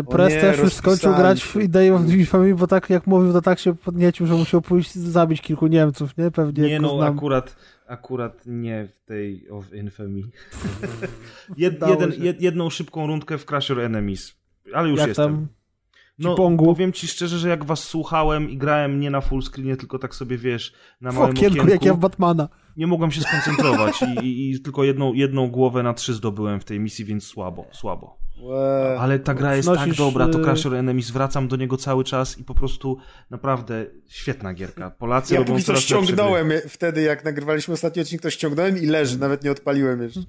[0.00, 1.68] Y, Press nie, też już skończył grać w.
[1.68, 5.40] Day of Infamy, bo tak jak mówił, to tak się podniecił, że musiał pójść zabić
[5.40, 6.30] kilku Niemców, nie?
[6.30, 7.16] Pewnie Nie no, znam.
[7.16, 7.56] akurat,
[7.86, 10.20] akurat nie w tej of Infamy.
[11.56, 14.34] Jed, jeden, jed, jedną szybką rundkę w Crash Your Enemies.
[14.74, 15.32] Ale już jak jestem.
[15.34, 15.46] tam
[16.18, 16.64] No, Kipongu?
[16.64, 20.14] powiem ci szczerze, że jak was słuchałem i grałem nie na full screenie, tylko tak
[20.14, 22.48] sobie, wiesz, na małym okienku, okienku, jak ja w Batmana.
[22.76, 26.64] nie mogłem się skoncentrować i, i, i tylko jedną, jedną głowę na trzy zdobyłem w
[26.64, 28.18] tej misji, więc słabo, słabo.
[28.42, 28.96] Łe.
[29.00, 32.04] Ale ta gra jest tak dobra, to y- Crash Your Enemies, wracam do niego cały
[32.04, 32.96] czas i po prostu
[33.30, 34.90] naprawdę świetna gierka.
[34.90, 39.18] Polacy Ja robią póki co ściągnąłem wtedy, jak nagrywaliśmy ostatni odcinek, to ściągnąłem i leży,
[39.18, 40.20] nawet nie odpaliłem jeszcze.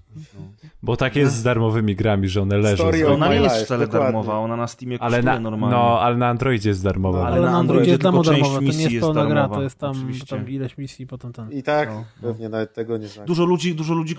[0.84, 2.76] Bo tak jest z darmowymi grami, że one leżą.
[2.84, 4.06] Story Ona nie jest wcale dokładnie.
[4.06, 5.76] darmowa, ona na Steamie kosztuje Ale na, normalnie.
[5.77, 7.18] no, ale na Androidzie jest darmowa.
[7.19, 9.56] No, Ale Ale na Androidzie jest darmowe, to nie misji jest jest pełna gra, darmowa,
[9.56, 9.95] to jest tam,
[10.30, 11.52] tam ileś misji, potem ten.
[11.52, 12.03] I tak, No.
[12.22, 13.26] pewnie nawet tego nie znam.
[13.26, 14.15] Dużo ludzi, dużo ludzi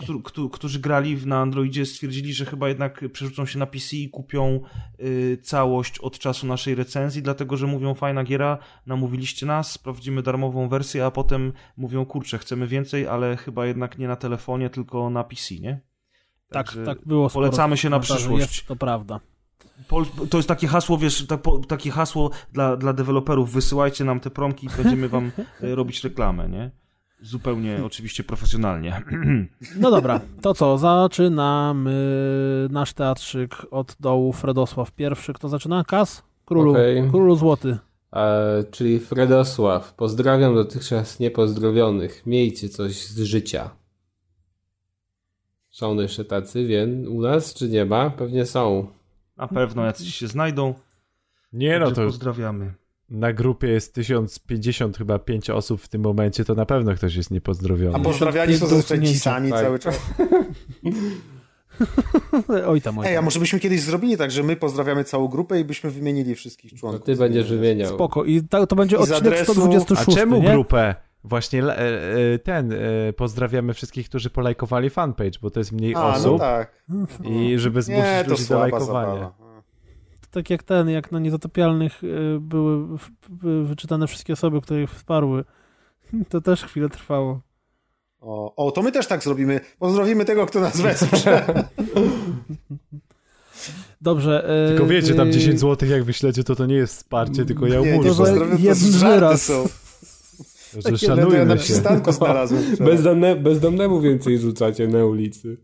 [0.52, 4.60] którzy, grali w- na Androidzie stwierdzili, że chyba jednak przerzucą się na PC i kupią
[5.00, 10.68] y, całość od czasu naszej recenzji, dlatego że mówią fajna giera, namówiliście nas, sprawdzimy darmową
[10.68, 15.24] wersję, a potem mówią kurczę, chcemy więcej, ale chyba jednak nie na telefonie, tylko na
[15.24, 15.80] PC, nie?
[16.50, 17.30] Tak, Także tak było.
[17.30, 18.56] polecamy się na przyszłość.
[18.56, 19.20] Jest, to prawda.
[19.88, 24.20] Pol, to jest takie hasło, wiesz, tak, po, takie hasło dla, dla deweloperów, wysyłajcie nam
[24.20, 25.32] te promki i będziemy wam
[25.62, 26.70] y, robić reklamę, nie?
[27.24, 29.02] Zupełnie oczywiście profesjonalnie.
[29.80, 30.78] No dobra, to co?
[30.78, 31.94] Zaczynamy
[32.70, 34.32] nasz teatrzyk od dołu.
[34.32, 35.32] Fredosław pierwszy.
[35.32, 35.84] Kto zaczyna?
[35.84, 36.22] Kas?
[36.44, 37.10] Królu, Okej.
[37.10, 37.78] Królu Złoty.
[38.12, 39.94] E, czyli Fredosław.
[39.94, 42.26] Pozdrawiam dotychczas niepozdrowionych.
[42.26, 43.70] Miejcie coś z życia.
[45.70, 48.10] Są jeszcze tacy, wiem, u nas, czy nie ma?
[48.10, 48.86] Pewnie są.
[49.36, 50.74] Na pewno jacyś się znajdą.
[51.52, 52.74] Nie no, to pozdrawiamy.
[53.14, 57.32] Na grupie jest 1050 chyba 5 osób w tym momencie, to na pewno ktoś jest
[57.32, 58.04] A niepozdrowiony.
[58.04, 59.60] pozdrawiani są zazwyczaj ci sami Tak.
[59.60, 60.00] cały czas.
[62.66, 63.24] Oj tam, oj Ej, a tam.
[63.24, 66.76] może byśmy kiedyś zrobili tak, że my pozdrawiamy całą grupę i byśmy wymienili wszystkich To
[66.78, 67.04] członków.
[67.04, 67.94] ty będziesz wymieniał.
[67.94, 68.24] Spoko.
[68.24, 70.50] I ta, to będzie I odcinek adresu- 126, A czemu nie?
[70.52, 70.94] grupę?
[71.24, 71.78] Właśnie e,
[72.34, 72.76] e, ten, e,
[73.16, 76.84] pozdrawiamy wszystkich, którzy polajkowali fanpage, bo to jest mniej A, no osób tak.
[77.24, 79.06] i żeby zmusić Nie, to ludzi do lajkowania.
[79.14, 79.43] zabawa.
[80.34, 82.98] Tak jak ten, jak na Niezatopialnych y, były
[83.28, 85.44] były wyczytane wszystkie osoby, które ich wsparły.
[86.28, 87.40] To też chwilę trwało.
[88.20, 89.60] O, o, to my też tak zrobimy.
[89.78, 91.44] Pozdrowimy tego, kto nas wesprze.
[94.00, 94.64] Dobrze.
[94.66, 97.66] y, Tylko wiecie, tam y, 10 zł jak wyślecie, to to nie jest wsparcie, tylko
[97.66, 98.24] ja Nie, nie, umówię, to to
[99.08, 99.42] wyraz.
[99.42, 99.64] są.
[100.74, 101.56] że To ja na szanujmy się.
[101.64, 102.62] przystanku znalazłem.
[102.80, 105.56] Bezdomne, bezdomnemu więcej rzucacie na ulicy.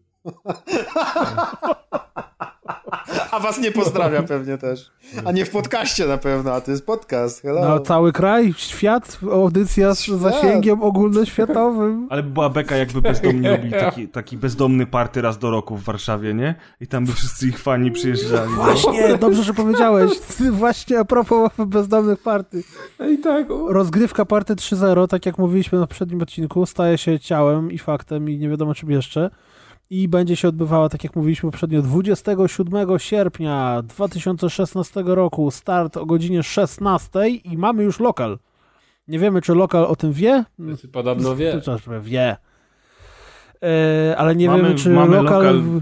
[3.31, 4.90] A was nie pozdrawia pewnie też.
[5.24, 7.42] A nie w podcaście na pewno, a to jest podcast.
[7.42, 7.60] Hello.
[7.68, 10.18] No, cały kraj, świat, audycja z Świat.
[10.18, 12.07] zasięgiem ogólnoświatowym.
[12.10, 15.82] Ale by była beka, jakby bezdomni robili taki, taki bezdomny party raz do roku w
[15.84, 16.55] Warszawie, nie?
[16.81, 18.50] I tam by wszyscy ich fani przyjeżdżali.
[18.50, 18.57] nie?
[18.57, 20.10] Właśnie, dobrze, że powiedziałeś.
[20.50, 22.62] Właśnie a propos bezdomnych party.
[23.15, 23.47] I tak.
[23.68, 28.39] Rozgrywka party 3.0, tak jak mówiliśmy na poprzednim odcinku, staje się ciałem i faktem i
[28.39, 29.31] nie wiadomo czym jeszcze.
[29.91, 35.51] I będzie się odbywała, tak jak mówiliśmy poprzednio, 27 sierpnia 2016 roku.
[35.51, 38.39] Start o godzinie 16 i mamy już lokal.
[39.09, 40.44] Nie wiemy, czy lokal o tym wie.
[40.93, 41.60] Podobno wie.
[42.02, 42.36] Wie.
[43.62, 45.81] E, ale nie Mamy- wiemy, czy mamy lokal, lokal-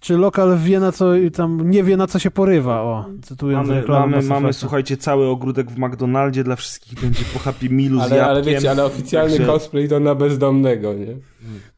[0.00, 3.84] czy lokal wie na co, tam nie wie na co się porywa, o, cytując Mamy,
[3.88, 8.16] mamy, mamy, słuchajcie, cały ogródek w McDonaldzie dla wszystkich będzie po Happy Mealu z Ale,
[8.16, 8.24] jabłkiem.
[8.30, 11.16] ale wiecie, ale oficjalny Także- cosplay to na bezdomnego, nie?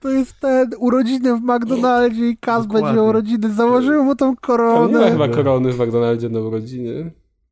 [0.00, 3.54] To jest ten urodziny w McDonaldzie i Kaz będzie miał urodziny.
[3.54, 5.10] Założyłem mu tą Tam nie ma koronę.
[5.10, 7.10] chyba korony w McDonaldzie na urodziny.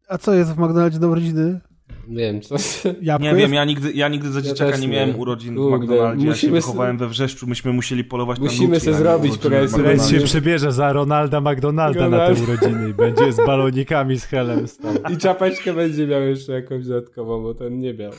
[0.08, 1.60] A co jest w McDonaldzie do urodziny?
[2.08, 2.54] Nie wiem, co...
[3.02, 3.40] Jabłko Nie jest?
[3.40, 4.94] wiem, ja nigdy, ja nigdy za Ja dzieciaka też nie nie.
[4.94, 6.26] miałem urodzin w McDonaldzie.
[6.26, 9.34] Ja się musimy wychowałem we Wrzeszczu, myśmy musieli polować Musimy na a nie zrobić.
[9.72, 12.40] Fred się przebierze za Ronalda McDonalda na te Ronald.
[12.48, 14.92] urodziny i będzie z balonikami z helem stał.
[15.12, 18.12] I czapeczkę będzie miał jeszcze jakąś dodatkową, bo ten nie miał.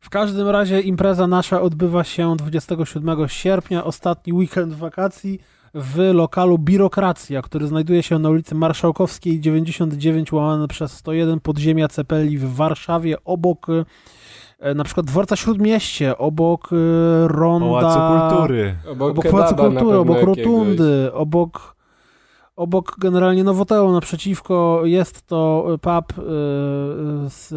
[0.00, 5.40] W każdym razie impreza nasza odbywa się 27 sierpnia, ostatni weekend wakacji
[5.74, 12.38] w lokalu Biurokracja, który znajduje się na ulicy Marszałkowskiej 99 łamane przez 101 podziemia Cepeli
[12.38, 13.66] w Warszawie obok
[14.58, 17.80] e, na przykład dworca Śródmieście, obok e, ronda...
[17.80, 18.76] Pałacu Kultury.
[18.90, 20.38] Obok, obok Pałacu Kultury, obok jakiegoś.
[20.38, 21.73] Rotundy, obok,
[22.56, 26.22] obok generalnie Nowoteum naprzeciwko jest to pub y,
[27.28, 27.48] z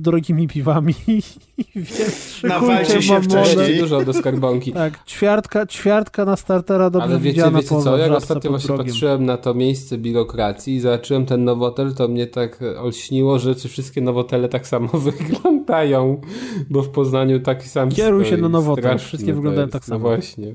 [0.00, 0.94] drogimi piwami,
[1.76, 3.78] więc Nawalcie się wcześniej.
[3.80, 4.72] Dużo do skarbonki.
[4.72, 8.86] Tak, ćwiartka, ćwiartka na startera dobrze Ale wiecie, wiecie co, jak wrzaska ostatnio właśnie progiem.
[8.86, 13.68] patrzyłem na to miejsce biurokracji i zobaczyłem ten nowotel, to mnie tak olśniło, że czy
[13.68, 16.20] wszystkie nowotele tak samo wyglądają,
[16.70, 19.72] bo w Poznaniu taki sam Kieruj się na nowotel, wszystkie wyglądają jest.
[19.72, 20.08] tak No samo.
[20.08, 20.54] właśnie.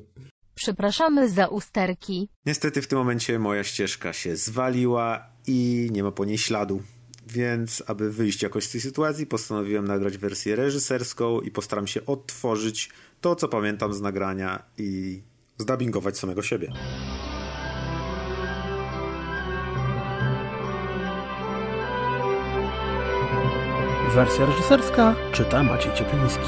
[0.55, 2.29] Przepraszamy za usterki.
[2.45, 6.81] Niestety w tym momencie moja ścieżka się zwaliła i nie ma po niej śladu.
[7.27, 12.89] Więc, aby wyjść jakoś z tej sytuacji, postanowiłem nagrać wersję reżyserską i postaram się odtworzyć
[13.21, 15.21] to, co pamiętam z nagrania i
[15.57, 16.71] zdubbingować samego siebie.
[24.15, 26.47] Wersja reżyserska czyta Maciej Ciepliński.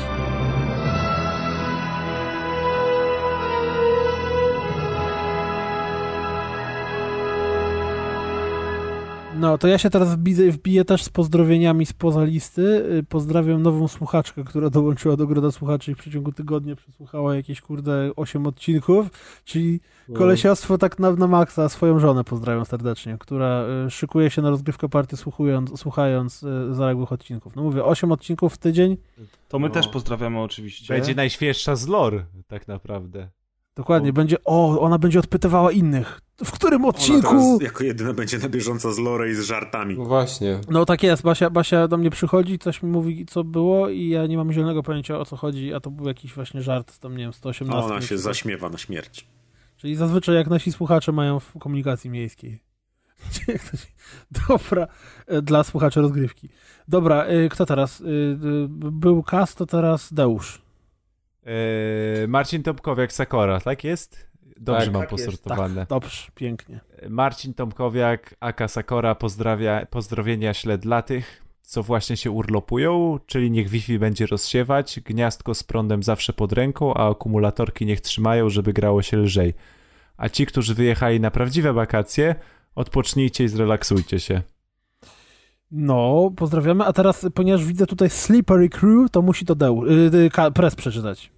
[9.40, 12.62] No, to ja się teraz wbiję, wbiję też z pozdrowieniami spoza listy.
[13.00, 17.62] Y, Pozdrawiam nową słuchaczkę, która dołączyła do grona słuchaczy i w przeciągu tygodnia przesłuchała jakieś,
[17.62, 19.08] kurde, 8 odcinków,
[19.46, 19.80] czyli
[20.14, 21.70] kolesiostwo tak na, na maksa.
[21.70, 27.12] Swoją żonę pozdrawiam serdecznie, która y, szykuje się na rozgrywkę party słuchując, słuchając y, zaległych
[27.12, 27.56] odcinków.
[27.56, 28.98] No mówię, 8 odcinków w tydzień,
[29.50, 29.74] To my No.
[29.74, 30.94] też pozdrawiamy oczywiście.
[30.94, 33.30] Będzie najświeższa z lore, tak naprawdę.
[33.76, 36.22] Dokładnie, będzie, o, ona będzie odpytywała innych.
[36.46, 37.22] W którym Ona odcinku?
[37.22, 39.96] teraz jako jedyna będzie na bieżąco z lore i z żartami.
[39.98, 40.60] No właśnie.
[40.70, 44.28] No tak jest, Basia, Basia do mnie przychodzi, coś mi mówi, co było i ja
[44.28, 47.18] nie mam zielonego pojęcia o co chodzi, a to był jakiś właśnie żart, tam nie
[47.24, 47.86] wiem, A 118.
[47.94, 49.28] ona się zaśmiewa na śmierć.
[49.78, 52.60] Czyli zazwyczaj jak nasi słuchacze mają w komunikacji miejskiej.
[54.50, 54.88] Dobra,
[55.28, 56.50] e, dla słuchaczy rozgrywki.
[56.88, 58.02] Dobra, e, kto teraz?
[58.02, 58.06] E,
[58.92, 60.62] Był Kas, to teraz Deusz.
[61.46, 64.28] Eee, Marcin Tomkowiak, Sakora, tak jest?
[64.58, 65.86] Dobrze Tak, mam tak jest, posortowane.
[65.90, 66.80] Dobrze, pięknie.
[67.10, 73.70] Marcin Tomkowiak, aka Sakora, pozdrawia, pozdrowienia śled dla tych, co właśnie się urlopują, czyli niech
[73.70, 79.02] Wi-Fi będzie rozsiewać, gniazdko z prądem zawsze pod ręką, a akumulatorki niech trzymają, żeby grało
[79.02, 79.54] się lżej.
[80.18, 82.36] A ci, którzy wyjechali na prawdziwe wakacje,
[82.76, 84.42] odpocznijcie i zrelaksujcie się.
[85.72, 90.30] No, pozdrawiamy, a teraz, ponieważ widzę tutaj Slippery Crew, to musi to Deusz, y, y,
[90.30, 91.32] Ka- Press przeczytać.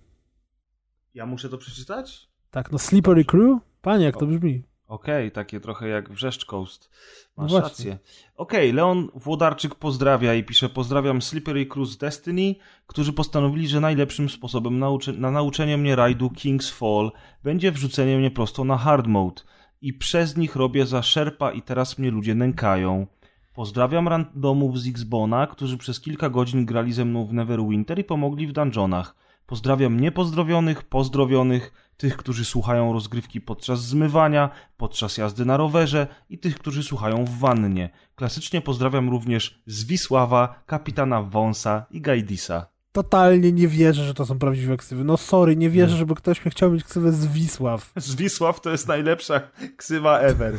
[1.17, 2.27] Ja muszę to przeczytać?
[2.51, 3.59] Tak, no Slippery Crew?
[3.81, 4.63] Panie, jak to brzmi?
[4.87, 6.89] Okej, takie trochę jak Wrzeszcz Coast.
[7.37, 7.97] Masz No rację.
[8.35, 12.55] Okej, Leon Włodarczyk pozdrawia i pisze pozdrawiam Slippery Cruise Destiny,
[12.87, 17.11] którzy postanowili, że najlepszym sposobem nauczy- na nauczenie mnie rajdu King's Fall
[17.43, 19.41] będzie wrzucenie mnie prosto na hard mode
[19.81, 23.07] i przez nich robię za szerpa i teraz mnie ludzie nękają.
[23.55, 28.47] Pozdrawiam randomów z Xbona, którzy przez kilka godzin grali ze mną w Neverwinter i pomogli
[28.47, 29.26] w dungeonach.
[29.47, 36.59] Pozdrawiam niepozdrowionych, pozdrowionych, tych, którzy słuchają rozgrywki podczas zmywania, podczas jazdy na rowerze i tych,
[36.59, 37.89] którzy słuchają w wannie.
[38.15, 42.76] Klasycznie pozdrawiam również Zwisława, kapitana Wąsa i Gajdisa.
[43.03, 45.03] Totalnie nie wierzę, że to są prawdziwe ksywy.
[45.03, 47.91] No sorry, nie wierzę, żeby ktoś mnie chciał mieć ksywę Zwisław.
[47.95, 49.41] Zwisław to jest najlepsza
[49.77, 50.53] ksywa ever.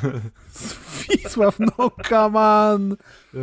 [0.52, 2.92] Zwisław, no come on!
[2.92, 3.41] Eee,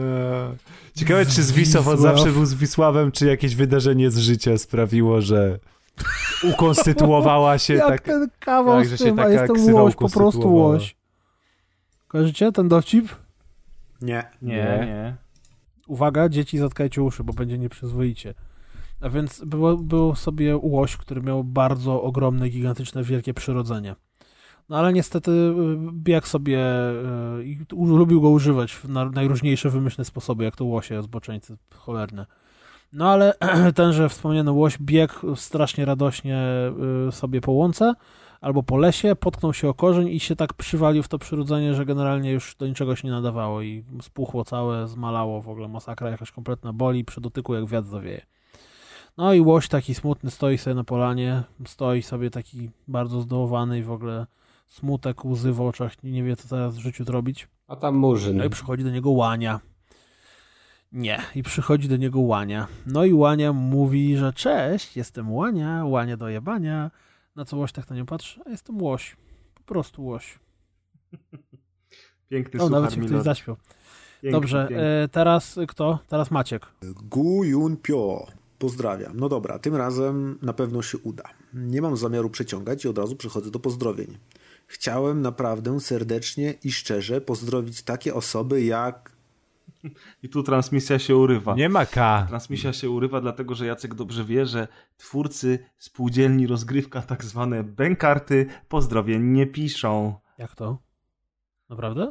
[0.95, 2.17] Ciekawe, czy Zwisław od Zwisław.
[2.17, 5.59] zawsze był Zwisławem, czy jakieś wydarzenie z życia sprawiło, że
[6.43, 8.01] ukonstytuowała się Jak tak...
[8.01, 10.95] ten kawał tak, z że tym, się a jestem ksywa łoś, po prostu łoś.
[12.07, 13.07] Kojarzycie ten dowcip?
[14.01, 14.23] Nie.
[14.41, 14.85] Nie, Nie.
[14.85, 15.15] nie.
[15.87, 18.33] Uwaga, dzieci zatkajcie uszy, bo będzie nieprzyzwoicie.
[19.01, 19.43] A więc
[19.79, 23.95] był sobie łoś, który miał bardzo ogromne, gigantyczne, wielkie przyrodzenie.
[24.69, 25.53] No ale niestety y,
[25.91, 26.59] biegł sobie
[27.39, 32.25] y, i lubił go używać w na, najróżniejsze wymyślne sposoby, jak to łosie, zboczeńcy cholerne.
[32.93, 33.33] No ale
[33.75, 36.47] tenże wspomniany łoś biegł strasznie radośnie
[37.07, 37.93] y, sobie po łące
[38.41, 41.85] albo po lesie, potknął się o korzeń i się tak przywalił w to przyrodzenie, że
[41.85, 46.31] generalnie już do niczego się nie nadawało i spuchło całe, zmalało w ogóle masakra jakaś
[46.31, 48.25] kompletna boli przy dotyku jak wiatr zawieje.
[49.17, 53.83] No i łoś taki smutny stoi sobie na polanie, stoi sobie taki bardzo zdołowany i
[53.83, 54.27] w ogóle
[54.67, 57.47] smutek, łzy w oczach, nie wie co teraz w życiu zrobić.
[57.67, 58.37] A tam murzyn.
[58.37, 59.59] No i przychodzi do niego łania.
[60.91, 62.67] Nie, i przychodzi do niego łania.
[62.85, 66.91] No i łania mówi, że cześć, jestem łania, łania do jebania.
[67.35, 68.41] Na co łoś tak na nią patrzy?
[68.45, 69.17] A jestem łoś.
[69.53, 70.39] Po prostu łoś.
[72.29, 73.55] Piękny O, nawet się ktoś zaśpiał.
[74.21, 74.85] Piękny, Dobrze, piękny.
[74.85, 75.99] e, teraz kto?
[76.07, 76.65] Teraz Maciek.
[77.03, 78.27] Gu Yun Pyo.
[78.65, 79.19] Pozdrawiam.
[79.19, 81.23] No dobra, tym razem na pewno się uda.
[81.53, 84.17] Nie mam zamiaru przeciągać i od razu przechodzę do pozdrowień.
[84.67, 89.15] Chciałem naprawdę serdecznie i szczerze pozdrowić takie osoby jak
[90.23, 91.55] I tu transmisja się urywa.
[91.55, 92.25] Nie ma K.
[92.29, 98.45] Transmisja się urywa, dlatego że Jacek dobrze wie, że twórcy spółdzielni rozgrywka, tak zwane bękarty,
[98.69, 100.15] pozdrowień nie piszą.
[100.37, 100.77] Jak to?
[101.69, 102.09] Naprawdę?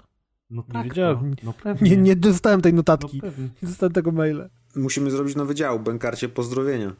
[0.50, 1.30] No Nie tak, wiedziałem.
[1.30, 1.90] No, no pewnie.
[1.90, 3.20] Nie, nie dostałem tej no notatki.
[3.20, 3.48] pewnie.
[3.62, 4.48] Nie dostałem tego maila.
[4.76, 6.92] Musimy zrobić nowy dział, Bękarcie Pozdrowienia.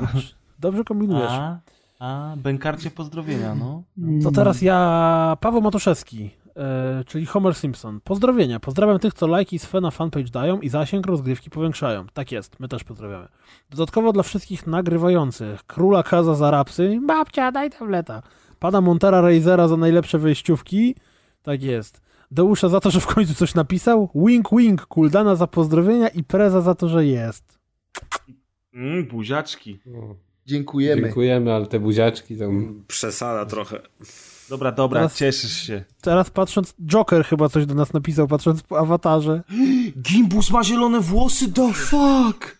[0.00, 0.34] Patrz.
[0.58, 1.30] Dobrze kombinujesz.
[1.30, 1.58] A,
[1.98, 3.82] a, bękarcie pozdrowienia, no.
[4.22, 8.00] To teraz ja, Paweł Matuszewski, e, czyli Homer Simpson.
[8.04, 8.60] Pozdrowienia.
[8.60, 12.06] Pozdrawiam tych, co lajki z na fanpage dają i zasięg rozgrywki powiększają.
[12.12, 13.28] Tak jest, my też pozdrawiamy.
[13.70, 15.66] Dodatkowo dla wszystkich nagrywających.
[15.66, 17.00] Króla Kaza za rapsy.
[17.06, 18.22] Babcia, daj tableta.
[18.58, 20.94] Pana Montera Razera za najlepsze wejściówki.
[21.42, 22.09] Tak jest.
[22.30, 24.10] Deusza za to, że w końcu coś napisał.
[24.14, 24.86] Wink wink.
[24.86, 27.58] Kuldana za pozdrowienia i Preza za to, że jest.
[28.74, 29.80] Mm, buziaczki.
[29.86, 30.16] No.
[30.46, 31.02] Dziękujemy.
[31.02, 32.84] Dziękujemy, ale te buziaczki tam...
[32.88, 33.80] Przesada trochę.
[34.48, 35.84] Dobra, dobra, Teraz- cieszysz się.
[36.00, 39.42] Teraz patrząc, Joker chyba coś do nas napisał, patrząc po awatarze.
[40.10, 42.58] Gimbus ma zielone włosy, the fuck!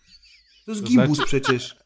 [0.67, 1.77] To jest To Gimbus znaczy- przecież.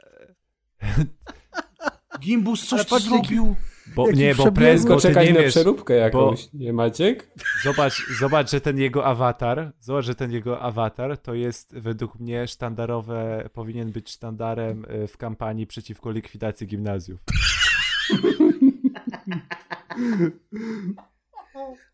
[2.19, 3.55] Gimbus coś Ale patrz, zrobił.
[3.95, 4.43] Bo, Jaki nie, bo
[4.87, 5.53] bo ty czekać nie na wiesz.
[5.53, 7.31] przeróbkę jakąś, nie Maciek?
[7.63, 12.47] Zobacz, zobacz, że ten jego awatar, zobacz, że ten jego awatar to jest według mnie
[12.47, 17.19] sztandarowe, powinien być sztandarem y, w kampanii przeciwko likwidacji gimnazjów.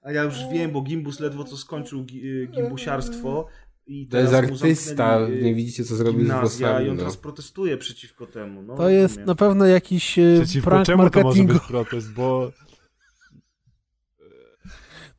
[0.04, 3.48] A ja już wiem, bo Gimbus ledwo co skończył y, gimbusiarstwo.
[3.92, 6.90] I To jest artysta, zamknęli, y, nie widzicie co zrobił z Gimnazja i włosami.
[6.90, 7.00] on No.
[7.00, 8.62] teraz protestuje przeciwko temu.
[8.62, 11.60] No, To jest na pewno jakiś e, Przeciwko prank czemu to może marketingowy.
[11.60, 12.52] być protest, bo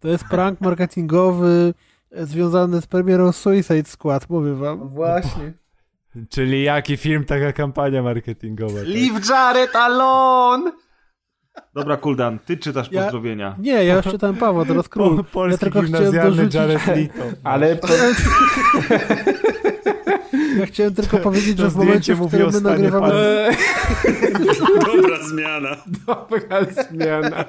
[0.01, 1.75] To jest prank marketingowy
[2.11, 4.89] e, związany z premierą Suicide Squad, mówię wam.
[4.89, 5.53] Właśnie.
[6.29, 8.79] czyli jaki film, taka kampania marketingowa.
[8.79, 8.89] tak?
[8.89, 10.73] Leave Jared alone!
[11.75, 13.57] Dobra, Kuldan, ty czytasz Ja- pozdrowienia.
[13.59, 15.17] Nie, ja już czytałem Pawła, teraz król.
[15.17, 16.55] Po, polski ja tylko chciałem dorzucić...
[16.55, 17.23] Jared Leto.
[17.45, 17.89] Ale po...
[20.59, 23.13] Ja chciałem tylko powiedzieć, To że w momencie, w którym my nagrywamy...
[24.87, 25.77] Dobra zmiana.
[26.07, 27.45] Dobra zmiana.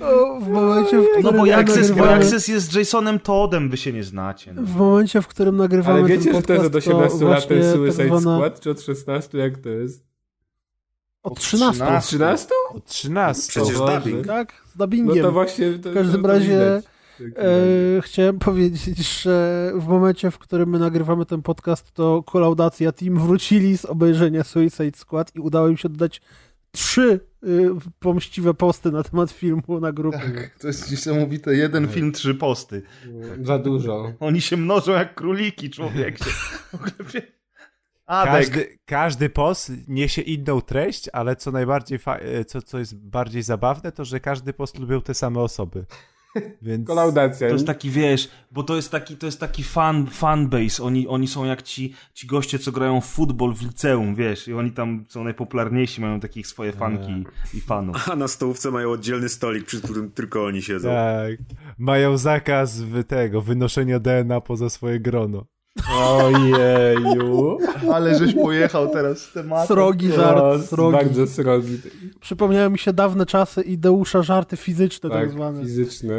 [0.00, 2.14] O, w momencie, w którym No bo bo nagrywamy...
[2.14, 4.52] Access jest Jasonem Toddem, wy się nie znacie.
[4.54, 4.62] No.
[4.62, 7.48] W momencie, w którym nagrywamy Ale wiecie, ten że to jest podcast, od 18 lat
[7.48, 8.36] ten Suicide tak zwana...
[8.38, 9.38] Squad, czy od 16?
[9.38, 10.11] Jak to jest?
[11.22, 12.48] Od 13, Od 13?
[12.74, 13.48] Od 13.
[13.50, 14.00] Przecież Boże.
[14.00, 14.26] dubbing.
[14.26, 14.52] tak?
[14.52, 15.22] Z No dubbingiem.
[15.24, 15.72] to właśnie...
[15.78, 16.82] To, W każdym to, to razie.
[17.36, 23.18] E, chciałem powiedzieć, że w momencie, w którym my nagrywamy ten podcast, to kolaudacja team
[23.18, 26.20] wrócili z obejrzenia Suicide Squad i udało im się dodać
[26.70, 30.18] trzy y, pomściwe posty na temat filmu na grupie.
[30.18, 31.54] Tak, to jest niesamowite.
[31.54, 32.82] Jeden film, trzy posty.
[33.42, 34.12] Za dużo.
[34.20, 36.18] Oni się mnożą jak króliki, człowiek.
[38.12, 38.32] Adek.
[38.34, 43.42] Każdy, każdy post niesie inną treść, ale co najbardziej, fa- e, co, co jest bardziej
[43.42, 45.84] zabawne, to że każdy post lubią te same osoby.
[46.62, 47.48] Więc Kolaudacja.
[47.48, 50.82] To jest taki, wiesz, bo to jest taki, to jest taki fan, fanbase.
[50.82, 54.54] Oni, oni są jak ci, ci goście, co grają w futbol w liceum, wiesz, i
[54.54, 57.24] oni tam są najpopularniejsi, mają takich swoje fanki
[57.54, 58.08] i fanów.
[58.10, 60.88] A na stołówce mają oddzielny stolik, przy którym tylko oni siedzą.
[60.88, 61.32] tak,
[61.78, 65.44] mają zakaz wy tego, wynoszenia DNA poza swoje grono.
[65.98, 67.58] Ojeju.
[67.92, 69.66] Ale żeś pojechał teraz z tematem.
[69.66, 70.92] Srogi żart, srogi.
[70.96, 71.78] Bardzo srogi.
[72.20, 75.60] Przypomniały mi się dawne czasy Ideusza żarty fizyczne tak, Tak, zwane.
[75.62, 76.14] fizyczne.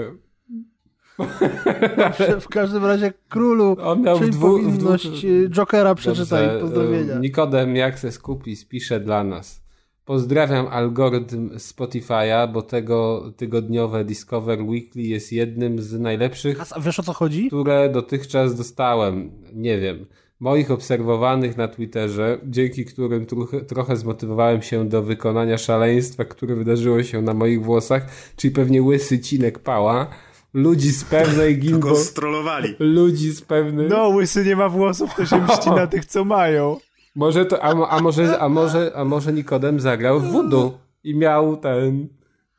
[2.39, 5.23] W każdym razie królu, On miał czyli w powinność dwóch...
[5.23, 7.13] y, Jokera przeczytaj, Dobrze, pozdrowienia.
[7.13, 9.62] e, Nikodem, jak se skupi, spisze dla nas.
[10.05, 17.03] Pozdrawiam algorytm Spotify'a, bo tego tygodniowe Discover Weekly jest jednym z najlepszych, A wiesz o
[17.03, 17.47] co chodzi?
[17.47, 19.31] które dotychczas dostałem.
[19.53, 20.05] Nie wiem.
[20.39, 27.03] Moich obserwowanych na Twitterze, dzięki którym trochę, trochę zmotywowałem się do wykonania szaleństwa, które wydarzyło
[27.03, 30.07] się na moich włosach, czyli pewnie łysy cinek pała.
[30.53, 31.95] Ludzi z pewnej Go gimbo...
[31.95, 32.75] strollowali.
[32.79, 33.87] Ludzi z pewnej...
[33.89, 36.77] No, łysy nie ma włosów, to się mści na tych, co mają.
[37.15, 41.57] Może to, a, a, może, a, może, a może Nikodem zagrał w voodoo i miał
[41.57, 42.07] ten,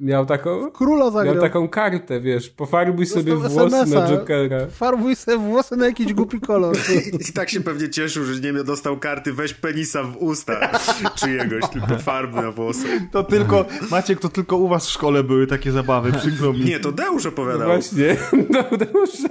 [0.00, 1.40] miał taką, Króla miał zagrał.
[1.40, 4.08] taką kartę, wiesz, pofarbuj sobie włosy na.
[4.08, 4.66] Jokera.
[4.66, 6.76] Farbuj sobie włosy na jakiś głupi kolor.
[7.28, 10.70] I tak się pewnie cieszył, że nie dostał karty weź penisa w usta
[11.20, 13.08] czyjegoś, tylko farby na włosy.
[13.12, 16.60] To tylko, Maciek, to tylko u was w szkole były takie zabawy, przykro mi.
[16.64, 17.68] Nie, to Deusz opowiadał.
[17.68, 18.16] Właśnie,
[18.50, 19.28] no, dobrze.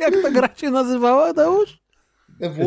[0.00, 1.83] Jak ta gra się nazywała, Deusz?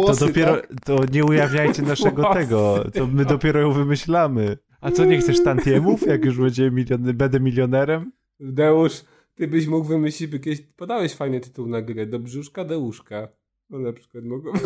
[0.06, 4.58] To dopiero, to nie ujawniajcie naszego Włosy, tego, to my dopiero ją wymyślamy.
[4.82, 8.12] A co, nie chcesz tantiemów, jak już będzie miliony, będę milionerem?
[8.40, 9.04] Deusz,
[9.36, 13.28] ty byś mógł wymyślić, by kiedyś podałeś fajny tytuł na grę, do brzuszka Deuszka.
[13.70, 14.52] No na przykład mogą...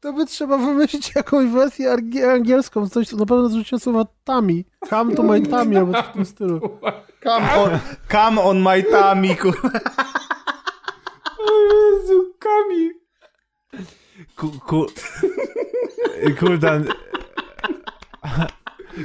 [0.00, 1.96] To by trzeba wymyślić jakąś wersję
[2.30, 4.64] angielską, coś co na pewno zrzuciło słowa tami.
[4.88, 6.60] Come to my tummy, albo coś w tym stylu.
[7.24, 7.70] Come on,
[8.10, 9.60] come on my tummy, kur...
[11.46, 12.90] Jezu, Kami!
[14.36, 14.86] Ku, ku...
[16.40, 16.84] Kuldan...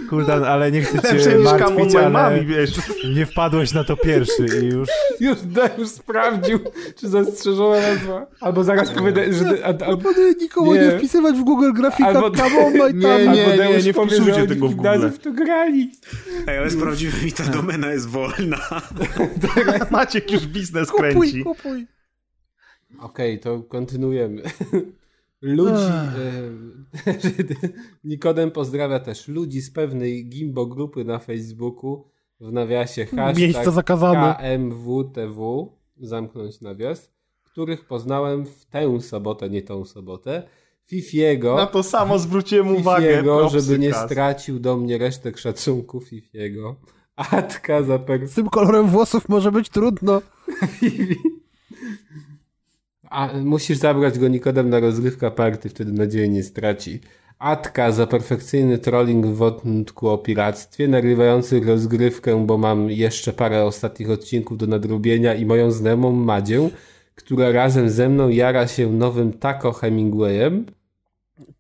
[0.10, 2.72] Kuldan, ale nie chcę cię martwić, ale mami, wiesz.
[3.16, 4.90] nie wpadłeś na to pierwszy i już...
[5.20, 6.60] Już Deusz sprawdził,
[6.96, 8.28] czy zastrzeżona nazwa.
[8.42, 9.46] Albo zaraz powie, że...
[9.66, 10.98] a- Albo, Proponuję nikomu nie, Nie.
[10.98, 14.48] wpisywać w Google grafika Albo- Come on my Nie, nie, albo nie, nie powie, wpisujcie
[14.48, 15.10] tego w Google.
[15.10, 15.92] w to grali.
[16.48, 18.58] Ej, ale z prawdziwymi ta domena jest wolna.
[19.92, 21.44] Maciek już biznes Kupuj, kręci.
[21.44, 21.88] kupuj.
[23.00, 24.42] Okej, to kontynuujemy.
[25.42, 25.92] Ludzi.
[25.92, 27.12] E,
[28.04, 32.04] Nikodem pozdrawia też ludzi z pewnej gimbo grupy na Facebooku
[32.40, 34.36] w nawiasie hashtag Miejsca zakazane.
[34.36, 37.12] KMWTW, zamknąć nawias,
[37.44, 40.44] których poznałem w tę sobotę, nie tą sobotę.
[40.86, 41.56] Fifiego.
[41.56, 43.08] Na to samo zwróciłem uwagę.
[43.08, 46.76] Fifiego, żeby nie stracił do mnie resztek szacunku Fifiego.
[47.16, 48.28] Atka za per...
[48.28, 50.22] Z tym kolorem włosów może być trudno.
[53.10, 57.00] A musisz zabrać go Nikodem na rozgrywka party, wtedy nadzieję nie straci.
[57.40, 64.10] Atka za perfekcyjny trolling w wątku o piractwie, nagrywający rozgrywkę, bo mam jeszcze parę ostatnich
[64.10, 66.70] odcinków do nadrobienia i moją znajomą Madzię,
[67.16, 70.66] która razem ze mną jara się nowym Taco Hemingwayem.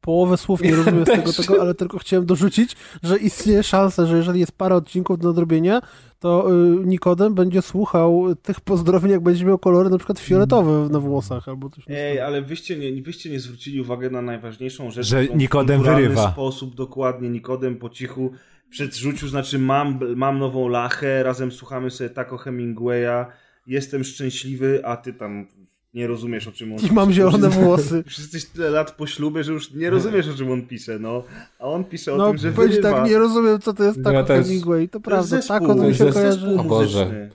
[0.02, 4.18] Połowę słów nie rozumiem z tego, tego, ale tylko chciałem dorzucić, że istnieje szansa, że
[4.18, 5.82] jeżeli jest parę odcinków do nadrobienia,
[6.20, 11.00] to y, Nikodem będzie słuchał tych pozdrowień, jak będzie miał kolory na przykład fioletowe na
[11.00, 11.84] włosach albo coś.
[11.86, 15.08] w Ej, ale wyście nie, wyście nie zwrócili uwagi na najważniejszą rzecz.
[15.08, 16.32] Że w Nikodem wyrywa.
[16.32, 18.32] sposób dokładnie Nikodem po cichu
[18.70, 23.26] przedrzucił, znaczy mam, mam nową lachę, razem słuchamy sobie tako Hemingwaya,
[23.68, 25.48] jestem szczęśliwy, a ty tam
[25.94, 28.04] nie rozumiesz o czym on I mam zielone włosy.
[28.06, 31.24] Już jesteś tyle lat po ślubie, że już nie rozumiesz o czym on pisze, no.
[31.60, 34.24] A on pisze o No, tym, że powiedz tak, nie rozumiem, co to jest Taco
[34.24, 34.46] też.
[34.48, 34.90] Hemingway.
[34.90, 36.40] To To jest prawda, zespół, Taco to mi się jest kojarzy.
[36.40, 37.00] zespół O Boże.
[37.06, 37.30] muzyczny.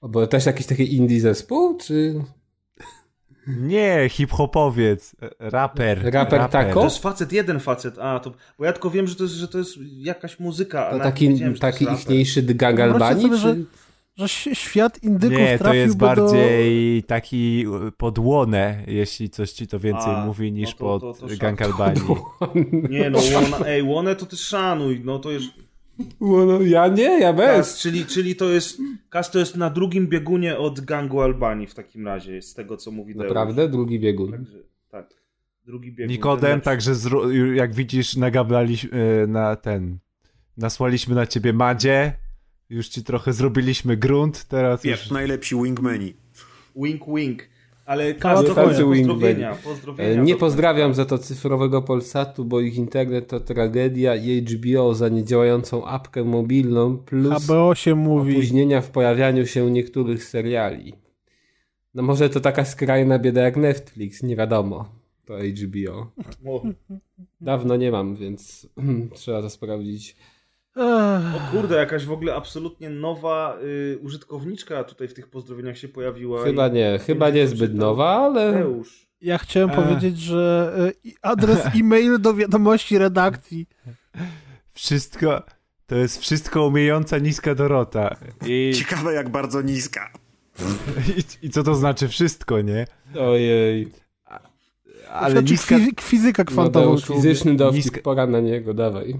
[0.00, 2.14] O, bo też jakiś taki indie zespół, czy
[3.46, 6.00] Nie, hip-hopowiec, e, raper.
[6.14, 6.74] Raper Taco?
[6.80, 9.48] To jest facet, jeden facet, a to, bo ja tylko wiem, że to jest, że
[9.48, 12.00] to jest jakaś muzyka, to taki, to taki raper.
[12.00, 12.42] ichniejszy
[12.82, 13.40] Albanii, sobie, czy...
[13.42, 13.56] że-
[14.16, 16.06] Że świat indyków Nie, to jest do...
[16.06, 21.20] bardziej taki e, podłonę, jeśli coś ci to więcej A, mówi niż no to- to-
[21.20, 22.02] pod to Gang Albanii.
[22.90, 25.46] Nie no, Łona, ej, Łonę to ty szanuj, no to jest...
[26.20, 27.56] No, ja nie, ja bez.
[27.56, 28.78] Kas, czyli, czyli to jest,
[29.08, 32.90] Kas to jest na drugim biegunie od gangu Albanii w takim razie, z tego co
[32.90, 33.28] mówi Deusz.
[33.28, 33.68] Naprawdę?
[33.68, 34.30] Drugi biegun.
[34.30, 34.58] Także,
[34.90, 35.14] tak,
[35.64, 36.12] drugi biegun.
[36.12, 38.90] Nikodem, także zru- jak widzisz, nagablaliśmy
[39.22, 39.98] e, na ten.
[40.56, 42.12] Nasłaliśmy na ciebie Madzie.
[42.70, 45.10] Już ci trochę zrobiliśmy grunt, teraz Wiesz, już...
[45.10, 46.14] najlepsi wingmeni.
[46.76, 47.42] Wink, wink.
[47.84, 49.44] Ale No, tacy pozdrowienia, wingmeni.
[49.64, 50.10] pozdrowienia.
[50.10, 54.94] E, Nie do- pozdrawiam za to cyfrowego Polsatu, bo ich internet to tragedia i HBO
[54.94, 58.32] za niedziałającą apkę mobilną plus HBO się mówi.
[58.32, 60.94] opóźnienia w pojawianiu się niektórych seriali.
[61.94, 64.88] No może to taka skrajna bieda jak Netflix, nie wiadomo.
[65.24, 66.10] To HBO.
[67.40, 68.68] Dawno nie mam, więc
[69.14, 70.16] trzeba to sprawdzić.
[70.76, 76.44] O kurde, jakaś w ogóle absolutnie nowa y, użytkowniczka tutaj w tych pozdrowieniach się pojawiła.
[76.44, 78.52] Chyba i- nie, chyba nie zbyt nowa, ale...
[78.52, 79.06] Mateusz.
[79.20, 79.76] Ja chciałem Ech.
[79.76, 80.72] powiedzieć, że
[81.04, 83.66] i- adres e-mail do wiadomości redakcji.
[84.72, 85.42] Wszystko,
[85.86, 88.16] to jest wszystko umiejąca niska Dorota.
[88.46, 90.10] I, Ciekawe jak bardzo niska.
[91.42, 92.86] i, I co to znaczy wszystko, nie?
[93.20, 93.88] Ojej.
[95.10, 96.86] Ale znaczy niska, fizy- fizyka kwantowa.
[96.86, 99.16] Mateusz, fizyczny dowcip, Niska- pora na niego, dawaj.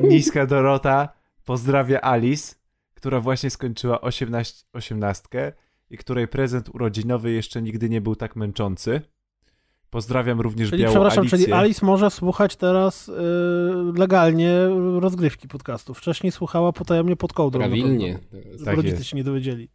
[0.00, 1.08] Niska Dorota
[1.44, 2.54] pozdrawia Alice,
[2.94, 5.52] która właśnie skończyła 18, osiemnastkę
[5.90, 9.00] i której prezent urodzinowy jeszcze nigdy nie był tak męczący.
[9.90, 11.38] Pozdrawiam również Czyli białą przepraszam, Alicję.
[11.38, 13.12] czyli Alice może słuchać teraz y,
[13.96, 14.52] legalnie
[15.00, 15.98] rozgrywki podcastów.
[15.98, 17.60] Wcześniej słuchała potajemnie pod kołdrą.
[17.60, 18.18] Prawilnie.
[18.30, 19.68] pewno, Żeby Tak rodzice się nie dowiedzieli.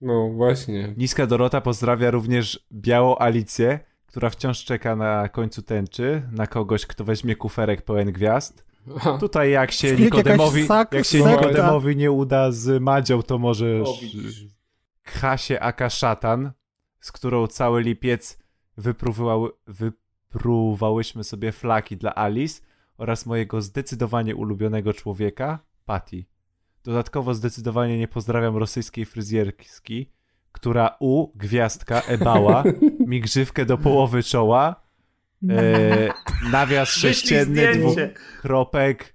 [0.00, 0.94] No właśnie.
[0.96, 7.04] Niska Dorota pozdrawia również białą Alicję, która wciąż czeka na końcu tęczy, na kogoś, kto
[7.04, 8.67] weźmie kuferek pełen gwiazd.
[9.20, 11.30] Tutaj jak się Śmiech, Nikodemowi, sak- jak się sekta.
[11.30, 14.46] Nikodemowi nie uda z Madzią, to możesz O, widzisz.
[15.02, 16.52] Kasię aka szatan,
[17.00, 18.38] z którą cały lipiec
[18.76, 22.62] wypróbowały, wypróbowałyśmy sobie flaki dla Alice
[22.98, 26.24] oraz mojego zdecydowanie ulubionego człowieka, Patty.
[26.84, 30.12] Dodatkowo zdecydowanie nie pozdrawiam rosyjskiej fryzjerski,
[30.52, 32.64] która u, gwiazdka, ebała,
[33.06, 34.87] mi grzywkę do połowy czoła,
[35.50, 36.08] e,
[36.52, 37.96] nawias sześcienny, dwóch
[38.42, 39.14] kropek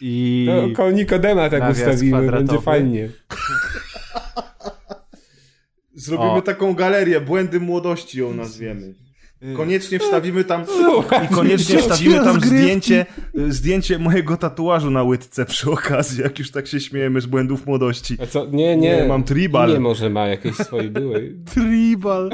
[0.00, 0.46] i...
[0.48, 3.08] To koło Nikodema tak ustawimy, będzie fajnie.
[5.94, 6.42] Zrobimy O.
[6.42, 8.94] taką galerię, błędy młodości ją nazwiemy.
[9.56, 13.06] Koniecznie wstawimy tam No, i koniecznie wstawimy tam zdjęcie,
[13.48, 18.16] zdjęcie mojego tatuażu na łydce przy okazji, jak już tak się śmiejemy z błędów młodości.
[18.22, 18.46] A co?
[18.46, 18.96] Nie, nie.
[18.96, 19.70] Nie, mam tribal.
[19.72, 21.36] Nie, może ma jakieś swoje były.
[21.54, 22.30] Tribal.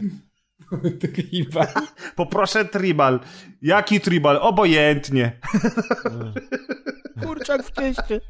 [1.14, 1.66] Tribal.
[2.16, 3.20] Poproszę tribal.
[3.62, 4.38] Jaki tribal?
[4.42, 5.40] Obojętnie.
[7.22, 8.20] Kurczak w cieście.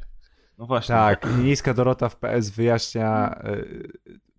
[0.57, 0.95] No właśnie.
[0.95, 3.57] Tak, niska Dorota w PS wyjaśnia e,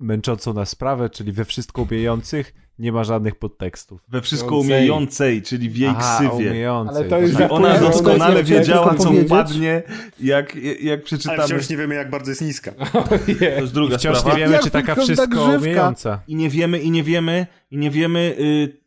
[0.04, 4.00] męczącą nas sprawę, czyli we wszystko umiejących nie ma żadnych podtekstów.
[4.08, 5.42] We wszystko Umiejącej.
[5.42, 6.50] czyli w jej Aha, ksywie.
[6.50, 6.96] umiejącej.
[6.96, 7.52] Ale to już tak.
[7.52, 9.26] Ona doskonale chciałem wiedziała, co powiedzieć.
[9.26, 9.82] upadnie,
[10.20, 11.42] jak, jak Ale przeczytamy.
[11.44, 12.72] wciąż nie wiemy jak bardzo jest niska.
[12.92, 14.36] To jest druga Wciąż sprawa.
[14.38, 15.56] nie wiemy, Jak czy taka wszystko grzywka?
[15.56, 16.20] umiejąca.
[16.28, 18.83] I nie wiemy, i nie wiemy, i nie wiemy, y,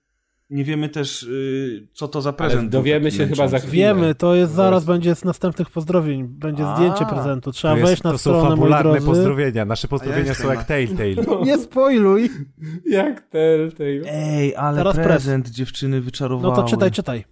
[0.50, 2.62] nie wiemy też, y, co to za prezent.
[2.62, 3.74] był dowiemy się chyba za chwilę.
[3.74, 6.28] Wiemy, to jest No zaraz będzie z następnych pozdrowień.
[6.28, 7.52] Będzie A, zdjęcie prezentu.
[7.52, 9.08] Trzeba To, jest, wejść na to są stronę, moi fabularne drodzy.
[9.08, 9.66] pozdrowienia.
[9.66, 11.16] Nasze pozdrowienia jestem są jak Telltale.
[11.46, 12.30] Nie spoiluj.
[12.86, 14.02] Jak Telltale.
[14.12, 16.56] Ej, ale Teraz prezent dziewczyny wyczarowały.
[16.56, 17.26] No to czytaj, czytaj.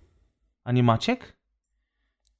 [0.64, 1.38] A nie Maciek?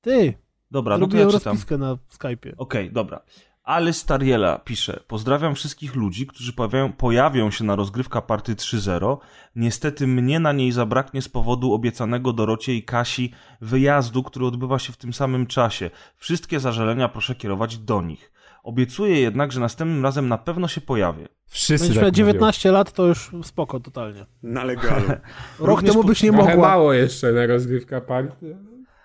[0.02, 0.34] Ty,
[0.72, 1.52] Dobra, no to zrobiłem ja czytam.
[1.54, 2.54] rozpiskę na Skype'ie.
[2.58, 3.22] Okej, dobra.
[3.66, 9.18] Ale Stariela pisze, pozdrawiam wszystkich ludzi, którzy pojawiają, pojawią się na rozgrywka party 3.0.
[9.56, 14.94] Niestety mnie na niej zabraknie z powodu obiecanego Dorocie i Kasi wyjazdu, który odbywa się
[14.94, 15.90] w tym samym czasie.
[16.18, 18.32] Wszystkie zażalenia proszę kierować do nich.
[18.64, 21.28] Obiecuję jednak, że następnym razem na pewno się pojawię.
[21.48, 22.34] Wszyscy Będziesz tak miał mówią.
[22.34, 24.26] 19 lat, to już spoko totalnie.
[24.44, 25.08] Na legalu.
[25.60, 26.56] Rok temu byś nie mogła.
[26.56, 28.58] mało jeszcze na rozgrywka party.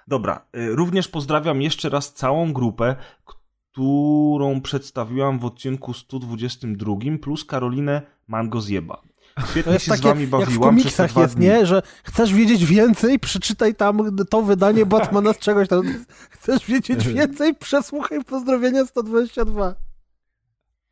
[0.08, 2.96] Dobra, y, również pozdrawiam jeszcze raz całą grupę,
[3.72, 9.02] którą przedstawiłam w odcinku 122, plus Karolinę Mangozjeba.
[9.34, 11.46] To Świetnie jest się z takie, wami jak w bawiłam przez te komiksach jest, dni.
[11.46, 11.66] nie?
[11.66, 15.82] Że chcesz wiedzieć więcej, przeczytaj tam to wydanie Batmana z czegoś tam.
[16.30, 19.89] Chcesz wiedzieć więcej, przesłuchaj pozdrowienia 122.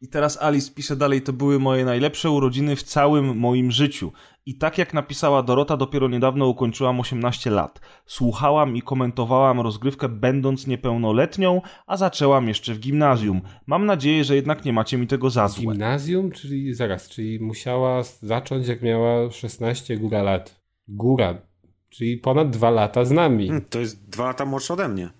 [0.01, 4.13] I teraz Alice pisze dalej, to były moje najlepsze urodziny w całym moim życiu.
[4.47, 7.81] I tak jak napisała Dorota, dopiero niedawno ukończyłam 18 lat.
[8.07, 13.41] Słuchałam i komentowałam rozgrywkę będąc niepełnoletnią, a zaczęłam jeszcze w gimnazjum.
[13.67, 15.63] Mam nadzieję, że jednak nie macie mi tego za złe.
[15.63, 20.61] Gimnazjum, czyli zaraz, czyli musiała zacząć jak miała 16 góra lat.
[20.89, 21.43] Góra,
[21.89, 23.47] czyli ponad dwa lata z nami.
[23.49, 25.11] Hmm, To jest dwa lata młodszy ode mnie.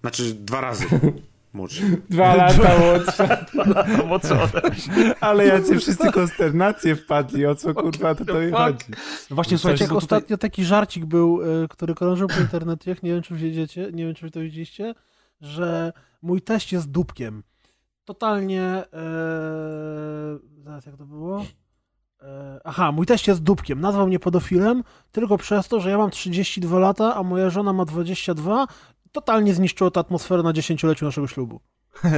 [0.00, 0.86] Znaczy dwa razy
[1.52, 1.82] młodszy.
[2.10, 3.46] Dwa lata młodsza.
[4.08, 4.36] No co?
[5.20, 8.84] Ale jacy wszyscy konsternacje wpadli, o co kurwa to, to chodzi.
[9.30, 10.18] Właśnie, słuchajcie, Jak bo tutaj...
[10.18, 14.14] ostatnio taki żarcik był, y, który krążył po internecie, nie wiem czy wiedziecie, nie wiem
[14.14, 14.94] czy wy to widzieliście,
[15.40, 17.42] że mój teść jest dupkiem.
[18.04, 18.84] Totalnie, e,
[20.64, 21.44] zaraz jak to było?
[22.22, 23.80] E, aha, mój teść jest dupkiem.
[23.80, 27.84] Nazwał mnie pedofilem tylko przez to, że ja mam 32 lata, a moja żona ma
[27.84, 28.66] 22.
[29.12, 31.60] Totalnie zniszczyło to atmosferę na dziesięcioleciu naszego ślubu.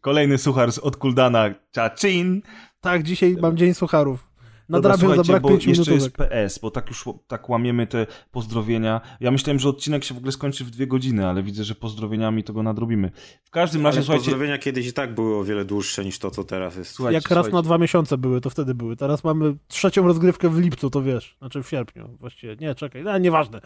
[0.00, 1.54] Kolejny suchar z od Kuldana.
[1.70, 2.42] Czacin.
[2.80, 4.30] Tak, dzisiaj mam dzień sucharów.
[4.68, 6.10] nadrabiam za słuchajcie, brak bo 5 jeszcze jest.
[6.10, 9.00] PS, bo tak już tak łamiemy te pozdrowienia.
[9.20, 12.44] Ja myślałem, że odcinek się w ogóle skończy w dwie godziny, ale widzę, że pozdrowieniami
[12.44, 13.10] to go nadrobimy.
[13.44, 16.30] W każdym razie, Ale słuchajcie, pozdrowienia kiedyś i tak były o wiele dłuższe niż to,
[16.30, 16.90] co teraz jest.
[16.92, 17.56] słuchajcie, Jak raz słuchajcie.
[17.56, 18.96] na dwa miesiące były, to wtedy były.
[18.96, 21.36] Teraz mamy trzecią rozgrywkę w lipcu, to wiesz.
[21.38, 22.56] Znaczy w sierpniu właściwie.
[22.56, 23.60] Nie, czekaj, no, nieważne.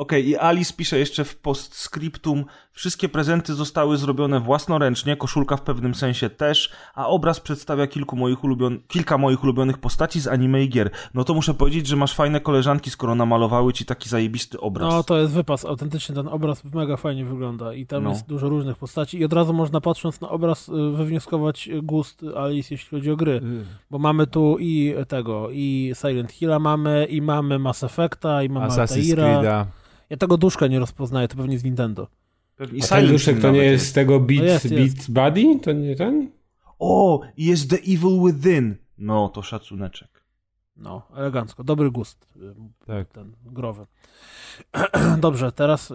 [0.00, 2.44] Okej, i Alice pisze jeszcze w postscriptum.
[2.72, 8.44] Wszystkie prezenty zostały zrobione własnoręcznie, koszulka w pewnym sensie też, a obraz przedstawia kilku moich
[8.44, 8.80] ulubion...
[8.88, 10.90] kilka moich ulubionych postaci z anime i gier.
[11.14, 14.92] No to muszę powiedzieć, że masz fajne koleżanki, skoro namalowały ci taki zajebisty obraz.
[14.94, 18.10] No to jest wypas, autentycznie ten obraz mega fajnie wygląda i tam No.
[18.10, 22.74] jest dużo różnych postaci i od razu można patrząc na obraz y, wywnioskować gust Alice,
[22.74, 23.40] jeśli chodzi o gry.
[23.90, 28.66] Bo mamy tu i tego, i Silent Hilla mamy, i mamy Mass Effecta, i mamy
[28.66, 29.42] Assassin's Altaira.
[29.42, 29.66] Creed'a.
[30.10, 32.08] Ja tego duszka nie rozpoznaję, to pewnie z Nintendo.
[32.72, 35.12] I A ten duszek to nie jest z tego Beat, No jest, Beat jest.
[35.12, 35.60] Buddy?
[35.60, 36.30] To nie ten?
[36.78, 38.76] O, jest The Evil Within.
[38.98, 40.24] No, to szacuneczek.
[40.76, 42.54] No, elegancko, dobry gust y,
[42.86, 43.08] Tak.
[43.08, 43.86] ten growy.
[45.18, 45.94] Dobrze, teraz y,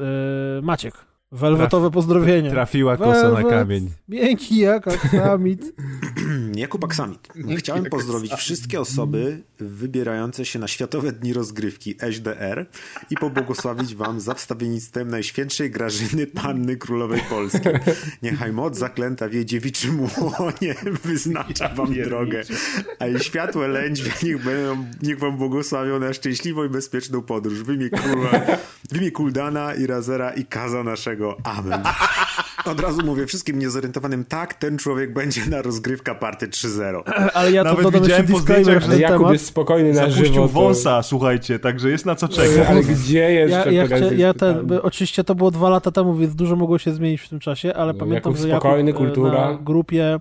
[0.64, 1.06] Maciek.
[1.36, 2.50] Welwetowe pozdrowienie.
[2.50, 3.92] Trafiła kosa na kamień.
[4.10, 5.74] Miękki jak aksamit.
[6.56, 7.28] Jakub Aksamit.
[7.58, 12.66] Chciałem pozdrowić wszystkie osoby wybierające się na Światowe Dni Rozgrywki HDR
[13.10, 17.70] i pobłogosławić wam za wstawiennictwem Najświętszej Grażyny Panny Królowej Polski.
[18.24, 20.00] Niechaj moc zaklęta w jej dziewiczym
[20.40, 22.42] łonie wyznacza wam drogę,
[23.00, 27.74] a jej światłe lędźwie niech, będą, niech wam błogosławią na szczęśliwą i bezpieczną podróż w
[27.74, 28.32] imię, króla,
[28.92, 31.25] w imię Kuldana i Razera i Kaza naszego.
[31.44, 31.82] Amen.
[32.72, 37.02] Od razu mówię wszystkim niezorientowanym, tak, ten człowiek będzie na rozgrywka party 3.0.
[37.34, 39.34] Ale ja to Nawet jeszcze widziałem po zdjęciach, że Jakub temat.
[39.34, 40.42] jest spokojny na Zapuścił żywo.
[40.42, 42.68] to- wąsa, słuchajcie, także jest na co czekać.
[42.70, 46.16] ale gdzie jeszcze Ja, ja, chcia, jest ja ten, oczywiście to było dwa lata temu,
[46.16, 48.92] więc dużo mogło się zmienić w tym czasie, ale No, pamiętam, Jakub że Jakub spokojny,
[48.92, 49.52] e, kultura.
[49.52, 50.20] na grupie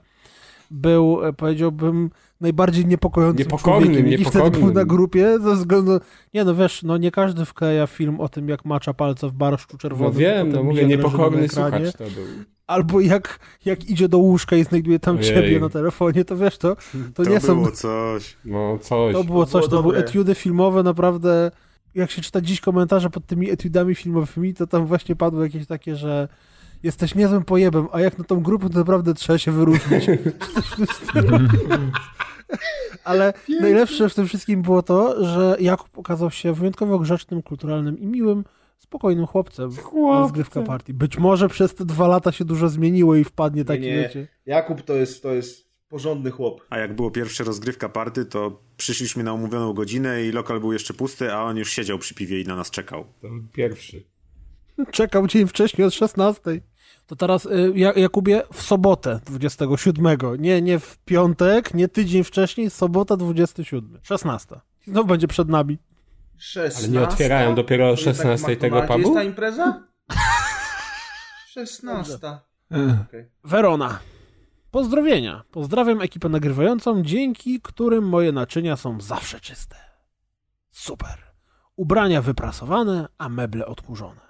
[0.70, 2.10] był, e, powiedziałbym,
[2.44, 6.00] najbardziej niepokojącym Niepokornym, człowiekiem, jaki wtedy był na grupie, ze względu...
[6.34, 9.78] Nie no, wiesz, no nie każdy wkleja film o tym, jak macza palce w barszczu
[9.78, 10.12] czerwonym.
[10.14, 12.24] No wiem, no mówię, niepokorny słuchacz to był.
[12.66, 15.28] Albo jak, jak idzie do łóżka i znajduje tam Ojej.
[15.28, 16.76] ciebie na telefonie, to wiesz, to,
[17.14, 17.54] to, To nie są...
[17.54, 18.36] było coś.
[18.44, 19.14] No coś.
[19.14, 20.08] To było coś, to, było były dobre.
[20.08, 21.50] etiudy filmowe, naprawdę.
[21.94, 25.96] Jak się czyta dziś komentarze pod tymi etiudami filmowymi, to tam właśnie padły jakieś takie,
[25.96, 26.28] że
[26.82, 30.06] jesteś niezłym pojebem, a jak na tą grupę, to naprawdę trzeba się wyróżnić.
[33.04, 38.06] Ale najlepsze w tym wszystkim było to, że Jakub okazał się wyjątkowo grzecznym, kulturalnym i
[38.06, 38.44] miłym,
[38.78, 40.22] spokojnym chłopcem na Chłopcem.
[40.22, 40.94] rozgrywka partii.
[40.94, 43.96] Być może przez te dwa lata się dużo zmieniło i wpadnie taki, nie.
[43.96, 44.28] wiecie...
[44.46, 46.66] Jakub to jest, to jest porządny chłop.
[46.70, 50.94] A jak było pierwsze rozgrywka party, to przyszliśmy na umówioną godzinę i lokal był jeszcze
[50.94, 53.04] pusty, a on już siedział przy piwie i na nas czekał.
[53.20, 54.02] To był pierwszy.
[54.90, 56.40] Czekał dzień wcześniej od 16.
[57.06, 60.36] To teraz, y, Ja- Jakubie, w sobotę 27.
[60.38, 63.98] Nie, nie w piątek, nie tydzień wcześniej, sobota 27.
[64.02, 64.60] 16.
[64.86, 65.78] Znowu będzie przed nami.
[66.36, 66.78] 16?
[66.78, 68.98] Ale nie otwierają dopiero o To jest tak 16 w tego pubu?
[68.98, 69.82] jest ta impreza?
[71.54, 72.18] 16.
[73.06, 73.30] Okej.
[73.44, 73.98] Verona.
[74.70, 75.42] Pozdrowienia.
[75.50, 79.76] Pozdrawiam ekipę nagrywającą, dzięki którym moje naczynia są zawsze czyste.
[80.70, 81.18] Super.
[81.76, 84.23] Ubrania wyprasowane, a meble odkurzone.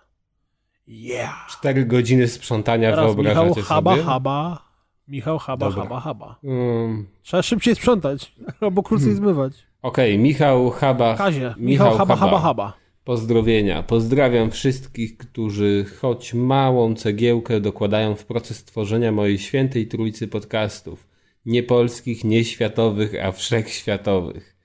[0.86, 1.46] Yeah.
[1.50, 4.02] 4 godziny sprzątania Teraz Michał wyobrażacie Haba sobie?
[4.02, 4.64] Haba.
[5.08, 5.82] Michał Haba Dobra.
[5.82, 6.38] Haba Haba.
[6.42, 9.24] Um, Trzeba szybciej sprzątać, albo krócej Hmm.
[9.24, 9.52] zmywać.
[9.82, 11.16] Okej, Michał Haba.
[11.16, 12.72] Kazie, Michał, Haba Haba Haba.
[13.04, 13.82] Pozdrowienia.
[13.82, 21.08] Pozdrawiam wszystkich, którzy choć małą cegiełkę dokładają w proces tworzenia mojej świętej trójcy podcastów.
[21.46, 24.56] Nie polskich, nie światowych, a wszechświatowych.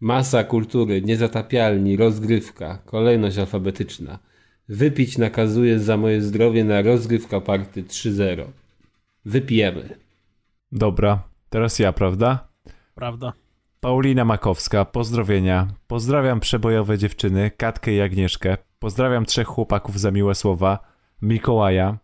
[0.00, 4.18] Masa kultury, niezatapialni, rozgrywka, kolejność alfabetyczna.
[4.68, 8.44] Wypić nakazuję za moje zdrowie na rozgrywka party 3.0.
[9.24, 9.98] Wypijemy.
[10.72, 12.48] Dobra, teraz ja, prawda?
[12.94, 13.32] Prawda.
[13.80, 15.68] Paulina Makowska, pozdrowienia.
[15.86, 18.56] Pozdrawiam przebojowe dziewczyny, Katkę i Agnieszkę.
[18.78, 20.78] Pozdrawiam trzech chłopaków za miłe słowa.
[21.22, 21.98] Mikołaja,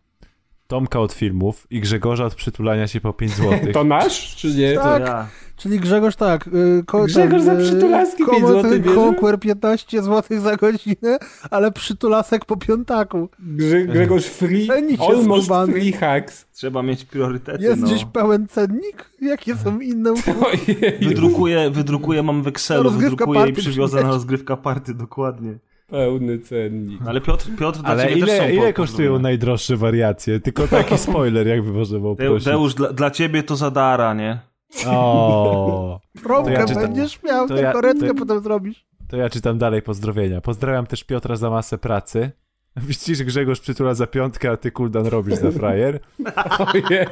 [0.66, 3.72] Tomka od filmów i Grzegorza od przytulania się po 5 złotych.
[3.78, 4.74] To nasz, czy nie?
[4.74, 5.02] Tak.
[5.02, 5.28] Ja.
[5.60, 6.46] Czyli Grzegorz tak.
[6.46, 8.96] y, Ko, Grzegorz za y, przytulaski Common złotych bierze?
[9.00, 11.18] Conquer 15 zł za godzinę,
[11.50, 13.28] ale przytulasek po piątaku.
[13.56, 14.68] Grze- Grzegorz Free,
[15.08, 15.72] almost skubany.
[15.72, 16.46] free hacks.
[16.52, 17.86] Trzeba mieć priorytety, Jest no.
[17.86, 19.10] gdzieś pełen cennik?
[19.22, 20.14] Jakie są inne
[21.08, 25.58] Wydrukuję, wydrukuję, mam w Excelu, Rozgrywka wydrukuję i przywiozę na rozgrywka party, dokładnie.
[25.90, 27.00] pełny cennik.
[27.06, 30.40] Ale Piotr, Piotr dla Ale ciebie też są ile, po- ile kosztują najdroższe wariacje?
[30.40, 32.44] Tylko taki spoiler, jakby można było Deu- prosić.
[32.44, 34.49] Deusz, dla, dla ciebie to zadara, nie?
[34.86, 36.82] O, Promkę To ja czytam.
[36.82, 38.86] będziesz miał, To tę ja- koretkę to- potem zrobisz.
[39.08, 40.40] to ja czytam dalej pozdrowienia.
[40.40, 42.30] Pozdrawiam też Piotra za masę pracy.
[42.76, 46.00] Widzisz, Grzegorz przytula za piątkę, a ty kuldan robisz za frajer.
[46.74, 47.06] Ojej.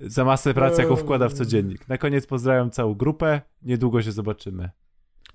[0.00, 1.88] za masę pracy, jaką wkłada w codziennik.
[1.88, 4.70] Na koniec pozdrawiam całą grupę, niedługo się zobaczymy.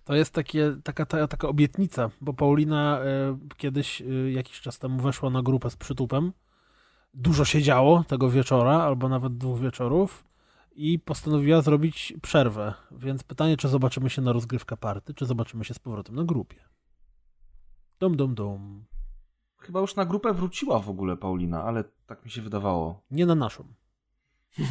[0.04, 5.00] To jest takie, taka, ta, taka obietnica, bo Paulina e, kiedyś, e, jakiś czas temu
[5.02, 6.32] weszła na grupę z przytupem.
[7.14, 10.24] Dużo się działo tego wieczora, albo nawet dwóch wieczorów
[10.72, 12.74] i postanowiła zrobić przerwę.
[12.92, 16.58] Więc pytanie, czy zobaczymy się na rozgrywkę party, czy zobaczymy się z powrotem na grupie.
[18.00, 18.86] Dum, dum, dum.
[19.58, 23.04] Chyba już na grupę wróciła w ogóle Paulina, ale tak mi się wydawało.
[23.12, 23.64] Nie na naszą.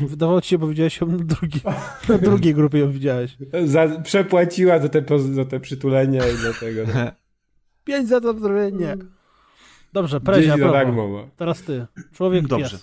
[0.08, 1.60] Wydawało ci się, bo widziałeś ją na, drugi,
[2.08, 3.36] na drugiej grupie ją widziałeś.
[3.64, 6.82] Za, przepłaciła za te, za te przytulenia i dlatego.
[6.94, 7.10] No.
[7.84, 8.96] Pięć za to zdrowienie.
[9.92, 10.56] Dobrze, Prezia.
[11.36, 11.86] Teraz ty.
[12.12, 12.78] Człowiek Dobrze.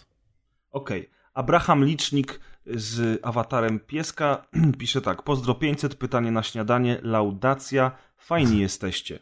[0.72, 1.10] Okej.
[1.34, 2.40] Abraham Licznik
[2.76, 4.46] z awatarem pieska
[4.80, 5.24] pisze tak.
[5.24, 9.20] Pozdro 500, pytanie na śniadanie, laudacja, fajni jesteście.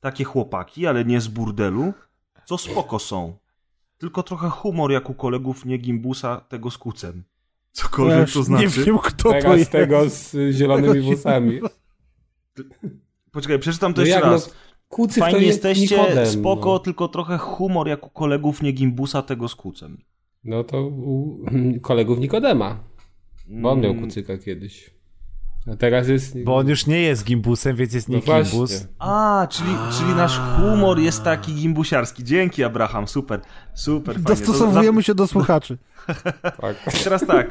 [0.00, 1.92] Takie chłopaki, ale nie z burdelu,
[2.44, 3.36] co spoko są.
[3.98, 7.16] Tylko trochę humor jak u kolegów nie gimbusa tego z kucem.
[7.16, 7.22] Ja
[7.72, 8.64] Cokolwiek już to znaczy.
[8.64, 9.70] Nie wiem, kto to jest.
[9.70, 11.60] tego z zielonymi włosami.
[13.32, 14.54] Poczekaj, przeczytam to No jeszcze no, raz.
[14.88, 16.78] Kucyk to Fajni jest jesteście, Nikodem, spoko, No.
[16.78, 19.98] tylko trochę humor jak u kolegów nie gimbusa tego z kucem.
[20.44, 21.38] No to u
[21.82, 22.76] kolegów Nikodema.
[23.48, 24.90] Bo on miał Mm, kucyka kiedyś.
[25.72, 26.44] A teraz jest...
[26.44, 28.88] Bo on już nie jest gimbusem, więc jest nie no gimbus.
[28.98, 32.24] A, czyli, czyli nasz humor jest taki gimbusiarski.
[32.24, 33.40] Dzięki, Abraham, super,
[33.74, 34.14] super.
[34.14, 34.28] fajnie.
[34.28, 35.78] To Dostosowujemy się do słuchaczy.
[36.60, 36.76] Tak.
[37.04, 37.50] Teraz tak.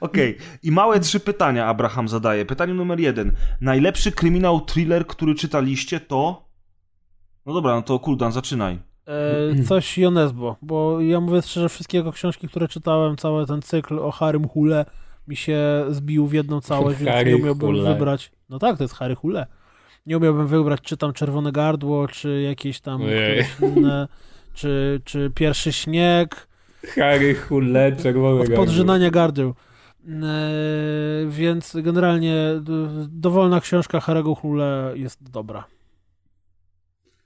[0.00, 2.44] Okej, i małe trzy pytania Abraham zadaje.
[2.44, 3.32] Pytanie numer jeden.
[3.60, 6.48] Najlepszy kryminał thriller, który czytaliście to...
[7.46, 8.78] No dobra, no to Kuldan, zaczynaj.
[9.06, 13.98] E, coś Jonesbo, bo ja mówię szczerze, wszystkie jego książki, które czytałem, cały ten cykl
[13.98, 14.84] o Harrym Hule
[15.28, 15.58] mi się
[15.90, 17.92] zbił w jedną całość, więc Harry nie umiałbym Hule.
[17.92, 18.32] wybrać.
[18.48, 19.46] No tak, to jest Harry Hule.
[20.06, 23.02] Nie umiałbym wybrać, czy tam Czerwone Gardło, czy jakieś tam
[23.76, 24.08] inne,
[24.54, 26.48] czy, czy Pierwszy Śnieg,
[26.94, 29.54] Harry Hule, czerwony od podrzynania gardeł.
[30.08, 30.12] E,
[31.28, 32.36] więc generalnie
[33.08, 35.64] dowolna książka Harry'ego Hule jest dobra.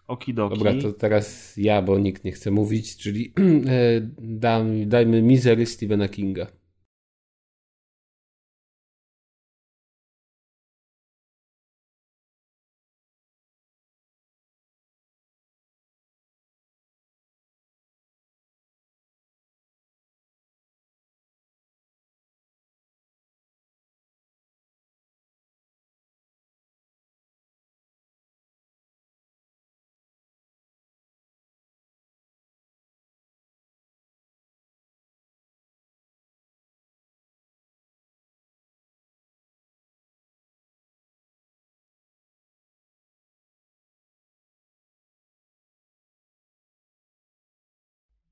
[0.06, 0.54] Okidoki.
[0.56, 3.32] Dobra, to teraz ja, bo nikt nie chce mówić, czyli
[3.68, 6.46] e, dam, dajmy Misery Stephena Kinga.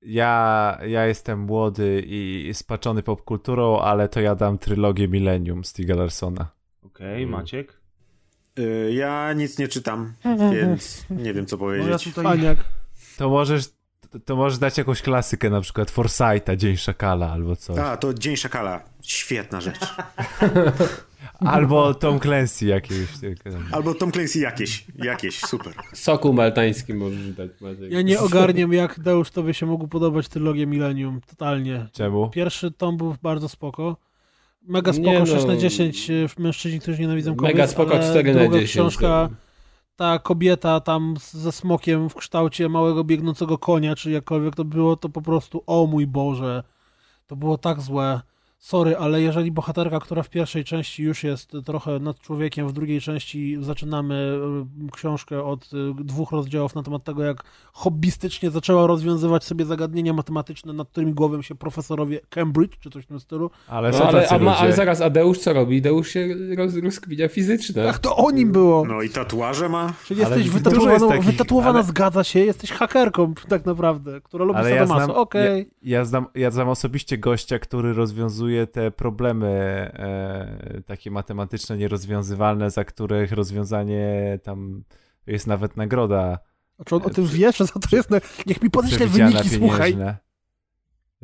[0.05, 6.47] Ja, ja jestem młody i spaczony popkulturą, ale to ja dam trylogię Millennium Stiga Larsona.
[6.85, 7.29] Okej, Mm.
[7.29, 7.73] Maciek?
[8.59, 10.13] Y, Ja nic nie czytam,
[10.53, 12.13] więc nie wiem co No ja powiedzieć.
[12.15, 12.39] tutaj...
[13.17, 13.65] To możesz,
[14.25, 17.77] to możesz dać jakąś klasykę, na przykład Forsyta, Dzień Szakala albo coś.
[17.77, 18.81] A, to Dzień Szakala.
[19.01, 19.79] Świetna rzecz.
[21.39, 23.09] Albo Tom Clancy jakiegoś.
[23.71, 24.85] Albo Tom Clancy jakieś.
[24.95, 25.73] Jakieś, super.
[25.93, 27.51] Soku maltański możesz dać.
[27.61, 27.91] Maciek.
[27.91, 31.21] Ja nie ogarniam, jak Deusz tobie się mógł podobać trylogię Millennium.
[31.21, 31.87] Totalnie.
[31.91, 32.29] Czemu?
[32.29, 33.97] Pierwszy tom był bardzo spoko.
[34.67, 35.25] Mega spoko, Nie no.
[35.25, 37.55] 6 na 10 y, mężczyźni, którzy nienawidzą kobiet.
[37.55, 38.71] Mega spoko, ale 4 na druga 10.
[38.71, 39.29] książka,
[39.95, 45.09] ta kobieta tam ze smokiem w kształcie małego biegnącego konia, czy jakkolwiek to było, to
[45.09, 46.63] po prostu, o mój Boże,
[47.27, 48.21] to było tak złe.
[48.65, 53.01] Sorry, ale jeżeli bohaterka, która w pierwszej części już jest trochę nad człowiekiem, w drugiej
[53.01, 54.39] części zaczynamy
[54.87, 60.13] y, książkę od y, dwóch rozdziałów na temat tego, jak hobbystycznie zaczęła rozwiązywać sobie zagadnienia
[60.13, 63.49] matematyczne, nad którymi głową się profesorowie Cambridge, czy coś w tym stylu.
[63.67, 65.81] Ale No, ale, a, ma, ale zaraz, a Deusz co robi?
[65.81, 66.27] Deusz się
[66.57, 67.89] roz, rozkwinia fizyczne.
[67.89, 68.85] Ach, to o nim było!
[68.85, 69.93] No i tatuaże ma?
[70.05, 74.21] Czyli Ale jesteś dużo wytatuowana, jest takich, wytatuowana ale- zgadza się, jesteś hakerką tak naprawdę,
[74.21, 75.05] która lubi Ale ja sadomaso.
[75.05, 75.67] znam, Okej.
[75.83, 79.47] ja, ja, znam, ja znam osobiście gościa, który rozwiązuje te problemy
[79.93, 84.83] e, takie matematyczne, nierozwiązywalne, za których rozwiązanie tam
[85.27, 86.39] jest nawet nagroda
[86.77, 88.09] A Czy on o tym wie, że za to jest...
[88.45, 89.97] Niech mi podeśle wyniki, słuchaj.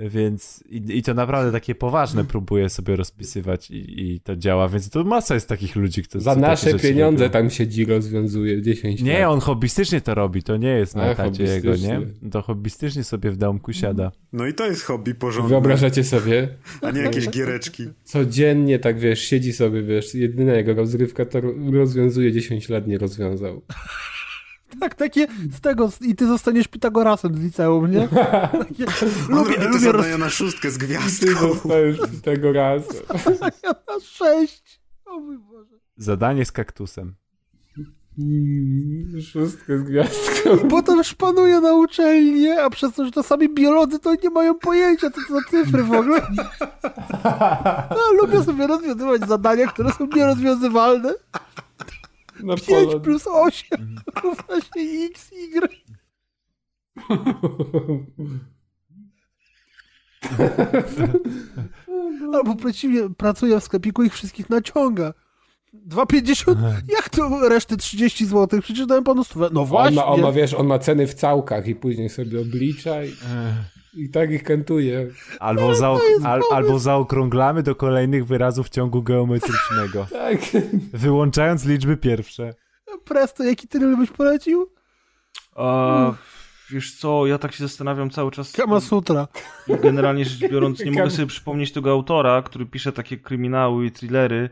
[0.09, 4.89] Więc i, i to naprawdę takie poważne próbuje sobie rozpisywać i, i to działa, więc
[4.89, 7.33] to masa jest takich ludzi, którzy Za nasze pieniądze robią.
[7.33, 9.30] tam siedzi, rozwiązuje 10 Nie, lat.
[9.30, 12.01] on hobbystycznie to robi, to nie jest na A, etacie jego, nie?
[12.31, 14.11] To hobbystycznie sobie w domku siada.
[14.33, 15.49] No i to jest hobby porządne.
[15.49, 16.47] Wyobrażacie sobie?
[16.81, 17.83] A nie jakieś giereczki.
[18.03, 22.97] Codziennie tak, wiesz, siedzi sobie, wiesz, jedyna jego rozrywka to ro- rozwiązuje 10 lat nie
[22.97, 23.61] rozwiązał.
[24.80, 25.27] Tak, takie
[25.58, 28.08] z tego, i ty zostaniesz Pitagorasem z liceum, nie?
[28.67, 28.85] Takie,
[29.30, 31.50] lubię, robi lubię zadania na szóstkę z Ty gwiazdką.
[32.24, 32.88] tego razu.
[33.14, 34.82] rozwiązania na sześć.
[35.06, 35.75] O mój Boże.
[35.98, 37.16] Zadanie z kaktusem.
[38.19, 40.56] Mm, Szóstkę z gwiazdką.
[40.58, 44.56] I potem szpanuje na uczelni, a przez to, że to sami biolodzy to nie mają
[44.59, 46.27] pojęcia, co to za cyfry w ogóle.
[47.90, 51.14] No, lubię sobie rozwiązywać zadania, które są nierozwiązywalne.
[52.44, 53.00] Na 5 pole.
[53.00, 55.82] plus 8 równa się x, y.
[62.34, 65.14] Albo przeciwnie, pracuje w sklepiku i ich wszystkich naciąga.
[65.88, 66.56] 2,50?
[66.90, 68.61] Jak to reszty 30 zł?
[68.61, 69.50] Przecież dałem panu stówę.
[69.53, 69.95] No On właśnie.
[69.95, 73.14] ma, on ma, wiesz, on ma ceny w całkach i później sobie oblicza i,
[73.94, 75.08] i tak ich kantuje.
[75.40, 75.74] Albo,
[76.24, 80.40] al, albo zaokrąglamy do kolejnych wyrazów ciągu geometrycznego, Tak.
[80.94, 82.53] wyłączając liczby pierwsze.
[83.06, 84.70] Presto, jaki tryl byś polecił?
[85.56, 86.14] A,
[86.70, 88.52] wiesz co, ja tak się zastanawiam cały czas.
[88.52, 89.28] Kama Sutra.
[89.68, 94.50] Generalnie rzecz biorąc, nie mogę sobie przypomnieć tego autora, który pisze takie kryminały i thrillery,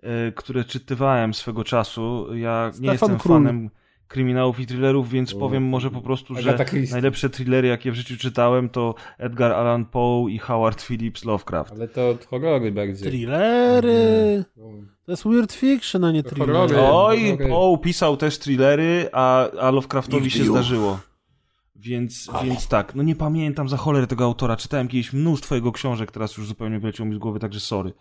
[0.00, 2.34] e, które czytywałem swego czasu.
[2.34, 3.36] Ja nie Stefan jestem Król.
[3.36, 3.70] fanem
[4.08, 6.58] kryminałów i thrillerów, więc powiem może po prostu, że
[6.92, 11.72] najlepsze thrillery, jakie w życiu czytałem, to Edgar Allan Poe i Howard Phillips Lovecraft.
[11.72, 13.08] Ale to horrory bardziej.
[13.08, 14.44] Thrillery.
[15.04, 16.46] To jest weird fiction, a nie thriller.
[16.48, 16.76] horrory.
[16.78, 17.38] Oj.
[17.48, 20.98] Poe pisał też thrillery, a, a Lovecraftowi się zdarzyło.
[21.76, 24.56] Więc, więc tak, no nie pamiętam za cholerę tego autora.
[24.56, 27.92] Czytałem kiedyś mnóstwo jego książek, teraz już zupełnie wyleciało mi z głowy, także sorry.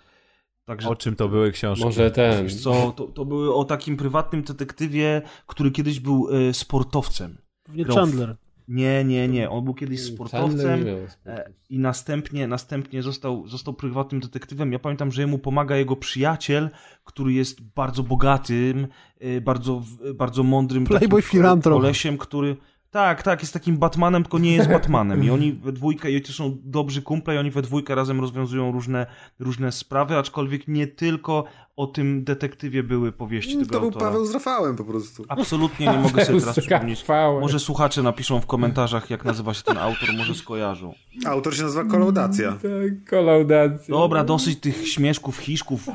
[0.68, 1.86] Także O czym to były książki?
[1.86, 2.44] Może ten.
[2.44, 7.38] Wiesz co, to, to były o takim prywatnym detektywie, który kiedyś był e, sportowcem.
[7.64, 8.36] Pewnie Chandler.
[8.68, 9.50] Nie, nie, nie.
[9.50, 10.86] On był kiedyś Chandler sportowcem
[11.26, 14.72] e, i następnie, następnie został, został prywatnym detektywem.
[14.72, 16.70] Ja pamiętam, że jemu pomaga jego przyjaciel,
[17.04, 18.88] który jest bardzo bogatym,
[19.20, 19.84] e, bardzo,
[20.16, 22.58] bardzo mądrym Playboy takim kolesiem, który...
[22.92, 25.24] Tak, tak, jest takim Batmanem, tylko nie jest Batmanem.
[25.24, 28.72] I oni we dwójkę, i to są dobrzy kumple, i oni we dwójkę razem rozwiązują
[28.72, 29.06] różne,
[29.40, 31.44] różne sprawy, aczkolwiek nie tylko
[31.76, 34.06] o tym detektywie były powieści tego Mm, To był autora.
[34.06, 35.26] Paweł z Rafałem po prostu.
[35.28, 37.06] Absolutnie nie mogę sobie teraz przypomnieć.
[37.42, 40.94] Może słuchacze napiszą w komentarzach, jak nazywa się ten autor, może skojarzą.
[41.26, 42.52] Autor się nazywa Kolaudacja.
[42.52, 43.96] Tak, kolaudacja.
[43.96, 45.88] Dobra, dosyć tych śmieszków, hiszków.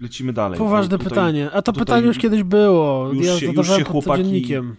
[0.00, 0.58] Lecimy dalej.
[0.58, 1.50] Poważne Tutaj- pytanie.
[1.52, 3.10] A to pytanie już kiedyś było.
[3.12, 4.74] już ja się- już się chłopaki-.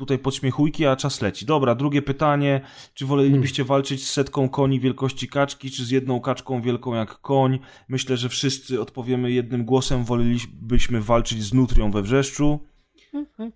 [0.00, 1.46] Tutaj podśmiechujki, a czas leci.
[1.46, 2.60] Dobra, drugie pytanie.
[2.94, 7.58] Czy wolelibyście walczyć z setką koni wielkości kaczki, czy z jedną kaczką wielką jak koń?
[7.88, 10.04] Myślę, że wszyscy odpowiemy jednym głosem.
[10.04, 12.60] Wolelibyśmy walczyć z nutrią we wrzeszczu.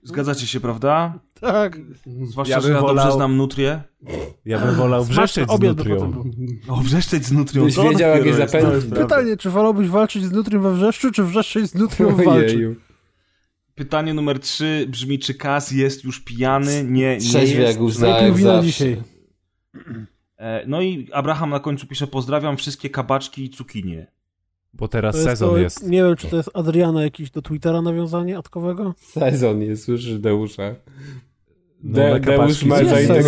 [0.03, 1.19] Zgadzacie się, prawda?
[1.41, 1.81] Tak.
[2.23, 3.83] Zwłaszcza, Ja że ja dobrze wolał- znam nutrię.
[4.45, 6.23] Ja bym wolał wrzeszczeć z nutrią.
[6.69, 7.65] O, wrzeszczeć z nutrią.
[7.65, 8.91] Byś wiedział, jak je zapędzić.
[8.95, 12.77] Pytanie, czy wolałbyś walczyć z nutriem we wrzeszczu, czy wrzeszczeć z nutrią w walczy?
[13.75, 16.85] Pytanie numer trzy brzmi, czy Kaz jest już pijany?
[16.85, 17.73] Nie, nie Trzeźwy jest.
[17.73, 18.67] jak łza, Najpierw jak zawsze.
[18.67, 19.03] dzisiaj.
[20.37, 24.07] E, No i Abraham na końcu pisze, pozdrawiam wszystkie kabaczki i cukinie.
[24.73, 25.89] Bo teraz jest sezon to, jest.
[25.89, 28.95] Nie wiem, czy to jest Adriana jakiś do Twittera nawiązanie atkowego?
[28.99, 30.75] Sezon jest, słyszysz Deusza.
[31.87, 32.77] No, De, Deusz ma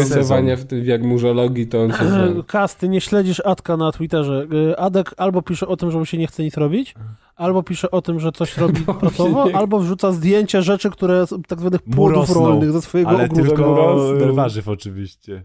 [0.04, 0.56] sezon.
[0.56, 2.26] w tym w jarmużologii, to on się zna.
[2.46, 4.46] Kas, ty nie śledzisz Adka na Twitterze.
[4.70, 6.94] Y, Adek albo pisze o tym, że mu się nie chce nic robić,
[7.36, 11.26] albo pisze o tym, że coś robi Albo pracowo, nie- albo wrzuca zdjęcia rzeczy, które
[11.26, 13.56] są tak zwanych płodów rolnych ze swojego Ale ogródka.
[13.56, 15.44] tylko warzyw oczywiście.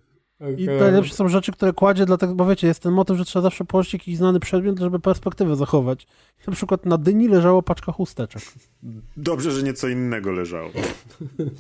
[0.58, 3.66] I najlepsze są rzeczy, które kładzie, dlatego, bo wiecie, jest ten motyw, że trzeba zawsze
[3.66, 6.08] położyć jakiś znany przedmiot, żeby perspektywę zachować.
[6.48, 8.42] Na przykład na dyni leżała paczka chusteczek.
[9.18, 10.70] Dobrze, że nieco innego leżało.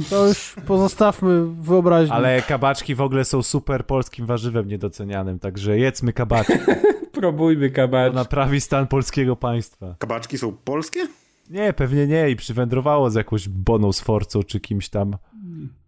[0.09, 2.11] To już pozostawmy wyobraźni.
[2.15, 6.53] Ale kabaczki w ogóle są super polskim warzywem niedocenianym, także jedzmy kabaczki.
[7.11, 8.13] Próbujmy To kabacz.
[8.13, 9.95] naprawi stan polskiego państwa.
[9.99, 11.07] Kabaczki są polskie?
[11.49, 15.17] Nie, pewnie nie i przywędrowało z jakąś Boną Sforcą czy kimś tam.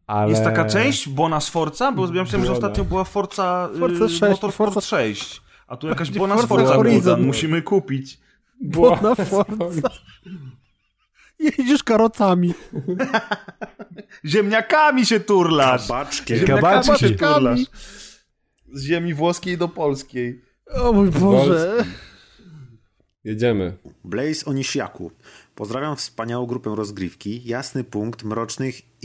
[0.07, 0.29] Ale...
[0.29, 1.91] Jest taka część Bona Sforza?
[1.91, 2.51] Bo ja myślałem, że Bona.
[2.51, 5.41] ostatnio była Forza, Forza y, 6, Motorsport Forza- 6.
[5.67, 7.21] A tu jakaś Bona Forza Sforza Horizon.
[7.21, 8.19] Musimy kupić.
[8.61, 9.89] Błona forca.
[11.39, 12.53] Jedziesz karocami.
[14.25, 15.87] Ziemniakami się turlasz!
[15.87, 16.39] Kabaczkie.
[16.39, 16.47] Kabaczki.
[16.47, 17.59] Ziemniakami się turlasz.
[18.73, 20.41] Z ziemi włoskiej do polskiej.
[20.73, 21.85] O mój Boże.
[23.23, 23.77] Jedziemy.
[24.03, 25.11] Blaze Onishiaku.
[25.55, 27.41] Pozdrawiam wspaniałą grupę rozgrywki.
[27.45, 29.03] Jasny punkt mrocznych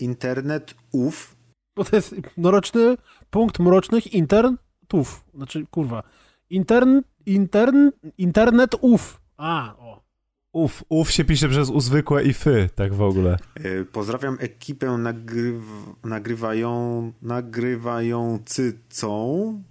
[0.00, 0.38] inter...
[0.38, 1.36] internetów.
[1.76, 2.96] Bo to jest mroczny
[3.30, 5.24] punkt mrocznych internetów.
[5.34, 6.02] Znaczy, kurwa.
[6.50, 9.20] Intern, intern, internet ów.
[9.36, 10.02] A, o.
[10.52, 13.36] Uf, uf się pisze przez u zwykłe i fy, tak w ogóle.
[13.54, 15.62] E, Pozdrawiam ekipę nagryw...
[16.04, 17.12] nagrywają...
[17.22, 19.62] nagrywającycą.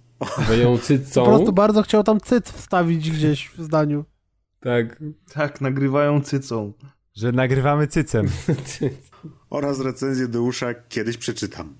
[0.48, 1.24] Wyją cycą.
[1.24, 4.04] Po prostu bardzo chciał tam cyt wstawić gdzieś w zdaniu.
[4.60, 5.02] Tak.
[5.32, 6.72] Tak, nagrywają cycą.
[7.18, 8.26] Że nagrywamy cycem.
[9.50, 11.74] oraz recenzję Deusza kiedyś przeczytam.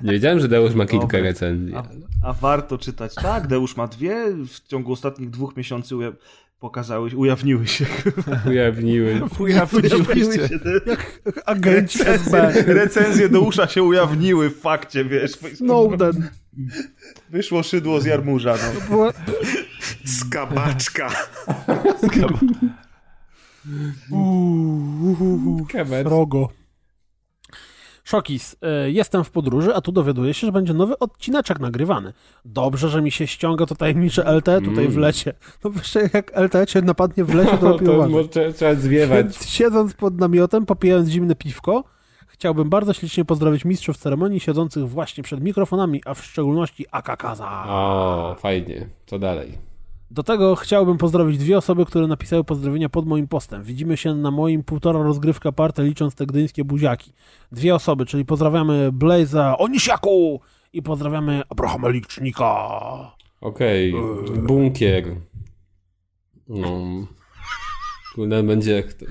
[0.00, 1.22] Nie wiedziałem, że Deusz ma kilka Dobre.
[1.22, 1.74] recenzji.
[1.74, 1.82] A,
[2.28, 3.14] a warto czytać.
[3.14, 4.26] Tak, Deusz ma dwie.
[4.48, 6.12] W ciągu ostatnich dwóch miesięcy uja-
[6.60, 7.86] pokazały, ujawniły się.
[8.48, 9.20] Ujawniły.
[9.38, 10.48] Ujawniły się.
[11.46, 12.52] Agenci SB.
[12.66, 15.32] Recenzje Deusza się ujawniły w fakcie, wiesz.
[15.54, 16.28] Snowden.
[17.30, 18.54] Wyszło szydło z jarmuża.
[18.74, 18.80] No.
[18.88, 19.12] Była-
[20.04, 21.10] Skabaczka.
[25.72, 26.06] Kamer.
[26.06, 26.48] Rogo.
[28.04, 32.12] Szokis, e, jestem w podróży, a tu dowiaduję się, że będzie nowy odcineczek nagrywany.
[32.44, 35.32] Dobrze, że mi się ściąga to tajemnicze LTE tutaj w lecie.
[35.64, 39.36] No wiesz, jak LTE cię napadnie w lecie, to lepiej może trzeba- trzeba zwiewać.
[39.36, 41.84] Siedząc pod namiotem, popijając zimne piwko,
[42.26, 47.64] chciałbym bardzo ślicznie pozdrowić mistrzów ceremonii siedzących właśnie przed mikrofonami, a w szczególności Akakaza.
[47.68, 48.88] O, fajnie.
[49.06, 49.58] Co dalej?
[50.12, 53.62] Do tego chciałbym pozdrowić dwie osoby, które napisały pozdrowienia pod moim postem.
[53.62, 57.12] Widzimy się na moim półtora rozgrywka partę, licząc te gdyńskie buziaki.
[57.52, 60.40] Dwie osoby, czyli pozdrawiamy Blaze'a Onisiaku
[60.72, 62.46] i pozdrawiamy Abrahama Licznika.
[63.40, 63.94] Okej.
[64.42, 65.04] Bunkier.
[66.48, 66.68] No.
[68.14, 69.06] Kurde, będzie jak to.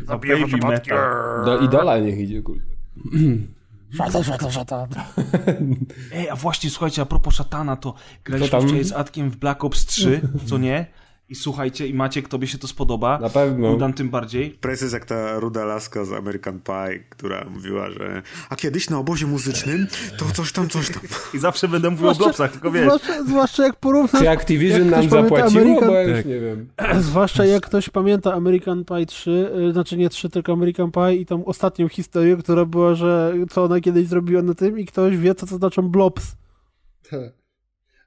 [0.67, 1.45] Metal.
[1.45, 2.71] Do idola niech idzie, kurde.
[3.97, 4.87] Szata, szata, szata.
[6.13, 9.85] Ej, a właśnie, słuchajcie, a propos szatana, to graliśmy wczoraj z Atkiem w Black Ops
[9.85, 10.85] 3, co nie?
[11.31, 13.19] I słuchajcie, i Maciek, tobie się to spodoba.
[13.19, 13.71] Na pewno.
[13.71, 14.49] Udan tym bardziej.
[14.49, 18.97] Presja jest jak ta ruda laska z American Pie, która mówiła, że a kiedyś na
[18.99, 19.87] obozie muzycznym
[20.17, 21.01] to coś tam, coś tam.
[21.33, 22.83] I zawsze będę mówił o glopsach, tylko wiesz.
[22.85, 24.21] Zwłaszcza, zwłaszcza jak porównasz...
[24.21, 25.81] Czy Activision jak nam ktoś pamięta zapłaciło?
[25.81, 26.25] American- Bo ja już Tak.
[26.25, 26.67] nie wiem.
[27.09, 31.25] Zwłaszcza jak ktoś pamięta American Pie 3, y, znaczy nie 3, tylko American Pie i
[31.25, 35.35] tą ostatnią historię, która była, że co ona kiedyś zrobiła na tym i ktoś wie,
[35.35, 36.35] co to znaczą blobs.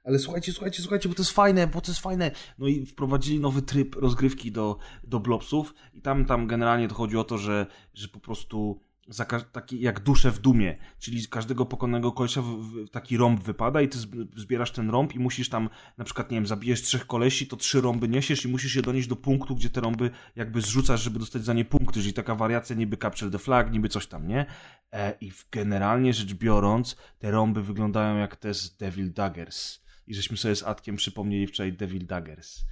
[0.05, 2.31] Ale słuchajcie, słuchajcie, słuchajcie, bo to jest fajne, bo to jest fajne.
[2.59, 7.17] No i wprowadzili nowy tryb rozgrywki do, do Blobsów i tam, tam generalnie to chodzi
[7.17, 11.65] o to, że, że po prostu za taki jak duszę w dumie, czyli z każdego
[11.65, 15.49] pokonanego kolesia w, w, taki rąb wypada i ty zb- zbierasz ten rąb i musisz
[15.49, 18.81] tam, na przykład, nie wiem, zabijesz trzech kolesi, to trzy rąby niesiesz i musisz je
[18.81, 22.35] donieść do punktu, gdzie te rąby jakby zrzucasz, żeby dostać za nie punkty, czyli taka
[22.35, 24.45] wariacja niby capture the flag, niby coś tam, nie?
[24.91, 29.84] E, I generalnie rzecz biorąc, te rąby wyglądają jak te z Devil Daggers.
[30.07, 32.65] I żeśmy sobie z Atkiem przypomnieli wczoraj Devil Daggers.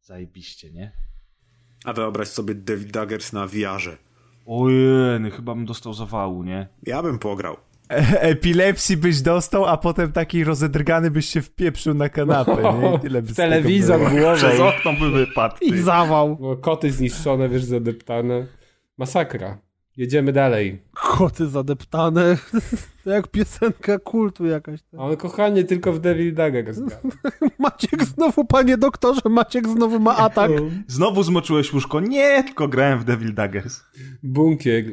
[0.00, 0.92] Zajebiście, nie?
[1.84, 3.96] A wyobraź sobie David Daggers na VR-ze.
[4.46, 6.68] Ojej, chyba bym dostał zawału, nie?
[6.82, 7.56] Ja bym pograł.
[7.90, 12.94] E- Epilepsji byś dostał, a potem taki rozedrgany byś się wpieprzył na kanapę, nie?
[12.96, 14.36] I tyle by telewizor głową.
[14.36, 15.56] Przez okno by wypadł.
[15.60, 16.38] I zawał.
[16.40, 18.46] No, koty zniszczone, wiesz, zadeptane.
[18.98, 19.58] Masakra.
[20.00, 20.78] Jedziemy dalej.
[20.92, 22.36] Koty zadeptane.
[23.04, 24.80] To jak piosenka kultu jakaś.
[24.98, 27.00] Ale kochanie, tylko w Devil Daggers gra.
[27.58, 30.50] Maciek znowu, panie doktorze, Maciek znowu ma atak.
[30.86, 32.00] Znowu zmoczyłeś łóżko?
[32.00, 33.82] Nie, tylko grałem w Devil Daggers.
[34.22, 34.84] Bunkier.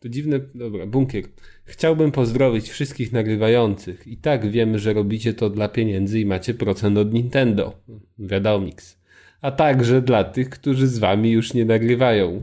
[0.00, 0.40] To dziwne.
[0.54, 1.24] Dobra, bunkier.
[1.64, 4.06] Chciałbym pozdrowić wszystkich nagrywających.
[4.06, 7.74] I tak wiem, że robicie to dla pieniędzy i macie procent od Nintendo.
[8.18, 8.98] Wiadomiks.
[9.40, 12.40] A także dla tych, którzy z wami już nie nagrywają.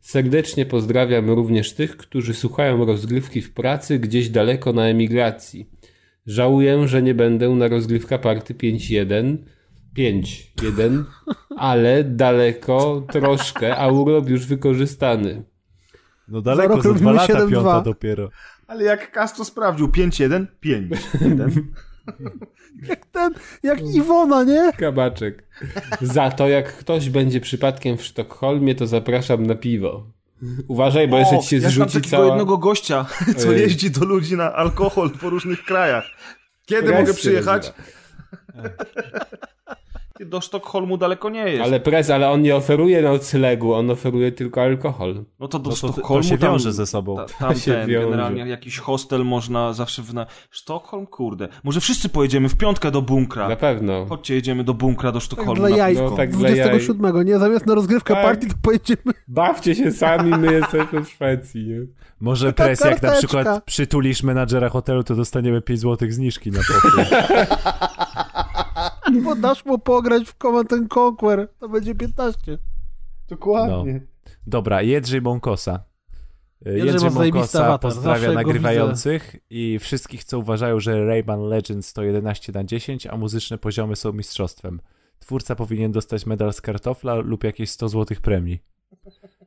[0.00, 5.70] Serdecznie pozdrawiam również tych, którzy słuchają rozgrywki w pracy gdzieś daleko na emigracji.
[6.26, 9.36] Żałuję, że nie będę na rozgrywka party 5.1.
[9.96, 11.04] 5.1,
[11.56, 15.42] ale daleko troszkę, a urlop już wykorzystany.
[16.28, 17.50] No daleko, rok za dwa lata 7-2.
[17.50, 18.30] piąta dopiero.
[18.66, 21.50] Ale jak Castro sprawdził 5-1, 5-1.
[22.88, 24.72] Jak ten, jak Iwona, nie?
[24.72, 25.48] Kabaczek.
[26.00, 30.06] Za to, jak ktoś będzie przypadkiem w Sztokholmie, to zapraszam na piwo.
[30.68, 32.26] Uważaj, bo jeszcze ci się ja zrzuci takiego cała...
[32.26, 33.06] jednego gościa,
[33.38, 33.60] co Ojej.
[33.62, 36.04] jeździ do ludzi na alkohol po różnych krajach.
[36.66, 37.42] Kiedy mogę się
[40.26, 41.62] Do Sztokholmu daleko nie jest.
[41.64, 45.24] Ale prez, ale on nie oferuje noclegu, on oferuje tylko alkohol.
[45.40, 47.16] No to do No to, to Sztokholmu się tam- wiąże ze sobą.
[47.16, 48.06] Ta, tam się ten, wiąże.
[48.10, 50.14] generalnie jakiś hostel można zawsze w...
[50.14, 50.26] Na...
[50.50, 51.06] Sztokholm?
[51.06, 51.48] Kurde.
[51.64, 53.48] Może wszyscy pojedziemy w piątkę do bunkra.
[53.48, 54.06] Na pewno.
[54.06, 55.54] Chodźcie, jedziemy do bunkra, do Tak Sztokholmu.
[55.54, 55.92] dla na jaj.
[55.94, 56.10] piwko.
[56.10, 56.68] No, tak dla jaj.
[56.68, 57.38] 27, nie?
[57.38, 58.24] Zamiast na rozgrywkę Tak.
[58.24, 59.00] party to pojedziemy.
[59.28, 61.80] Bawcie się sami, my jesteśmy w Szwecji, nie?
[62.20, 66.60] Może Taka presja, jak na przykład przytulisz menadżera hotelu, to dostaniemy 5 złotych zniżki na
[66.74, 67.04] pokój.
[69.24, 71.48] Bo dasz mu pograć w Command and Conquer.
[71.58, 72.58] To będzie 15.
[73.28, 74.06] Dokładnie.
[74.46, 75.84] Dobra, Jedrzej Mąkosa.
[76.64, 82.52] Jedrzej zajebisty Mąkosa awatar, pozdrawia nagrywających i wszystkich, co uważają, że Rayman Legends to 11
[82.52, 84.80] na 10, a muzyczne poziomy są mistrzostwem.
[85.18, 88.62] Twórca powinien dostać medal z kartofla lub jakieś 100 złotych premii.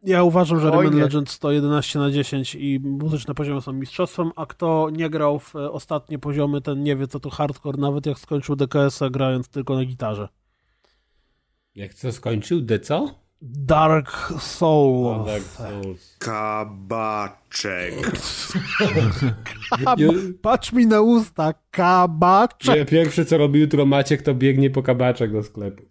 [0.03, 1.01] Ja uważam, że Rayman nie.
[1.01, 5.55] Legends to 11 na 10 i muzyczne poziomy są mistrzostwem, a kto nie grał w
[5.55, 9.75] e, ostatnie poziomy, ten nie wie co to hardcore, nawet jak skończył DKS-a grając tylko
[9.75, 10.30] na gitarze.
[11.75, 12.61] Jak co skończył?
[12.61, 13.23] De co?
[13.41, 15.25] Dark Soul.
[15.25, 16.17] Dark Souls.
[16.19, 17.93] Kabaczek.
[19.85, 22.75] Kab- Patrz mi na usta, kabaczek.
[22.75, 25.83] Nie, Pierwsze co robi jutro Maciek, to biegnie po kabaczek do sklepu.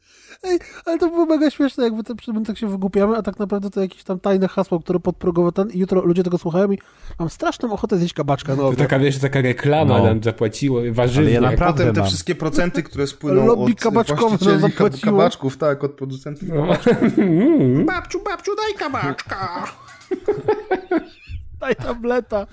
[0.45, 3.71] Ej, ale to było mega śmieszne, jakby to, my tak się wygłupiamy, a tak naprawdę
[3.71, 6.79] to jakieś tam tajne hasło, które podprogowo ten i jutro ludzie tego słuchają i
[7.19, 8.57] mam straszną ochotę zjeść kabaczka.
[8.57, 10.05] No, To taka, wiesz, taka reklama No.
[10.05, 11.23] nam zapłaciło, warzywna.
[11.23, 12.09] Ale ja naprawdę Potem te mam.
[12.09, 15.13] wszystkie procenty, które spłyną Lobby od kabaczkowe zapłaciło.
[15.13, 16.67] kabaczków, tak, od producentów No.
[17.93, 19.65] Babciu, babciu, daj kabaczka.
[21.61, 22.47] Daj tableta.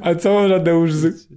[0.00, 1.28] A co można Deusz z...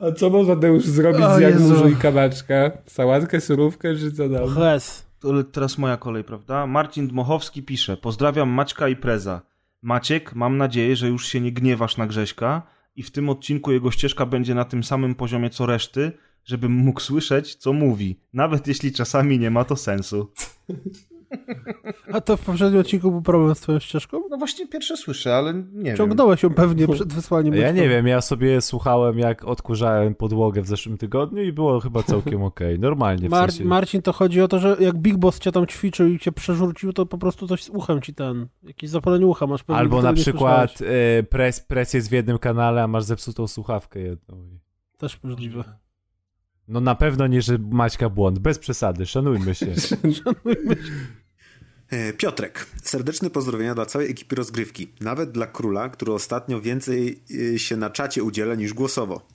[0.00, 2.70] A co można Deusz zrobić O z Jagmużu i kabaczka?
[2.86, 4.54] Sałatkę, surówkę, czy co tam?
[4.54, 5.06] Ches.
[5.20, 6.66] To teraz moja kolej, prawda?
[6.66, 9.42] Marcin Dmochowski pisze: Pozdrawiam Maćka i Preza.
[9.82, 12.62] Maciek, mam nadzieję, że już się nie gniewasz na Grześka
[12.96, 16.12] i w tym odcinku jego ścieżka będzie na tym samym poziomie co reszty,
[16.44, 20.32] żebym mógł słyszeć, co mówi, nawet jeśli czasami nie ma to sensu.
[22.12, 24.22] A to w poprzednim odcinku był problem z twoją ścieżką?
[24.30, 25.96] No właśnie pierwsze słyszę, ale nie wiem.
[25.96, 27.54] Ciągnąłeś ją pewnie przed wysłaniem.
[27.54, 32.02] Ja nie wiem, ja sobie słuchałem jak odkurzałem podłogę w zeszłym tygodniu i było chyba
[32.02, 32.78] całkiem okej.
[32.78, 33.64] Normalnie w Mar- sensie.
[33.64, 36.92] Marcin, to chodzi o to, że jak Big Boss cię tam ćwiczył i cię przerzucił,
[36.92, 39.62] to po prostu coś z uchem ci ten, jakieś zapalenie ucha masz.
[39.62, 44.00] pewnie Albo na przykład e, pres, pres jest w jednym kanale, a masz zepsutą słuchawkę
[44.00, 44.58] jedną.
[44.98, 45.64] Też możliwe.
[46.68, 48.38] No na pewno nie, że Maćka błąd.
[48.38, 49.74] Bez przesady, szanujmy się.
[51.90, 54.92] E, Piotrek, serdeczne pozdrowienia dla całej ekipy rozgrywki.
[55.00, 57.22] Nawet dla króla, który ostatnio więcej
[57.54, 59.26] e, się na czacie udziela niż głosowo.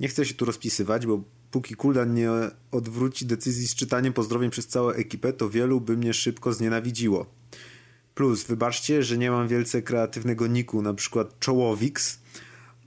[0.00, 2.30] Nie chcę się tu rozpisywać, bo póki Kuldan nie
[2.70, 7.26] odwróci decyzji z czytaniem pozdrowień przez całą ekipę, to wielu by mnie szybko znienawidziło.
[8.14, 12.18] Plus, wybaczcie, że nie mam wielce kreatywnego niku, na przykład Czołowix,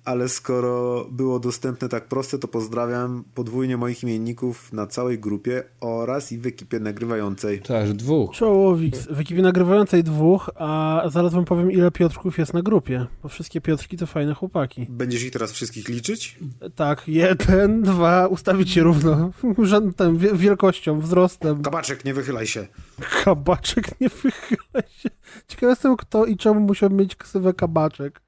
[0.06, 6.32] ale skoro było dostępne tak proste, to pozdrawiam podwójnie moich imienników na całej grupie oraz
[6.32, 7.62] i w ekipie nagrywającej.
[7.62, 8.36] To aż dwóch.
[8.36, 13.30] Czołowik w ekipie nagrywającej dwóch, a zaraz wam powiem ile Piotrków jest na grupie, bo
[13.30, 14.86] wszystkie Piotrki to fajne chłopaki.
[14.90, 16.40] Będziesz ich teraz wszystkich liczyć?
[16.76, 19.32] Tak, jeden, dwa, ustawić się równo,
[19.64, 21.62] rzędem, wie- wielkością, wzrostem.
[21.62, 22.68] Kabaczek, nie wychylaj się.
[23.24, 25.10] Kabaczek nie wychyla się.
[25.48, 28.22] Ciekaw jestem kto i czemu musiał mieć ksywę kabaczek.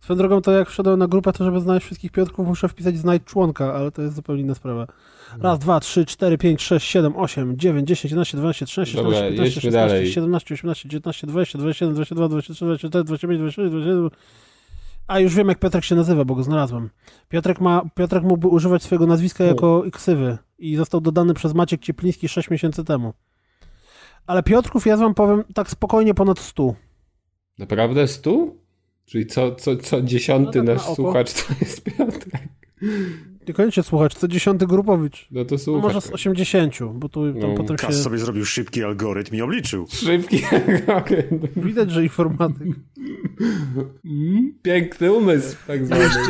[0.00, 3.24] Swoją drogą to jak wszedłem na grupę, to żeby znaleźć wszystkich Piotrków muszę wpisać znajdź
[3.24, 4.86] członka, ale to jest zupełnie inna sprawa.
[5.40, 9.60] Raz, dwa, trzy, cztery, pięć, sześć, siedem, osiem, dziewięć, dziesięć, jedenaście, dwanaście, trzynaście, czternaście, piętnaście,
[9.60, 13.40] szesnaście, siedemnaście, osiemnaście, dziewiętnaście, dwadzieścia, dwadzieścia jeden, dwadzieścia dwa, dwadzieścia trzy, dwadzieścia cztery, dwadzieścia pięć,
[13.40, 14.10] dwadzieścia sześć, dwadzieścia siedem.
[15.06, 16.90] A już wiem jak Piotrek się nazywa, bo go znalazłem.
[17.28, 22.28] Piotrek, ma, Piotrek mógłby używać swojego nazwiska jako ksywy i został dodany przez Maciek Ciepliński
[22.28, 23.12] 6 miesięcy temu.
[24.26, 26.74] Ale Piotrków ja wam powiem tak spokojnie ponad 100.
[27.58, 28.56] Naprawdę stu?
[29.08, 32.48] Czyli co, co, co dziesiąty No tak nasz na słuchacz to jest Piotrek.
[33.48, 35.28] Niekoniecznie słuchacz, co dziesiąty grupowicz.
[35.30, 35.82] No to No słuchacz.
[35.82, 37.86] może z 80, bo tu tam No, potem się...
[37.86, 39.86] Kas sobie zrobił szybki algorytm i obliczył.
[39.88, 40.40] Szybki
[40.96, 41.42] agent.
[41.56, 42.68] Widać, że informatyk.
[44.04, 46.02] Mm, Piękny umysł, tak zwany.
[46.04, 46.20] Jeszcze,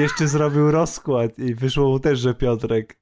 [0.00, 2.98] jeszcze zrobił rozkład i wyszło mu też, że Piotrek.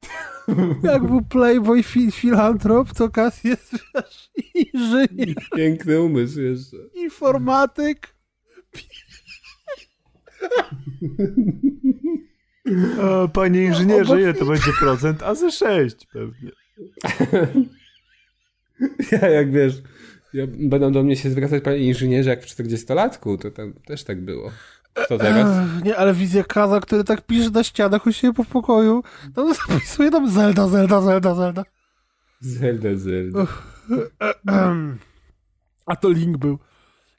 [0.83, 6.77] Jak był Playboy fi filantrop, to Kas jest wiesz, inżynier, Piękny umysł jeszcze.
[6.95, 8.17] informatyk.
[13.03, 15.23] O, panie inżynierze, ile to będzie procent?
[15.23, 16.51] A ze 6 pewnie.
[19.13, 19.83] Ja jak wiesz,
[20.33, 24.25] ja, będą do mnie się zwracać panie inżynierze jak w 40-latku, to tam też tak
[24.25, 24.51] było.
[25.09, 25.69] Co teraz?
[25.85, 29.03] Nie, ale wizja Kaza, który tak pisze na ścianach u siebie po pokoju,
[29.35, 31.65] tam zapisuje tam Zelda, Zelda, Zelda, Zelda.
[32.41, 33.47] Zelda, Zelda.
[34.49, 34.99] Ehem.
[35.87, 36.59] A to link był.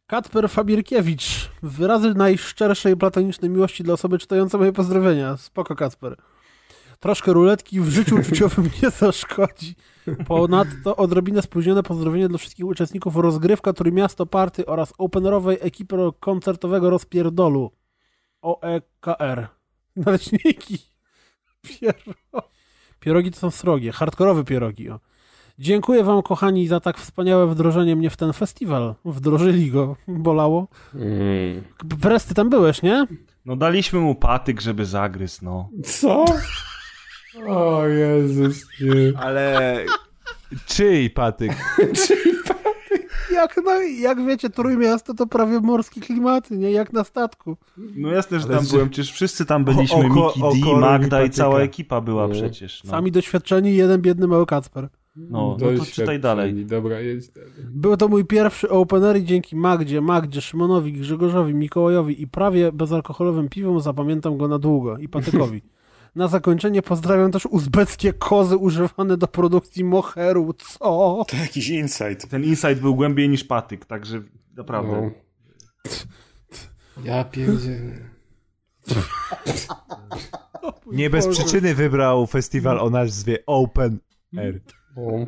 [0.07, 1.49] Kacper Fabierkiewicz.
[1.63, 5.37] Wyrazy najszczerszej platonicznej miłości dla osoby czytającej moje pozdrowienia.
[5.37, 6.15] Spoko, Kacper.
[6.99, 9.75] Troszkę ruletki w życiu uczuciowym nie zaszkodzi.
[10.27, 17.71] Ponadto odrobinę spóźnione pozdrowienie dla wszystkich uczestników rozgrywka Trójmiasto Party oraz openerowej ekipy koncertowego rozpierdolu.
[18.41, 19.47] OEKR.
[19.95, 20.77] Naleśniki.
[21.61, 22.13] Piero...
[22.99, 23.91] Pierogi to są srogie.
[23.91, 24.89] Hardkorowe pierogi.
[24.89, 24.99] O.
[25.59, 28.95] Dziękuję wam, kochani, za tak wspaniałe wdrożenie mnie w ten festiwal.
[29.05, 29.95] Wdrożyli go.
[30.07, 30.67] Bolało.
[30.95, 31.63] Mm.
[32.35, 33.07] Tam byłeś, nie?
[33.45, 35.69] No daliśmy mu patyk, żeby zagryzł, no.
[35.83, 36.25] Co?
[37.47, 39.19] O Jezus, nie.
[39.19, 39.75] Ale
[40.65, 41.51] czyj patyk?
[43.33, 46.71] Jak, na, jak wiecie, Trójmiasto to prawie morskie klimaty, nie?
[46.71, 47.57] Jak na statku.
[47.77, 51.25] No jasne, że tam byłem, przecież wszyscy tam byliśmy, O- oko- Miki D, Magda i
[51.25, 51.43] patyka.
[51.43, 52.33] cała ekipa była No.
[52.33, 52.83] przecież.
[52.83, 54.89] No, Sami doświadczeni, jeden biedny mały Kacper.
[55.17, 56.65] No, no to czytaj dalej.
[56.65, 57.51] Dobra, jedź dalej.
[57.69, 63.49] Był to mój pierwszy opener i dzięki Magdzie, Magdzie, Szymonowi, Grzegorzowi, Mikołajowi i prawie bezalkoholowym
[63.49, 65.61] piwom zapamiętam go na długo i Patykowi.
[66.15, 70.53] Na zakończenie pozdrawiam też uzbeckie kozy używane do produkcji moheru.
[70.53, 71.25] Co?
[71.27, 72.29] To jakiś insight.
[72.29, 74.21] Ten insight był głębiej niż patyk, także
[74.55, 75.01] naprawdę.
[75.01, 75.11] No.
[77.03, 78.09] Ja pierdzielę.
[80.91, 83.99] Nie bez przyczyny wybrał festiwal o nazwie Open
[84.37, 84.61] Air.
[84.97, 85.25] O.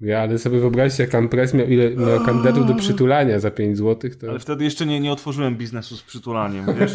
[0.00, 3.78] Ja, ale sobie wyobraźcie, jak tam press miał, ile miał kandydatów do przytulania za 5
[3.78, 4.30] zł, to...
[4.30, 6.94] Ale wtedy jeszcze nie, nie otworzyłem biznesu z przytulaniem, wiesz?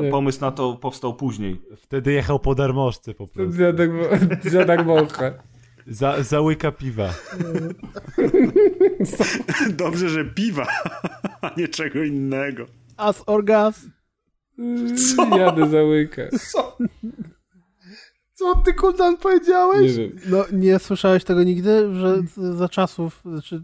[0.00, 0.10] Nie.
[0.10, 1.60] pomysł na to powstał później.
[1.76, 3.52] Wtedy jechał po darmożce po prostu.
[3.52, 3.90] Za tak,
[4.52, 5.32] za tak mocha.
[5.86, 7.14] Za, za łyka piwa.
[9.76, 10.66] Dobrze, że piwa,
[11.40, 12.66] a nie czego innego.
[12.96, 13.86] As or gas?
[15.36, 16.22] Jadę za łyka.
[16.52, 16.76] Co
[18.64, 19.96] ty, Kuldan, Nie powiedziałeś?
[19.96, 20.10] wiem.
[20.26, 22.22] No, nie słyszałeś tego nigdy, że
[22.56, 23.62] za czasów, znaczy,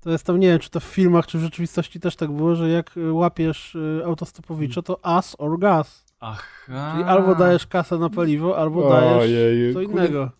[0.00, 2.54] to jest tam, nie wiem, czy to w filmach, czy w rzeczywistości też tak było,
[2.54, 6.04] że jak łapiesz y, autostopowicza, to as or gas.
[6.20, 6.92] Aha.
[6.92, 10.30] Czyli albo dajesz kasę na paliwo, albo dajesz Ojeju, co innego.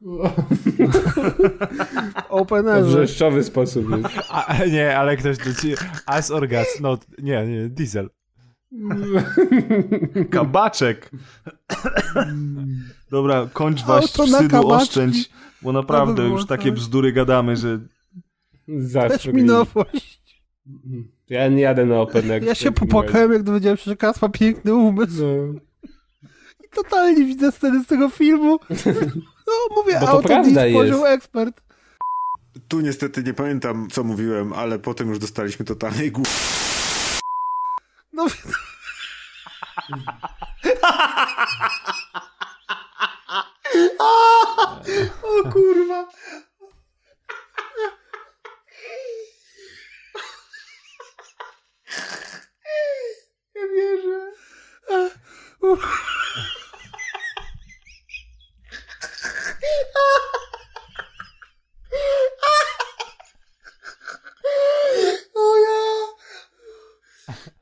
[2.28, 2.88] Open airze.
[2.88, 4.14] wrzeszczowy sposób jest.
[4.30, 5.74] A nie, ale ktoś do ci...
[6.06, 6.66] As or gas.
[6.80, 8.10] No, nie, nie, diesel.
[10.30, 11.10] Kabaczek.
[13.10, 15.30] Dobra, kończ na wstydu, oszczędź,
[15.62, 16.74] bo naprawdę To by było już takie tak.
[16.74, 17.80] bzdury gadamy, że
[18.78, 19.18] Zawsze.
[19.18, 20.40] Też mi nowość.
[21.28, 22.42] Ja nie jadę na Open Air.
[22.42, 25.22] Ja się popłakałem, jak dowiedziałem się, że Kas ma piękny umysł.
[25.22, 25.60] No.
[26.64, 28.58] I totalnie widzę sceny z tego filmu.
[29.46, 31.62] No, mówię, Bo to auto prawda dis, poziom ekspert.
[32.68, 36.30] Tu niestety nie pamiętam, co mówiłem, ale potem już dostaliśmy totalnej głupi.
[38.20, 38.26] No,
[45.22, 46.08] o kurwa.
[53.54, 54.32] Nie wierzę.
[65.34, 65.80] O ja.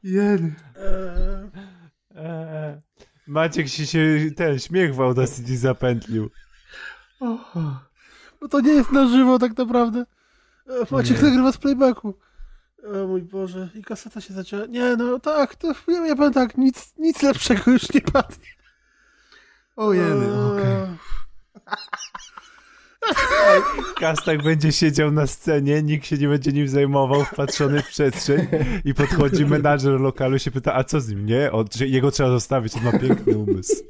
[0.02, 0.55] Jen.
[2.15, 2.81] Eee,
[3.27, 6.31] Maciek się, się ten śmiech w Audacity zapętlił.
[8.41, 10.07] No to nie jest na żywo tak naprawdę.
[10.67, 12.15] E, Maciek nagrywa z playbacku.
[12.94, 14.67] O mój Boże, i kaseta się zacięła.
[14.67, 18.47] Nie, no tak, to ja, ja powiem tak, nic, nic lepszego już nie padnie.
[19.77, 20.89] Ojeny, Eee,
[24.01, 28.47] Kastak będzie siedział na scenie, nikt się nie będzie nim zajmował, wpatrzony w przestrzeń
[28.85, 31.27] i podchodzi menadżer lokalu i się pyta, a co z nim?
[31.27, 33.85] Nie, on, jego trzeba zostawić, on ma piękny umysł.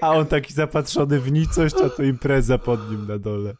[0.00, 3.54] A on taki zapatrzony w nicość, a to impreza pod nim na dole.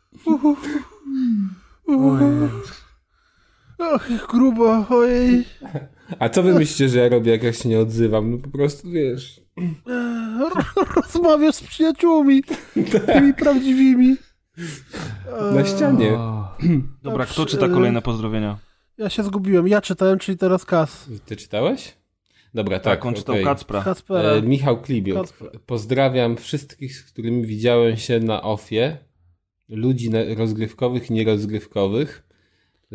[3.78, 5.44] Och, grubo, ojej.
[6.18, 8.30] A co wy myślicie, że ja robię, jak ja się nie odzywam?
[8.30, 9.43] No po prostu, wiesz...
[10.96, 12.42] Rozmawiasz z przyjaciółmi,
[13.06, 14.16] tymi prawdziwymi.
[15.54, 16.18] Na ścianie.
[17.02, 18.58] Dobra, kto czyta kolejne pozdrowienia?
[18.98, 21.08] Ja się zgubiłem, ja czytałem, czyli teraz Kas.
[21.26, 21.94] Ty czytałeś?
[22.54, 23.06] Dobra, Tak, tak.
[23.06, 23.44] on czytał okej.
[23.44, 23.84] Kacpra.
[24.10, 25.16] E, Michał Klibiuk.
[25.18, 25.50] Kacper.
[25.66, 28.98] Pozdrawiam wszystkich, z którymi widziałem się na ofie.
[29.68, 32.23] Ludzi rozgrywkowych i nierozgrywkowych.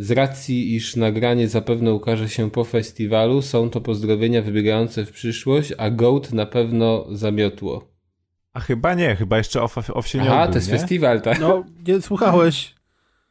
[0.02, 5.74] Z racji, iż nagranie zapewne ukaże się po festiwalu, są to pozdrowienia wybiegające w przyszłość,
[5.78, 7.88] a Goat na pewno zamiotło.
[8.54, 10.78] A chyba nie, chyba jeszcze off, off się nie Aha, odbył, to jest nie?
[10.78, 11.40] festiwal, tak?
[11.40, 12.76] No, nie słuchałeś.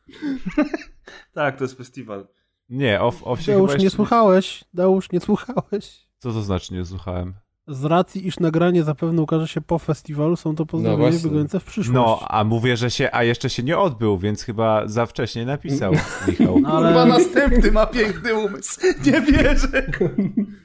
[1.32, 2.28] Tak, to jest festiwal.
[2.68, 3.96] Nie, off, off się Deusz, chyba nie jeszcze...
[3.96, 4.64] słuchałeś.
[4.74, 6.08] Deusz, nie słuchałeś.
[6.18, 7.34] Co to znaczy nie słuchałem?
[7.68, 11.18] Z racji, iż nagranie zapewne ukaże się po festiwalu, są to pozdrowienia
[11.52, 11.90] No w przyszłość.
[11.90, 15.92] No, a mówię, że się, a jeszcze się nie odbył, więc chyba za wcześnie napisał
[16.28, 16.60] Michał.
[16.60, 18.80] No, ale, następny ma piękny umysł.
[19.06, 19.86] Nie wierzę.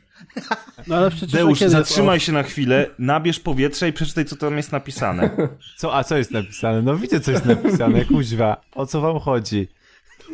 [0.88, 4.57] no, ale przecież Deusz, kiedy zatrzymaj się na chwilę, nabierz powietrza i przeczytaj, co tam
[4.57, 5.30] jest napisane.
[5.77, 6.82] Co, a co jest napisane?
[6.82, 8.61] No widzę, co jest napisane, kuźwa.
[8.75, 9.67] O co wam chodzi?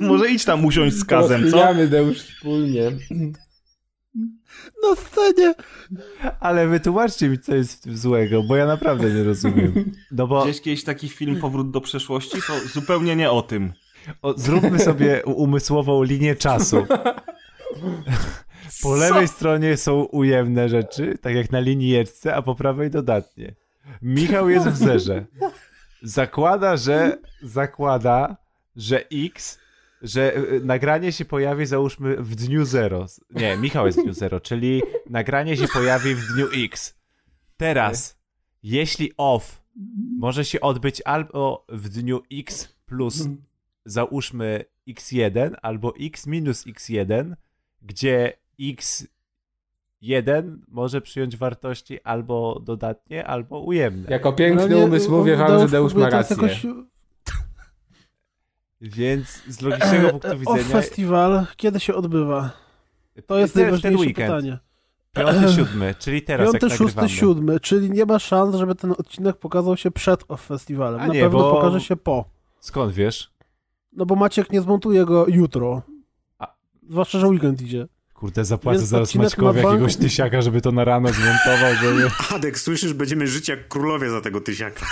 [0.01, 1.43] Może idź tam usiąść z kazem, co?
[1.45, 2.91] Rozchwilamy, Deusz wspólnie.
[4.84, 5.54] Na scenie.
[6.40, 9.92] Ale wytłumaczcie mi, co jest w tym złego, bo ja naprawdę nie rozumiem.
[10.12, 12.38] No bo Gdzieś kiedyś taki film Powrót do przeszłości?
[12.48, 13.74] To zupełnie nie o tym.
[14.22, 16.86] o, zróbmy sobie umysłową linię czasu.
[18.82, 23.56] Po lewej stronie są ujemne rzeczy, tak jak na linijeczce, a po prawej dodatnie.
[24.02, 25.26] Michał jest w zerze.
[26.04, 28.38] Zakłada, że zakłada,
[28.76, 29.60] że X,
[30.02, 33.06] że y, nagranie się pojawi załóżmy w dniu zero.
[33.30, 37.00] Nie, Michał jest w dniu zero, czyli nagranie się pojawi w dniu X.
[37.58, 38.18] Teraz,
[38.64, 39.64] jeśli off
[40.18, 43.28] może się odbyć albo w dniu X plus
[43.86, 47.34] załóżmy x1 albo x minus x1,
[47.82, 49.08] gdzie x
[50.02, 54.08] jeden może przyjąć wartości albo dodatnie, albo ujemne.
[54.10, 56.36] Jako piękny No nie, umysł mówię wam, że Deusz ma rację.
[56.36, 56.66] jakoś-
[58.82, 62.51] Więc z logicznego punktu Off widzenia Festival kiedy się odbywa?
[63.27, 64.58] To jest najważniejsze weekend, pytanie.
[65.14, 69.77] piąty, siódmy, czyli teraz Piąty, szósty, siódmy, czyli nie ma szans, żeby ten odcinek pokazał
[69.77, 71.01] się przed Off Festivalem.
[71.01, 72.25] A Na nie, pewno bo- pokaże się po.
[72.59, 73.32] Skąd wiesz?
[73.93, 75.82] No bo Maciek nie zmontuje go jutro.
[76.40, 76.53] A-
[76.90, 77.88] Zwłaszcza, że weekend idzie.
[78.19, 82.09] Kurde, zapłacę Więc zaraz Maćkowi na bank- jakiegoś tysiaka, żeby to na rano zmontował, żeby...
[82.35, 84.85] Adek, słyszysz, będziemy żyć jak królowie za tego tysiaka.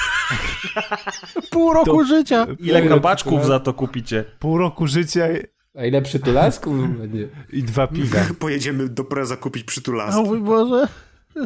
[1.51, 2.47] Pół roku życia!
[2.59, 4.25] Ile kabaczków za to kupicie?
[4.39, 5.27] Pół roku życia
[5.77, 7.30] A ile przytulasków będzie?
[7.53, 8.19] i dwa piwa.
[8.39, 10.19] Pojedziemy do Preza kupić przytulaski.
[10.19, 10.88] O mój Boże.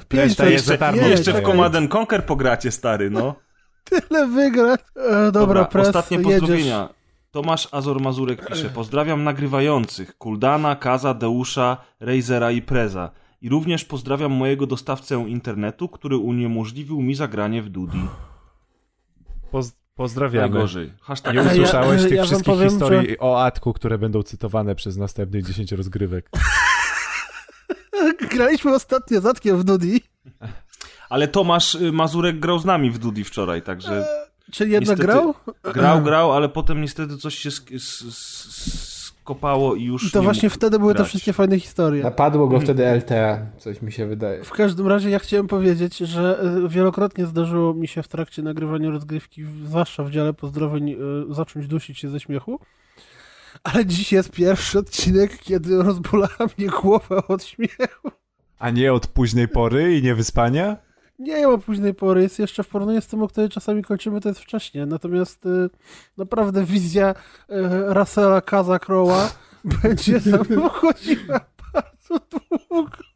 [0.08, 1.02] Pięć za darmo.
[1.02, 1.46] Jedź, Jeszcze w.
[1.46, 3.36] Command and Conquer pogracie, stary, no.
[3.84, 4.82] Tyle wygrać.
[4.96, 6.66] E, dobra, pres, ostatnie jedziesz.
[7.32, 13.12] Tomasz Azor Mazurek pisze, pozdrawiam nagrywających, Kuldana, Kaza, Deusza, Razera i Preza.
[13.42, 18.02] I również pozdrawiam mojego dostawcę internetu, który uniemożliwił mi zagranie w Dudi.
[19.52, 20.50] Poz pozdrawiamy.
[20.50, 20.94] Najgorzej.
[21.02, 24.76] Hashtag Nie Ja- usłyszałeś ja tych wam wszystkich powiem, historii o Atku, które będą cytowane
[24.76, 26.30] przez następnych 10 rozgrywek.
[28.36, 30.02] Graliśmy ostatnio z Atkiem w Dudi,
[31.10, 34.06] Ale Tomasz y, Mazurek grał z nami w Dudi wczoraj, także
[34.52, 35.34] czyli jednak Niestety- grał?
[35.74, 37.72] grał, grał, ale potem niestety coś się sk-
[39.22, 42.04] skopało i już I to nie właśnie mógł wtedy były te wszystkie fajne historie.
[42.04, 44.44] Napadło go wtedy LTA, coś mi się wydaje.
[44.44, 48.90] W każdym razie ja chciałem powiedzieć, że y, wielokrotnie zdarzyło mi się w trakcie nagrywania
[48.90, 50.98] rozgrywki, zwłaszcza w dziale pozdrowień, y,
[51.34, 52.60] zacząć dusić się ze śmiechu.
[53.64, 58.12] Ale dziś jest pierwszy odcinek, kiedy rozbolała mnie głowa od śmiechu.
[58.60, 60.78] A nie od późnej pory i niewyspania?
[61.22, 64.30] Nie ma późnej pory, jest jeszcze w porównaniu z tym, o której czasami kończymy, to
[64.30, 64.86] jest wcześnie.
[64.86, 65.70] Natomiast y,
[66.18, 67.14] naprawdę wizja y,
[67.94, 69.32] Russella Kaza Crowa
[69.84, 71.40] będzie mną chodziła
[71.74, 72.26] bardzo
[72.70, 73.11] długo.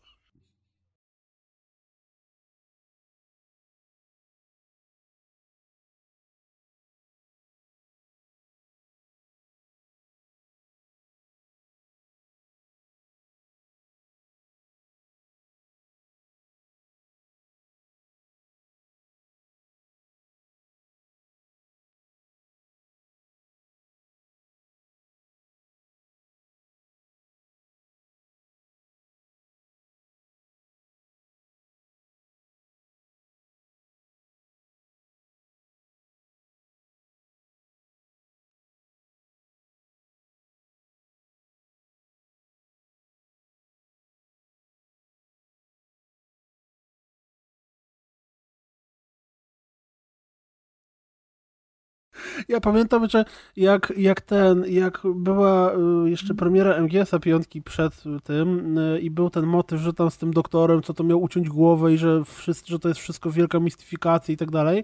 [52.49, 55.73] Ja pamiętam, że jak, jak ten, jak była
[56.05, 60.17] y, jeszcze premiera MGS-a piątki przed tym y, i był ten motyw, że tam z
[60.17, 63.59] tym doktorem, co to miał uciąć głowę i że, wszyscy, że to jest wszystko wielka
[63.59, 64.83] mistyfikacja i tak dalej,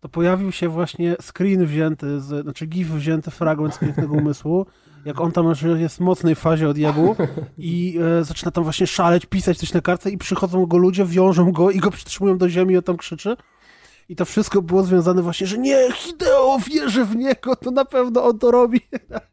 [0.00, 4.66] to pojawił się właśnie screen wzięty, z, znaczy gif wzięty, fragment z Pięknego Umysłu,
[5.04, 5.46] jak on tam
[5.78, 7.16] jest w mocnej fazie odjebu
[7.58, 11.52] i e, zaczyna tam właśnie szaleć, pisać coś na kartce i przychodzą go ludzie, wiążą
[11.52, 13.36] go i go przytrzymują do ziemi i on tam krzyczy.
[14.08, 18.24] I to wszystko było związane właśnie, że nie, Hideo wierzy w niego, to na pewno
[18.24, 18.80] on to robi.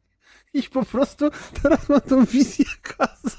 [0.54, 1.30] I po prostu
[1.62, 3.38] teraz mam tą wizję Kaza.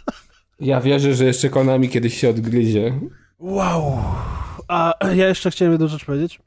[0.60, 3.00] Ja wierzę, że jeszcze Konami kiedyś się odgryzie.
[3.38, 3.98] Wow.
[4.68, 6.40] A ja jeszcze chciałem jedną rzecz powiedzieć,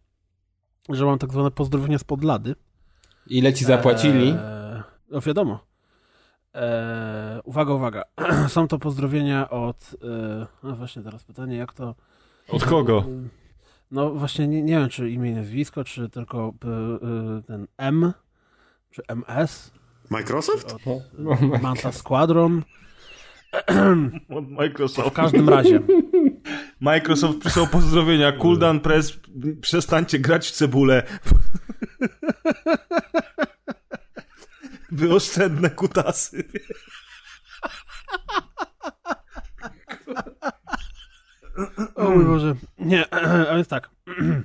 [0.89, 2.55] że mam tak zwane pozdrowienia z podlady.
[3.27, 4.27] Ile ci zapłacili?
[4.29, 5.59] Eee, no wiadomo.
[6.53, 8.03] Eee, uwaga, uwaga.
[8.47, 9.95] Są to pozdrowienia od...
[10.03, 11.95] E, no właśnie teraz pytanie, jak to...
[12.49, 13.05] Od kogo?
[13.93, 18.13] No właśnie nie, nie wiem, czy imię i nazwisko, czy tylko e, e, ten M,
[18.91, 19.71] czy MS,
[20.09, 20.73] Microsoft?
[20.73, 22.63] od e, Manta Squadron.
[24.29, 25.15] Od W Microsoft.
[25.15, 25.79] każdym razie.
[26.79, 28.31] Microsoft przysłał pozdrowienia.
[28.31, 29.19] Cooldown Press,
[29.61, 31.03] przestańcie grać w cebulę.
[34.91, 36.43] Wyoszczędne kutasy.
[41.95, 42.55] O mój Boże.
[42.79, 43.09] Nie,
[43.49, 43.89] a więc tak.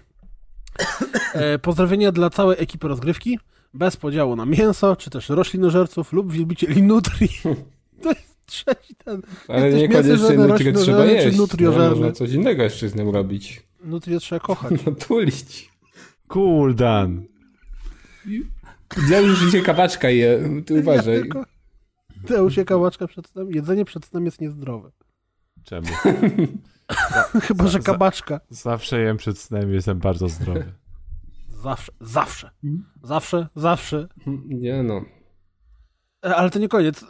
[1.34, 3.38] E, Pozdrowienia dla całej ekipy rozgrywki,
[3.74, 7.28] bez podziału na mięso, czy też roślinożerców lub wielbicieli nutri.
[8.02, 9.22] To jest trzeci ten.
[9.48, 11.38] Ale niekoniecznie nutrio trzeba jeść.
[11.38, 11.90] Nutriożerny?
[11.90, 13.62] Można coś innego jeszcze z nim robić.
[13.84, 14.72] Nutrie trzeba kochać.
[14.86, 15.70] No tulić.
[16.28, 17.24] Cool, Dan.
[19.10, 21.20] Ja już życie kabaczka je, ty Ja uważaj.
[21.20, 21.44] tylko...
[22.28, 23.50] Deusz się kałaczka przed snem.
[23.52, 24.90] Jedzenie przed snem jest niezdrowe.
[25.64, 25.86] Czemu?
[27.42, 28.40] Chyba, że za- kabaczka.
[28.50, 30.72] Zawsze jem przed snem i jestem bardzo zdrowy.
[31.62, 32.50] Zawsze, zawsze.
[33.02, 34.08] Zawsze, zawsze.
[34.46, 35.00] Nie no.
[36.22, 37.04] Ale to nie koniec.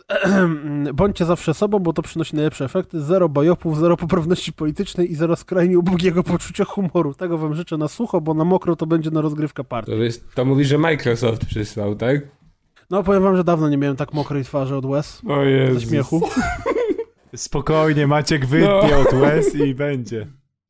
[0.94, 3.00] Bądźcie zawsze sobą, bo to przynosi najlepsze efekty.
[3.02, 7.15] Zero bajopów, zero poprawności politycznej i zero skrajnie ubogiego poczucia humoru.
[7.15, 9.90] Tego wam życzę na sucho, bo na mokro to będzie na rozgrywka party.
[9.92, 12.20] To, jest, to mówi, że Microsoft przysłał, tak?
[12.90, 15.23] No powiem wam, że dawno nie miałem tak mokrej twarzy od łez.
[15.28, 15.81] O Ze Jezu.
[15.81, 16.20] śmiechu.
[17.36, 18.98] Spokojnie, Maciek wytnie No.
[19.00, 20.26] od łez i będzie.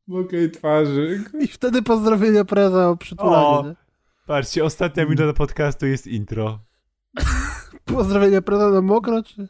[0.06, 1.24] Mokrej twarzy.
[1.40, 3.46] I wtedy pozdrowienia preza o przytulanie.
[3.46, 3.64] O.
[3.66, 3.74] nie?
[4.26, 6.58] Patrzcie, ostatnia minuta podcastu jest intro.
[7.84, 9.48] Pozdrowienia preza na mokro, czy...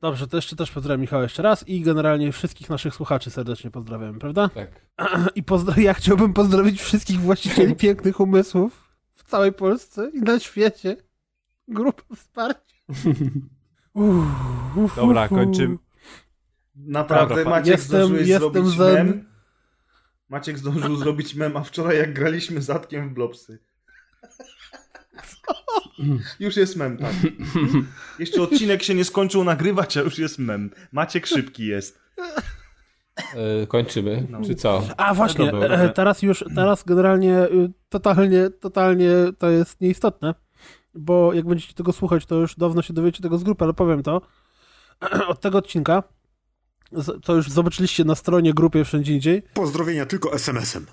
[0.00, 4.18] Dobrze, to jeszcze też pozdrawiam Michała jeszcze raz i generalnie wszystkich naszych słuchaczy serdecznie pozdrawiam,
[4.18, 4.48] prawda?
[4.48, 4.70] Tak.
[5.34, 10.96] I pozdro- ja chciałbym pozdrowić wszystkich właścicieli pięknych umysłów w całej Polsce i na świecie.
[11.68, 12.76] Grupę wsparcia.
[13.94, 15.76] Uff, Dobra, kończymy.
[16.76, 18.94] Naprawdę, Dobra, Maciek jestem- zdążyłeś jestem zrobić zen.
[19.06, 19.28] mem.
[20.28, 23.58] Maciek zdążył zrobić mem, a wczoraj jak graliśmy zatkiem w Blobsy.
[26.40, 27.12] Już jest mem, tak.
[28.18, 30.70] Jeszcze odcinek się nie skończył nagrywać, a już jest mem.
[30.92, 32.00] Maciek szybki jest.
[33.34, 34.40] E, kończymy, No.
[34.44, 34.82] czy co?
[34.96, 40.34] A właśnie, e, teraz już, teraz generalnie y, totalnie, totalnie to jest nieistotne,
[40.94, 44.02] bo jak będziecie tego słuchać, to już dawno się dowiecie tego z grupy, ale powiem
[44.02, 44.20] to.
[45.28, 46.02] Od tego odcinka,
[47.22, 50.86] co już zobaczyliście na stronie, grupie, wszędzie indziej, Pozdrowienia tylko SMS-em.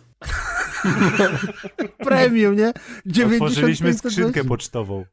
[2.10, 2.74] premium, nie?
[3.06, 4.10] 90 Otworzyliśmy 520.
[4.10, 5.06] skrzynkę pocztową.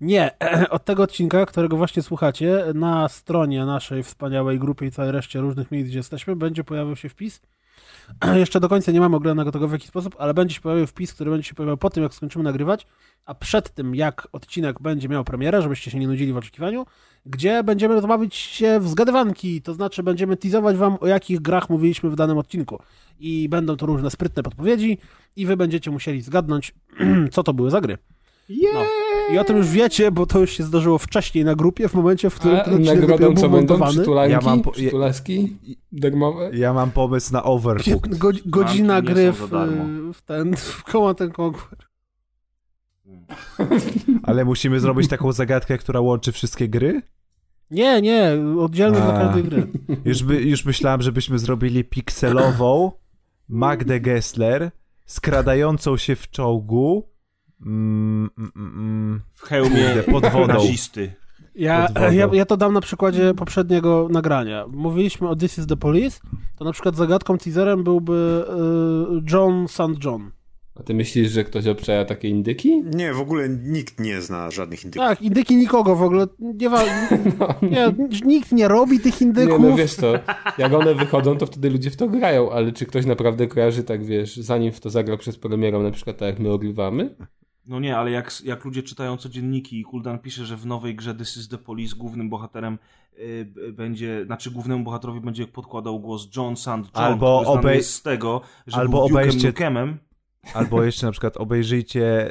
[0.00, 0.30] Nie,
[0.70, 5.70] od tego odcinka, którego właśnie słuchacie, na stronie naszej wspaniałej grupy i całej reszcie różnych
[5.70, 7.40] miejsc, gdzie jesteśmy, będzie pojawił się wpis.
[8.34, 11.14] Jeszcze do końca nie mamy oglądanego tego w jaki sposób, ale będzie się pojawił wpis,
[11.14, 12.86] który będzie się pojawiał po tym, jak skończymy nagrywać,
[13.24, 16.86] a przed tym, jak odcinek będzie miał premierę, żebyście się nie nudzili w oczekiwaniu,
[17.26, 22.10] gdzie będziemy bawić się w zgadywanki, to znaczy będziemy teasować wam, o jakich grach mówiliśmy
[22.10, 22.82] w danym odcinku.
[23.18, 24.98] I będą to różne sprytne podpowiedzi
[25.36, 26.74] i wy będziecie musieli zgadnąć,
[27.32, 27.98] co to były za gry.
[28.48, 28.84] No.
[29.34, 32.30] I o tym już wiecie, bo to już się zdarzyło wcześniej na grupie, w momencie,
[32.30, 33.86] w którym A ten odcinek nagrodą dopiero co był będą?
[33.88, 34.32] Przytulanki?
[34.32, 35.56] Ja mam po- Przytulaski?
[35.92, 36.50] Darmowe?
[36.54, 38.18] Ja mam pomysł na overcooked.
[38.18, 39.50] Go, godzina gry w,
[40.14, 41.78] w ten, w Command and Conquer.
[44.22, 47.02] Ale musimy zrobić taką zagadkę, która łączy wszystkie gry?
[47.70, 49.66] Nie, nie, oddzielnie dla każdej gry.
[50.04, 52.92] Już, by, już myślałem, żebyśmy zrobili pikselową
[53.48, 54.70] Magdę Gessler
[55.06, 57.08] skradającą się w czołgu
[57.66, 60.46] mm, mm, mm, mm, W hełmie pod wodą.
[60.46, 61.12] nazisty.
[61.54, 62.12] Ja, wodą.
[62.12, 64.64] ja, ja to dam na przykładzie poprzedniego nagrania.
[64.72, 66.20] Mówiliśmy o This is the Police,
[66.58, 68.44] to na przykład zagadką, teaserem byłby
[69.28, 70.04] y, John St.
[70.04, 70.30] John.
[70.80, 72.82] A ty myślisz, że ktoś obczaja takie indyki?
[72.94, 75.08] Nie, w ogóle nikt nie zna żadnych indyków.
[75.08, 76.26] Tak, indyki nikogo w ogóle.
[76.38, 76.84] Nie, wa-
[77.62, 77.94] nie,
[78.24, 79.60] nikt nie robi tych indyków.
[79.60, 80.12] Nie, no wiesz co,
[80.58, 84.04] jak one wychodzą, to wtedy ludzie w to grają, ale czy ktoś naprawdę kojarzy tak,
[84.04, 87.14] wiesz, zanim w to zagrał przez premierą, na przykład tak jak my ogrywamy?
[87.66, 91.14] No nie, ale jak, jak ludzie czytają codzienniki i Kuldan pisze, że w nowej grze
[91.14, 92.78] This is the Police głównym bohaterem
[93.18, 96.66] y, będzie, znaczy głównemu bohaterowi będzie podkładał głos John St.
[96.68, 99.98] John, Albo obej- z tego, że albo był obejście- Nukemem.
[100.54, 102.30] Albo jeszcze na przykład obejrzyjcie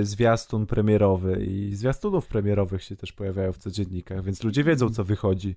[0.00, 5.04] y, zwiastun premierowy i zwiastunów premierowych się też pojawiają w codziennikach, więc ludzie wiedzą, co
[5.04, 5.56] wychodzi.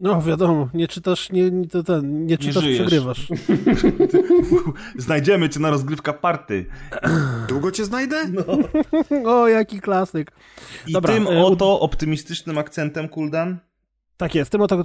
[0.00, 2.80] No wiadomo, nie czytasz, nie, nie, to ten, nie czytasz, żyjesz.
[2.80, 3.28] przegrywasz.
[4.96, 6.66] Znajdziemy cię na rozgrywka party.
[7.48, 8.16] Długo cię znajdę?
[9.26, 10.32] O, jaki klasyk.
[10.86, 13.58] I Dobra, tym e, oto optymistycznym akcentem, Kuldan,
[14.18, 14.76] Tak jest, tym oto...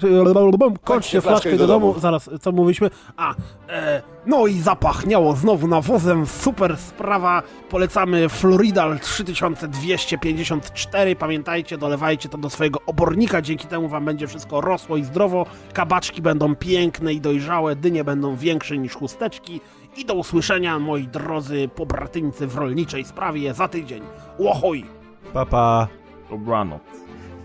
[0.84, 1.96] Kończcie flaszkę do domu.
[2.00, 2.90] Zaraz, co mówiliśmy?
[3.18, 3.36] A,
[3.70, 6.26] e, no i zapachniało znowu nawozem.
[6.26, 7.44] Super sprawa.
[7.70, 11.16] Polecamy Floridal 3254.
[11.16, 13.42] Pamiętajcie, dolewajcie to do swojego obornika.
[13.42, 15.46] Dzięki temu wam będzie wszystko rosło i zdrowo.
[15.74, 17.76] Kabaczki będą piękne i dojrzałe.
[17.76, 19.62] Dynie będą większe niż chusteczki.
[19.98, 24.04] I do usłyszenia, moi drodzy pobratyńcy w rolniczej sprawie za tydzień.
[24.40, 24.86] Łohoj!
[25.34, 25.88] Papa.
[26.30, 27.03] dobranoc.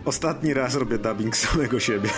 [0.09, 2.11] Ostatni raz robię dubbing samego siebie.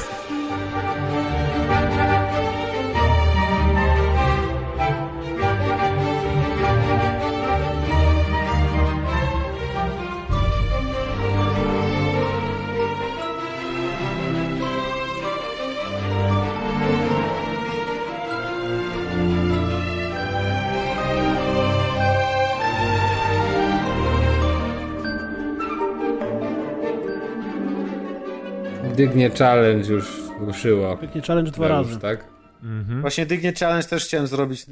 [29.01, 30.07] Dygnie Challenge już
[30.41, 30.97] ruszyło.
[30.97, 32.01] Pięknie challenge dwa Już, razy.
[32.01, 32.25] tak?
[32.62, 33.01] Mhm.
[33.01, 34.67] Właśnie Dygnie Challenge też chciałem zrobić.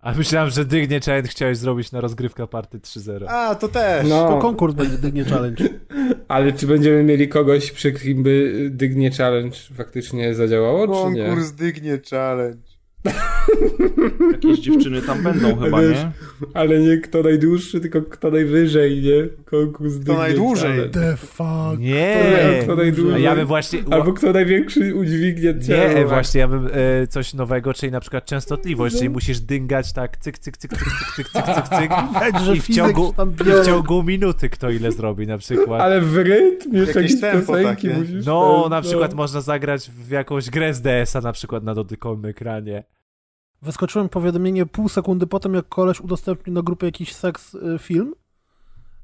[0.00, 3.24] A myślałem, że Dygnie Challenge chciałeś zrobić na rozgrywka party 3.0.
[3.28, 4.02] A, to też.
[4.02, 5.64] To No, konkurs będzie Dygnie Challenge.
[6.28, 11.24] ale czy będziemy mieli kogoś, przy kim by Dygnie Challenge faktycznie zadziałało, czy nie?
[11.26, 12.67] Konkurs Dygnie Challenge.
[14.32, 16.10] Jakieś dziewczyny tam będą chyba, Wiesz, nie?
[16.54, 19.28] Ale nie kto najdłuższy, tylko kto najwyżej, nie?
[19.44, 20.90] Konkurs Kto najdłużej.
[20.90, 21.78] The fuck.
[21.78, 22.60] Nie.
[22.62, 23.22] Kto, najdłużej.
[23.22, 23.82] Ja bym właśnie...
[23.90, 25.94] Albo kto największy udźwignie ciało.
[25.94, 28.98] Nie, właśnie, ja bym e, coś nowego, czyli na przykład częstotliwość, no.
[28.98, 31.68] czyli musisz dyngać tak cyk, cyk, cyk, cyk, cyk, cyk, cyk, cyk.
[31.78, 31.90] cyk
[32.56, 35.80] I w, ciągu, I w ciągu minuty kto ile zrobi na przykład.
[35.80, 37.96] Ale w rytm jeszcze jakieś tempo takie.
[38.26, 38.82] No, ten, na no.
[38.82, 39.16] przykład no.
[39.16, 42.84] można zagrać w jakąś grę z DS-a na przykład na dotykowym ekranie.
[43.62, 48.14] Wyskoczyłem powiadomienie pół sekundy po tym, jak koleś udostępnił na grupie jakiś seks y, film.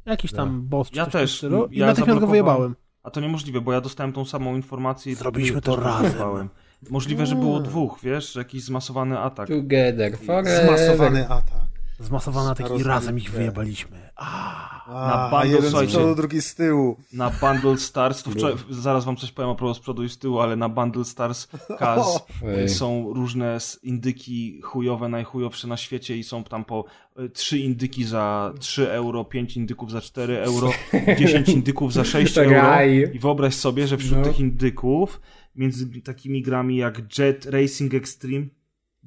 [0.07, 1.37] Jakiś tam boss czy Ja coś w tym też.
[1.37, 1.67] stylu.
[1.67, 2.77] I Ja natychmiast go wyjebałem.
[3.03, 6.49] A to niemożliwe, bo ja dostałem tą samą informację i Zrobiliśmy to razem.
[6.91, 9.49] Możliwe, że było dwóch, wiesz, jakiś zmasowany atak.
[9.49, 10.67] Together forever.
[10.67, 11.65] Zmasowany atak.
[12.01, 14.11] Zmasowana taki Rozwalił razem ich wyjebaliśmy.
[14.17, 16.97] A, A, Na a bundle, jeden z przodu, drugi z tyłu.
[17.13, 20.19] Na Bundle Stars, to wczoraj, zaraz wam coś powiem a propos z przodu i z
[20.19, 21.49] tyłu, ale na Bundle Stars
[21.79, 22.21] Kaz
[22.67, 26.85] są różne indyki chujowe, najchujowsze na świecie i są tam po
[27.19, 30.71] y, 3 indyki za 3 euro, 5 indyków za 4 euro,
[31.19, 32.85] 10 indyków za 6 Tak, euro.
[33.15, 34.25] I wyobraź sobie, że wśród No.
[34.25, 35.21] tych indyków,
[35.57, 38.47] między takimi grami jak Jet Racing Extreme,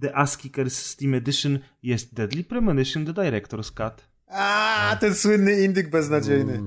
[0.02, 4.08] The Ass Kickers Steam Edition jest Deadly Premonition The Director's Cut.
[4.28, 6.64] A, ten słynny indyk beznadziejny.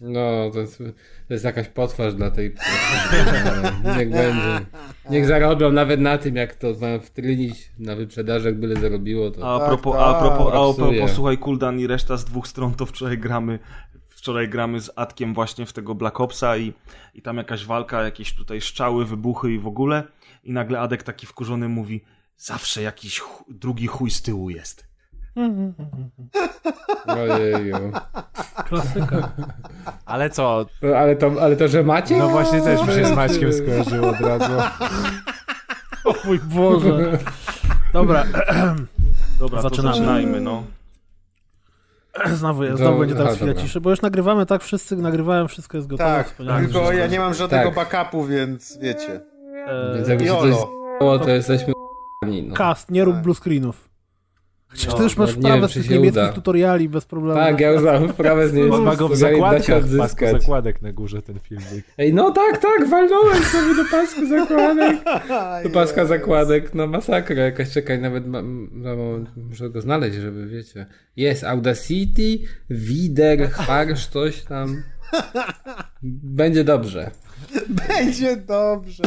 [0.00, 0.78] No, to jest,
[1.28, 2.54] to jest jakaś potwarz dla tej...
[3.98, 4.66] Niech będzie.
[5.10, 9.48] Niech zarobią nawet na tym, jak to mają wtrynić na wyprzedażach, byle zarobiło, to...
[9.48, 10.02] A a Tak, propos, tak.
[10.02, 13.58] a propos, a propos słuchaj, Kuldan i reszta z dwóch stron, to wczoraj gramy
[14.08, 16.72] wczoraj gramy z Atkiem właśnie w tego Black Opsa i,
[17.14, 20.02] i tam jakaś walka, jakieś tutaj szczały, wybuchy i w ogóle
[20.44, 22.04] i nagle Adek taki wkurzony mówi
[22.38, 24.88] zawsze jakiś drugi chuj z tyłu jest.
[27.06, 27.92] Ojeju.
[28.68, 29.28] klasyka.
[30.06, 30.66] Ale co?
[30.82, 32.16] No, ale, to, ale to, że macie?
[32.18, 34.52] No właśnie też mi się z Maćkiem skojarzyło od razu.
[36.04, 37.18] O mój Boże.
[37.92, 38.24] Dobra,
[39.40, 39.88] Dobra, Zaczynamy.
[39.88, 40.62] to zaczynajmy, no.
[42.26, 45.76] znowu, jest, No, znowu będzie teraz chwila ciszy, bo już nagrywamy tak, wszyscy nagrywają, wszystko
[45.76, 46.10] jest gotowe.
[46.10, 46.60] Tak, wspaniale.
[46.64, 47.74] tylko ja nie mam żadnego Tak.
[47.90, 49.20] backupu, więc wiecie.
[49.66, 50.54] E, Więc jakby się coś
[50.96, 51.72] stało, to jesteśmy
[52.26, 52.54] no.
[52.54, 53.22] Cast, nie rób Tak.
[53.22, 53.88] blue screenów.
[54.70, 56.32] Chociaż No, ty już masz nie wiem, sprawę z tych niemieckich uda.
[56.32, 57.38] tutoriali bez problemu.
[57.40, 59.04] Tak, ja już mam sprawę z pasku
[59.76, 60.40] odzyskać.
[60.42, 61.84] zakładek na górze ten filmik.
[61.98, 64.96] Ej, no tak, tak, walnąłem sobie do pasku zakładek.
[65.64, 70.46] Do paska zakładek, no masakra jakaś, czekaj, nawet ma, na moment muszę go znaleźć, żeby
[70.46, 70.86] wiecie.
[71.16, 72.38] Jest Audacity,
[72.70, 74.82] Wider, Harsh, coś tam.
[76.42, 77.10] Będzie dobrze.
[77.68, 79.02] Będzie dobrze.